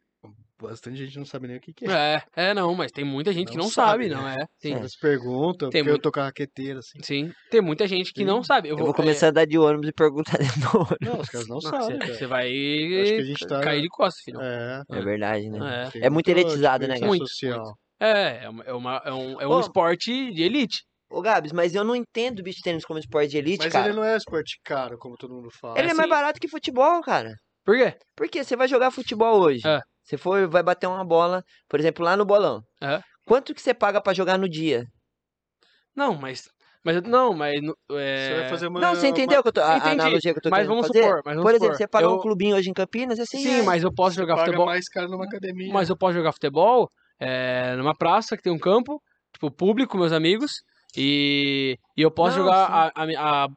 bastante 0.64 0.96
gente 0.96 1.16
não 1.18 1.24
sabe 1.24 1.46
nem 1.48 1.56
o 1.56 1.60
que, 1.60 1.72
que 1.72 1.86
é. 1.86 2.22
É, 2.36 2.50
é, 2.50 2.54
não, 2.54 2.74
mas 2.74 2.90
tem 2.92 3.04
muita 3.04 3.32
gente 3.32 3.50
que 3.50 3.56
Não 3.56 3.64
não 3.64 3.70
sabe, 3.70 4.08
sabe, 4.08 4.08
né? 4.08 4.14
não 4.16 4.28
é? 4.28 4.46
Sim, 4.60 4.74
Eles 4.74 4.96
perguntam, 4.96 5.70
Tem 5.70 5.82
porque 5.84 5.94
eu 5.96 6.00
tô 6.02 6.10
com 6.12 6.20
a 6.20 6.24
raqueteira, 6.24 6.78
assim. 6.80 6.98
sim. 7.02 7.32
Tem 7.50 7.60
muita 7.60 7.86
gente 7.86 8.12
que 8.12 8.24
não 8.24 8.42
sabe. 8.42 8.68
Eu 8.68 8.76
vou 8.76 8.92
começar 8.94 9.28
a 9.28 9.30
dar 9.30 9.44
de 9.46 9.58
ônibus 9.58 9.88
e 9.88 9.92
perguntar 9.92 10.38
de 10.38 10.60
novo. 10.60 10.96
Não, 11.00 11.20
os 11.20 11.28
caras 11.28 11.46
não 11.48 11.60
Você 11.60 11.68
sabem, 11.70 11.98
velho. 11.98 12.14
você 12.14 12.26
vai 12.26 12.46
Acho 12.46 13.12
que 13.14 13.20
a 13.20 13.24
gente 13.24 13.46
tá- 13.46 13.60
cair 13.60 13.82
de 13.82 13.88
costas, 13.88 14.22
filho. 14.24 14.40
É. 14.40 14.82
É 14.90 15.00
verdade, 15.00 15.48
né? 15.50 15.90
É. 15.94 16.06
É 16.06 16.10
muito 16.10 16.28
elitizado, 16.28 16.86
né, 16.86 16.94
diferença 16.94 17.06
Muito, 17.06 17.28
social. 17.28 17.74
É, 18.00 18.44
é, 18.44 18.48
uma, 18.48 18.64
é, 18.64 18.72
uma- 18.72 19.02
é 19.04 19.12
um, 19.12 19.40
é 19.40 19.46
um 19.46 19.50
Ô. 19.52 19.60
esporte 19.60 20.32
de 20.32 20.42
elite. 20.42 20.82
Ô, 21.10 21.22
Gabs, 21.22 21.52
mas 21.52 21.74
eu 21.74 21.84
não 21.84 21.94
entendo 21.94 22.42
beach 22.42 22.60
tênis 22.60 22.84
como 22.84 22.98
esporte 22.98 23.30
de 23.30 23.38
elite, 23.38 23.64
Mas 23.64 23.72
cara. 23.72 23.86
ele 23.88 23.96
não 23.96 24.02
é 24.02 24.16
esporte 24.16 24.58
caro, 24.64 24.98
como 24.98 25.16
todo 25.16 25.32
mundo 25.34 25.48
fala. 25.60 25.78
Ele 25.78 25.90
é 25.90 25.94
mais 25.94 26.00
assim- 26.00 26.08
barato 26.08 26.40
que 26.40 26.48
futebol, 26.48 27.00
cara. 27.02 27.30
Por 27.64 27.76
quê? 27.78 27.94
Porque 28.16 28.42
você 28.42 28.56
vai 28.56 28.66
jogar 28.68 28.90
futebol 28.90 29.40
hoje. 29.40 29.62
É. 29.66 29.80
Você 30.04 30.16
for, 30.18 30.46
vai 30.48 30.62
bater 30.62 30.86
uma 30.86 31.04
bola, 31.04 31.42
por 31.68 31.80
exemplo, 31.80 32.04
lá 32.04 32.16
no 32.16 32.24
bolão. 32.24 32.62
É. 32.82 33.00
Quanto 33.26 33.54
que 33.54 33.60
você 33.62 33.72
paga 33.72 34.00
pra 34.00 34.12
jogar 34.12 34.38
no 34.38 34.48
dia? 34.48 34.86
Não, 35.96 36.14
mas. 36.14 36.48
Mas 36.84 37.00
não, 37.02 37.32
mas. 37.32 37.62
no- 37.62 37.74
Você 37.88 37.96
É... 38.32 38.40
vai 38.40 38.48
fazer 38.50 38.66
uma. 38.66 38.80
não, 38.80 38.94
você 38.94 39.08
entendeu 39.08 39.42
que 39.42 39.48
eu 39.48 39.52
tô, 39.52 39.60
a, 39.60 39.72
a 39.72 39.76
Entendi, 39.78 39.92
analogia 39.92 40.32
que 40.32 40.38
eu 40.38 40.42
tô 40.42 40.50
mas 40.50 40.58
querendo 40.58 40.68
vamos 40.68 40.86
fazer? 40.88 41.02
supor, 41.04 41.22
mas 41.24 41.34
vamos 41.36 41.42
por 41.42 41.50
exemplo, 41.54 41.64
supor, 41.74 41.76
você 41.78 41.88
paga 41.88 42.04
eu- 42.06 42.14
um 42.14 42.18
clubinho 42.20 42.56
hoje 42.56 42.68
em 42.68 42.74
Campinas, 42.74 43.18
assim, 43.18 43.38
Sim, 43.38 43.62
mas 43.62 43.82
eu 43.82 43.92
posso 43.94 44.14
Você 44.14 44.20
jogar 44.20 44.34
paga 44.34 44.46
futebol. 44.48 44.66
mais 44.66 44.88
caro 44.88 45.08
numa 45.08 45.24
academia. 45.24 45.72
Mas 45.72 45.88
eu 45.88 45.96
posso 45.96 46.12
jogar 46.14 46.32
futebol 46.32 46.90
é, 47.18 47.74
numa 47.76 47.94
praça 47.94 48.36
que 48.36 48.42
tem 48.42 48.52
um 48.52 48.58
campo, 48.58 49.02
tipo, 49.32 49.50
público, 49.50 49.96
meus 49.96 50.12
amigos. 50.12 50.62
E, 50.96 51.78
e 51.96 52.02
eu 52.02 52.10
posso 52.10 52.36
Não, 52.36 52.44
jogar 52.44 52.66
a, 52.66 52.86
a- 52.94 53.44
a- 53.44 53.48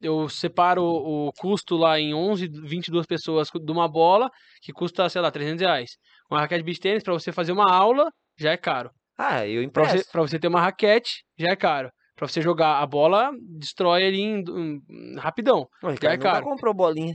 Eu 0.00 0.28
separo 0.28 0.82
o 0.84 1.32
custo 1.38 1.76
lá 1.76 1.98
em 1.98 2.14
11, 2.14 2.46
22 2.48 3.04
pessoas 3.06 3.48
de 3.52 3.72
uma 3.72 3.88
bola, 3.88 4.30
que 4.62 4.72
custa, 4.72 5.08
sei 5.08 5.20
lá, 5.20 5.30
300 5.30 5.60
reais. 5.60 5.90
Uma 6.30 6.40
raquete 6.40 6.60
de 6.60 6.64
beach 6.64 6.80
tênis, 6.80 7.02
pra 7.02 7.12
você 7.14 7.32
fazer 7.32 7.52
uma 7.52 7.68
aula, 7.72 8.08
já 8.38 8.52
é 8.52 8.56
caro. 8.56 8.90
Ah, 9.18 9.44
eu 9.46 9.68
Pra 9.70 9.82
você, 9.84 9.90
empresto. 9.90 10.12
pra 10.12 10.22
você 10.22 10.38
ter 10.38 10.46
uma 10.48 10.60
raquete, 10.60 11.24
já 11.36 11.48
é 11.50 11.56
caro. 11.56 11.90
Pra 12.14 12.28
você 12.28 12.40
jogar 12.40 12.80
a 12.80 12.86
bola, 12.86 13.30
destrói 13.58 14.04
ali 14.04 14.20
em, 14.20 14.40
em- 14.40 15.16
rapidão, 15.18 15.66
O 15.82 15.88
Ricardo 15.88 16.14
é 16.14 16.16
nunca 16.16 16.30
caro. 16.32 16.44
comprou 16.44 16.74
bolinha. 16.74 17.14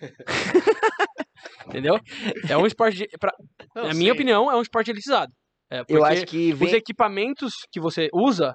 entendeu? 1.66 1.98
É 2.48 2.56
um 2.56 2.66
esporte, 2.66 2.98
de, 2.98 3.08
pra, 3.18 3.32
na 3.74 3.92
sim. 3.92 3.98
minha 3.98 4.12
opinião, 4.12 4.50
é 4.50 4.56
um 4.56 4.62
esporte 4.62 4.90
elitizado. 4.90 5.32
É, 5.70 5.80
Eu 5.80 5.84
porque 5.86 6.12
acho 6.12 6.26
que 6.26 6.52
os 6.52 6.58
vem- 6.58 6.74
equipamentos 6.74 7.52
que 7.70 7.80
você 7.80 8.08
usa, 8.12 8.54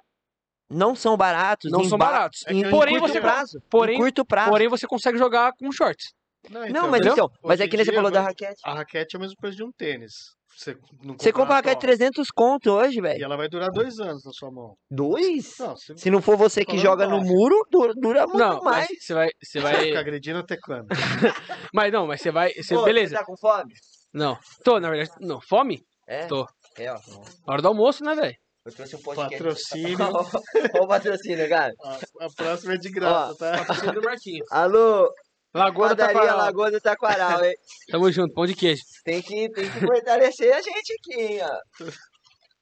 não 0.74 0.96
são 0.96 1.16
baratos. 1.16 1.72
Não 1.72 1.82
em 1.82 1.90
são 1.90 1.98
ba- 1.98 2.06
baratos. 2.06 2.44
É 2.48 2.54
em 2.54 2.70
porém, 2.70 3.00
curto 3.00 3.12
você- 3.14 3.22
prazo. 3.22 3.62
porém- 3.70 3.96
em 3.96 4.00
curto 4.00 4.26
prazo. 4.26 4.50
porém 4.50 4.68
você 4.68 4.88
consegue 4.88 5.18
jogar 5.18 5.54
com 5.54 5.72
shorts. 5.72 6.12
Não, 6.50 6.62
não, 6.68 6.82
mas 6.90 7.00
entendeu? 7.00 7.14
então, 7.14 7.32
mas 7.44 7.62
é 7.62 7.68
que 7.68 7.78
nem 7.78 7.86
você 7.86 7.94
falou 7.94 8.12
da 8.12 8.22
raquete. 8.22 8.60
A 8.66 8.74
raquete 8.74 9.16
é 9.16 9.18
o 9.18 9.22
mesmo 9.22 9.38
preço 9.40 9.56
de 9.58 9.64
um 9.64 9.72
tênis. 9.72 10.14
Você, 10.56 10.78
não 11.02 11.16
Você 11.18 11.32
compra 11.32 11.50
uma 11.52 11.56
raquete 11.56 11.76
só. 11.82 11.88
300 11.88 12.30
conto 12.30 12.70
hoje, 12.70 13.00
E 13.00 13.02
velho. 13.02 13.24
ela 13.24 13.36
vai 13.36 13.48
durar 13.50 13.72
dois 13.72 14.00
anos 14.00 14.24
na 14.24 14.32
sua 14.34 14.52
mão. 14.52 14.76
Dois? 14.92 15.58
Não, 15.58 15.76
você 15.76 15.98
Se 15.98 16.12
não 16.12 16.22
for 16.22 16.38
você 16.38 16.64
que 16.64 16.78
joga 16.78 17.08
no 17.08 17.22
muro, 17.22 17.66
dura, 17.72 17.94
dura 17.96 18.28
muito 18.28 18.38
não, 18.38 18.62
mais. 18.62 18.88
mas 18.90 19.04
você 19.04 19.14
vai, 19.16 19.30
você 19.42 19.60
vai 19.62 19.74
vai, 19.74 19.86
ficar 19.86 20.00
agredindo 20.02 20.38
até 20.40 20.56
quando? 20.62 20.88
mas 21.74 21.92
não, 21.92 22.06
mas 22.06 22.22
você 22.22 22.30
vai, 22.30 22.54
você, 22.54 22.76
Ô, 22.76 22.84
beleza? 22.84 23.16
Você 23.16 23.20
tá 23.22 23.26
com 23.26 23.36
fome? 23.38 23.74
Não, 24.14 24.38
tô 24.64 24.80
na 24.80 24.90
verdade, 24.92 25.12
não, 25.22 25.42
fome. 25.42 25.82
É? 26.08 26.28
Tô. 26.28 26.46
É, 26.78 26.92
ó. 26.92 27.00
Hora 27.48 27.62
do 27.62 27.68
almoço, 27.70 28.04
né, 28.04 28.14
velho? 28.14 28.36
Eu 28.66 28.72
trouxe 28.72 28.96
um 28.96 29.02
podcast. 29.02 29.38
Patrocínio. 29.38 29.98
Olha 30.74 30.84
o 30.84 30.88
patrocínio, 30.88 31.50
cara. 31.50 31.74
A, 31.84 32.26
a 32.26 32.30
próxima 32.36 32.74
é 32.74 32.78
de 32.78 32.90
graça, 32.90 33.36
tá? 33.38 33.58
Patrocínio 33.58 33.96
do 33.96 34.02
Marquinhos. 34.02 34.48
Alô, 34.52 35.14
Lagoa 35.54 35.90
do 35.90 35.98
padaria 35.98 36.14
Taquaral. 36.22 36.38
Lagoa 36.38 36.72
do 36.72 36.80
Taquaral, 36.82 37.44
hein? 37.46 37.54
Tamo 37.92 38.12
junto, 38.12 38.34
pão 38.34 38.46
de 38.46 38.56
queijo. 38.56 38.82
Tem 39.04 39.22
que, 39.22 39.50
tem 39.52 39.70
que 39.70 39.80
fortalecer 39.82 40.54
a 40.54 40.62
gente 40.62 40.94
aqui, 40.94 41.22
hein, 41.22 41.40
ó. 41.44 41.90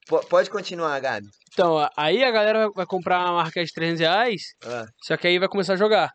Po- 0.07 0.25
Pode 0.27 0.49
continuar, 0.49 0.99
Gabi. 0.99 1.27
Então, 1.53 1.87
aí 1.95 2.23
a 2.23 2.31
galera 2.31 2.69
vai 2.75 2.85
comprar 2.87 3.31
uma 3.31 3.43
raquete 3.43 3.67
de 3.67 3.73
300 3.73 3.99
reais, 3.99 4.41
Ah. 4.65 4.85
só 5.03 5.15
que 5.15 5.27
aí 5.27 5.37
vai 5.37 5.47
começar 5.47 5.73
a 5.73 5.77
jogar. 5.77 6.09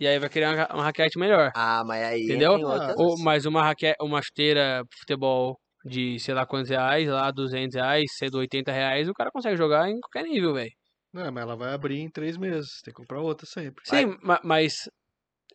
E 0.00 0.06
aí 0.06 0.18
vai 0.18 0.28
criar 0.28 0.54
uma, 0.54 0.74
uma 0.74 0.84
raquete 0.84 1.16
melhor. 1.18 1.52
Ah, 1.54 1.82
mas 1.86 2.02
aí 2.02 2.24
Entendeu? 2.24 2.56
tem 2.56 2.64
outras. 2.64 2.94
Ou 2.96 3.18
mais 3.20 3.46
uma 3.46 3.62
raquete, 3.62 3.96
uma 4.00 4.20
chuteira 4.20 4.82
pro 4.88 4.98
futebol 4.98 5.58
de 5.88 6.18
sei 6.20 6.34
lá 6.34 6.46
quantos 6.46 6.70
reais, 6.70 7.08
lá 7.08 7.30
200 7.30 7.74
reais, 7.74 8.04
sendo 8.16 8.38
80 8.38 8.70
reais, 8.72 9.08
o 9.08 9.14
cara 9.14 9.30
consegue 9.32 9.56
jogar 9.56 9.88
em 9.88 9.98
qualquer 10.00 10.24
nível, 10.24 10.54
velho. 10.54 10.70
Não, 11.12 11.32
mas 11.32 11.42
ela 11.42 11.56
vai 11.56 11.72
abrir 11.72 12.00
em 12.00 12.10
três 12.10 12.36
meses. 12.36 12.80
Tem 12.84 12.92
que 12.92 13.00
comprar 13.00 13.20
outra 13.20 13.46
sempre. 13.46 13.82
Sim, 13.86 14.16
ma- 14.22 14.40
mas 14.44 14.74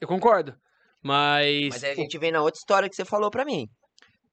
eu 0.01 0.07
concordo. 0.07 0.55
Mas, 1.01 1.69
Mas 1.69 1.83
aí 1.83 1.91
a 1.91 1.95
gente 1.95 2.17
vem 2.17 2.31
na 2.31 2.41
outra 2.41 2.57
história 2.57 2.89
que 2.89 2.95
você 2.95 3.05
falou 3.05 3.29
pra 3.29 3.45
mim. 3.45 3.67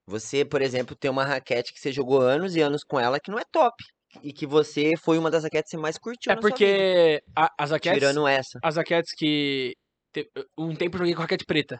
Você, 0.06 0.44
por 0.44 0.62
exemplo, 0.62 0.96
tem 0.96 1.10
uma 1.10 1.24
raquete 1.24 1.72
que 1.72 1.78
você 1.80 1.92
jogou 1.92 2.20
anos 2.20 2.56
e 2.56 2.60
anos 2.60 2.82
com 2.82 2.98
ela 2.98 3.20
que 3.20 3.30
não 3.30 3.38
é 3.38 3.42
top. 3.52 3.74
E 4.22 4.32
que 4.32 4.46
você 4.46 4.92
foi 5.04 5.18
uma 5.18 5.30
das 5.30 5.44
raquetes 5.44 5.70
que 5.70 5.76
você 5.76 5.82
mais 5.82 5.96
curtiu 5.98 6.32
é 6.32 6.34
na 6.34 6.40
sua 6.40 6.48
vida. 6.50 6.58
porque 6.58 7.22
a- 7.36 7.52
as 7.58 7.70
raquetes, 7.70 7.98
Tirando 8.00 8.26
essa. 8.26 8.58
as 8.62 8.76
raquetes 8.76 9.12
que 9.16 9.74
te- 10.12 10.28
um 10.58 10.74
tempo 10.74 10.96
eu 10.96 10.98
joguei 11.00 11.14
com 11.14 11.20
raquete 11.22 11.44
preta, 11.46 11.78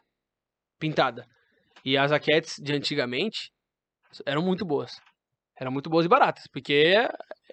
pintada. 0.79 1.27
E 1.85 1.97
as 1.97 2.11
raquetes 2.11 2.55
de 2.63 2.73
antigamente 2.73 3.51
eram 4.27 4.43
muito 4.43 4.65
boas. 4.65 5.01
Eram 5.59 5.73
muito 5.73 5.91
boas 5.91 6.07
e 6.07 6.09
baratas, 6.09 6.45
porque 6.53 6.95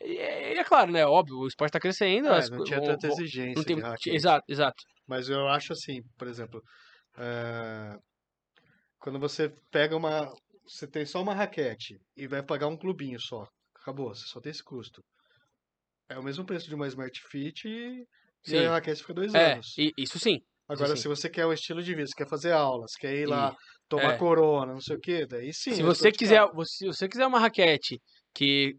é, 0.01 0.53
é 0.57 0.63
claro, 0.63 0.91
né, 0.91 1.05
óbvio, 1.05 1.39
o 1.39 1.47
esporte 1.47 1.73
tá 1.73 1.79
crescendo, 1.79 2.29
É, 2.29 2.33
as 2.33 2.49
não 2.49 2.61
tinha 2.61 2.81
tanta 2.81 3.07
exigência 3.07 3.71
não 3.71 3.81
tem, 3.81 4.15
exato, 4.15 4.45
exato. 4.49 4.83
Mas 5.07 5.29
eu 5.29 5.47
acho 5.47 5.73
assim, 5.73 6.01
por 6.17 6.27
exemplo, 6.27 6.61
eh, 7.17 7.97
quando 8.99 9.19
você 9.19 9.49
pega 9.71 9.95
uma. 9.95 10.31
Você 10.65 10.85
tem 10.87 11.05
só 11.05 11.21
uma 11.21 11.33
raquete 11.33 11.97
e 12.15 12.27
vai 12.27 12.43
pagar 12.43 12.67
um 12.67 12.77
clubinho 12.77 13.19
só. 13.19 13.47
Acabou, 13.75 14.13
você 14.13 14.25
só 14.27 14.41
tem 14.41 14.51
esse 14.51 14.63
custo. 14.63 15.01
É 16.09 16.17
o 16.17 16.23
mesmo 16.23 16.45
preço 16.45 16.67
de 16.67 16.75
uma 16.75 16.87
Smart 16.87 17.19
Fit 17.29 17.67
e, 17.67 18.05
e 18.47 18.65
a 18.65 18.71
raquete 18.71 19.01
fica 19.01 19.13
dois 19.13 19.33
É, 19.33 19.53
anos. 19.53 19.67
e- 19.77 19.93
isso 19.97 20.19
sim. 20.19 20.41
Agora, 20.67 20.95
sim. 20.95 21.01
se 21.01 21.07
você 21.07 21.29
quer 21.29 21.45
o 21.45 21.53
estilo 21.53 21.83
de 21.83 21.95
vida, 21.95 22.07
você 22.07 22.15
quer 22.15 22.29
fazer 22.29 22.51
aulas, 22.53 22.93
quer 22.95 23.15
ir 23.15 23.27
lá 23.27 23.53
E- 23.53 23.57
tomar 23.89 24.13
é. 24.13 24.17
corona, 24.17 24.73
não 24.73 24.81
sei 24.81 24.95
o 24.95 24.99
quê, 24.99 25.25
daí 25.25 25.53
sim. 25.53 25.71
se 25.73 25.81
é 25.81 25.85
você 25.85 26.11
quiser, 26.11 26.41
se 26.65 26.85
você 26.87 27.07
quiser 27.07 27.25
uma 27.27 27.39
raquete 27.39 27.99
que 28.33 28.75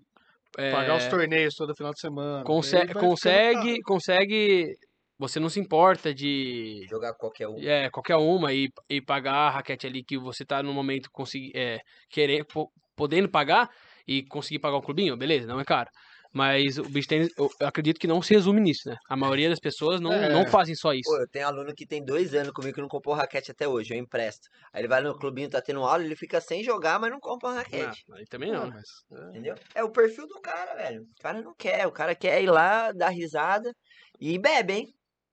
Pagar 0.73 0.97
os 0.97 1.05
é, 1.05 1.11
torneios 1.11 1.55
todo 1.55 1.75
final 1.77 1.93
de 1.93 2.01
semana. 2.01 2.39
daí 2.39 2.45
conse- 2.45 2.77
vai 2.77 2.87
ficando 2.89 3.07
consegue, 3.07 3.71
caro. 3.71 3.83
consegue, 3.85 4.77
você 5.19 5.39
não 5.39 5.49
se 5.51 5.61
importa 5.61 6.13
de 6.15 6.87
Jogar 6.89 7.15
qualquer 7.15 7.49
um. 7.49 7.59
é, 7.61 7.91
qualquer 7.91 8.17
uma 8.17 8.53
e, 8.53 8.69
e 8.89 9.01
pagar 9.01 9.35
a 9.35 9.51
raquete 9.51 9.87
ali 9.87 10.03
que 10.03 10.19
você 10.19 10.45
tá 10.45 10.63
no 10.63 10.73
momento 10.73 11.11
conseguir, 11.13 11.53
é, 11.55 11.79
querer, 12.11 12.45
po- 12.47 12.73
podendo 12.97 13.29
pagar 13.29 13.69
e 14.07 14.25
conseguir 14.25 14.59
pagar 14.59 14.79
um 14.79 14.83
clubinho, 14.83 15.17
beleza, 15.17 15.47
não 15.47 15.61
é 15.61 15.65
caro. 15.65 15.91
Mas 16.33 16.79
o 16.79 16.83
beach 16.85 17.09
tennis, 17.09 17.31
eu 17.39 17.49
acredito 17.67 17.99
que 17.99 18.07
não 18.07 18.21
se 18.21 18.35
resume 18.35 18.61
nisso, 18.61 18.89
né? 18.89 18.97
A 19.09 19.17
maioria 19.17 19.49
das 19.49 19.59
pessoas 19.59 20.01
não, 20.01 20.13
É. 20.13 20.29
não 20.29 20.47
fazem 20.47 20.75
só 20.75 20.93
isso. 20.93 21.09
Pô, 21.11 21.17
eu 21.21 21.29
tenho 21.29 21.47
aluno 21.47 21.75
que 21.75 21.87
tem 21.87 22.05
dois 22.05 22.35
anos 22.35 22.53
comigo 22.53 22.75
que 22.75 22.81
não 22.81 22.89
comprou 22.89 23.15
raquete 23.15 23.51
até 23.51 23.67
hoje, 23.67 23.95
eu 23.95 23.99
empresto. 23.99 24.49
Aí 24.73 24.83
ele 24.83 24.89
vai 24.89 25.01
no 25.01 25.19
clubinho, 25.19 25.49
tá 25.49 25.61
tendo 25.63 25.83
aula, 25.83 26.05
ele 26.05 26.17
fica 26.17 26.41
sem 26.41 26.63
jogar, 26.63 26.99
mas 27.01 27.11
não 27.11 27.19
compra 27.21 27.49
uma 27.49 27.55
Ah, 27.55 27.59
raquete. 27.59 28.05
aí 28.13 28.25
também 28.27 28.53
Não, 28.53 28.67
não. 28.67 28.73
mas, 28.73 28.87
é. 29.11 29.29
Entendeu? 29.31 29.55
É 29.75 29.83
o 29.85 29.91
perfil 29.91 30.27
do 30.27 30.41
cara, 30.41 30.75
velho. 30.77 31.03
O 31.03 31.23
cara 31.23 31.41
não 31.43 31.55
quer, 31.55 31.87
o 31.87 31.93
cara 31.93 32.15
quer 32.15 32.43
ir 32.43 32.51
lá, 32.51 32.93
dar 32.93 33.09
risada 33.09 33.73
e 34.21 34.39
bebe, 34.39 34.73
hein? 34.75 34.87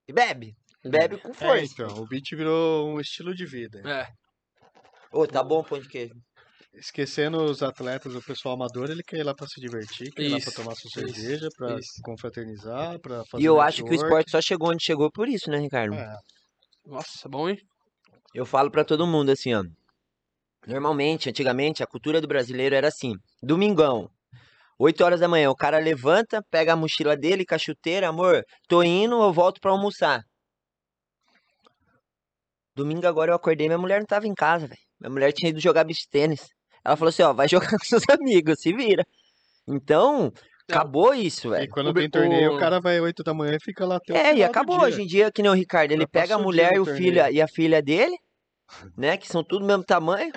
E 0.07 0.13
bebe. 0.13 0.55
Bebe 0.83 1.17
com 1.17 1.29
É, 1.29 1.33
força. 1.33 1.63
então, 1.73 1.87
o 1.97 2.07
beat 2.07 2.29
virou 2.35 2.87
um 2.87 2.99
estilo 3.01 3.33
de 3.33 3.45
vida. 3.45 3.81
É, 3.89 4.07
Ô, 5.11 5.25
tá 5.25 5.43
bom 5.43 5.59
o 5.59 5.63
pão 5.63 5.79
de 5.79 5.87
queijo. 5.87 6.13
Esquecendo 6.77 7.41
os 7.43 7.63
atletas, 7.63 8.13
o 8.15 8.21
pessoal 8.21 8.55
amador, 8.55 8.89
ele 8.89 9.01
quer 9.01 9.17
ir 9.19 9.23
lá 9.23 9.33
pra 9.33 9.47
se 9.47 9.61
divertir, 9.61 10.11
quer 10.11 10.25
ir 10.25 10.29
lá 10.29 10.37
pra 10.39 10.51
Isso, 10.51 10.51
tomar 10.51 10.75
sua 10.75 10.91
cerveja, 10.91 11.49
pra 11.55 11.79
isso. 11.79 12.01
confraternizar, 12.01 12.99
pra 12.99 13.23
fazer 13.31 13.43
E 13.43 13.45
eu 13.45 13.61
acho 13.61 13.83
que 13.83 13.93
o 13.93 13.95
network. 13.95 14.03
esporte 14.03 14.31
só 14.31 14.41
chegou 14.41 14.69
onde 14.71 14.83
chegou 14.83 15.09
por 15.11 15.27
isso, 15.29 15.49
né, 15.49 15.57
Ricardo? 15.57 15.95
É, 15.95 16.15
nossa, 16.85 17.29
bom, 17.29 17.49
hein? 17.49 17.57
Eu 18.33 18.45
falo 18.45 18.69
pra 18.71 18.83
todo 18.85 19.07
mundo 19.07 19.31
assim, 19.31 19.53
ó. 19.53 19.63
Normalmente, 20.67 21.29
antigamente, 21.29 21.81
a 21.81 21.87
cultura 21.87 22.19
do 22.21 22.27
brasileiro 22.27 22.75
era 22.75 22.87
assim: 22.89 23.13
domingão, 23.41 24.09
8 24.79 25.03
horas 25.03 25.19
da 25.21 25.27
manhã, 25.27 25.49
o 25.49 25.55
cara 25.55 25.79
levanta, 25.79 26.41
pega 26.51 26.73
a 26.73 26.75
mochila 26.75 27.15
dele 27.17 27.45
com 27.45 27.55
a 27.55 27.59
chuteira, 27.59 28.09
amor, 28.09 28.43
tô 28.67 28.83
indo, 28.83 29.21
eu 29.21 29.33
volto 29.33 29.61
pra 29.61 29.71
almoçar. 29.71 30.21
Domingo 32.75 33.07
agora 33.07 33.31
eu 33.31 33.35
acordei, 33.35 33.67
minha 33.67 33.77
mulher 33.77 33.99
não 33.99 34.05
tava 34.05 34.27
em 34.27 34.33
casa, 34.33 34.67
velho. 34.67 34.79
Minha 34.99 35.11
mulher 35.11 35.33
tinha 35.33 35.49
ido 35.49 35.59
jogar 35.59 35.83
beach 35.83 36.07
tênis. 36.09 36.54
Ela 36.85 36.95
falou 36.95 37.09
assim, 37.09 37.23
ó, 37.23 37.33
vai 37.33 37.47
jogar 37.49 37.71
com 37.79 37.83
seus 37.85 38.03
amigos, 38.09 38.59
se 38.59 38.71
vira. 38.73 39.05
Então, 39.67 40.31
acabou 40.69 41.13
isso, 41.13 41.47
E 41.47 41.51
velho. 41.51 41.69
quando 41.71 41.89
O- 41.89 41.93
tem 41.93 42.09
torneio, 42.09 42.51
o 42.51 42.55
o- 42.55 42.59
cara 42.59 42.79
vai 42.79 42.99
8 42.99 43.23
da 43.23 43.33
manhã 43.33 43.55
e 43.55 43.63
fica 43.63 43.85
lá 43.85 43.95
até 43.97 44.13
o 44.13 44.17
É, 44.17 44.35
e 44.35 44.43
acabou 44.43 44.77
dia. 44.77 44.87
hoje 44.87 45.01
em 45.01 45.07
dia, 45.07 45.31
que 45.31 45.41
nem 45.41 45.51
o 45.51 45.55
Ricardo, 45.55 45.91
ele 45.91 46.01
Já 46.03 46.07
pega 46.07 46.35
a 46.35 46.39
mulher 46.39 46.75
e 46.75 46.79
o 46.79 46.85
filho 46.85 47.21
e 47.31 47.41
a 47.41 47.47
filha 47.47 47.81
dele, 47.81 48.15
né? 48.97 49.17
Que 49.17 49.27
são 49.27 49.43
tudo 49.43 49.61
do 49.61 49.67
mesmo 49.67 49.83
tamanho, 49.83 50.31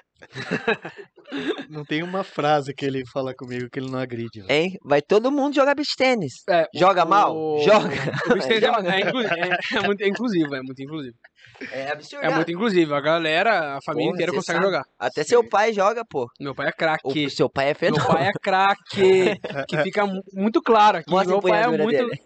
Não 1.68 1.84
tem 1.84 2.02
uma 2.02 2.24
frase 2.24 2.74
que 2.74 2.84
ele 2.84 3.04
fala 3.12 3.34
comigo 3.34 3.68
que 3.70 3.78
ele 3.78 3.90
não 3.90 3.98
agride. 3.98 4.42
hein? 4.48 4.76
Vai 4.84 5.02
todo 5.02 5.30
mundo 5.30 5.54
jogar 5.54 5.74
beach 5.74 5.94
tênis. 5.96 6.42
É, 6.48 6.66
Joga 6.74 7.04
o- 7.04 7.08
mal? 7.08 7.36
o- 7.36 7.60
Joga. 7.62 7.94
O 8.26 8.34
beach 8.34 8.48
tennis 8.48 8.62
é- 8.84 8.96
é, 8.96 9.00
inclu- 9.00 9.22
é- 9.22 9.58
é 9.76 9.80
muito 9.86 10.04
inclusivo, 10.04 10.54
é 10.54 10.62
muito 10.62 10.82
inclusivo. 10.82 11.14
É 11.70 11.90
absurdo. 11.92 12.24
É 12.24 12.34
muito 12.34 12.50
inclusivo. 12.50 12.94
A 12.94 13.00
galera, 13.00 13.76
a 13.76 13.78
família 13.84 14.06
Porra, 14.10 14.16
inteira 14.16 14.32
consegue 14.32 14.58
sabe. 14.58 14.66
jogar. 14.66 14.84
Até 14.98 15.22
seu 15.24 15.46
pai 15.48 15.72
joga, 15.72 16.04
pô. 16.08 16.26
Meu 16.40 16.54
pai 16.54 16.66
é 16.66 16.70
O 16.70 16.76
craque. 16.76 17.30
seu 17.30 17.48
pai 17.50 17.66
é 17.66 17.68
Meu 17.68 17.74
fenômeno. 17.76 18.08
pai 18.08 18.26
é 18.28 18.32
craque. 18.40 19.34
Que 19.68 19.82
fica 19.82 20.06
mu- 20.06 20.22
muito 20.32 20.60
claro 20.62 20.98
aqui. 20.98 21.10
Mostra 21.10 21.32
meu 21.32 21.40
pai 21.42 21.62
é 21.62 21.68
muito. 21.68 21.90
dele. 21.90 22.20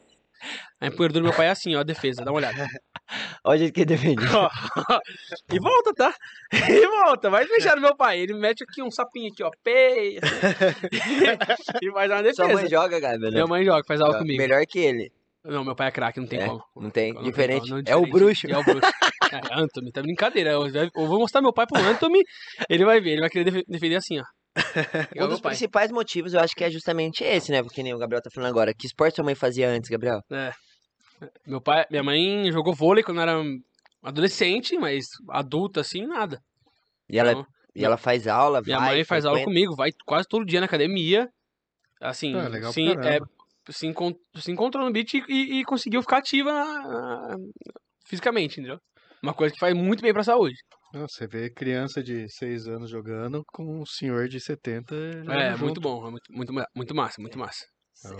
A 0.82 0.86
empunhadura 0.88 1.20
do 1.20 1.24
meu 1.24 1.32
pai 1.32 1.46
é 1.46 1.50
assim, 1.50 1.74
ó, 1.76 1.80
a 1.80 1.84
defesa, 1.84 2.24
dá 2.24 2.30
uma 2.32 2.38
olhada. 2.38 2.66
Olha 3.44 3.56
o 3.56 3.58
jeito 3.58 3.72
que 3.74 3.80
ele 3.80 3.86
defende. 3.86 4.24
Ó, 4.34 4.48
e 5.52 5.58
volta, 5.60 5.92
tá? 5.94 6.14
E 6.70 6.86
volta, 6.86 7.30
vai 7.30 7.46
deixar 7.46 7.76
no 7.76 7.82
meu 7.82 7.96
pai. 7.96 8.18
Ele 8.20 8.34
mete 8.34 8.62
aqui 8.64 8.82
um 8.82 8.90
sapinho 8.90 9.30
aqui, 9.32 9.42
ó, 9.42 9.50
pei. 9.62 10.18
e 11.82 11.90
faz 11.92 12.10
uma 12.10 12.16
Sua 12.18 12.22
defesa. 12.22 12.52
mãe 12.54 12.68
joga, 12.68 13.00
Gabi, 13.00 13.18
né? 13.18 13.30
Minha 13.30 13.46
mãe 13.46 13.64
joga, 13.64 13.82
faz 13.86 14.00
aula 14.00 14.18
comigo. 14.18 14.38
Melhor 14.38 14.62
que 14.66 14.78
ele. 14.78 15.12
Não, 15.44 15.64
meu 15.64 15.74
pai 15.74 15.88
é 15.88 15.90
craque, 15.90 16.20
não 16.20 16.26
tem 16.26 16.40
É, 16.40 16.46
como. 16.46 16.62
Não 16.76 16.90
tem? 16.90 17.12
Não 17.12 17.22
Diferente. 17.22 17.68
como, 17.68 17.74
não, 17.74 17.78
É 17.86 17.96
o 17.96 18.04
diferente. 18.04 18.10
bruxo. 18.12 18.46
É 18.48 18.58
o 18.58 18.62
bruxo. 18.64 18.90
É, 19.32 19.60
Anthony, 19.60 19.92
tá 19.92 20.02
brincadeira. 20.02 20.50
Eu, 20.52 20.66
eu 20.68 20.90
vou 21.06 21.18
mostrar 21.18 21.40
meu 21.42 21.52
pai 21.52 21.66
pro 21.66 21.80
Anthony, 21.82 22.22
ele 22.68 22.84
vai 22.84 23.00
ver, 23.00 23.10
ele 23.12 23.20
vai 23.22 23.30
querer 23.30 23.44
defe- 23.44 23.64
defender 23.68 23.96
assim, 23.96 24.18
ó. 24.20 24.24
Um 25.24 25.28
dos 25.28 25.40
principais 25.40 25.90
motivos 25.90 26.34
eu 26.34 26.40
acho 26.40 26.54
que 26.54 26.62
é 26.62 26.70
justamente 26.70 27.24
esse, 27.24 27.50
né? 27.50 27.62
Porque 27.62 27.82
nem 27.82 27.94
o 27.94 27.98
Gabriel 27.98 28.22
tá 28.22 28.30
falando 28.32 28.50
agora. 28.50 28.72
Que 28.78 28.86
esporte 28.86 29.16
sua 29.16 29.24
mãe 29.24 29.34
fazia 29.34 29.68
antes, 29.68 29.88
Gabriel? 29.90 30.20
É. 30.30 30.52
Meu 31.46 31.60
pai, 31.60 31.86
minha 31.90 32.02
mãe 32.02 32.50
jogou 32.52 32.74
vôlei 32.74 33.02
quando 33.04 33.20
era 33.20 33.40
adolescente, 34.02 34.76
mas 34.78 35.06
adulta 35.30 35.80
assim, 35.80 36.06
nada. 36.06 36.40
E 37.08 37.18
ela, 37.18 37.30
Então, 37.32 37.46
e 37.74 37.84
ela 37.84 37.96
faz 37.96 38.26
aula, 38.26 38.60
minha 38.64 38.78
vai, 38.78 38.96
mãe 38.96 39.04
faz 39.04 39.24
aula 39.24 39.38
frequenta? 39.38 39.50
comigo, 39.50 39.76
vai 39.76 39.90
quase 40.06 40.28
todo 40.28 40.44
dia 40.44 40.60
na 40.60 40.66
academia. 40.66 41.28
Assim, 42.00 42.34
Ah, 42.36 42.48
legal 42.48 42.72
sim, 42.72 42.94
é, 43.04 43.20
se, 43.72 43.86
encon- 43.86 44.14
se 44.36 44.50
encontrou 44.52 44.84
no 44.86 44.92
beat 44.92 45.14
e, 45.14 45.22
e- 45.28 45.60
e 45.60 45.64
conseguiu 45.64 46.02
ficar 46.02 46.18
ativa 46.18 46.52
na- 46.52 46.82
na- 47.28 47.36
fisicamente, 48.06 48.60
entendeu? 48.60 48.78
Uma 49.22 49.34
coisa 49.34 49.54
que 49.54 49.60
faz 49.60 49.74
muito 49.74 50.02
bem 50.02 50.12
pra 50.12 50.24
saúde. 50.24 50.56
Não, 50.92 51.06
você 51.08 51.26
vê 51.26 51.50
criança 51.50 52.02
de 52.02 52.28
6 52.28 52.66
anos 52.68 52.90
jogando 52.90 53.42
com 53.52 53.80
um 53.80 53.86
senhor 53.86 54.28
de 54.28 54.38
70 54.40 54.94
jogando 55.24 55.40
É, 55.40 55.56
junto. 55.56 55.64
muito 55.64 55.80
bom, 55.80 56.06
é 56.06 56.10
muito, 56.10 56.32
muito, 56.32 56.52
muito 56.76 56.94
massa, 56.94 57.20
muito 57.20 57.38
massa. 57.38 57.64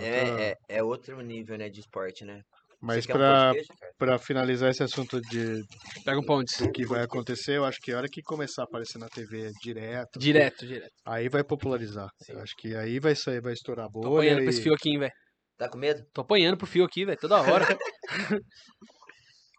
É, 0.01 0.51
é, 0.53 0.55
é 0.69 0.83
outro 0.83 1.21
nível, 1.21 1.59
né, 1.59 1.69
de 1.69 1.81
esporte, 1.81 2.25
né? 2.25 2.43
Mas 2.83 3.07
quer 3.07 3.15
um 3.15 3.19
pra, 3.19 3.53
pra 3.97 4.19
finalizar 4.19 4.71
esse 4.71 4.83
assunto 4.83 5.21
de 5.21 5.63
Pega 6.05 6.19
um 6.19 6.25
pão 6.25 6.43
de 6.43 6.53
do 6.59 6.73
que 6.73 6.85
vai 6.85 7.03
acontecer, 7.03 7.57
eu 7.57 7.65
acho 7.65 7.79
que 7.81 7.93
a 7.93 7.97
hora 7.99 8.09
que 8.11 8.21
começar 8.23 8.63
a 8.63 8.65
aparecer 8.65 8.99
na 8.99 9.09
TV 9.09 9.51
direto, 9.63 10.19
direto, 10.19 10.67
direto. 10.67 10.91
aí 11.07 11.29
vai 11.29 11.45
popularizar. 11.45 12.09
Eu 12.29 12.41
acho 12.41 12.53
que 12.59 12.75
aí 12.75 12.99
vai 12.99 13.15
sair, 13.15 13.41
vai 13.41 13.53
estourar 13.53 13.87
a 13.87 13.89
Tô 13.89 14.01
bolha. 14.01 14.15
apanhando 14.31 14.37
pra 14.39 14.45
e- 14.47 14.49
esse 14.49 14.63
fio 14.63 14.75
aqui, 14.75 14.99
velho. 14.99 15.13
Tá 15.57 15.69
com 15.69 15.79
medo? 15.79 16.03
Tô 16.13 16.23
apanhando 16.23 16.57
pro 16.57 16.67
fio 16.67 16.85
aqui, 16.85 17.05
velho, 17.05 17.19
toda 17.21 17.41
hora. 17.41 17.65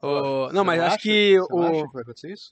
Ô, 0.02 0.50
não, 0.52 0.64
Você 0.64 0.64
mas 0.66 0.80
acho 0.82 0.96
acha? 0.96 1.02
que 1.02 1.40
Você 1.40 1.54
não 1.54 1.64
acha 1.64 1.72
o. 1.82 1.88
que 1.88 1.94
vai 1.94 2.02
acontecer 2.02 2.34
isso? 2.34 2.52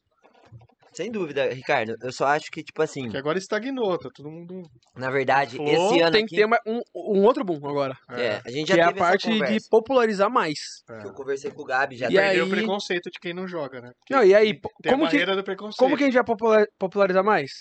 Sem 0.94 1.10
dúvida, 1.10 1.48
Ricardo. 1.54 1.96
Eu 2.02 2.12
só 2.12 2.26
acho 2.28 2.52
que, 2.52 2.62
tipo 2.62 2.82
assim, 2.82 3.10
Que 3.10 3.18
agora 3.18 3.38
estagnou, 3.38 3.98
tá 3.98 4.10
todo 4.14 4.30
mundo. 4.30 4.62
na 4.96 5.10
verdade, 5.10 5.56
esse 5.62 6.02
ano 6.02 6.12
tem 6.12 6.24
aqui, 6.24 6.30
que 6.32 6.36
ter 6.36 6.46
uma- 6.46 6.60
um, 6.68 6.82
um 6.96 7.24
outro 7.24 7.44
boom 7.46 7.66
agora. 7.66 7.96
é, 8.10 8.42
a 8.46 8.52
gente 8.52 8.68
já 8.68 8.74
Que 8.76 8.80
é 8.82 8.84
a 8.84 8.94
parte 8.94 9.30
de 9.30 9.70
popularizar 9.70 10.30
mais. 10.30 10.60
é. 10.89 11.00
Que 11.00 11.08
eu 11.08 11.14
conversei 11.14 11.50
com 11.52 11.62
o 11.62 11.66
Gabi 11.66 11.96
já. 11.96 12.10
E 12.10 12.14
tá- 12.16 12.22
aí- 12.24 12.42
o 12.42 12.50
preconceito 12.50 13.10
de 13.10 13.20
quem 13.20 13.34
não 13.34 13.48
joga, 13.48 13.80
né? 13.80 13.92
Porque 14.00 14.14
Não, 14.14 14.24
e 14.24 14.36
aí, 14.36 14.60
como 14.60 15.06
a 15.06 15.08
que, 15.10 15.14
barreira 15.14 15.36
do 15.36 15.44
preconceito. 15.44 15.80
como 15.80 15.96
que 15.96 16.04
a 16.04 16.06
gente 16.08 16.16
vai 16.16 16.26
popular- 16.26 16.68
popularizar 16.78 17.24
mais? 17.24 17.52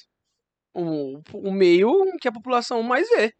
O, 0.74 1.20
o 1.34 1.52
meio 1.52 1.90
que 2.20 2.26
a 2.28 2.32
população 2.32 2.82
mais 2.82 3.08
vê. 3.10 3.32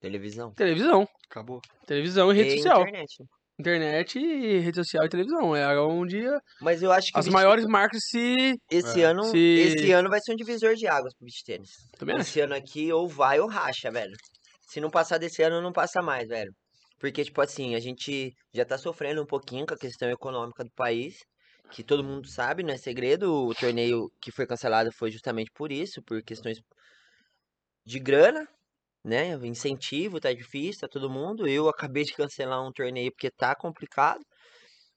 Televisão. 0.00 0.52
Televisão. 0.54 1.06
Acabou. 1.30 1.60
Televisão 1.86 2.32
e 2.32 2.36
rede 2.36 2.54
E 2.54 2.56
social. 2.56 2.80
internet. 2.82 3.14
Internet 3.60 4.18
e 4.18 4.58
rede 4.58 4.76
social 4.76 5.04
e 5.04 5.08
televisão. 5.08 5.54
É 5.54 5.78
onde 5.80 6.22
Mas 6.60 6.82
eu 6.82 6.90
acho 6.90 7.12
que 7.12 7.18
as 7.18 7.26
beach- 7.26 7.32
maiores 7.34 7.64
marcas 7.66 8.02
se. 8.08 8.56
esse 8.70 9.02
É. 9.02 9.04
ano, 9.04 9.24
Se- 9.24 9.38
esse 9.38 9.92
ano 9.92 10.08
vai 10.10 10.20
ser 10.20 10.32
um 10.32 10.36
divisor 10.36 10.74
de 10.74 10.86
águas 10.86 11.14
pro 11.14 11.24
beach 11.24 11.44
tênis. 11.44 11.70
Também 11.98 12.16
acho. 12.16 12.22
Esse 12.28 12.40
ano 12.40 12.54
aqui 12.54 12.92
ou 12.92 13.08
vai 13.08 13.38
ou 13.40 13.48
racha, 13.48 13.90
velho. 13.90 14.14
Se 14.68 14.80
não 14.80 14.90
passar 14.90 15.18
desse 15.18 15.42
ano, 15.42 15.60
não 15.60 15.72
passa 15.72 16.00
mais, 16.02 16.28
velho. 16.28 16.52
Porque, 16.98 17.24
tipo 17.24 17.40
assim, 17.40 17.74
a 17.74 17.80
gente 17.80 18.32
já 18.52 18.64
tá 18.64 18.76
sofrendo 18.76 19.22
um 19.22 19.26
pouquinho 19.26 19.64
com 19.66 19.74
a 19.74 19.78
questão 19.78 20.10
econômica 20.10 20.62
do 20.62 20.70
país, 20.76 21.16
que 21.70 21.82
todo 21.82 22.04
mundo 22.04 22.28
sabe, 22.28 22.62
não 22.62 22.74
é 22.74 22.76
segredo. 22.76 23.32
O 23.32 23.54
torneio 23.54 24.10
que 24.20 24.30
foi 24.30 24.46
cancelado 24.46 24.90
foi 24.98 25.10
justamente 25.10 25.50
por 25.54 25.72
isso, 25.72 26.02
por 26.02 26.22
questões 26.22 26.58
de 27.86 27.98
grana, 27.98 28.46
né? 29.04 29.36
O 29.36 29.44
incentivo 29.46 30.20
tá 30.20 30.32
difícil, 30.32 30.82
tá 30.82 30.88
todo 30.88 31.10
mundo. 31.10 31.46
Eu 31.48 31.68
acabei 31.68 32.04
de 32.04 32.14
cancelar 32.14 32.62
um 32.66 32.72
torneio 32.72 33.10
porque 33.12 33.30
tá 33.30 33.54
complicado. 33.56 34.20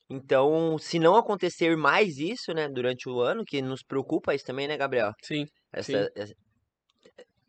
Então, 0.10 0.78
se 0.80 1.00
não 1.00 1.16
acontecer 1.16 1.76
mais 1.78 2.18
isso, 2.18 2.54
né, 2.54 2.70
durante 2.70 3.10
o 3.10 3.20
ano, 3.22 3.44
que 3.46 3.62
nos 3.62 3.84
preocupa 3.84 4.36
isso 4.36 4.46
também, 4.46 4.68
né, 4.68 4.78
Gabriel? 4.78 5.12
Sim. 5.24 5.48
Essa, 5.74 6.10
essa- 6.16 6.36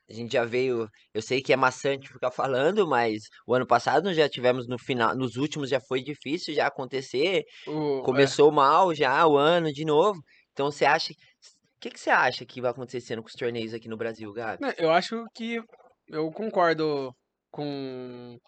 a 0.09 0.12
gente 0.12 0.32
já 0.32 0.44
veio, 0.44 0.86
eu 1.14 1.22
sei 1.22 1.40
que 1.42 1.52
é 1.52 1.57
maçante 1.57 2.09
ficar 2.12 2.30
falando, 2.30 2.86
mas 2.86 3.22
o 3.46 3.55
ano 3.55 3.66
passado 3.66 4.05
nós 4.05 4.16
já 4.16 4.28
tivemos 4.28 4.66
no 4.68 4.78
final, 4.78 5.16
nos 5.16 5.36
últimos 5.36 5.70
já 5.70 5.80
foi 5.80 6.02
difícil 6.02 6.55
já 6.55 6.66
acontecer, 6.66 7.42
O, 7.66 8.02
começou 8.02 8.52
mal 8.52 8.94
já 8.94 9.26
o 9.26 9.36
ano 9.38 9.72
de 9.72 9.84
novo. 9.84 10.20
Então 10.52 10.70
você 10.72 10.84
acha, 10.86 11.12
o 11.12 11.80
que 11.80 11.90
que 11.90 12.00
você 12.00 12.11
acha 12.11 12.46
que 12.46 12.61
vai 12.61 12.70
acontecendo 12.72 13.22
com 13.22 13.28
os 13.28 13.34
torneios 13.34 13.74
aqui 13.74 13.88
no 13.88 13.96
Brasil, 13.96 14.32
Gabi? 14.32 14.62
Né, 14.62 14.74
Eu 14.78 14.90
acho 14.90 15.24
que 15.34 15.61
eu 16.09 16.30
concordo 16.30 17.14
com, 17.50 18.38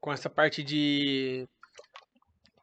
com 0.00 0.12
essa 0.12 0.28
parte 0.28 0.62
de 0.62 1.46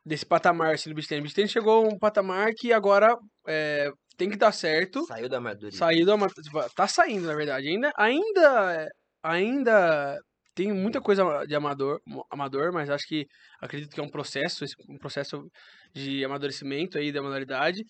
desse 0.05 0.25
patamar 0.25 0.73
assim, 0.73 0.93
do 0.93 1.01
tennis. 1.07 1.31
O 1.31 1.35
tennis 1.35 1.51
chegou 1.51 1.85
a 1.85 1.87
um 1.87 1.97
patamar 1.97 2.51
que 2.55 2.73
agora 2.73 3.17
é, 3.47 3.89
tem 4.17 4.29
que 4.29 4.35
dar 4.35 4.51
certo. 4.51 5.05
Saiu 5.05 5.29
do 5.29 5.35
amadorismo. 5.35 5.77
Saiu 5.77 6.05
da 6.05 6.13
ama- 6.13 6.27
tipo, 6.27 6.59
tá 6.75 6.87
saindo, 6.87 7.27
na 7.27 7.35
verdade. 7.35 7.67
Ainda 7.67 7.91
ainda 7.97 8.89
ainda 9.23 10.19
tem 10.55 10.71
muita 10.71 11.01
coisa 11.01 11.45
de 11.47 11.55
amador, 11.55 11.99
amador, 12.29 12.71
mas 12.73 12.89
acho 12.89 13.07
que 13.07 13.25
acredito 13.59 13.93
que 13.93 13.99
é 13.99 14.03
um 14.03 14.09
processo, 14.09 14.65
um 14.87 14.97
processo 14.97 15.47
de 15.93 16.23
amadurecimento 16.23 16.97
aí 16.97 17.11
da 17.11 17.23
modalidade 17.23 17.83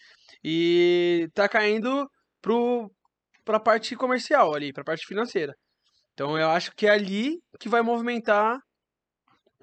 e 0.44 1.28
tá 1.34 1.50
caindo 1.50 2.08
pro 2.42 2.90
pra 3.44 3.60
parte 3.60 3.94
comercial 3.96 4.54
ali, 4.56 4.72
pra 4.72 4.84
parte 4.86 5.06
financeira. 5.06 5.54
Então 6.14 6.38
eu 6.38 6.50
acho 6.50 6.72
que 6.76 6.86
é 6.88 6.92
ali 6.92 7.40
que 7.60 7.68
vai 7.70 7.82
movimentar 7.82 8.60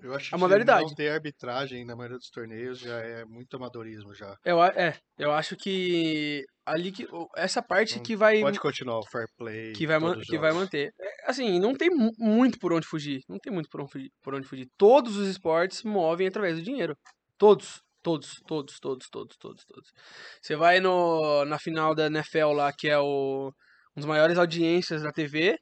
Eu 0.03 0.15
acho 0.15 0.35
A 0.35 0.39
que 0.39 0.41
modalidade. 0.43 0.87
não 0.87 0.95
ter 0.95 1.11
arbitragem 1.11 1.85
na 1.85 1.95
maioria 1.95 2.17
dos 2.19 2.31
torneios 2.31 2.79
já 2.79 2.99
é 3.01 3.25
muito 3.25 3.55
amadorismo 3.57 4.15
já. 4.15 4.35
eu, 4.45 4.63
é, 4.65 4.97
eu 5.19 5.31
acho 5.33 5.57
que 5.57 6.43
ali 6.65 6.91
que 6.91 7.07
essa 7.37 7.63
parte 7.63 7.97
Não 7.97 8.03
que 8.03 8.17
vai 8.17 8.41
Pode 8.41 8.59
continuar 8.61 8.99
o 8.99 9.07
fair 9.11 9.27
play. 9.37 9.73
que 9.75 9.87
vai, 9.87 9.99
que 10.23 10.39
vai 10.39 10.53
manter. 10.53 10.91
Assim, 11.27 11.59
não 11.61 11.75
tem 11.75 11.91
mu- 11.91 12.13
muito 12.19 12.59
por 12.59 12.73
onde 12.73 12.87
fugir. 12.87 13.21
Não 13.29 13.39
tem 13.39 13.53
muito 13.53 13.69
por 13.69 13.83
onde 13.83 13.93
fugir, 13.93 14.11
por 14.23 14.35
onde 14.35 14.47
fugir. 14.49 14.67
Todos 14.79 15.17
os 15.17 15.29
esportes 15.29 15.83
movem 15.83 16.27
através 16.29 16.57
do 16.57 16.63
dinheiro. 16.63 16.97
Todos. 17.39 17.81
Todos, 18.03 18.41
todos, 18.47 18.81
todos, 18.81 19.11
todos, 19.11 19.37
todos, 19.37 19.63
todos. 19.67 19.91
Você 20.41 20.57
vai 20.57 20.81
no, 20.81 21.45
na 21.45 21.59
final 21.59 21.95
da 21.95 22.07
NFL 22.07 22.53
lá, 22.55 22.73
que 22.73 22.89
é 22.89 22.99
o, 22.99 23.53
um 23.95 24.01
dos 24.01 24.07
maiores 24.07 24.39
audiências 24.39 25.03
da 25.03 25.13
TV. 25.13 25.59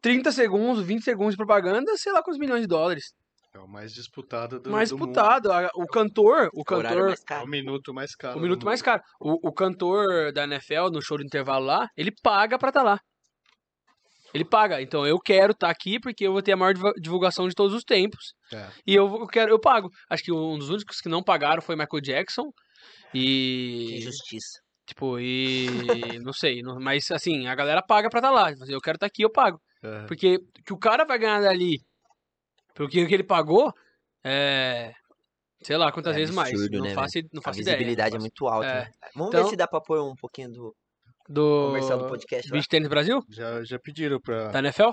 30 0.00 0.30
segundos, 0.32 0.84
20 0.84 1.02
segundos 1.02 1.32
de 1.34 1.36
propaganda, 1.36 1.96
sei 1.96 2.12
lá 2.12 2.22
quantos 2.22 2.38
milhões 2.38 2.60
de 2.62 2.66
dólares. 2.66 3.12
É 3.54 3.58
o 3.58 3.66
mais 3.66 3.92
disputado 3.94 4.60
do, 4.60 4.70
mais 4.70 4.90
do 4.90 4.98
mundo. 4.98 5.08
disputado. 5.08 5.50
A- 5.52 5.70
O 5.74 5.86
cantor, 5.86 6.50
o 6.52 6.60
O 6.60 6.74
horário 6.76 6.88
cantor, 6.98 7.06
mais 7.08 7.20
É 7.20 7.24
caro. 7.24 7.44
o 7.44 7.48
minuto 7.48 7.94
mais 7.94 8.14
caro. 8.14 8.38
o 8.38 8.42
minuto 8.42 8.58
mundo. 8.60 8.66
mais 8.66 8.82
caro. 8.82 9.02
O, 9.20 9.48
o 9.48 9.52
cantor 9.52 10.32
da 10.32 10.44
NFL, 10.44 10.90
no 10.92 11.00
show 11.02 11.16
de 11.18 11.24
intervalo 11.24 11.64
lá, 11.64 11.88
ele 11.96 12.12
paga 12.22 12.58
pra 12.58 12.68
estar 12.68 12.82
lá. 12.82 13.00
Ele 14.34 14.44
paga. 14.44 14.80
Então 14.82 15.06
eu 15.06 15.18
quero 15.18 15.52
estar 15.52 15.70
aqui 15.70 15.98
porque 15.98 16.26
eu 16.26 16.32
vou 16.32 16.42
ter 16.42 16.52
a 16.52 16.56
maior 16.56 16.74
divulgação 17.00 17.48
de 17.48 17.54
todos 17.54 17.74
os 17.74 17.82
tempos. 17.82 18.34
É. 18.52 18.68
E 18.86 18.94
eu, 18.94 19.26
quero, 19.26 19.50
eu 19.50 19.58
pago. 19.58 19.88
Acho 20.10 20.22
que 20.22 20.32
um 20.32 20.58
dos 20.58 20.68
únicos 20.68 21.00
que 21.00 21.08
não 21.08 21.22
pagaram 21.22 21.62
foi 21.62 21.74
Michael 21.74 22.02
Jackson. 22.02 22.44
Que 23.10 23.18
E. 23.18 23.98
injustiça. 23.98 24.60
Tipo, 24.86 25.18
e. 25.18 25.66
Não 26.22 26.32
sei. 26.32 26.62
mas 26.80 27.10
assim, 27.10 27.46
a 27.46 27.54
galera 27.54 27.82
paga 27.82 28.08
pra 28.10 28.20
estar 28.20 28.30
lá. 28.30 28.50
Tipo 28.52 28.64
assim, 28.64 28.72
Eu 28.74 28.80
quero 28.80 28.96
estar 28.96 29.06
aqui, 29.06 29.22
eu 29.22 29.30
pago. 29.32 29.58
É. 29.82 30.06
Porque 30.06 30.38
que 30.64 30.72
o 30.72 30.78
cara 30.78 31.04
vai 31.04 31.18
ganhar 31.18 31.40
dali, 31.40 31.80
pelo 32.74 32.88
que 32.88 33.04
que 33.06 33.14
ele 33.14 33.24
pagou, 33.24 33.72
é. 34.24 34.92
Sei 35.62 35.76
lá 35.76 35.90
quantas 35.90 36.14
É 36.14 36.18
vezes 36.20 36.34
mais. 36.34 36.50
absurdo, 36.50 36.78
Não 36.78 36.84
né, 36.84 36.94
faço, 36.94 37.18
não 37.32 37.40
A 37.40 37.42
faço 37.42 37.60
ideia. 37.60 37.76
visibilidade 37.76 38.14
é 38.16 38.18
muito 38.18 38.46
alta. 38.46 38.66
É. 38.66 38.74
né? 38.84 38.90
Vamos 39.14 39.28
Então- 39.34 39.44
ver 39.44 39.50
se 39.50 39.56
dá 39.56 39.66
pra 39.66 39.80
pôr 39.80 40.00
um 40.00 40.14
pouquinho 40.14 40.50
do 40.52 40.76
Do. 41.28 41.66
comercial 41.68 41.98
do 41.98 42.06
podcast. 42.06 42.48
Beach 42.50 42.68
Tennis 42.68 42.88
Brasil? 42.88 43.20
Já, 43.28 43.64
já 43.64 43.78
pediram 43.78 44.20
pra. 44.20 44.48
Da 44.48 44.60
NFL? 44.60 44.90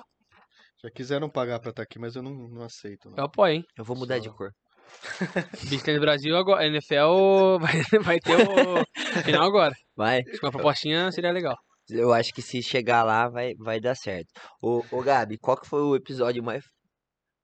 Já 0.84 0.90
quiseram 0.91 1.30
pagar 1.30 1.60
pra 1.60 1.70
estar 1.70 1.84
aqui, 1.84 1.99
mas 1.99 2.16
eu 2.16 2.24
não, 2.24 2.32
não 2.32 2.64
aceito. 2.64 3.10
não. 3.10 3.18
Eu 3.18 3.26
apoio, 3.26 3.53
hein? 3.53 3.66
Eu 3.78 3.84
vou 3.86 3.95
mudar 3.95 4.18
de 4.20 4.26
Só- 4.30 4.34
cor. 4.34 4.52
Beach 5.70 5.84
Tennis 5.84 6.02
Brasil 6.02 6.36
agora. 6.36 6.66
NFL 6.66 7.57
vai, 7.62 8.02
vai 8.02 8.20
ter 8.20 8.36
o 8.36 9.24
final 9.24 9.44
agora. 9.48 9.74
Vai. 9.95 10.22
Acho 10.22 10.40
que 10.40 10.45
uma 10.45 10.52
propostinha 10.52 11.12
seria 11.12 11.32
legal. 11.32 11.56
Eu 11.90 12.12
acho 12.14 12.34
que 12.34 12.41
se 12.41 12.62
chegar 12.64 13.03
lá 13.03 13.30
vai, 13.30 13.53
vai 13.56 13.80
dar 13.80 13.95
certo. 13.95 14.28
Ô, 14.62 14.84
ô 14.91 15.02
Gabi, 15.03 15.38
qual 15.38 15.57
que 15.57 15.68
foi 15.68 15.82
o 15.82 15.95
episódio 15.95 16.44
mais, 16.44 16.64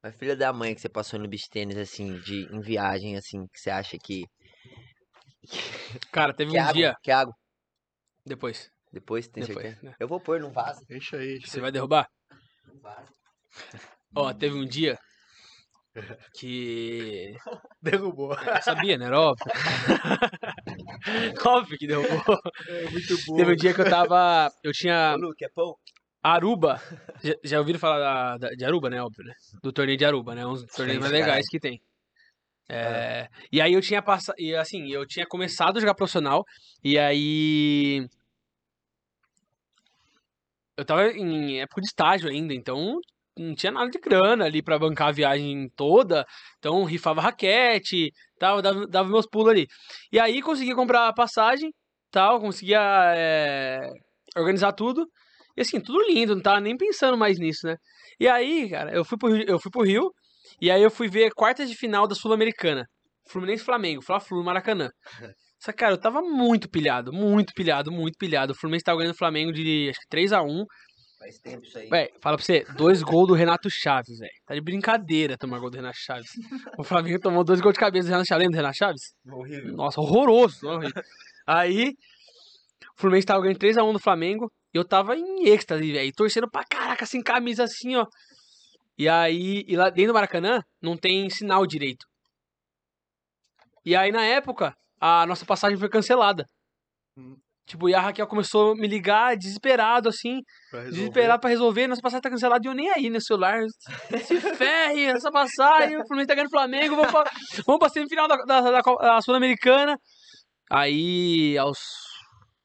mais 0.03 0.15
filha 0.15 0.35
da 0.35 0.51
mãe 0.51 0.73
que 0.73 0.81
você 0.81 0.89
passou 0.89 1.19
no 1.19 1.27
beach 1.27 1.47
tênis, 1.49 1.77
assim, 1.77 2.19
de, 2.22 2.47
em 2.53 2.59
viagem, 2.59 3.15
assim, 3.18 3.45
que 3.47 3.59
você 3.59 3.69
acha 3.69 3.97
que... 4.03 4.23
Cara, 6.11 6.34
teve 6.34 6.51
Que 6.51 6.57
um 6.57 6.61
água? 6.61 6.73
dia. 6.73 6.95
Que 7.03 7.11
água? 7.11 7.34
Depois. 8.26 8.69
Depois, 8.91 9.27
tem 9.27 9.43
Depois. 9.43 9.65
certeza? 9.65 9.85
né? 9.85 9.95
Eu 9.99 10.07
vou 10.07 10.19
pôr, 10.19 10.39
não 10.39 10.51
vaza. 10.51 10.84
Deixa 10.88 11.18
aí. 11.18 11.34
Deixa 11.39 11.47
Você 11.47 11.57
aí. 11.57 11.61
vai 11.61 11.72
derrubar? 11.72 12.07
Não 12.68 12.80
vaza. 12.81 13.13
Ó, 14.15 14.34
teve 14.34 14.55
um 14.55 14.65
dia 14.65 14.99
que. 16.34 17.35
Derrubou. 17.81 18.34
Eu 18.34 18.61
sabia, 18.61 18.97
né? 18.97 19.05
Era 19.05 19.19
óbvio. 19.19 19.45
óbvio 21.45 21.77
que 21.77 21.88
derrubou. 21.88 22.39
É 22.68 22.89
muito 22.89 23.18
bom. 23.26 23.35
Teve 23.38 23.51
um 23.53 23.55
dia 23.55 23.73
que 23.73 23.81
eu 23.81 23.89
tava. 23.89 24.51
Eu 24.63 24.72
tinha 24.72 25.13
Ô, 25.15 25.18
Luke, 25.18 25.43
é 25.43 25.49
pão? 25.49 25.76
Aruba. 26.23 26.80
Já, 27.23 27.34
já 27.43 27.59
ouviram 27.59 27.80
falar 27.80 28.38
da- 28.38 28.38
da- 28.49 28.55
de 28.55 28.63
Aruba, 28.65 28.89
né? 28.89 29.01
Óbvio, 29.01 29.26
né? 29.26 29.34
Do 29.63 29.73
torneio 29.73 29.97
de 29.97 30.05
Aruba, 30.05 30.35
né? 30.35 30.45
Um 30.45 30.53
dos 30.53 30.65
torneios 30.68 31.01
mais 31.01 31.11
legais 31.11 31.47
que 31.49 31.59
tem. 31.59 31.81
É, 32.69 33.27
E 33.51 33.59
aí 33.59 33.73
eu 33.73 33.81
tinha 33.81 34.01
passado. 34.01 34.35
E 34.38 34.55
assim, 34.55 34.88
eu 34.91 35.05
tinha 35.05 35.26
começado 35.26 35.77
a 35.77 35.80
jogar 35.81 35.95
profissional. 35.95 36.45
E 36.84 36.97
aí. 36.97 38.07
Eu 40.77 40.85
tava 40.85 41.07
em 41.11 41.59
época 41.59 41.81
de 41.81 41.88
estágio 41.88 42.30
ainda, 42.30 42.53
então 42.53 42.97
não 43.41 43.55
tinha 43.55 43.72
nada 43.72 43.89
de 43.89 43.99
grana 43.99 44.45
ali 44.45 44.61
pra 44.63 44.80
bancar 44.80 45.09
a 45.09 45.11
viagem 45.11 45.69
toda. 45.76 46.26
Então 46.59 46.84
rifava 46.84 47.22
raquete, 47.22 48.11
tal, 48.39 48.61
dava, 48.61 48.88
dava 48.88 49.09
meus 49.09 49.26
pulos 49.27 49.49
ali. 49.51 49.68
E 50.11 50.19
aí 50.19 50.41
consegui 50.41 50.73
comprar 50.76 51.07
a 51.07 51.13
passagem, 51.13 51.72
tal, 52.11 52.39
conseguia 52.39 52.80
é, 53.15 53.80
organizar 54.38 54.73
tudo. 54.73 55.05
E 55.57 55.61
assim, 55.61 55.80
tudo 55.81 56.01
lindo, 56.07 56.35
não 56.35 56.41
tava 56.41 56.59
nem 56.61 56.77
pensando 56.77 57.18
mais 57.18 57.38
nisso, 57.39 57.68
né? 57.68 57.76
E 58.19 58.27
aí, 58.27 58.69
cara, 58.69 58.91
eu 58.93 59.03
fui 59.03 59.18
pro, 59.18 59.30
Rio- 59.34 59.45
eu 59.47 59.59
fui 59.59 59.72
pro 59.72 59.84
Rio, 59.84 60.11
e 60.61 60.72
aí 60.72 60.81
eu 60.81 60.89
fui 60.91 61.09
ver 61.09 61.31
quartas 61.34 61.69
de 61.69 61.76
final 61.76 62.07
da 62.07 62.15
Sul-Americana. 62.15 62.85
Fluminense 63.30 63.63
Flamengo, 63.63 64.01
Fla-Flu, 64.01 64.43
Maracanã. 64.43 64.89
Só 65.59 65.72
cara, 65.72 65.93
eu 65.93 65.99
tava 65.99 66.22
muito 66.22 66.69
pilhado, 66.69 67.13
muito 67.13 67.53
pilhado, 67.53 67.91
muito 67.91 68.15
pilhado. 68.18 68.53
O 68.53 68.55
Fluminense 68.55 68.84
tava 68.84 68.97
ganhando 68.99 69.13
o 69.13 69.18
Flamengo 69.18 69.51
de, 69.51 69.89
acho 69.89 69.99
que 69.99 70.07
3x1. 70.09 70.65
Faz 71.22 71.38
tempo 71.38 71.64
isso 71.64 71.77
aí. 71.77 71.88
Véi, 71.88 72.11
fala 72.19 72.35
pra 72.35 72.43
você, 72.43 72.65
dois 72.76 73.03
gols 73.03 73.27
do 73.27 73.35
Renato 73.35 73.69
Chaves, 73.69 74.18
velho. 74.18 74.31
Tá 74.43 74.56
de 74.56 74.61
brincadeira 74.61 75.38
tomar 75.38 75.60
gol 75.60 75.69
do 75.69 75.76
Renato 75.76 75.99
Chaves. 75.99 76.31
O 76.80 76.84
Flamengo 76.84 77.19
tomou 77.19 77.43
dois 77.43 77.61
gols 77.61 77.73
de 77.73 77.80
cabeça 77.80 78.07
do 78.07 78.11
Renato 78.11 78.27
Chaves. 78.27 78.41
Lembra 78.41 78.56
do 78.56 78.61
Renato 78.61 78.77
Chaves? 78.77 79.14
Horrível. 79.30 79.76
Nossa, 79.76 80.02
horroroso. 80.02 80.68
horrível. 80.68 81.03
Aí, 81.45 81.89
o 82.98 82.99
Fluminense 82.99 83.27
tava 83.27 83.41
ganhando 83.43 83.60
3x1 83.60 83.93
do 83.93 83.99
Flamengo. 83.99 84.52
E 84.73 84.77
eu 84.80 84.84
tava 84.84 85.15
em 85.15 85.48
êxtase, 85.48 85.91
velho. 85.91 86.11
Torcendo 86.15 86.49
pra 86.49 86.65
caraca, 86.65 87.06
sem 87.06 87.22
camisa 87.22 87.65
assim, 87.65 87.95
ó. 87.95 88.07
E 88.98 89.07
aí, 89.07 89.64
e 89.68 89.76
lá 89.76 89.91
dentro 89.91 90.14
do 90.14 90.15
Maracanã, 90.15 90.64
não 90.81 90.98
tem 90.98 91.30
sinal 91.30 91.68
direito. 91.68 92.03
E 93.85 93.95
aí, 93.95 94.11
na 94.11 94.26
época, 94.26 94.73
a 94.99 95.27
nossa 95.27 95.45
passagem 95.45 95.77
foi 95.77 95.88
cancelada. 95.88 96.48
Tipo, 97.72 97.88
e 97.88 97.95
a 97.95 98.02
Raquel 98.02 98.27
começou 98.27 98.73
a 98.73 98.76
me 98.76 98.85
ligar, 98.85 99.38
desesperado, 99.38 100.10
assim. 100.10 100.41
Pra. 100.69 100.84
Desesperado 100.84 101.39
pra 101.39 101.49
resolver, 101.49 101.88
nossa 101.88 102.02
passagem 102.02 102.22
tá 102.22 102.30
cancelada 102.30 102.68
e 102.68 102.69
eu 102.69 102.73
nem 102.73 102.91
aí 102.91 103.10
no 103.10 103.22
celular. 103.22 103.61
Se 104.26 104.41
ferre, 104.57 105.06
essa 105.06 105.31
passagem, 105.31 105.95
o 105.95 106.06
Fluminense 106.06 106.27
tá 106.27 106.35
ganhando 106.35 106.49
o 106.49 106.52
Flamengo, 106.52 106.98
vamos 106.98 107.10
pra, 107.10 107.31
vamos 107.65 107.80
pra 107.80 107.88
semifinal 107.88 108.27
da, 108.27 108.35
da, 108.35 108.60
da, 108.60 108.81
da 108.81 109.22
Sul-Americana. 109.22 109.98
Aí, 110.69 111.57
aos 111.57 111.80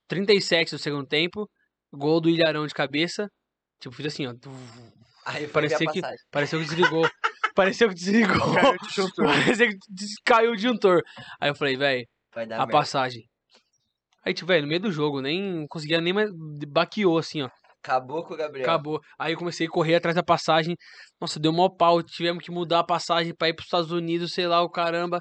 37 0.08 0.72
do 0.72 0.78
segundo 0.80 1.06
tempo, 1.06 1.48
gol 1.92 2.20
do 2.20 2.28
Ilharão 2.28 2.66
de 2.66 2.74
cabeça. 2.74 3.30
Tipo, 3.78 3.94
fiz 3.94 4.06
assim, 4.06 4.26
ó. 4.26 4.34
Aí 5.24 5.44
foi 5.44 5.52
Parecia 5.52 5.86
que-. 5.92 6.02
Pareceu 6.32 6.58
que 6.58 6.64
desligou. 6.64 7.08
Pareceu 7.54 7.88
que 7.90 7.94
desligou. 7.94 8.54
Caiu 8.54 8.76
disjuntor. 8.82 9.26
Pareceu 9.26 9.68
que 9.68 9.76
caiu 10.24 10.50
o 10.50 10.56
disjuntor. 10.56 11.00
Aí 11.40 11.48
eu 11.48 11.54
falei, 11.54 11.76
velho, 11.76 12.04
a 12.34 12.44
merda. 12.44 12.66
passagem. 12.66 13.22
Aí, 14.26 14.34
tipo, 14.34 14.48
velho, 14.48 14.62
no 14.62 14.68
meio 14.68 14.80
do 14.80 14.90
jogo, 14.90 15.20
nem 15.20 15.66
conseguia 15.68 16.00
nem 16.00 16.12
mais. 16.12 16.30
Baqueou, 16.68 17.16
assim, 17.18 17.42
ó. 17.42 17.48
Acabou 17.82 18.24
com 18.24 18.34
o 18.34 18.36
Gabriel. 18.36 18.68
Acabou. 18.68 19.00
Aí 19.16 19.32
eu 19.32 19.38
comecei 19.38 19.68
a 19.68 19.70
correr 19.70 19.94
atrás 19.94 20.16
da 20.16 20.22
passagem. 20.22 20.74
Nossa, 21.20 21.38
deu 21.38 21.52
mó 21.52 21.68
pau. 21.68 22.02
Tivemos 22.02 22.42
que 22.42 22.50
mudar 22.50 22.80
a 22.80 22.84
passagem 22.84 23.32
pra 23.32 23.48
ir 23.48 23.54
pros 23.54 23.66
Estados 23.66 23.92
Unidos, 23.92 24.32
sei 24.32 24.48
lá, 24.48 24.60
o 24.62 24.68
caramba. 24.68 25.20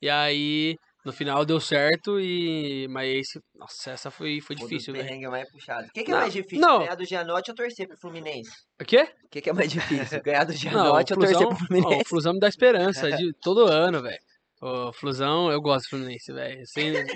E 0.00 0.08
aí, 0.08 0.76
no 1.04 1.12
final 1.12 1.44
deu 1.44 1.58
certo 1.58 2.20
e. 2.20 2.86
Mas 2.88 3.08
esse. 3.08 3.40
Nossa, 3.56 3.90
essa 3.90 4.10
foi, 4.12 4.40
foi 4.40 4.54
O 4.54 4.58
difícil, 4.60 4.92
velho. 4.92 5.04
perrengue 5.04 5.24
é 5.24 5.28
mais 5.30 5.50
puxado. 5.50 5.88
O 5.88 5.90
que, 5.92 6.04
que 6.04 6.10
é 6.12 6.14
Não, 6.14 6.20
mais 6.20 6.32
difícil? 6.32 6.60
não. 6.60 6.78
Ganhar 6.78 6.94
do 6.94 7.04
Gianotti 7.04 7.50
ou 7.50 7.56
torcer 7.56 7.88
pro 7.88 7.98
Fluminense? 7.98 8.50
O 8.80 8.84
quê? 8.84 9.08
O 9.24 9.28
que, 9.28 9.40
que 9.40 9.50
é 9.50 9.52
mais 9.52 9.72
difícil? 9.72 10.22
Ganhar 10.22 10.44
do 10.44 10.52
Não, 10.52 10.56
o 10.56 10.58
Gianotti 10.60 11.12
ou 11.14 11.18
torcer 11.18 11.38
pro 11.38 11.48
ó, 11.48 11.52
o 11.52 11.56
Fluminense? 11.56 12.08
Flusão 12.08 12.32
me 12.34 12.38
dá 12.38 12.46
esperança 12.48 13.10
de 13.10 13.32
todo 13.42 13.66
ano, 13.66 14.00
velho. 14.00 14.18
O 14.66 14.94
Flusão, 14.94 15.52
eu 15.52 15.60
gosto 15.60 15.84
do 15.84 15.90
Fluminense, 15.90 16.32
velho. 16.32 16.62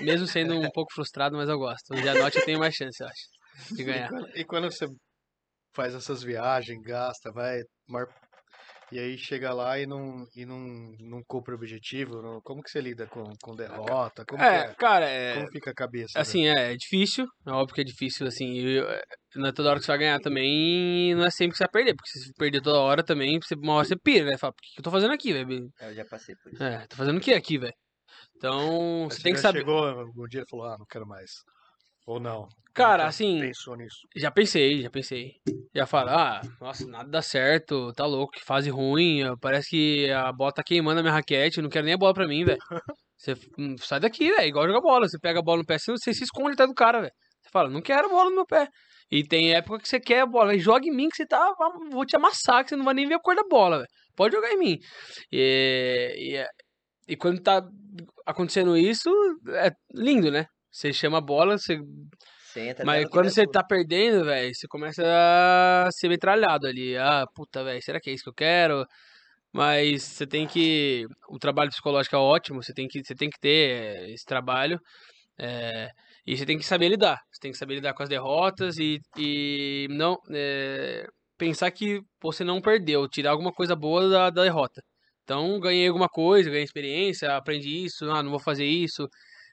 Mesmo 0.03 0.27
sendo 0.27 0.53
um 0.59 0.69
pouco 0.69 0.93
frustrado, 0.93 1.35
mas 1.35 1.49
eu 1.49 1.57
gosto. 1.57 1.95
O 1.95 1.97
Gianotti 1.97 2.37
eu 2.37 2.45
tenho 2.45 2.59
mais 2.59 2.75
chance, 2.75 3.01
eu 3.01 3.07
acho, 3.07 3.75
de 3.75 3.81
E 3.81 3.85
ganhar. 3.85 4.07
quando, 4.07 4.37
e 4.37 4.45
quando 4.45 4.71
você 4.71 4.85
faz 5.75 5.95
essas 5.95 6.21
viagens, 6.21 6.79
gasta, 6.83 7.31
vai, 7.31 7.61
mar- 7.87 8.05
e 8.91 8.99
aí 8.99 9.17
chega 9.17 9.53
lá 9.53 9.79
e 9.79 9.85
não, 9.85 10.25
e 10.35 10.45
não, 10.45 10.57
não 10.99 11.21
cumpre 11.27 11.53
o 11.53 11.57
objetivo, 11.57 12.21
não- 12.21 12.41
como 12.41 12.61
que 12.63 12.69
você 12.69 12.81
lida 12.81 13.05
com, 13.07 13.23
com 13.41 13.55
derrota? 13.55 14.25
Como, 14.25 14.39
que 14.41 14.45
É, 14.49 14.59
é? 14.69 14.73
cara, 14.75 15.05
é. 15.09 15.33
como 15.35 15.51
fica 15.51 15.71
a 15.71 15.73
cabeça? 15.75 16.19
Assim, 16.19 16.47
é, 16.47 16.73
é 16.73 16.75
difícil, 16.75 17.25
é 17.45 17.51
óbvio 17.51 17.75
que 17.75 17.81
é 17.81 17.83
difícil, 17.83 18.25
assim, 18.27 18.57
eu- 18.59 18.89
é, 18.89 19.01
não 19.35 19.47
é 19.49 19.51
toda 19.51 19.69
hora 19.69 19.79
que 19.79 19.85
você 19.85 19.91
vai 19.91 19.99
ganhar 19.99 20.19
também, 20.19 21.13
não 21.15 21.23
é 21.25 21.29
sempre 21.31 21.51
que 21.51 21.57
você 21.57 21.63
vai 21.65 21.71
perder, 21.71 21.95
porque 21.95 22.09
se 22.09 22.25
você 22.25 22.33
perder 22.37 22.61
toda 22.61 22.79
hora 22.79 23.03
também, 23.03 23.39
você, 23.39 23.55
uma 23.55 23.73
hora 23.75 23.85
você 23.85 23.95
pira, 23.97 24.25
né? 24.25 24.37
Fala, 24.37 24.51
o 24.51 24.55
que 24.55 24.73
que 24.73 24.79
eu 24.79 24.83
tô 24.83 24.91
fazendo 24.91 25.13
aqui, 25.13 25.33
velho? 25.33 25.69
É, 25.79 25.89
Eu 25.89 25.95
já 25.95 26.05
passei 26.05 26.35
por 26.35 26.51
isso. 26.51 26.63
É, 26.63 26.87
tô 26.87 26.95
fazendo 26.95 27.17
o 27.17 27.21
que 27.21 27.31
aqui, 27.33 27.57
velho? 27.57 27.73
Então, 28.37 29.05
Mas 29.07 29.17
você 29.17 29.23
tem 29.23 29.33
que 29.33 29.39
saber. 29.39 29.59
chegou 29.59 29.85
algum 29.85 30.25
dia 30.27 30.41
e 30.41 30.49
falou, 30.49 30.65
ah, 30.65 30.77
não 30.79 30.85
quero 30.89 31.05
mais. 31.07 31.31
Ou 32.07 32.19
não. 32.19 32.47
Cara, 32.79 33.03
Nunca 33.03 33.09
assim- 33.09 33.41
Pensou 33.41 33.75
nisso. 33.75 34.07
Já 34.15 34.31
pensei, 34.31 34.81
já 34.81 34.89
pensei. 34.89 35.33
Já 35.75 35.85
falo, 35.85 36.11
ah, 36.11 36.41
nossa, 36.61 36.87
nada 36.87 37.09
dá 37.09 37.21
certo, 37.21 37.91
tá 37.93 38.05
louco, 38.05 38.31
que 38.31 38.43
fase 38.43 38.69
ruim, 38.69 39.21
parece 39.41 39.69
que 39.69 40.09
a 40.11 40.31
bola 40.31 40.53
tá 40.53 40.63
queimando 40.63 40.99
a 41.01 41.03
minha 41.03 41.13
raquete, 41.13 41.61
não 41.61 41.69
quero 41.69 41.85
nem 41.85 41.93
a 41.95 41.97
bola 41.97 42.13
pra 42.13 42.27
mim, 42.27 42.45
velho. 42.45 42.57
Você 43.17 43.35
hum, 43.57 43.75
sai 43.77 43.99
daqui, 43.99 44.31
velho, 44.31 44.47
igual 44.47 44.65
jogar 44.65 44.79
bola, 44.79 45.05
você 45.05 45.19
pega 45.19 45.39
a 45.39 45.43
bola 45.43 45.57
no 45.57 45.65
pé, 45.65 45.77
você, 45.77 46.13
se 46.13 46.23
esconde 46.23 46.53
atrás 46.53 46.69
do 46.69 46.73
cara, 46.73 47.01
velho. 47.01 47.11
Você 47.41 47.49
fala, 47.51 47.69
não 47.69 47.81
quero 47.81 48.07
a 48.07 48.09
bola 48.09 48.29
no 48.29 48.35
meu 48.37 48.45
pé. 48.45 48.69
E 49.11 49.27
tem 49.27 49.53
época 49.53 49.79
que 49.79 49.89
você 49.89 49.99
quer 49.99 50.21
a 50.21 50.25
bola, 50.25 50.57
joga 50.57 50.87
em 50.87 50.95
mim 50.95 51.09
que 51.09 51.17
você 51.17 51.25
tá, 51.25 51.53
vou 51.91 52.05
te 52.05 52.15
amassar, 52.15 52.63
que 52.63 52.69
você 52.69 52.77
não 52.77 52.85
vai 52.85 52.93
nem 52.93 53.05
ver 53.09 53.15
a 53.15 53.19
cor 53.19 53.35
da 53.35 53.43
bola, 53.43 53.79
velho. 53.79 53.89
Pode 54.15 54.33
jogar 54.33 54.53
em 54.53 54.57
mim. 54.57 54.77
E, 55.29 56.37
e, 57.07 57.11
e 57.11 57.17
quando 57.17 57.41
tá 57.41 57.61
acontecendo 58.25 58.77
isso, 58.77 59.09
é 59.49 59.69
lindo, 59.93 60.31
né? 60.31 60.45
Você 60.71 60.93
chama 60.93 61.17
a 61.17 61.21
bola, 61.21 61.57
você 61.57 61.77
Senta, 62.53 62.85
mas 62.85 63.05
quando 63.09 63.29
você 63.29 63.45
tá 63.47 63.63
perdendo, 63.63 64.23
velho, 64.25 64.53
você 64.55 64.67
começa 64.67 65.03
a 65.05 65.91
ser 65.91 66.07
metralhado 66.09 66.67
ali. 66.67 66.95
Ah, 66.97 67.25
puta, 67.35 67.63
velho, 67.63 67.81
será 67.81 67.99
que 67.99 68.09
é 68.09 68.13
isso 68.13 68.23
que 68.23 68.29
eu 68.29 68.33
quero? 68.33 68.85
Mas 69.53 70.03
você 70.03 70.27
tem 70.27 70.47
que. 70.47 71.05
O 71.29 71.39
trabalho 71.39 71.69
psicológico 71.71 72.15
é 72.15 72.19
ótimo, 72.19 72.63
você 72.63 72.73
tem 72.73 72.87
que, 72.87 73.03
você 73.03 73.15
tem 73.15 73.29
que 73.29 73.39
ter 73.39 73.71
eh, 74.09 74.11
esse 74.13 74.25
trabalho. 74.25 74.79
eh, 75.39 75.89
e 76.27 76.37
você 76.37 76.45
tem 76.45 76.57
que 76.59 76.65
saber 76.65 76.89
lidar. 76.89 77.19
Você 77.31 77.39
tem 77.41 77.51
que 77.51 77.57
saber 77.57 77.75
lidar 77.75 77.93
com 77.95 78.03
as 78.03 78.09
derrotas 78.09 78.77
e, 78.79 78.99
e 79.17 79.87
não. 79.91 80.17
eh, 80.33 81.07
pensar 81.37 81.71
que 81.71 82.01
você 82.21 82.43
não 82.43 82.61
perdeu, 82.61 83.07
tirar 83.09 83.31
alguma 83.31 83.51
coisa 83.53 83.75
boa 83.75 84.09
da, 84.09 84.29
da 84.31 84.43
derrota. 84.43 84.81
Então, 85.23 85.59
ganhei 85.59 85.87
alguma 85.87 86.09
coisa, 86.09 86.49
ganhei 86.49 86.63
experiência, 86.65 87.35
aprendi 87.37 87.85
isso, 87.85 88.09
ah, 88.11 88.23
não 88.23 88.31
vou 88.31 88.39
fazer 88.39 88.65
isso. 88.65 89.07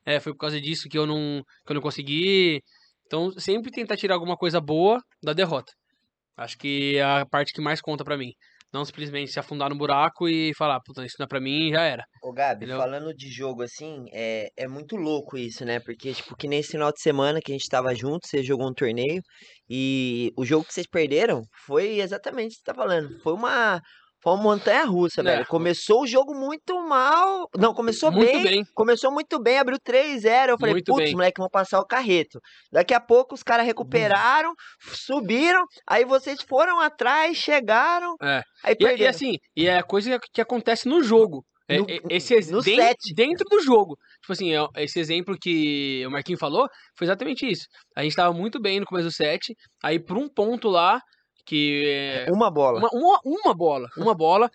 eh, 0.04 0.20
foi 0.20 0.32
por 0.32 0.38
causa 0.40 0.60
disso 0.60 0.88
que 0.88 0.98
eu 0.98 1.06
não, 1.06 1.42
que 1.66 1.72
eu 1.72 1.74
não 1.74 1.82
consegui. 1.82 2.62
Então, 3.06 3.30
sempre 3.32 3.70
tentar 3.70 3.96
tirar 3.96 4.14
alguma 4.14 4.36
coisa 4.36 4.60
boa 4.60 5.00
da 5.22 5.32
derrota. 5.32 5.72
Acho 6.36 6.58
que 6.58 6.96
é 6.98 7.02
a 7.02 7.26
parte 7.26 7.52
que 7.52 7.60
mais 7.60 7.80
conta 7.80 8.04
pra 8.04 8.16
mim. 8.18 8.32
Não 8.72 8.84
simplesmente 8.84 9.30
se 9.32 9.38
afundar 9.38 9.70
no 9.70 9.76
buraco 9.78 10.28
e 10.28 10.52
falar, 10.54 10.80
puta, 10.84 11.04
isso 11.04 11.14
não 11.18 11.24
é 11.24 11.28
pra 11.28 11.40
mim, 11.40 11.70
já 11.70 11.82
era. 11.82 12.04
Ô, 12.22 12.32
Gabi, 12.32 12.64
Entendeu? 12.64 12.76
falando 12.76 13.14
de 13.14 13.30
jogo 13.30 13.62
assim, 13.62 14.04
é, 14.12 14.48
é 14.56 14.68
muito 14.68 14.96
louco 14.96 15.38
isso, 15.38 15.64
né? 15.64 15.80
Porque, 15.80 16.12
tipo, 16.12 16.36
que 16.36 16.48
nesse 16.48 16.72
final 16.72 16.92
de 16.92 17.00
semana 17.00 17.40
que 17.40 17.52
a 17.52 17.54
gente 17.54 17.68
tava 17.68 17.94
junto, 17.94 18.26
você 18.26 18.42
jogou 18.42 18.68
um 18.68 18.74
torneio 18.74 19.22
e 19.70 20.30
o 20.36 20.44
jogo 20.44 20.64
que 20.64 20.74
vocês 20.74 20.86
perderam 20.86 21.42
foi 21.64 22.00
exatamente 22.00 22.48
o 22.48 22.50
que 22.50 22.56
você 22.56 22.64
tá 22.64 22.74
falando. 22.74 23.18
Foi 23.22 23.32
uma, 23.32 23.80
foi 24.26 24.34
uma 24.34 24.42
montanha 24.42 24.84
russa, 24.84 25.20
É. 25.20 25.24
velho. 25.24 25.46
Começou 25.46 26.02
o 26.02 26.06
jogo 26.06 26.34
muito 26.34 26.76
mal. 26.82 27.48
Não, 27.56 27.72
começou 27.72 28.10
Muito 28.10 28.26
bem, 28.32 28.42
bem. 28.42 28.64
Começou 28.74 29.12
muito 29.12 29.40
bem, 29.40 29.56
abriu 29.60 29.78
3-0. 29.78 30.48
Eu 30.50 30.58
falei, 30.58 30.82
putz, 30.82 31.12
moleque, 31.12 31.38
vão 31.40 31.48
passar 31.48 31.78
o 31.78 31.86
carreto. 31.86 32.40
Daqui 32.72 32.92
a 32.92 32.98
pouco 33.00 33.36
os 33.36 33.44
caras 33.44 33.64
recuperaram, 33.64 34.52
subiram, 34.80 35.64
aí 35.88 36.04
vocês 36.04 36.40
foram 36.42 36.80
atrás, 36.80 37.36
chegaram, 37.36 38.16
É. 38.20 38.42
aí 38.64 38.72
E, 38.72 38.82
e 38.82 38.86
perderam. 38.86 39.10
assim, 39.10 39.36
e 39.56 39.68
é 39.68 39.80
coisa 39.82 40.18
que, 40.32 40.40
acontece 40.40 40.88
no 40.88 41.02
jogo. 41.04 41.44
É, 41.68 41.78
No- 41.78 41.86
é, 41.88 41.98
esse 42.10 42.34
no 42.52 42.62
den- 42.62 42.76
set. 42.76 43.14
dentro 43.14 43.44
do 43.48 43.60
jogo. 43.60 43.96
Tipo 44.22 44.32
assim, 44.32 44.54
é- 44.54 44.84
esse 44.84 44.98
exemplo 45.00 45.36
que 45.40 46.04
o 46.06 46.10
Marquinhos 46.10 46.38
falou 46.40 46.68
foi 46.96 47.06
exatamente 47.06 47.44
isso. 47.48 47.66
A 47.96 48.02
gente 48.02 48.14
tava 48.16 48.32
muito 48.32 48.60
bem 48.60 48.78
no 48.80 48.86
começo 48.86 49.08
do 49.08 49.12
set, 49.12 49.52
aí 49.82 49.98
por 49.98 50.16
um 50.16 50.28
ponto 50.28 50.68
lá, 50.68 51.00
que 51.46 51.86
é, 51.86 52.30
Uma 52.32 52.50
bola. 52.50 52.80
uma, 52.80 52.88
uma, 52.92 53.20
uma 53.24 53.54
bola, 53.54 53.88
uma 53.96 54.14
bola, 54.14 54.50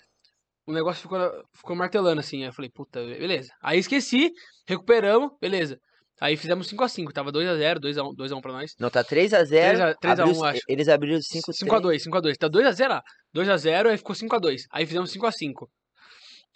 o 0.68 0.74
negócio 0.74 1.02
ficou, 1.02 1.20
ficou 1.54 1.76
martelando 1.76 2.20
assim. 2.20 2.42
Aí 2.44 2.50
eu 2.50 2.54
falei, 2.54 2.70
puta, 2.70 3.04
beleza. 3.04 3.52
Aí 3.62 3.80
esqueci, 3.80 4.32
recuperamos, 4.68 5.32
beleza. 5.40 5.80
Aí 6.20 6.38
fizemos 6.38 6.68
5x5, 6.72 7.12
tava 7.12 7.32
2x0, 7.32 7.80
2x1 7.80 8.14
2x1 8.16 8.42
pra 8.42 8.52
nós. 8.52 8.76
Não, 8.80 8.92
tá 8.92 9.04
3x0. 9.04 9.96
3 10.00 10.20
a 10.20 10.26
1, 10.26 10.44
acho. 10.44 10.62
Eles 10.68 10.88
abriram 10.88 11.20
5 11.20 11.52
5x2, 11.52 11.96
5x2. 12.06 12.36
Tá 12.38 12.48
2x0 12.48 12.88
lá. 12.90 13.04
2x0, 13.36 13.90
aí 13.90 13.98
ficou 13.98 14.16
5x2. 14.16 14.66
Aí 14.72 14.86
fizemos 14.86 15.12
5x5. 15.12 15.68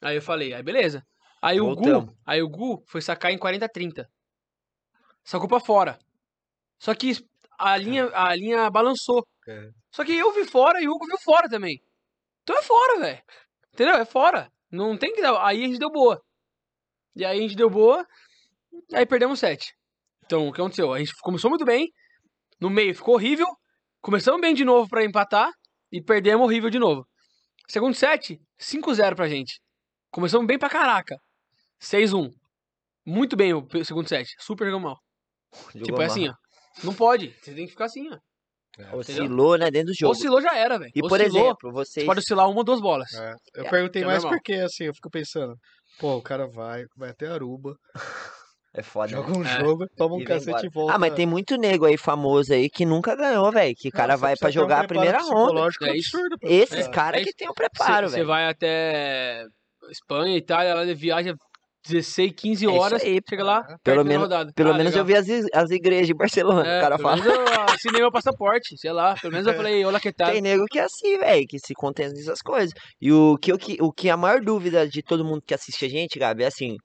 Aí 0.03 0.17
eu 0.17 0.21
falei, 0.21 0.53
aí 0.53 0.61
beleza. 0.61 1.01
Aí 1.41 1.59
o 1.59 1.65
Gu, 1.69 1.75
Voltamos. 1.75 2.13
aí 2.25 2.43
o 2.43 2.49
Gu 2.49 2.83
foi 2.87 3.01
sacar 3.01 3.31
em 3.31 3.39
40-30. 3.39 4.05
Sacou 5.23 5.47
pra 5.49 5.59
fora. 5.59 5.97
Só 6.79 6.93
que 6.93 7.13
a 7.57 7.75
linha, 7.77 8.09
a 8.13 8.35
linha 8.35 8.69
balançou. 8.69 9.25
É. 9.47 9.69
Só 9.95 10.03
que 10.03 10.13
eu 10.13 10.33
vi 10.33 10.43
fora 10.43 10.81
e 10.81 10.89
o 10.89 10.91
Hugo 10.91 11.05
viu 11.05 11.17
fora 11.17 11.47
também. 11.47 11.81
Então 12.43 12.57
é 12.57 12.61
fora, 12.61 12.99
velho. 12.99 13.23
Entendeu? 13.73 13.95
É 13.95 14.03
fora. 14.03 14.51
Não 14.69 14.97
tem 14.97 15.13
que 15.13 15.21
dar. 15.21 15.41
Aí 15.45 15.63
a 15.63 15.67
gente 15.67 15.79
deu 15.79 15.89
boa. 15.89 16.21
E 17.15 17.23
aí 17.23 17.39
a 17.39 17.41
gente 17.41 17.55
deu 17.55 17.69
boa. 17.69 18.05
Aí 18.93 19.05
perdemos 19.05 19.39
7. 19.39 19.73
Então 20.25 20.49
o 20.49 20.51
que 20.51 20.59
aconteceu? 20.59 20.91
A 20.91 20.99
gente 20.99 21.15
começou 21.21 21.49
muito 21.49 21.63
bem. 21.63 21.93
No 22.59 22.69
meio 22.69 22.93
ficou 22.93 23.13
horrível. 23.13 23.47
Começamos 24.01 24.41
bem 24.41 24.53
de 24.53 24.65
novo 24.65 24.89
pra 24.89 25.05
empatar. 25.05 25.49
E 25.89 26.03
perdemos 26.03 26.45
horrível 26.45 26.69
de 26.69 26.77
novo. 26.77 27.07
Segundo 27.69 27.95
set, 27.95 28.37
5-0 28.59 29.15
pra 29.15 29.29
gente. 29.29 29.61
Começamos 30.11 30.45
bem 30.45 30.59
pra 30.59 30.69
caraca. 30.69 31.17
6-1. 31.79 32.31
Muito 33.05 33.37
bem 33.37 33.53
o 33.53 33.65
segundo 33.85 34.09
set. 34.09 34.35
Super 34.39 34.65
jogou 34.65 34.81
mal. 34.81 34.99
tipo, 35.71 36.01
é 36.01 36.05
assim, 36.05 36.27
ó. 36.27 36.33
Não 36.83 36.93
pode. 36.93 37.33
Você 37.41 37.53
tem 37.55 37.65
que 37.65 37.71
ficar 37.71 37.85
assim, 37.85 38.09
ó. 38.13 38.19
Oscilou, 38.93 39.57
né, 39.57 39.71
dentro 39.71 39.87
do 39.87 39.93
jogo. 39.97 40.11
Oscilou 40.11 40.41
já 40.41 40.55
era, 40.57 40.77
velho. 40.77 40.91
E 40.93 40.99
por 41.01 41.13
Oscilou, 41.19 41.41
exemplo, 41.45 41.71
Você 41.71 41.91
vocês... 41.91 42.05
pode 42.05 42.19
oscilar 42.19 42.49
uma 42.49 42.57
ou 42.57 42.63
duas 42.63 42.81
bolas. 42.81 43.13
É, 43.13 43.33
eu 43.55 43.65
É, 43.65 43.69
perguntei 43.69 44.01
que 44.01 44.03
é 44.07 44.11
mais 44.11 44.23
normal. 44.23 44.39
porque, 44.39 44.53
assim, 44.55 44.85
eu 44.85 44.93
fico 44.93 45.09
pensando, 45.09 45.55
pô, 45.99 46.15
o 46.17 46.21
cara 46.21 46.47
vai, 46.47 46.83
vai 46.97 47.09
até 47.11 47.27
Aruba, 47.27 47.75
É 48.73 48.83
foda. 48.83 49.07
joga 49.07 49.29
né? 49.31 49.37
um 49.37 49.45
É. 49.45 49.59
jogo, 49.61 49.85
toma 49.95 50.15
um 50.15 50.19
E 50.21 50.25
cacete 50.25 50.65
e 50.65 50.69
volta. 50.69 50.93
Ah, 50.93 50.99
mas 50.99 51.13
tem 51.13 51.25
muito 51.25 51.55
nego 51.55 51.85
aí 51.85 51.97
famoso 51.97 52.51
aí 52.53 52.69
que 52.69 52.85
nunca 52.85 53.15
ganhou, 53.15 53.49
velho. 53.51 53.73
Que 53.77 53.87
o 53.87 53.91
cara 53.91 54.17
você 54.17 54.21
vai 54.21 54.35
pra 54.35 54.49
ter 54.51 54.57
um 54.59 54.61
jogar 54.61 54.83
a 54.83 54.87
primeira 54.87 55.19
ronda. 55.21 55.61
É 55.83 55.95
isso. 55.95 56.17
absurdo 56.17 56.37
Esses 56.41 56.85
você. 56.85 56.91
caras 56.91 57.21
é 57.21 57.23
que 57.23 57.33
tem 57.33 57.47
o 57.49 57.53
preparo, 57.53 58.09
Você 58.09 58.15
velho. 58.17 58.27
vai 58.27 58.49
até 58.49 59.45
Espanha, 59.89 60.35
Itália, 60.35 60.71
ela 60.71 60.93
viaja 60.95 61.33
16, 61.87 62.33
15 62.35 62.65
É 62.65 62.69
horas, 62.69 63.03
aí, 63.03 63.19
chega 63.29 63.43
lá, 63.43 63.63
Pelo 63.83 64.03
menos-. 64.03 64.27
Pelo 64.53 64.71
Ah, 64.71 64.77
menos 64.77 64.93
legal. 64.93 64.99
eu 64.99 65.05
vi 65.05 65.15
as, 65.15 65.45
as 65.53 65.69
igrejas 65.71 66.07
de 66.07 66.13
Barcelona. 66.13 66.67
É, 66.67 66.77
o 66.77 66.81
cara 66.81 66.97
pelo 66.97 67.09
fala. 67.09 67.21
menos 67.23 67.37
eu 67.39 67.61
assinei 67.73 68.01
meu 68.01 68.11
passaporte, 68.11 68.77
sei 68.77 68.91
lá. 68.91 69.15
Pelo 69.15 69.33
menos 69.33 69.47
eu 69.47 69.53
falei, 69.53 69.85
olá, 69.85 69.99
que 69.99 70.11
tal? 70.11 70.31
Tem 70.31 70.41
nego 70.41 70.65
que 70.65 70.79
é 70.79 70.83
assim, 70.83 71.17
velho, 71.17 71.45
que 71.47 71.59
se 71.59 71.73
contenta 71.73 72.13
dessas 72.13 72.41
coisas. 72.41 72.73
E 72.99 73.11
o 73.11 73.37
que, 73.37 73.53
o, 73.53 73.57
que, 73.57 73.77
o 73.81 73.91
que 73.91 74.09
a 74.09 74.17
maior 74.17 74.41
dúvida 74.41 74.87
de 74.87 75.01
todo 75.03 75.23
mundo 75.25 75.41
que 75.45 75.53
assiste 75.53 75.85
a 75.85 75.89
gente, 75.89 76.17
Gabi, 76.19 76.43
é 76.43 76.47
assim, 76.47 76.75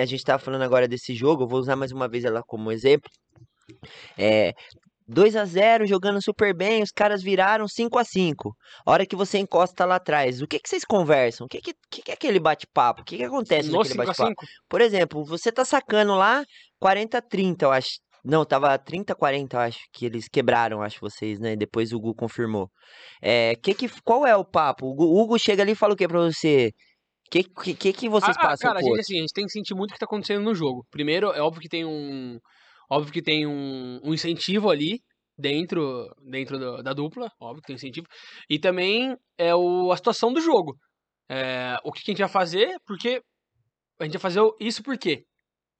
a 0.00 0.04
gente 0.04 0.24
tava 0.24 0.38
falando 0.42 0.62
agora 0.62 0.86
desse 0.88 1.14
jogo, 1.14 1.44
eu 1.44 1.48
vou 1.48 1.58
usar 1.60 1.76
mais 1.76 1.92
uma 1.92 2.08
vez 2.08 2.24
ela 2.24 2.42
como 2.46 2.70
exemplo. 2.72 3.08
É 4.18 4.52
2 5.12 5.36
a 5.36 5.44
0 5.44 5.86
jogando 5.86 6.22
super 6.22 6.54
bem, 6.54 6.82
os 6.82 6.90
caras 6.90 7.22
viraram 7.22 7.68
5 7.68 7.98
a 7.98 8.04
5 8.04 8.56
A 8.84 8.90
hora 8.90 9.06
que 9.06 9.14
você 9.14 9.38
encosta 9.38 9.84
lá 9.84 9.96
atrás, 9.96 10.40
o 10.40 10.46
que 10.46 10.58
que 10.58 10.68
vocês 10.68 10.84
conversam? 10.84 11.46
O 11.46 11.48
que 11.48 11.60
que, 11.60 11.74
que, 11.90 12.02
que 12.02 12.10
é 12.10 12.14
aquele 12.14 12.40
bate-papo? 12.40 13.02
O 13.02 13.04
que 13.04 13.16
que 13.16 13.24
acontece 13.24 13.68
No 13.68 13.78
naquele 13.78 13.94
5 13.94 14.02
a 14.02 14.06
bate-papo? 14.06 14.40
5 14.40 14.46
Por 14.68 14.80
exemplo, 14.80 15.24
você 15.24 15.52
tá 15.52 15.64
sacando 15.64 16.14
lá 16.14 16.44
40 16.80 17.18
a 17.18 17.22
30, 17.22 17.64
eu 17.66 17.72
acho. 17.72 17.98
Não, 18.24 18.44
tava 18.44 18.78
30 18.78 19.12
a 19.12 19.16
40, 19.16 19.56
eu 19.56 19.60
acho, 19.60 19.80
que 19.92 20.06
eles 20.06 20.28
quebraram, 20.28 20.80
acho, 20.80 21.00
vocês, 21.00 21.40
né? 21.40 21.56
Depois 21.56 21.92
o 21.92 21.96
Hugo 21.96 22.14
confirmou. 22.14 22.70
É, 23.20 23.56
que 23.56 23.74
que, 23.74 23.88
qual 24.02 24.24
é 24.26 24.36
o 24.36 24.44
papo? 24.44 24.86
O 24.86 24.92
Hugo, 24.92 25.34
o 25.34 25.38
chega 25.38 25.62
ali 25.62 25.72
e 25.72 25.76
fala 25.76 25.94
o 25.94 25.96
que 25.96 26.06
pra 26.06 26.20
você? 26.20 26.70
Que 27.30 27.42
que, 27.44 27.74
que, 27.74 27.92
que 27.92 28.08
vocês 28.08 28.36
Ah, 28.36 28.40
ah, 28.40 28.48
passam 28.48 28.68
cara, 28.68 28.80
a 28.80 28.82
gente, 28.82 29.00
assim, 29.00 29.16
a 29.16 29.20
gente 29.20 29.32
tem 29.32 29.46
que 29.46 29.52
sentir 29.52 29.74
muito 29.74 29.90
o 29.90 29.94
que 29.94 29.98
tá 29.98 30.04
acontecendo 30.04 30.42
no 30.42 30.54
jogo. 30.54 30.86
Primeiro, 30.90 31.32
é 31.32 31.40
óbvio 31.40 31.62
que 31.62 31.68
tem 31.68 31.84
um. 31.84 32.38
Óbvio 32.94 33.12
que 33.12 33.22
tem 33.22 33.46
um, 33.46 34.00
um 34.04 34.12
incentivo 34.14 34.70
ali 34.70 35.00
dentro, 35.38 36.08
dentro 36.30 36.58
do- 36.58 36.82
da 36.82 36.92
dupla. 36.92 37.30
Óbvio 37.40 37.62
que 37.62 37.68
tem 37.68 37.76
incentivo. 37.76 38.06
E 38.50 38.58
também 38.58 39.16
é 39.38 39.54
o, 39.54 39.90
a 39.92 39.96
situação 39.96 40.32
do 40.32 40.40
jogo. 40.40 40.76
É, 41.28 41.76
o 41.84 41.92
que, 41.92 42.02
que 42.02 42.10
a 42.10 42.14
gente 42.14 42.20
vai 42.22 42.28
fazer, 42.28 42.76
porque. 42.86 43.22
A 44.00 44.04
gente 44.04 44.14
vai 44.14 44.20
fazer 44.22 44.40
isso 44.60 44.82
por 44.82 44.98
quê? 44.98 45.24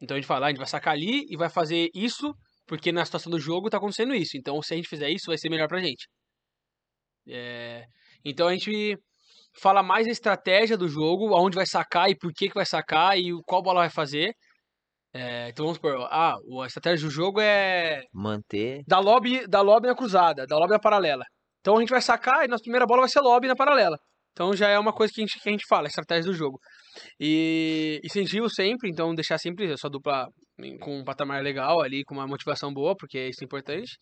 Então 0.00 0.16
a 0.16 0.20
gente 0.20 0.26
fala, 0.28 0.46
ah, 0.46 0.48
a 0.48 0.50
gente 0.50 0.58
vai 0.58 0.66
sacar 0.66 0.94
ali 0.94 1.26
e 1.28 1.36
vai 1.36 1.50
fazer 1.50 1.90
isso 1.94 2.34
porque 2.66 2.92
na 2.92 3.04
situação 3.04 3.30
do 3.30 3.38
jogo 3.40 3.68
tá 3.70 3.78
acontecendo 3.78 4.14
isso. 4.14 4.36
Então 4.36 4.60
se 4.62 4.72
a 4.74 4.76
gente 4.76 4.88
fizer 4.88 5.10
isso, 5.10 5.26
vai 5.26 5.38
ser 5.38 5.48
melhor 5.50 5.68
pra 5.68 5.80
gente. 5.80 6.08
É, 7.28 7.84
então 8.24 8.48
a 8.48 8.52
gente 8.54 8.96
fala 9.60 9.82
mais 9.82 10.06
a 10.06 10.10
estratégia 10.10 10.76
do 10.76 10.88
jogo, 10.88 11.34
aonde 11.34 11.56
vai 11.56 11.66
sacar 11.66 12.10
e 12.10 12.16
por 12.16 12.32
que, 12.32 12.48
que 12.48 12.54
vai 12.54 12.66
sacar 12.66 13.18
e 13.18 13.30
qual 13.46 13.62
bola 13.62 13.80
vai 13.80 13.90
fazer. 13.90 14.34
É, 15.14 15.48
então 15.50 15.66
vamos 15.66 15.76
supor, 15.76 16.08
ah, 16.10 16.34
a 16.62 16.66
estratégia 16.66 17.06
do 17.06 17.12
jogo 17.12 17.38
é 17.40 18.00
Manter. 18.14 18.82
dar 18.88 18.98
lobby, 19.00 19.46
dar 19.46 19.60
lobby 19.60 19.86
na 19.86 19.94
cruzada, 19.94 20.46
dar 20.46 20.56
lobby 20.56 20.72
na 20.72 20.78
paralela. 20.80 21.24
Então 21.60 21.76
a 21.76 21.80
gente 21.80 21.90
vai 21.90 22.00
sacar 22.00 22.44
e 22.44 22.48
nossa 22.48 22.62
primeira 22.62 22.86
bola 22.86 23.02
vai 23.02 23.08
ser 23.10 23.20
lobby 23.20 23.46
na 23.46 23.54
paralela. 23.54 23.96
Então 24.32 24.56
já 24.56 24.68
é 24.70 24.78
uma 24.78 24.92
coisa 24.94 25.12
que 25.14 25.20
a 25.20 25.24
gente, 25.24 25.38
que 25.38 25.48
a 25.48 25.52
gente 25.52 25.66
fala, 25.68 25.86
a 25.86 25.88
estratégia 25.88 26.30
do 26.30 26.34
jogo. 26.34 26.58
E 27.20 28.00
incentivo 28.02 28.48
sempre, 28.48 28.88
então 28.90 29.14
deixar 29.14 29.36
sempre 29.38 29.70
a 29.70 29.76
sua 29.76 29.90
dupla 29.90 30.26
com 30.80 31.00
um 31.00 31.04
patamar 31.04 31.42
legal 31.42 31.82
ali, 31.82 32.02
com 32.04 32.14
uma 32.14 32.26
motivação 32.26 32.72
boa, 32.72 32.94
porque 32.98 33.28
isso 33.28 33.42
é 33.42 33.44
importante. 33.44 33.92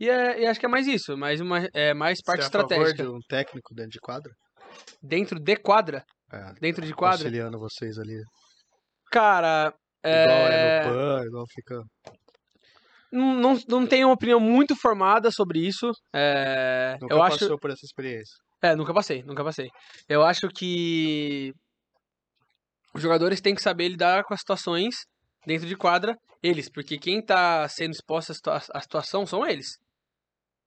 E, 0.00 0.08
é, 0.10 0.40
e 0.40 0.46
acho 0.46 0.58
que 0.58 0.66
é 0.66 0.68
mais 0.68 0.88
isso, 0.88 1.16
mais, 1.16 1.40
uma, 1.40 1.64
é 1.72 1.94
mais 1.94 2.18
parte 2.24 2.40
Você 2.42 2.46
é 2.46 2.48
a 2.48 2.50
favor 2.50 2.72
estratégica. 2.72 3.02
de 3.04 3.08
um 3.10 3.20
técnico 3.28 3.72
dentro 3.74 3.90
de 3.92 4.00
quadra? 4.00 4.32
Dentro 5.02 5.38
de 5.40 5.56
quadra, 5.56 6.04
É, 6.32 6.52
dentro 6.60 6.84
de 6.84 6.92
quadra, 6.94 7.18
auxiliando 7.26 7.58
vocês 7.58 7.96
ali. 7.98 8.20
cara, 9.10 9.72
Igual 10.04 10.48
é 10.48 10.52
é, 10.52 10.84
no 10.84 10.94
PAN, 10.94 11.24
igual 11.26 11.44
fica... 11.48 11.82
não, 13.12 13.34
não, 13.34 13.60
não 13.68 13.86
tenho 13.86 14.08
uma 14.08 14.14
opinião 14.14 14.40
muito 14.40 14.74
formada 14.74 15.30
sobre 15.30 15.60
isso. 15.60 15.90
É, 16.14 16.96
Nunca 17.00 17.14
eu 17.14 17.22
acho, 17.22 17.38
passou 17.38 17.58
por 17.58 17.70
essa 17.70 17.84
experiência. 17.84 18.34
É, 18.62 18.74
nunca 18.74 18.92
passei, 18.94 19.22
nunca 19.22 19.44
passei. 19.44 19.68
Eu 20.08 20.22
acho 20.22 20.48
que 20.48 21.52
os 22.94 23.02
jogadores 23.02 23.40
têm 23.40 23.54
que 23.54 23.62
saber 23.62 23.88
lidar 23.88 24.24
com 24.24 24.34
as 24.34 24.40
situações 24.40 24.94
dentro 25.46 25.66
de 25.66 25.76
quadra, 25.76 26.16
eles, 26.42 26.68
porque 26.68 26.98
quem 26.98 27.24
tá 27.24 27.68
sendo 27.68 27.92
exposto 27.92 28.32
à 28.50 28.80
situação 28.80 29.26
são 29.26 29.46
eles. 29.46 29.78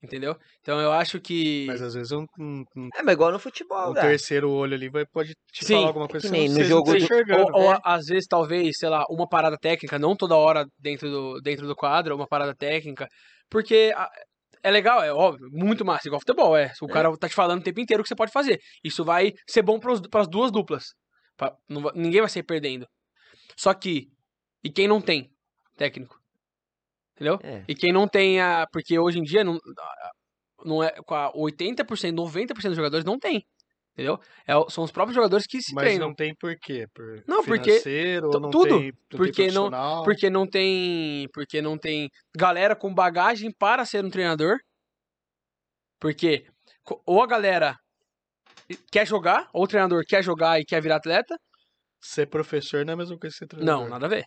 Entendeu? 0.04 0.36
Então 0.60 0.82
eu 0.82 0.92
acho 0.92 1.18
que. 1.22 1.66
Mas 1.68 1.82
às 1.82 1.94
vezes 1.94 2.12
um, 2.12 2.26
um- 2.38 2.64
um- 2.76 2.90
É, 2.94 3.02
mas 3.02 3.14
igual 3.14 3.32
no 3.32 3.40
futebol, 3.40 3.92
um 3.92 3.94
cara. 3.94 4.10
terceiro 4.10 4.52
olho 4.52 4.74
ali 4.74 4.90
vai, 4.90 5.06
pode 5.06 5.34
te 5.52 5.64
Sim, 5.64 5.76
falar 5.76 5.88
alguma 5.88 6.08
que 6.08 6.12
coisa 6.14 6.28
que 6.28 6.32
nem 6.34 6.48
você 6.50 6.54
no 6.54 6.60
não 6.60 6.66
jogo 6.68 6.92
do- 6.92 6.98
enxergando. 6.98 7.42
Ou, 7.54 7.62
ou 7.64 7.72
né? 7.72 7.80
às 7.86 8.06
vezes, 8.08 8.28
talvez, 8.28 8.78
sei 8.78 8.90
lá, 8.90 9.06
uma 9.10 9.28
parada 9.30 9.58
técnica, 9.58 9.98
não 9.98 10.14
toda 10.16 10.36
hora 10.36 10.66
dentro 10.78 11.10
do, 11.10 11.40
dentro 11.42 11.66
do 11.66 11.76
quadro, 11.76 12.16
uma 12.16 12.28
parada 12.28 12.54
técnica. 12.54 13.08
Porque 13.50 13.94
a- 13.96 14.10
é 14.62 14.70
legal, 14.72 15.02
é 15.02 15.14
óbvio, 15.14 15.48
muito 15.52 15.86
massa, 15.86 16.08
igual 16.10 16.20
futebol, 16.20 16.56
é. 16.58 16.72
O 16.82 16.88
cara 16.88 17.10
tá 17.18 17.30
te 17.30 17.36
falando 17.36 17.62
o 17.62 17.64
tempo 17.64 17.80
inteiro 17.80 18.02
o 18.02 18.04
que 18.04 18.10
você 18.10 18.16
pode 18.16 18.32
fazer. 18.34 18.60
Isso 18.84 19.06
vai 19.06 19.32
ser 19.50 19.62
bom 19.62 19.80
para 19.80 19.94
as 20.22 20.28
duas 20.28 20.52
duplas. 20.52 20.84
Pra- 21.38 21.54
não 21.70 21.82
vai- 21.82 21.94
ninguém 21.96 22.20
vai 22.20 22.30
sair 22.30 22.44
perdendo. 22.44 22.86
Só 23.58 23.74
que, 23.74 24.08
e 24.64 24.70
quem 24.70 24.88
não 24.88 25.00
tem 25.00 25.30
técnico? 25.78 26.16
Entendeu? 27.16 27.40
É. 27.44 27.64
E 27.68 27.76
quem 27.76 27.92
não 27.94 28.08
tem 28.08 28.42
a. 28.42 28.66
Porque 28.72 28.98
hoje 28.98 29.20
em 29.20 29.24
dia, 29.24 29.44
não, 29.44 29.60
não 30.66 30.84
é, 30.84 30.90
com 31.06 31.14
a 31.16 31.32
80%, 31.34 31.86
90% 32.14 32.48
dos 32.70 32.76
jogadores 32.76 33.06
não 33.06 33.20
tem. 33.20 33.46
Entendeu? 33.94 34.20
É 34.48 34.54
são 34.72 34.84
os 34.84 34.92
próprios 34.92 35.14
jogadores 35.16 35.46
que 35.46 35.62
se 35.62 35.72
Mas 35.76 35.84
treinam. 35.84 36.08
não 36.08 36.16
tem 36.16 36.34
por 36.36 36.56
quê? 36.58 36.88
Por 36.92 37.24
Não, 37.28 37.44
porque- 37.44 37.80
ou 38.24 38.40
não 38.40 38.50
tudo. 38.50 38.80
tem, 38.80 38.92
não 38.92 39.18
Porque 39.18 39.32
tem 39.44 39.52
não-? 39.52 40.04
Porque 40.04 40.30
não 40.32 40.48
tem. 40.48 41.28
Porque 41.32 41.62
não 41.62 41.78
tem 41.78 42.10
galera 42.36 42.76
com 42.76 42.92
bagagem 42.92 43.52
para 43.52 43.86
ser 43.86 44.04
um 44.04 44.10
treinador. 44.10 44.58
Porque 46.00 46.46
ou 47.06 47.22
a 47.22 47.28
galera 47.28 47.78
quer 48.92 49.06
jogar, 49.06 49.48
ou 49.54 49.64
o 49.64 49.68
treinador 49.68 50.04
quer 50.08 50.24
jogar 50.24 50.60
e 50.60 50.66
quer 50.66 50.82
virar 50.82 50.96
atleta. 50.96 51.38
Ser 52.02 52.26
professor 52.26 52.84
não 52.84 52.92
é 52.92 52.96
a 52.96 52.98
mesma 52.98 53.18
coisa 53.18 53.32
que 53.34 53.38
ser 53.40 53.48
treinador. 53.48 53.84
Não, 53.84 53.90
nada 53.90 54.08
a 54.08 54.10
ver. 54.10 54.26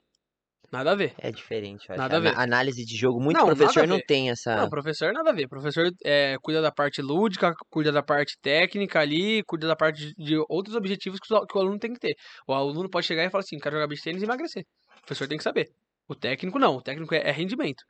Nada 0.72 0.92
a 0.92 0.94
ver. 0.94 1.14
É 1.18 1.30
diferente, 1.30 1.88
eu 1.88 1.94
acho. 1.94 2.02
Nada 2.02 2.16
a 2.16 2.20
ver. 2.20 2.38
Análise 2.38 2.84
de 2.84 2.96
jogo, 2.96 3.20
muito 3.20 3.36
Não, 3.36 3.46
professor 3.46 3.86
não 3.86 4.00
tem 4.00 4.30
essa. 4.30 4.56
Não, 4.56 4.68
professor 4.68 5.12
nada 5.12 5.30
a 5.30 5.32
ver. 5.32 5.48
Professor 5.48 5.90
é, 6.04 6.36
cuida 6.42 6.60
da 6.60 6.72
parte 6.72 7.00
lúdica, 7.00 7.52
cuida 7.70 7.92
da 7.92 8.02
parte 8.02 8.36
técnica 8.40 9.00
ali, 9.00 9.42
cuida 9.44 9.66
da 9.66 9.76
parte 9.76 10.12
de, 10.16 10.36
outros 10.48 10.74
objetivos 10.74 11.18
que 11.20 11.32
o, 11.32 11.46
que 11.46 11.56
o 11.56 11.60
aluno 11.60 11.78
tem 11.78 11.92
que 11.92 12.00
ter. 12.00 12.14
O 12.46 12.52
aluno 12.52 12.90
pode 12.90 13.06
chegar 13.06 13.24
e 13.24 13.30
falar 13.30 13.42
assim, 13.42 13.58
quero 13.58 13.76
jogar 13.76 13.86
beach 13.86 14.02
tênis 14.02 14.22
e 14.22 14.24
emagrecer. 14.24 14.64
O 14.98 15.00
professor 15.06 15.28
tem 15.28 15.38
que 15.38 15.44
saber. 15.44 15.68
O 16.08 16.14
técnico 16.14 16.58
não, 16.58 16.76
o 16.76 16.82
técnico 16.82 17.14
é, 17.14 17.18
é 17.18 17.32
rendimento. 17.32 17.82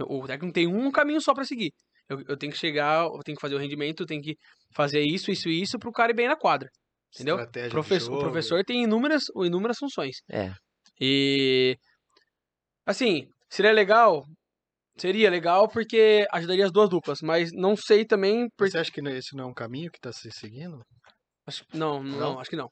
O 0.00 0.26
técnico 0.26 0.54
tem 0.54 0.66
um 0.66 0.90
caminho 0.90 1.20
só 1.20 1.34
pra 1.34 1.44
seguir. 1.44 1.72
Eu, 2.08 2.22
eu 2.28 2.36
tenho 2.36 2.52
que 2.52 2.58
chegar, 2.58 3.04
eu 3.04 3.20
tenho 3.24 3.36
que 3.36 3.40
fazer 3.40 3.54
o 3.54 3.58
rendimento, 3.58 4.02
eu 4.02 4.06
tenho 4.06 4.22
que 4.22 4.36
fazer 4.74 5.00
isso, 5.00 5.30
isso 5.30 5.48
e 5.48 5.62
isso 5.62 5.78
pro 5.78 5.92
cara 5.92 6.12
ir 6.12 6.14
bem 6.14 6.26
na 6.26 6.36
quadra. 6.36 6.68
Entendeu? 7.14 7.38
Professor- 7.70 8.14
o 8.14 8.18
professor 8.20 8.64
tem 8.64 8.84
inúmeras, 8.84 9.24
inúmeras 9.36 9.78
funções. 9.78 10.16
É. 10.30 10.52
E 11.00 11.76
assim, 12.90 13.26
seria 13.48 13.72
legal, 13.72 14.24
seria 14.98 15.30
legal 15.30 15.68
porque 15.68 16.26
ajudaria 16.30 16.66
as 16.66 16.72
duas 16.72 16.88
duplas, 16.88 17.18
mas 17.22 17.50
não 17.52 17.74
sei 17.76 18.04
também 18.04 18.48
porque 18.56 18.72
Você 18.72 18.78
acha 18.78 18.90
que 18.92 19.00
esse 19.08 19.34
não 19.36 19.44
é 19.44 19.46
um 19.48 19.54
caminho 19.54 19.90
que 19.90 20.00
tá 20.00 20.12
se 20.12 20.30
seguindo? 20.32 20.80
acho, 21.46 21.64
não, 21.72 22.02
não, 22.02 22.18
Não? 22.18 22.40
acho 22.40 22.50
que 22.50 22.56
não. 22.56 22.68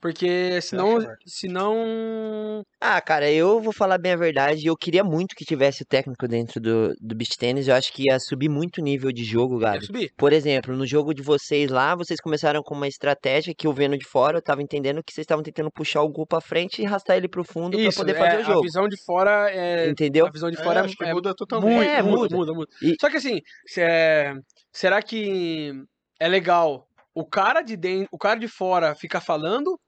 Porque 0.00 0.60
senão, 0.62 0.98
senão 1.26 2.62
Ah, 2.80 3.00
cara, 3.00 3.30
eu 3.30 3.60
vou 3.60 3.72
falar 3.72 3.98
bem 3.98 4.12
a 4.12 4.16
verdade. 4.16 4.66
Eu 4.66 4.76
queria 4.76 5.02
muito 5.02 5.34
que 5.34 5.44
tivesse 5.44 5.82
o 5.82 5.86
técnico 5.86 6.28
dentro 6.28 6.60
do, 6.60 6.94
do 7.00 7.14
beach 7.16 7.36
tênis. 7.36 7.66
Eu 7.68 7.74
acho 7.74 7.92
que 7.92 8.04
ia 8.08 8.18
subir 8.20 8.48
muito 8.48 8.78
o 8.80 8.84
nível 8.84 9.10
de 9.12 9.24
jogo, 9.24 9.54
ia 9.60 9.72
Gabi. 9.72 9.86
subir. 9.86 10.12
Por 10.16 10.32
exemplo, 10.32 10.76
no 10.76 10.86
jogo 10.86 11.12
de 11.12 11.22
vocês 11.22 11.70
lá, 11.70 11.94
vocês 11.96 12.20
começaram 12.20 12.62
com 12.62 12.74
uma 12.74 12.86
estratégia 12.88 13.52
que 13.56 13.66
eu 13.66 13.72
vendo 13.72 13.98
de 13.98 14.06
fora, 14.06 14.38
eu 14.38 14.42
tava 14.42 14.62
entendendo 14.62 15.02
que 15.02 15.12
vocês 15.12 15.24
estavam 15.24 15.42
tentando 15.42 15.70
puxar 15.70 16.02
o 16.02 16.08
gol 16.08 16.26
pra 16.26 16.40
frente 16.40 16.80
e 16.82 16.86
arrastar 16.86 17.16
ele 17.16 17.28
pro 17.28 17.42
fundo 17.44 17.76
pra 17.76 17.86
Isso, 17.88 17.98
poder 17.98 18.14
é, 18.14 18.18
fazer 18.18 18.36
o 18.36 18.40
a 18.40 18.42
jogo. 18.44 18.62
visão 18.62 18.88
de 18.88 18.96
fora 19.04 19.50
é 19.50 19.88
Entendeu? 19.88 20.26
a 20.26 20.30
visão 20.30 20.50
de 20.50 20.60
É, 20.60 20.62
fora 20.64 20.82
acho 20.84 20.96
que 20.96 21.04
é, 21.04 21.12
muda 21.12 21.34
totalmente. 21.34 21.86
É, 21.88 22.02
muda, 22.02 22.16
muda. 22.22 22.36
muda, 22.36 22.52
muda. 22.54 22.66
E- 22.82 22.94
Só 23.00 23.10
que 23.10 23.16
assim, 23.16 23.40
é- 23.76 24.32
será 24.72 25.02
que 25.02 25.72
é 26.20 26.28
legal 26.28 26.86
o 27.14 27.24
cara 27.26 27.62
de 27.62 27.76
dentro, 27.76 28.08
o 28.12 28.18
cara 28.18 28.38
de 28.38 28.46
fora 28.46 28.94
ficar 28.94 29.20
falando 29.20 29.78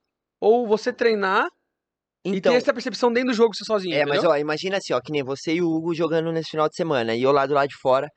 ou 0.41 0.67
você 0.67 0.93
treinar 0.93 1.47
e 2.25 2.37
Então, 2.37 2.53
ter 2.53 2.59
essa 2.59 2.73
percepção 2.73 3.13
dentro 3.13 3.31
do 3.31 3.35
jogo 3.35 3.55
você 3.55 3.65
sozinho, 3.65 3.95
é, 3.95 4.05
mas 4.05 4.19
entendeu? 4.19 4.31
ó, 4.31 4.37
imagina 4.37 4.77
assim, 4.79 4.93
ó, 4.93 5.01
que 5.01 5.13
nem 5.13 5.23
você 5.23 5.55
e 5.55 5.63
o 5.63 5.69
Hugo 5.69 5.95
jogando 5.95 6.33
nesse 6.33 6.51
final 6.51 6.69
de 6.69 6.77
semana 6.77 7.15
e 7.15 7.23
eu 7.23 7.33
lá 7.33 7.47
do 7.47 7.55
lado 7.55 7.69
de 7.69 7.77
fora. 7.77 8.09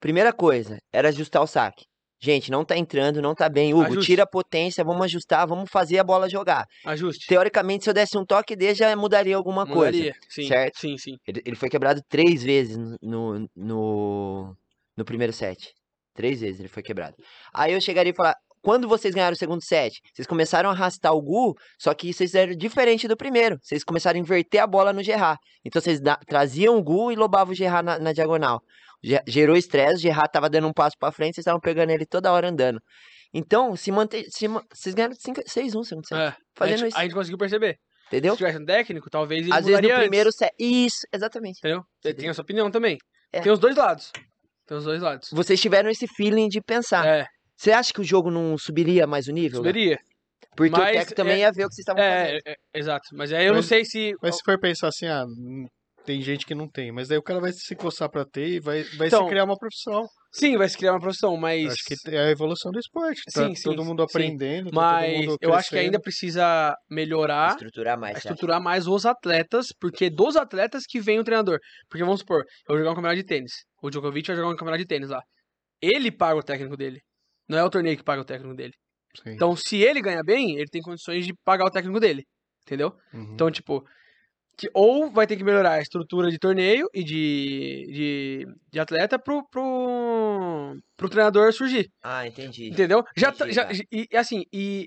Primeira 0.00 0.32
coisa, 0.32 0.78
era 0.92 1.08
ajustar 1.08 1.42
o 1.42 1.46
saque. 1.46 1.84
Gente, 2.20 2.52
não 2.52 2.64
tá 2.64 2.76
entrando, 2.76 3.20
não 3.20 3.34
tá 3.34 3.48
bem. 3.48 3.74
Hugo, 3.74 3.84
Ajuste. 3.84 4.06
tira 4.12 4.22
a 4.22 4.26
potência, 4.26 4.84
vamos 4.84 5.04
ajustar, 5.06 5.44
vamos 5.44 5.68
fazer 5.68 5.98
a 5.98 6.04
bola 6.04 6.28
jogar. 6.28 6.64
Ajuste. 6.86 7.26
Teoricamente, 7.26 7.82
se 7.82 7.90
eu 7.90 7.94
desse 7.94 8.16
um 8.16 8.24
toque 8.24 8.54
dele, 8.54 8.74
já 8.74 8.94
mudaria 8.94 9.34
alguma 9.34 9.66
coisa. 9.66 9.90
Mudaria. 9.90 10.14
Sim, 10.28 10.46
certo? 10.46 10.78
sim, 10.78 10.96
sim. 10.96 11.16
Ele, 11.26 11.42
ele 11.44 11.56
foi 11.56 11.68
quebrado 11.68 12.00
três 12.08 12.40
vezes 12.44 12.76
no, 13.02 13.48
no, 13.56 14.56
no 14.96 15.04
primeiro 15.04 15.32
set. 15.32 15.72
Três 16.14 16.40
vezes 16.40 16.60
ele 16.60 16.68
foi 16.68 16.82
quebrado. 16.82 17.16
Aí 17.52 17.72
eu 17.72 17.80
chegaria 17.80 18.12
e 18.12 18.14
falar: 18.14 18.36
quando 18.62 18.88
vocês 18.88 19.14
ganharam 19.14 19.34
o 19.34 19.36
segundo 19.38 19.62
set, 19.62 20.00
vocês 20.14 20.26
começaram 20.26 20.70
a 20.70 20.72
arrastar 20.72 21.12
o 21.12 21.20
Gu, 21.20 21.54
só 21.78 21.92
que 21.92 22.12
vocês 22.12 22.30
fizeram 22.30 22.54
diferente 22.56 23.06
do 23.08 23.16
primeiro. 23.16 23.58
Vocês 23.60 23.82
começaram 23.84 24.16
a 24.18 24.20
inverter 24.20 24.62
a 24.62 24.66
bola 24.66 24.92
no 24.92 25.02
Gerard. 25.02 25.38
Então 25.64 25.82
vocês 25.82 26.00
da- 26.00 26.16
traziam 26.16 26.76
o 26.78 26.82
Gu 26.82 27.12
e 27.12 27.16
lobavam 27.16 27.52
o 27.52 27.54
Gerard 27.56 27.84
na, 27.84 27.98
na 27.98 28.12
diagonal. 28.12 28.60
Ge- 29.02 29.22
Gerou 29.26 29.56
estresse, 29.56 29.96
o 29.96 29.98
Gerard 29.98 30.30
tava 30.32 30.48
dando 30.48 30.68
um 30.68 30.72
passo 30.72 30.96
pra 30.98 31.10
frente, 31.10 31.34
vocês 31.34 31.42
estavam 31.42 31.60
pegando 31.60 31.90
ele 31.90 32.06
toda 32.06 32.32
hora 32.32 32.48
andando. 32.48 32.80
Então, 33.34 33.74
se 33.74 33.90
manter. 33.90 34.24
Se, 34.30 34.46
vocês 34.46 34.94
ganharam 34.94 35.14
6-1 35.14 35.74
no 35.74 35.84
segundo 35.84 36.06
set. 36.06 36.18
É, 36.18 36.26
a, 36.28 36.36
Fazendo 36.54 36.78
gente, 36.78 36.88
isso. 36.90 36.98
a 36.98 37.02
gente 37.02 37.14
conseguiu 37.14 37.38
perceber. 37.38 37.76
Entendeu? 38.08 38.32
Se 38.34 38.38
tivesse 38.38 38.58
um 38.58 38.64
técnico, 38.66 39.08
talvez 39.08 39.42
ele 39.42 39.54
Às 39.54 39.64
vezes 39.64 39.80
no 39.80 39.88
antes, 39.88 39.98
primeiro 40.00 40.30
set. 40.30 40.52
Isso, 40.58 41.06
exatamente. 41.12 41.58
entendeu? 41.58 41.82
Você 42.02 42.12
tem 42.12 42.28
a 42.28 42.34
sua 42.34 42.42
opinião 42.42 42.70
também. 42.70 42.98
É. 43.32 43.40
Tem 43.40 43.50
os 43.50 43.58
dois 43.58 43.74
lados. 43.74 44.12
Tem 44.66 44.76
os 44.76 44.84
dois 44.84 45.00
lados. 45.00 45.30
Vocês 45.32 45.58
tiveram 45.58 45.88
esse 45.88 46.06
feeling 46.06 46.48
de 46.48 46.60
pensar. 46.60 47.06
É, 47.06 47.26
Você 47.62 47.70
acha 47.70 47.92
que 47.92 48.00
o 48.00 48.04
jogo 48.04 48.28
não 48.28 48.58
subiria 48.58 49.06
mais 49.06 49.28
o 49.28 49.32
nível? 49.32 49.62
Gá? 49.62 49.68
subiria. 49.68 49.98
Porque 50.56 50.72
Mas 50.72 50.80
o 50.80 50.84
técnico 50.92 51.14
também 51.14 51.34
é- 51.36 51.38
ia 51.42 51.52
ver 51.52 51.64
o 51.64 51.68
que 51.68 51.74
vocês 51.76 51.78
estavam 51.86 52.02
É, 52.02 52.24
fazendo. 52.24 52.40
é, 52.44 52.50
é, 52.50 52.56
exato. 52.74 53.08
Mas 53.12 53.32
aí 53.32 53.46
eu 53.46 53.52
não 53.52 53.60
Mas- 53.60 53.66
sei 53.66 53.84
se. 53.84 54.12
Mas 54.20 54.34
se 54.36 54.42
for 54.44 54.58
pensar 54.58 54.88
assim, 54.88 55.06
ah, 55.06 55.24
hum, 55.24 55.68
tem 56.04 56.20
gente 56.20 56.44
que 56.44 56.56
não 56.56 56.68
tem, 56.68 56.90
mas 56.90 57.06
daí 57.06 57.16
o 57.18 57.22
cara 57.22 57.38
vai 57.38 57.52
se 57.52 57.76
coçar 57.76 58.10
pra 58.10 58.24
ter 58.24 58.48
e 58.48 58.58
vai, 58.60 58.82
vai 58.98 59.06
Então, 59.06 59.22
se 59.22 59.28
criar 59.30 59.44
uma 59.44 59.56
profissão. 59.56 60.04
Sim, 60.32 60.56
vai 60.58 60.68
se 60.68 60.76
criar 60.76 60.92
uma 60.94 61.00
profissão, 61.00 61.36
mas. 61.36 61.72
Acho 61.72 61.84
que 61.84 61.94
é 62.10 62.18
a 62.18 62.30
evolução 62.30 62.72
do 62.72 62.80
esporte. 62.80 63.22
Tá 63.32 63.46
Sim, 63.46 63.54
sim, 63.54 63.62
todo 63.62 63.84
mundo 63.84 64.00
sim. 64.00 64.06
aprendendo, 64.10 64.64
tá 64.64 64.70
todo 64.70 64.74
Mas 64.74 65.26
mundo 65.26 65.36
eu 65.40 65.54
acho 65.54 65.68
que 65.70 65.78
ainda 65.78 66.00
precisa 66.00 66.74
melhorar, 66.90 67.50
Estruturar 67.52 67.96
mais. 67.96 68.16
estruturar 68.18 68.60
mais 68.60 68.88
os 68.88 69.06
atletas, 69.06 69.68
porque 69.80 70.10
dos 70.10 70.34
atletas 70.36 70.82
que 70.84 71.00
vem 71.00 71.20
o 71.20 71.24
treinador. 71.24 71.60
Porque 71.88 72.02
vamos 72.02 72.20
supor, 72.20 72.40
eu 72.40 72.74
vou 72.74 72.78
jogar 72.78 72.90
um 72.90 72.94
campeonato 72.96 73.20
de 73.20 73.24
tênis. 73.26 73.52
O 73.80 73.88
Djokovic 73.88 74.26
vai 74.26 74.36
jogar 74.36 74.48
um 74.48 74.56
campeonato 74.56 74.78
de 74.82 74.86
tênis 74.88 75.10
lá. 75.10 75.22
Ele 75.80 76.10
paga 76.10 76.40
o 76.40 76.42
técnico 76.42 76.76
dele. 76.76 76.98
Não 77.52 77.58
é 77.58 77.64
o 77.64 77.70
torneio 77.70 77.96
que 77.96 78.02
paga 78.02 78.22
o 78.22 78.24
técnico 78.24 78.54
dele. 78.56 78.72
Sim. 79.22 79.30
Então, 79.34 79.54
se 79.54 79.76
ele 79.76 80.00
ganha 80.00 80.22
bem, 80.24 80.56
ele 80.56 80.68
tem 80.70 80.80
condições 80.80 81.26
de 81.26 81.34
pagar 81.44 81.66
o 81.66 81.70
técnico 81.70 82.00
dele. 82.00 82.24
Entendeu? 82.66 82.94
Uhum. 83.12 83.34
Então, 83.34 83.50
tipo, 83.50 83.84
que 84.56 84.68
ou 84.72 85.10
vai 85.10 85.26
ter 85.26 85.36
que 85.36 85.44
melhorar 85.44 85.72
a 85.74 85.80
estrutura 85.82 86.30
de 86.30 86.38
torneio 86.38 86.86
e 86.94 87.02
de, 87.04 87.86
de, 87.92 88.46
de 88.72 88.80
atleta 88.80 89.18
pro, 89.18 89.46
pro, 89.50 90.76
pro 90.96 91.08
treinador 91.08 91.52
surgir. 91.52 91.88
Ah, 92.02 92.26
entendi. 92.26 92.68
Entendeu? 92.70 93.02
Já, 93.16 93.32
tá- 93.32 93.44
Entendi, 93.44 93.54
já, 93.54 93.64
cara. 93.64 93.78
e 93.92 94.16
assim, 94.16 94.44
e 94.52 94.86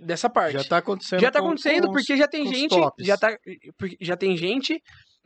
dessa 0.00 0.28
parte. 0.30 0.52
já 0.52 0.64
tá 0.64 0.78
acontecendo. 0.78 1.20
Já 1.20 1.30
tá 1.30 1.40
com- 1.40 1.46
acontecendo 1.46 1.86
com 1.88 1.92
os- 1.94 2.02
porque 2.06 2.16
já 2.16 2.28
tem 2.28 2.44
com 2.44 2.52
gente, 2.52 2.74
já 3.00 3.16
tá, 3.16 3.36
já 4.00 4.16
tem 4.16 4.36
gente 4.36 4.80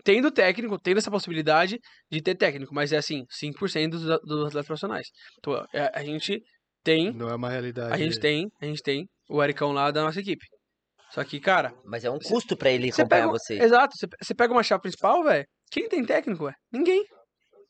tendo 0.05 0.31
técnico, 0.31 0.79
tendo 0.79 0.99
essa 0.99 1.11
possibilidade 1.11 1.79
de 2.11 2.23
ter 2.23 2.35
técnico, 2.37 2.73
mas 2.75 2.93
é 2.93 2.99
assim, 2.99 3.25
5% 3.31 3.91
dos, 3.91 4.09
a- 4.11 4.19
dos 4.19 4.47
atletas 4.47 4.67
profissionais. 4.67 5.09
Então, 5.39 5.67
é, 5.75 5.91
a 5.93 6.05
gente 6.05 6.41
tem, 6.85 7.13
Não 7.13 7.29
é 7.29 7.35
uma 7.35 7.49
realidade. 7.51 7.93
a 7.93 7.97
gente 7.97 8.19
tem, 8.19 8.49
a 8.61 8.65
gente 8.67 8.83
tem 8.83 9.07
o 9.29 9.43
Ericão 9.43 9.73
lá 9.73 9.91
da 9.91 10.03
nossa 10.03 10.21
equipe. 10.21 10.45
Só 11.11 11.25
que, 11.25 11.41
cara, 11.41 11.73
Mas 11.85 12.05
é 12.05 12.11
um 12.11 12.19
custo 12.19 12.57
pra 12.57 12.71
ele 12.71 12.93
você 12.93 13.01
acompanhar 13.03 13.23
pega, 13.27 13.33
vocês. 13.33 13.61
exato, 13.63 13.95
você, 13.97 14.07
você 14.23 14.35
pega 14.35 14.53
uma 14.53 14.63
chave 14.63 14.83
principal, 14.83 15.23
velho, 15.25 15.47
quem 15.71 15.89
tem 15.89 16.05
técnico, 16.05 16.45
velho? 16.45 16.57
Ninguém. 16.73 17.05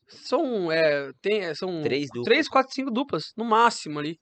São, 0.08 0.72
é, 0.72 1.10
tem, 1.20 1.44
é, 1.44 1.54
são 1.54 1.82
Três 1.82 2.06
duplas. 2.08 2.24
três, 2.24 2.48
quatro, 2.48 2.72
cinco 2.72 2.90
duplas, 2.90 3.24
no 3.36 3.44
máximo 3.44 3.98
ali. 3.98 4.16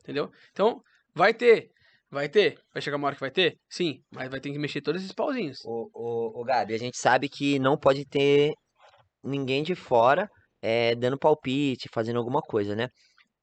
Entendeu? 0.00 0.30
Então, 0.52 0.80
vai 1.14 1.34
ter. 1.34 1.68
Vai 2.10 2.28
ter. 2.28 2.56
Vai 2.72 2.80
chegar 2.80 2.96
uma 2.96 3.08
hora 3.08 3.16
que 3.16 3.20
vai 3.20 3.30
ter? 3.30 3.56
Sim. 3.68 3.98
Mas 4.12 4.30
vai 4.30 4.38
ter 4.40 4.50
que 4.52 4.58
mexer 4.58 4.80
todos 4.80 5.02
esses 5.02 5.12
pauzinhos. 5.12 5.58
O, 5.64 5.90
o, 5.92 6.40
o 6.40 6.44
Gabi, 6.44 6.74
a 6.74 6.78
gente 6.78 6.96
sabe 6.96 7.28
que 7.28 7.58
não 7.58 7.76
pode 7.76 8.06
ter 8.06 8.52
ninguém 9.22 9.62
de 9.64 9.74
fora 9.74 10.28
é, 10.62 10.94
dando 10.94 11.18
palpite, 11.18 11.88
fazendo 11.92 12.18
alguma 12.18 12.40
coisa, 12.40 12.76
né? 12.76 12.88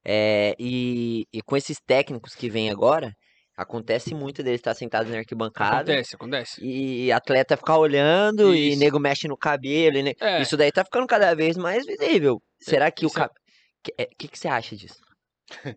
É, 0.04 0.54
e, 0.58 1.24
e 1.32 1.40
com 1.42 1.56
esses 1.56 1.78
técnicos 1.86 2.34
que 2.34 2.50
vêm 2.50 2.70
agora, 2.70 3.12
acontece 3.56 4.14
muito 4.14 4.42
deles 4.42 4.60
estar 4.60 4.74
sentados 4.74 5.10
na 5.10 5.18
arquibancada 5.18 5.76
Acontece, 5.92 6.14
acontece. 6.16 6.60
e 6.64 7.10
atleta 7.12 7.56
ficar 7.56 7.78
olhando 7.78 8.54
e 8.54 8.70
Isso. 8.70 8.80
nego 8.80 8.98
mexe 8.98 9.26
no 9.28 9.36
cabelo. 9.36 9.96
e 9.96 10.02
ne- 10.02 10.16
É. 10.20 10.42
Isso 10.42 10.56
daí 10.56 10.70
tá 10.72 10.84
ficando 10.84 11.06
cada 11.06 11.34
vez 11.34 11.56
mais 11.56 11.86
visível. 11.86 12.42
Será 12.60 12.90
que 12.90 13.06
o 13.06 13.08
é- 13.08 13.12
cap... 13.12 13.34
que, 13.82 13.94
é, 13.96 14.06
que, 14.18 14.28
que 14.28 14.38
você 14.38 14.48
acha 14.48 14.74
disso? 14.76 15.00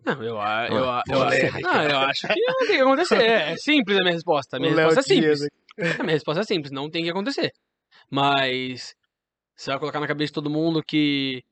Não, 0.06 0.14
eu, 0.24 0.36
eu, 0.36 0.40
a- 0.40 0.68
eu, 1.08 1.18
polêmica. 1.20 1.60
não, 1.60 1.84
eu 1.84 1.98
acho 2.00 2.28
que 2.28 2.40
não 2.42 2.60
tem 2.60 2.76
que 2.78 2.82
acontecer. 2.82 3.22
É 3.22 3.56
simples 3.58 3.98
a 3.98 4.02
minha 4.02 4.14
resposta. 4.14 4.58
A 4.58 4.60
minha 4.60 4.72
O 4.72 4.76
Léo 4.76 4.88
resposta 4.88 5.14
é 5.14 5.16
simples. 5.16 5.40
Dias 5.40 6.00
A 6.00 6.04
minha 6.04 6.14
resposta 6.14 6.42
é 6.42 6.46
simples. 6.46 6.72
Não 6.72 6.90
tem 6.90 7.04
que 7.04 7.10
acontecer. 7.10 7.52
Mas 8.10 8.96
você 9.56 9.70
vai 9.70 9.80
colocar 9.80 10.00
na 10.00 10.08
cabeça 10.08 10.28
de 10.30 10.34
todo 10.34 10.50
mundo 10.50 10.82
que 10.84 11.44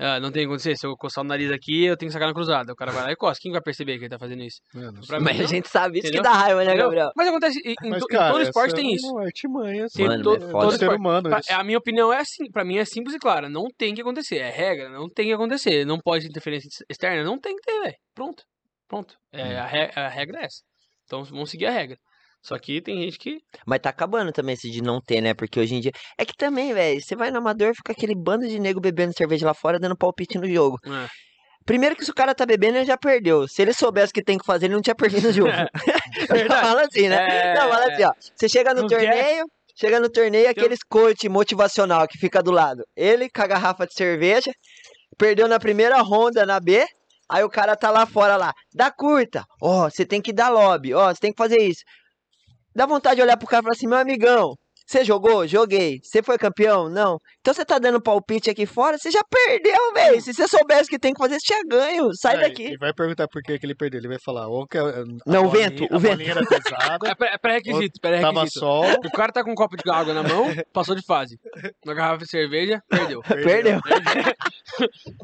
ah, 0.00 0.18
não 0.18 0.32
tem 0.32 0.42
que 0.42 0.46
acontecer. 0.46 0.76
Se 0.76 0.86
eu 0.86 0.96
coçar 0.96 1.22
o 1.22 1.26
nariz 1.26 1.50
aqui, 1.52 1.84
eu 1.84 1.96
tenho 1.96 2.08
que 2.08 2.12
sacar 2.14 2.26
na 2.28 2.34
cruzada. 2.34 2.72
O 2.72 2.76
cara 2.76 2.90
vai 2.90 3.04
lá 3.04 3.12
e 3.12 3.16
coça. 3.16 3.38
Quem 3.40 3.52
vai 3.52 3.60
perceber 3.60 3.98
que 3.98 4.04
ele 4.04 4.08
tá 4.08 4.18
fazendo 4.18 4.42
isso? 4.42 4.58
Pra 5.06 5.20
Mas 5.20 5.36
mim, 5.36 5.42
a 5.44 5.46
gente 5.46 5.68
sabe 5.68 5.98
isso 5.98 6.08
Entendeu? 6.08 6.22
que 6.22 6.28
dá 6.28 6.34
raiva, 6.34 6.64
né? 6.64 6.74
Gabriel? 6.74 7.10
Mas 7.14 7.28
acontece 7.28 7.58
em, 7.64 7.74
Mas, 7.90 8.00
to- 8.00 8.06
em 8.10 8.16
cara, 8.16 8.32
todo 8.32 8.42
esporte 8.42 8.74
tem 8.74 8.90
é 8.90 8.94
isso. 8.94 9.18
artimanha, 9.18 9.86
Tem 9.94 10.06
Mano, 10.06 10.22
todo- 10.24 10.44
é 10.44 10.48
é 10.48 10.50
foda. 10.50 10.66
do 10.66 10.70
ser 10.72 10.76
esporte. 10.84 10.98
humano. 11.00 11.28
Pra- 11.28 11.38
isso. 11.40 11.52
A 11.52 11.62
minha 11.64 11.78
opinião 11.78 12.12
é 12.12 12.18
assim, 12.20 12.50
pra 12.50 12.64
mim 12.64 12.78
é 12.78 12.84
simples 12.84 13.14
e 13.14 13.18
clara. 13.18 13.48
Não 13.48 13.64
tem 13.76 13.94
que 13.94 14.00
acontecer. 14.00 14.38
É 14.38 14.50
regra, 14.50 14.88
não 14.88 15.08
tem 15.08 15.26
que 15.26 15.32
acontecer. 15.32 15.84
Não 15.84 15.98
pode 15.98 16.24
ter 16.24 16.30
interferência 16.30 16.66
ex- 16.68 16.84
externa, 16.88 17.22
não 17.22 17.38
tem 17.38 17.54
que 17.56 17.62
ter, 17.62 17.80
velho. 17.80 17.94
Pronto. 18.14 18.42
Pronto. 18.88 19.14
É, 19.32 19.42
Hum. 19.44 19.58
a, 19.58 19.66
re- 19.66 19.90
a 19.94 20.08
regra 20.08 20.40
é 20.40 20.44
essa. 20.46 20.60
Então 21.04 21.24
vamos 21.24 21.50
seguir 21.50 21.66
a 21.66 21.70
regra. 21.70 21.96
Só 22.42 22.58
que 22.58 22.80
tem 22.80 23.02
gente 23.02 23.18
que. 23.18 23.38
Mas 23.66 23.80
tá 23.80 23.90
acabando 23.90 24.32
também 24.32 24.54
esse 24.54 24.70
de 24.70 24.82
não 24.82 25.00
ter, 25.00 25.20
né? 25.20 25.34
Porque 25.34 25.60
hoje 25.60 25.74
em 25.74 25.80
dia. 25.80 25.92
É 26.16 26.24
que 26.24 26.34
também, 26.36 26.72
velho, 26.72 27.00
você 27.00 27.14
vai 27.14 27.30
no 27.30 27.38
amador, 27.38 27.74
fica 27.74 27.92
aquele 27.92 28.14
bando 28.14 28.48
de 28.48 28.58
nego 28.58 28.80
bebendo 28.80 29.12
cerveja 29.16 29.46
lá 29.46 29.54
fora, 29.54 29.78
dando 29.78 29.96
palpite 29.96 30.38
no 30.38 30.48
jogo. 30.48 30.78
É. 30.86 31.08
Primeiro 31.66 31.94
que 31.94 32.04
se 32.04 32.10
o 32.10 32.14
cara 32.14 32.34
tá 32.34 32.46
bebendo, 32.46 32.78
ele 32.78 32.86
já 32.86 32.96
perdeu. 32.96 33.46
Se 33.46 33.60
ele 33.60 33.72
soubesse 33.72 34.10
o 34.10 34.14
que 34.14 34.24
tem 34.24 34.38
que 34.38 34.46
fazer, 34.46 34.66
ele 34.66 34.74
não 34.74 34.82
tinha 34.82 34.94
perdido 34.94 35.28
o 35.28 35.32
jogo. 35.32 35.52
Verdade. 36.30 36.66
Fala 36.66 36.82
assim, 36.82 37.08
né? 37.08 37.50
É, 37.50 37.54
Não, 37.54 37.68
fala 37.68 37.92
assim, 37.92 38.04
ó. 38.04 38.12
Você 38.34 38.48
chega 38.48 38.74
no 38.74 38.82
Não 38.82 38.88
quer? 38.88 38.98
torneio, 38.98 39.44
chega 39.78 40.00
no 40.00 40.10
torneio, 40.10 40.48
aqueles 40.48 40.80
coach 40.82 41.28
motivacional 41.28 42.08
que 42.08 42.18
fica 42.18 42.42
do 42.42 42.50
lado. 42.50 42.82
Ele 42.96 43.28
com 43.28 43.42
a 43.42 43.46
garrafa 43.46 43.86
de 43.86 43.94
cerveja, 43.94 44.50
perdeu 45.18 45.46
na 45.46 45.60
primeira 45.60 46.00
ronda 46.00 46.46
na 46.46 46.58
B, 46.58 46.84
aí 47.30 47.44
o 47.44 47.50
cara 47.50 47.76
tá 47.76 47.90
lá 47.90 48.06
fora 48.06 48.36
lá, 48.36 48.52
dá 48.74 48.90
curta. 48.90 49.44
Ó, 49.62 49.88
você 49.88 50.04
tem 50.04 50.20
que 50.20 50.32
dar 50.32 50.48
lobby, 50.48 50.94
ó, 50.94 51.14
você 51.14 51.20
tem 51.20 51.32
que 51.32 51.38
fazer 51.38 51.58
isso. 51.58 51.82
Dá 52.74 52.86
vontade 52.86 53.16
de 53.16 53.22
olhar 53.22 53.36
pro 53.36 53.46
cara 53.48 53.60
e 53.60 53.64
falar 53.64 53.74
assim, 53.74 53.86
meu 53.88 53.98
amigão, 53.98 54.54
você 54.86 55.04
jogou? 55.04 55.46
Joguei. 55.46 55.98
Você 56.02 56.20
foi 56.22 56.36
campeão? 56.36 56.88
Não. 56.88 57.16
Então 57.40 57.54
você 57.54 57.64
tá 57.64 57.78
dando 57.78 58.00
palpite 58.02 58.50
aqui 58.50 58.66
fora, 58.66 58.98
você 58.98 59.08
já 59.10 59.22
perdeu, 59.22 59.92
velho. 59.94 60.20
Se 60.20 60.32
você 60.34 60.48
soubesse 60.48 60.84
o 60.84 60.86
que 60.88 60.98
tem 60.98 61.12
que 61.12 61.18
fazer, 61.22 61.34
você 61.38 61.46
tinha 61.46 61.62
ganho. 61.64 62.10
Sai 62.14 62.36
É, 62.36 62.40
daqui. 62.40 62.64
Ele 62.64 62.78
vai 62.78 62.92
perguntar 62.92 63.28
por 63.28 63.40
que, 63.42 63.56
que 63.58 63.64
ele 63.66 63.74
perdeu. 63.76 64.00
Ele 64.00 64.08
vai 64.08 64.18
falar, 64.24 64.48
ou 64.48 64.66
que 64.66 64.76
a, 64.78 64.82
a 64.82 65.04
Não, 65.26 65.46
o 65.46 65.48
vento, 65.48 65.86
o 65.92 65.98
vento. 65.98 66.22
era 66.22 66.44
pesada, 66.44 67.08
É 67.08 67.14
pré- 67.14 67.34
é 67.34 67.38
pré-requisito, 67.38 68.00
tava 68.00 68.16
pré-requisito. 68.20 68.58
sol, 68.58 68.84
O 69.04 69.10
cara 69.12 69.30
tá 69.32 69.44
com 69.44 69.52
um 69.52 69.54
copo 69.54 69.76
de 69.76 69.88
água 69.90 70.12
na 70.12 70.22
mão, 70.24 70.46
passou 70.72 70.94
de 70.96 71.02
fase. 71.06 71.38
Uma 71.84 71.94
garrafa 71.94 72.24
de 72.24 72.28
cerveja, 72.30 72.80
perdeu. 72.88 73.20
Perdeu. 73.22 73.80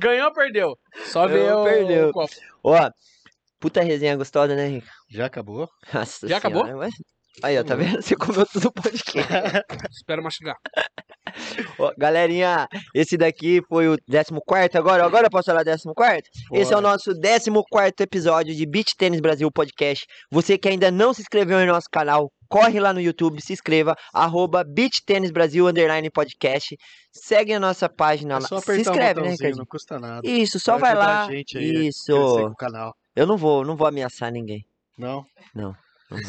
Ganhou 0.00 0.26
ou 0.28 0.32
perdeu? 0.32 0.78
Só 1.06 1.26
ver 1.26 1.48
Eu 1.48 1.58
o, 1.58 1.64
perdeu. 1.64 2.08
o 2.08 2.12
copo. 2.12 2.34
Ó, 2.62 2.90
Puta 3.58 3.80
resenha 3.80 4.14
gostosa, 4.16 4.54
né, 4.54 4.68
Rico? 4.68 4.86
Já 5.10 5.26
acabou? 5.26 5.66
Nossa 5.92 6.28
Já 6.28 6.36
acabou? 6.36 6.62
senhora, 6.66 6.78
mas- 6.86 6.94
Aí, 7.42 7.58
ó, 7.58 7.64
tá 7.64 7.74
vendo? 7.74 8.00
Você 8.02 8.16
comeu 8.16 8.46
tudo 8.46 8.68
o 8.68 8.72
podcast. 8.72 9.18
Espero 9.92 10.22
mastigar. 10.22 10.56
Ó, 11.78 11.92
galerinha, 11.98 12.66
esse 12.94 13.16
daqui 13.16 13.60
foi 13.68 13.88
o 13.88 13.96
14 14.06 14.78
agora. 14.78 15.04
Agora 15.04 15.26
eu 15.26 15.30
posso 15.30 15.46
falar 15.46 15.64
14? 15.64 16.22
Esse 16.52 16.72
é 16.72 16.76
o 16.76 16.80
nosso 16.80 17.10
14 17.20 17.92
episódio 18.00 18.54
de 18.54 18.64
Beach 18.66 18.94
Tênis 18.96 19.20
Brasil 19.20 19.50
Podcast. 19.50 20.06
Você 20.30 20.56
que 20.56 20.68
ainda 20.68 20.90
não 20.90 21.12
se 21.12 21.20
inscreveu 21.22 21.60
em 21.60 21.66
nosso 21.66 21.88
canal, 21.92 22.30
corre 22.48 22.80
lá 22.80 22.92
no 22.92 23.00
YouTube, 23.00 23.42
se 23.42 23.52
inscreva, 23.52 23.94
arroba 24.14 24.64
Beach 24.64 25.02
Tênis 25.04 25.30
Brasil 25.30 25.66
Underline 25.66 26.10
Podcast. 26.10 26.74
Segue 27.12 27.52
a 27.52 27.60
nossa 27.60 27.88
página 27.88 28.36
É 28.36 28.38
lá. 28.38 28.48
só 28.48 28.60
Se 28.60 28.80
inscreve, 28.80 29.20
né, 29.20 29.30
Ricardinho? 29.30 29.58
não 29.58 29.66
custa 29.66 29.98
nada. 29.98 30.26
Isso, 30.26 30.58
só 30.58 30.78
vai 30.78 30.92
ajudar 30.92 31.28
lá. 31.28 31.34
Isso. 31.34 32.12
Eu 33.14 33.26
não 33.26 33.36
vou, 33.36 33.64
não 33.64 33.76
vou 33.76 33.86
ameaçar 33.86 34.30
ninguém. 34.32 34.64
Não? 34.98 35.22
Não. 35.54 35.74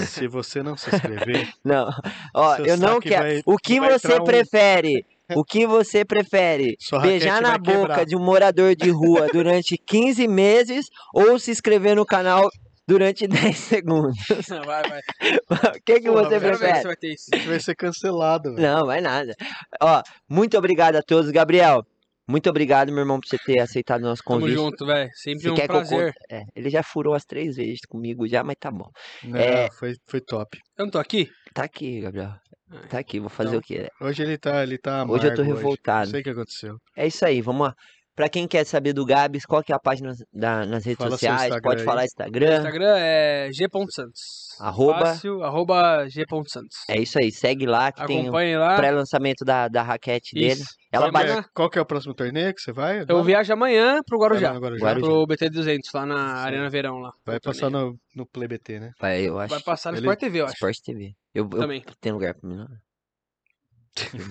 Se 0.08 0.28
você 0.28 0.64
não 0.64 0.76
se 0.76 0.94
inscrever, 0.94 1.48
Não. 1.64 1.90
Ó, 2.36 2.56
eu 2.58 2.78
não 2.78 3.00
quero. 3.00 3.42
o 3.46 3.58
que 3.58 3.80
você 3.80 4.08
entrar 4.08 4.22
um- 4.22 4.26
prefere? 4.26 5.06
O 5.36 5.44
que 5.44 5.68
você 5.68 6.06
prefere? 6.06 6.78
sua 6.80 7.02
Beijar 7.02 7.42
na 7.42 7.58
boca 7.58 7.80
quebrar. 7.82 8.06
de 8.06 8.16
um 8.16 8.20
morador 8.24 8.74
de 8.74 8.90
rua 8.90 9.28
durante 9.34 9.78
15 9.78 10.26
meses 10.26 10.86
ou 11.14 11.38
se 11.38 11.52
inscrever 11.52 11.98
no 11.98 12.06
canal 12.06 12.50
durante 12.88 13.28
10 13.28 13.58
segundos? 13.58 14.16
Vai, 14.66 14.84
vai. 14.88 15.00
O 15.52 15.84
que, 15.86 16.00
que 16.00 16.10
Porra, 16.10 16.24
você 16.24 16.40
ver 16.40 16.58
prefere? 16.58 16.82
vai 16.84 16.96
ter 16.96 17.14
isso. 17.14 17.26
Vai 17.46 17.60
ser 17.60 17.76
cancelado. 17.76 18.56
velho. 18.56 18.66
Não, 18.66 18.86
vai 18.86 19.02
nada. 19.02 19.36
Ó, 19.82 20.02
muito 20.30 20.58
obrigado 20.58 20.96
a 20.96 21.02
todos. 21.02 21.30
Gabriel, 21.30 21.84
muito 22.28 22.50
obrigado, 22.50 22.90
meu 22.92 23.00
irmão, 23.00 23.20
por 23.20 23.28
você 23.28 23.38
ter 23.38 23.60
aceitado 23.62 24.02
o 24.02 24.06
nosso 24.06 24.22
Tamo 24.24 24.40
convite. 24.42 24.56
junto, 24.56 24.86
velho. 24.86 25.10
Sempre 25.14 25.44
Você 25.44 25.50
um 25.52 25.56
quer 25.56 25.68
que 25.68 25.72
eu 25.76 25.78
prazer. 25.78 26.14
É, 26.30 26.44
ele 26.56 26.70
já 26.70 26.84
furou 26.84 27.14
as 27.14 27.24
três 27.26 27.56
vezes 27.56 27.80
comigo 27.88 28.28
já, 28.28 28.44
mas 28.44 28.56
tá 28.60 28.70
bom. 28.72 28.90
Não, 29.24 29.40
É. 29.40 29.70
foi, 29.72 29.94
foi 30.08 30.22
top. 30.22 30.58
Eu 30.78 30.86
não 30.86 30.92
tô 30.92 31.00
aqui? 31.00 31.30
Tá 31.54 31.64
aqui, 31.64 32.02
Gabriel. 32.02 32.34
Tá 32.90 33.00
aqui, 33.00 33.18
vou 33.20 33.30
fazer 33.30 33.50
Então, 33.50 33.60
o 33.60 33.62
quê? 33.64 33.88
Hoje 34.02 34.24
ele 34.24 34.38
tá, 34.38 34.62
ele 34.62 34.78
tá 34.78 34.96
amargo 34.96 35.14
Hoje 35.14 35.28
eu 35.28 35.36
tô 35.36 35.42
revoltado. 35.42 36.06
Não 36.08 36.12
sei 36.12 36.20
o 36.20 36.24
que 36.24 36.30
aconteceu. 36.32 36.78
É 36.98 37.08
isso 37.08 37.26
aí, 37.26 37.42
vamos 37.42 37.68
lá. 37.68 37.74
Pra 38.18 38.28
quem 38.28 38.48
quer 38.48 38.66
saber 38.66 38.94
do 38.94 39.06
Gabs, 39.06 39.46
qual 39.46 39.62
que 39.62 39.72
é 39.72 39.76
a 39.76 39.80
página 39.80 40.12
da- 40.34 40.66
nas 40.66 40.84
redes 40.84 40.98
Fala 40.98 41.12
sociais? 41.12 41.56
Pode 41.62 41.84
falar 41.84 42.04
Instagram. 42.04 42.58
Instagram 42.58 42.96
é 42.98 43.50
g.santos. 43.54 44.48
Arroba- 44.60 45.00
Fácil, 45.06 45.44
arroba 45.44 46.08
g.santos. 46.10 46.78
É 46.90 47.00
isso 47.00 47.20
aí, 47.20 47.32
segue 47.32 47.68
lá 47.68 47.92
que 47.92 48.04
tem 48.08 48.18
o 48.18 48.22
Acompanhe 48.24 48.56
pré-lançamento 48.76 49.46
da, 49.46 49.68
da 49.68 49.84
raquete 49.84 50.34
dele. 50.34 50.54
Isso. 50.54 50.66
Ela 50.92 51.12
qual, 51.12 51.14
vai. 51.14 51.26
que 51.26 51.32
é, 51.40 51.46
qual 51.54 51.70
que 51.70 51.78
é 51.78 51.82
o 51.82 51.86
próximo 51.86 52.16
torneio 52.16 52.52
que 52.56 52.60
você 52.62 52.72
vai? 52.72 53.06
Eu 53.08 53.24
viajo 53.24 53.54
amanhã 53.54 54.02
pro 54.04 54.18
Guarujá. 54.18 54.52
No 54.52 54.62
Guarujá? 54.62 54.84
Guarujá. 54.84 55.06
Pro 55.06 55.28
BT200, 55.28 55.82
lá 55.94 56.06
na 56.08 56.16
Certo. 56.28 56.40
Arena 56.48 56.70
Verão 56.72 56.98
lá. 56.98 57.12
Vai 57.24 57.38
O 57.38 57.42
passar 57.42 57.70
torneio. 57.70 57.92
no, 58.16 58.22
no 58.24 58.26
Play 58.26 58.48
BT, 58.48 58.80
né? 58.80 58.92
Vai, 59.00 59.22
eu 59.22 59.38
acho. 59.40 59.54
Vai 59.54 59.62
passar 59.62 59.92
no 59.92 60.00
Ele- 60.00 60.06
Sport 60.08 60.20
TV, 60.20 60.40
eu 60.42 60.46
acho. 60.46 60.54
Esporte 60.56 60.82
TV. 60.82 61.14
Eu, 61.36 61.44
eu- 61.44 61.50
Também. 61.60 61.86
Tem 62.02 62.12
lugar 62.12 62.34
pra 62.34 62.50
mim, 62.50 62.56
não? 62.58 62.68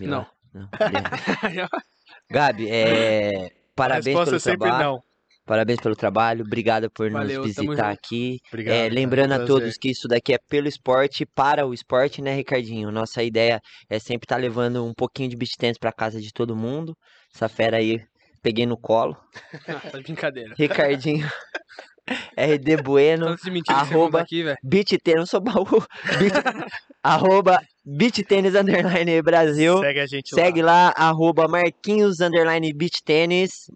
Não. 0.00 0.18
lá? 0.18 0.30
Não. 0.52 0.68
beleza. 0.76 1.68
Gabi, 2.30 2.68
é. 2.68 3.50
Parabéns 3.76 4.24
pelo 4.24 4.40
trabalho. 4.40 4.84
não. 4.84 5.02
Parabéns 5.44 5.78
pelo 5.78 5.94
trabalho. 5.94 6.44
Obrigado 6.44 6.90
por 6.90 7.08
Valeu, 7.08 7.44
nos 7.44 7.54
visitar 7.54 7.90
aqui. 7.90 8.40
Obrigado. 8.48 8.74
É, 8.74 8.82
cara, 8.82 8.94
lembrando 8.94 9.32
a 9.32 9.36
prazer. 9.36 9.46
todos 9.46 9.76
que 9.78 9.90
isso 9.90 10.08
daqui 10.08 10.34
é 10.34 10.38
pelo 10.48 10.66
esporte, 10.66 11.24
para 11.24 11.64
o 11.64 11.72
esporte, 11.72 12.20
né, 12.20 12.34
Ricardinho? 12.34 12.90
Nossa 12.90 13.22
ideia 13.22 13.60
é 13.88 13.98
sempre 14.00 14.24
estar 14.24 14.38
levando 14.38 14.84
um 14.84 14.92
pouquinho 14.92 15.28
de 15.28 15.36
beach 15.36 15.56
tennis 15.56 15.78
pra 15.78 15.92
casa 15.92 16.20
de 16.20 16.32
todo 16.32 16.56
mundo. 16.56 16.96
Essa 17.32 17.48
fera 17.48 17.76
aí, 17.76 18.00
peguei 18.42 18.66
no 18.66 18.76
colo. 18.76 19.16
Tá 19.92 19.98
de 19.98 20.02
brincadeira. 20.02 20.52
Ricardinho, 20.58 21.24
RD 22.36 22.82
Bueno, 22.82 23.36
arroba- 23.68 24.22
aqui, 24.22 24.44
beach 24.64 24.98
tênis, 24.98 25.20
não 25.20 25.26
sou 25.26 25.40
baú. 25.40 25.64
Beach- 26.18 26.70
arroba 27.02 27.60
beach 27.86 28.22
tênis 28.24 28.54
underline 28.56 29.22
Brasil. 29.22 29.78
Segue 29.78 30.00
a 30.00 30.06
gente 30.06 30.34
Segue 30.34 30.62
lá. 30.62 30.88
lá, 30.88 30.94
arroba 30.96 31.46
Marquinhos 31.46 32.20
underline 32.20 32.72
beach 32.72 33.02
tênis. 33.02 33.70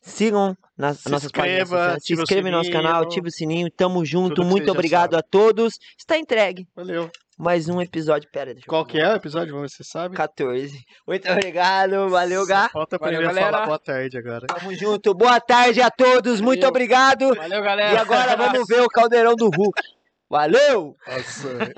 Sigam 0.00 0.56
nas 0.78 0.98
Se 1.00 1.10
nossas 1.10 1.32
páginas 1.32 1.62
inscreva, 1.62 1.82
sociais, 1.94 2.04
se 2.04 2.12
inscreva 2.14 2.50
no 2.50 2.56
nosso 2.58 2.70
canal, 2.70 3.02
ativa 3.02 3.26
o 3.26 3.30
sininho, 3.30 3.68
tamo 3.70 4.04
junto, 4.04 4.44
muito 4.44 4.70
obrigado 4.70 5.12
sabe. 5.12 5.16
a 5.16 5.22
todos. 5.28 5.78
Está 5.98 6.16
entregue 6.16 6.68
Valeu. 6.76 7.10
mais 7.36 7.68
um 7.68 7.80
episódio, 7.80 8.28
pera, 8.30 8.52
deixa 8.54 8.68
Qual 8.68 8.84
que 8.86 8.98
é 9.00 9.08
o 9.12 9.16
episódio? 9.16 9.52
Vamos 9.52 9.72
ver 9.72 9.76
se 9.76 9.82
você 9.82 9.90
sabe. 9.90 10.14
14. 10.14 10.78
Muito 11.06 11.28
obrigado, 11.32 12.08
valeu, 12.08 12.46
Gá. 12.46 12.68
Falta 12.68 12.98
pra 12.98 13.08
Valeu, 13.08 13.22
galera. 13.26 13.50
falar 13.50 13.66
boa 13.66 13.78
tarde 13.80 14.16
agora. 14.16 14.46
Tamo 14.46 14.74
junto, 14.74 15.12
boa 15.12 15.40
tarde 15.40 15.80
a 15.82 15.90
todos, 15.90 16.40
muito 16.40 16.60
Valeu. 16.60 16.68
obrigado. 16.70 17.34
Valeu, 17.34 17.62
galera. 17.62 17.94
E 17.94 17.96
agora 17.96 18.36
vamos 18.36 18.66
ver 18.68 18.80
o 18.82 18.88
caldeirão 18.88 19.34
do 19.34 19.46
Hulk. 19.50 19.82
Valeu! 20.30 20.96
Nossa. 21.06 21.72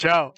Tchau. 0.00 0.32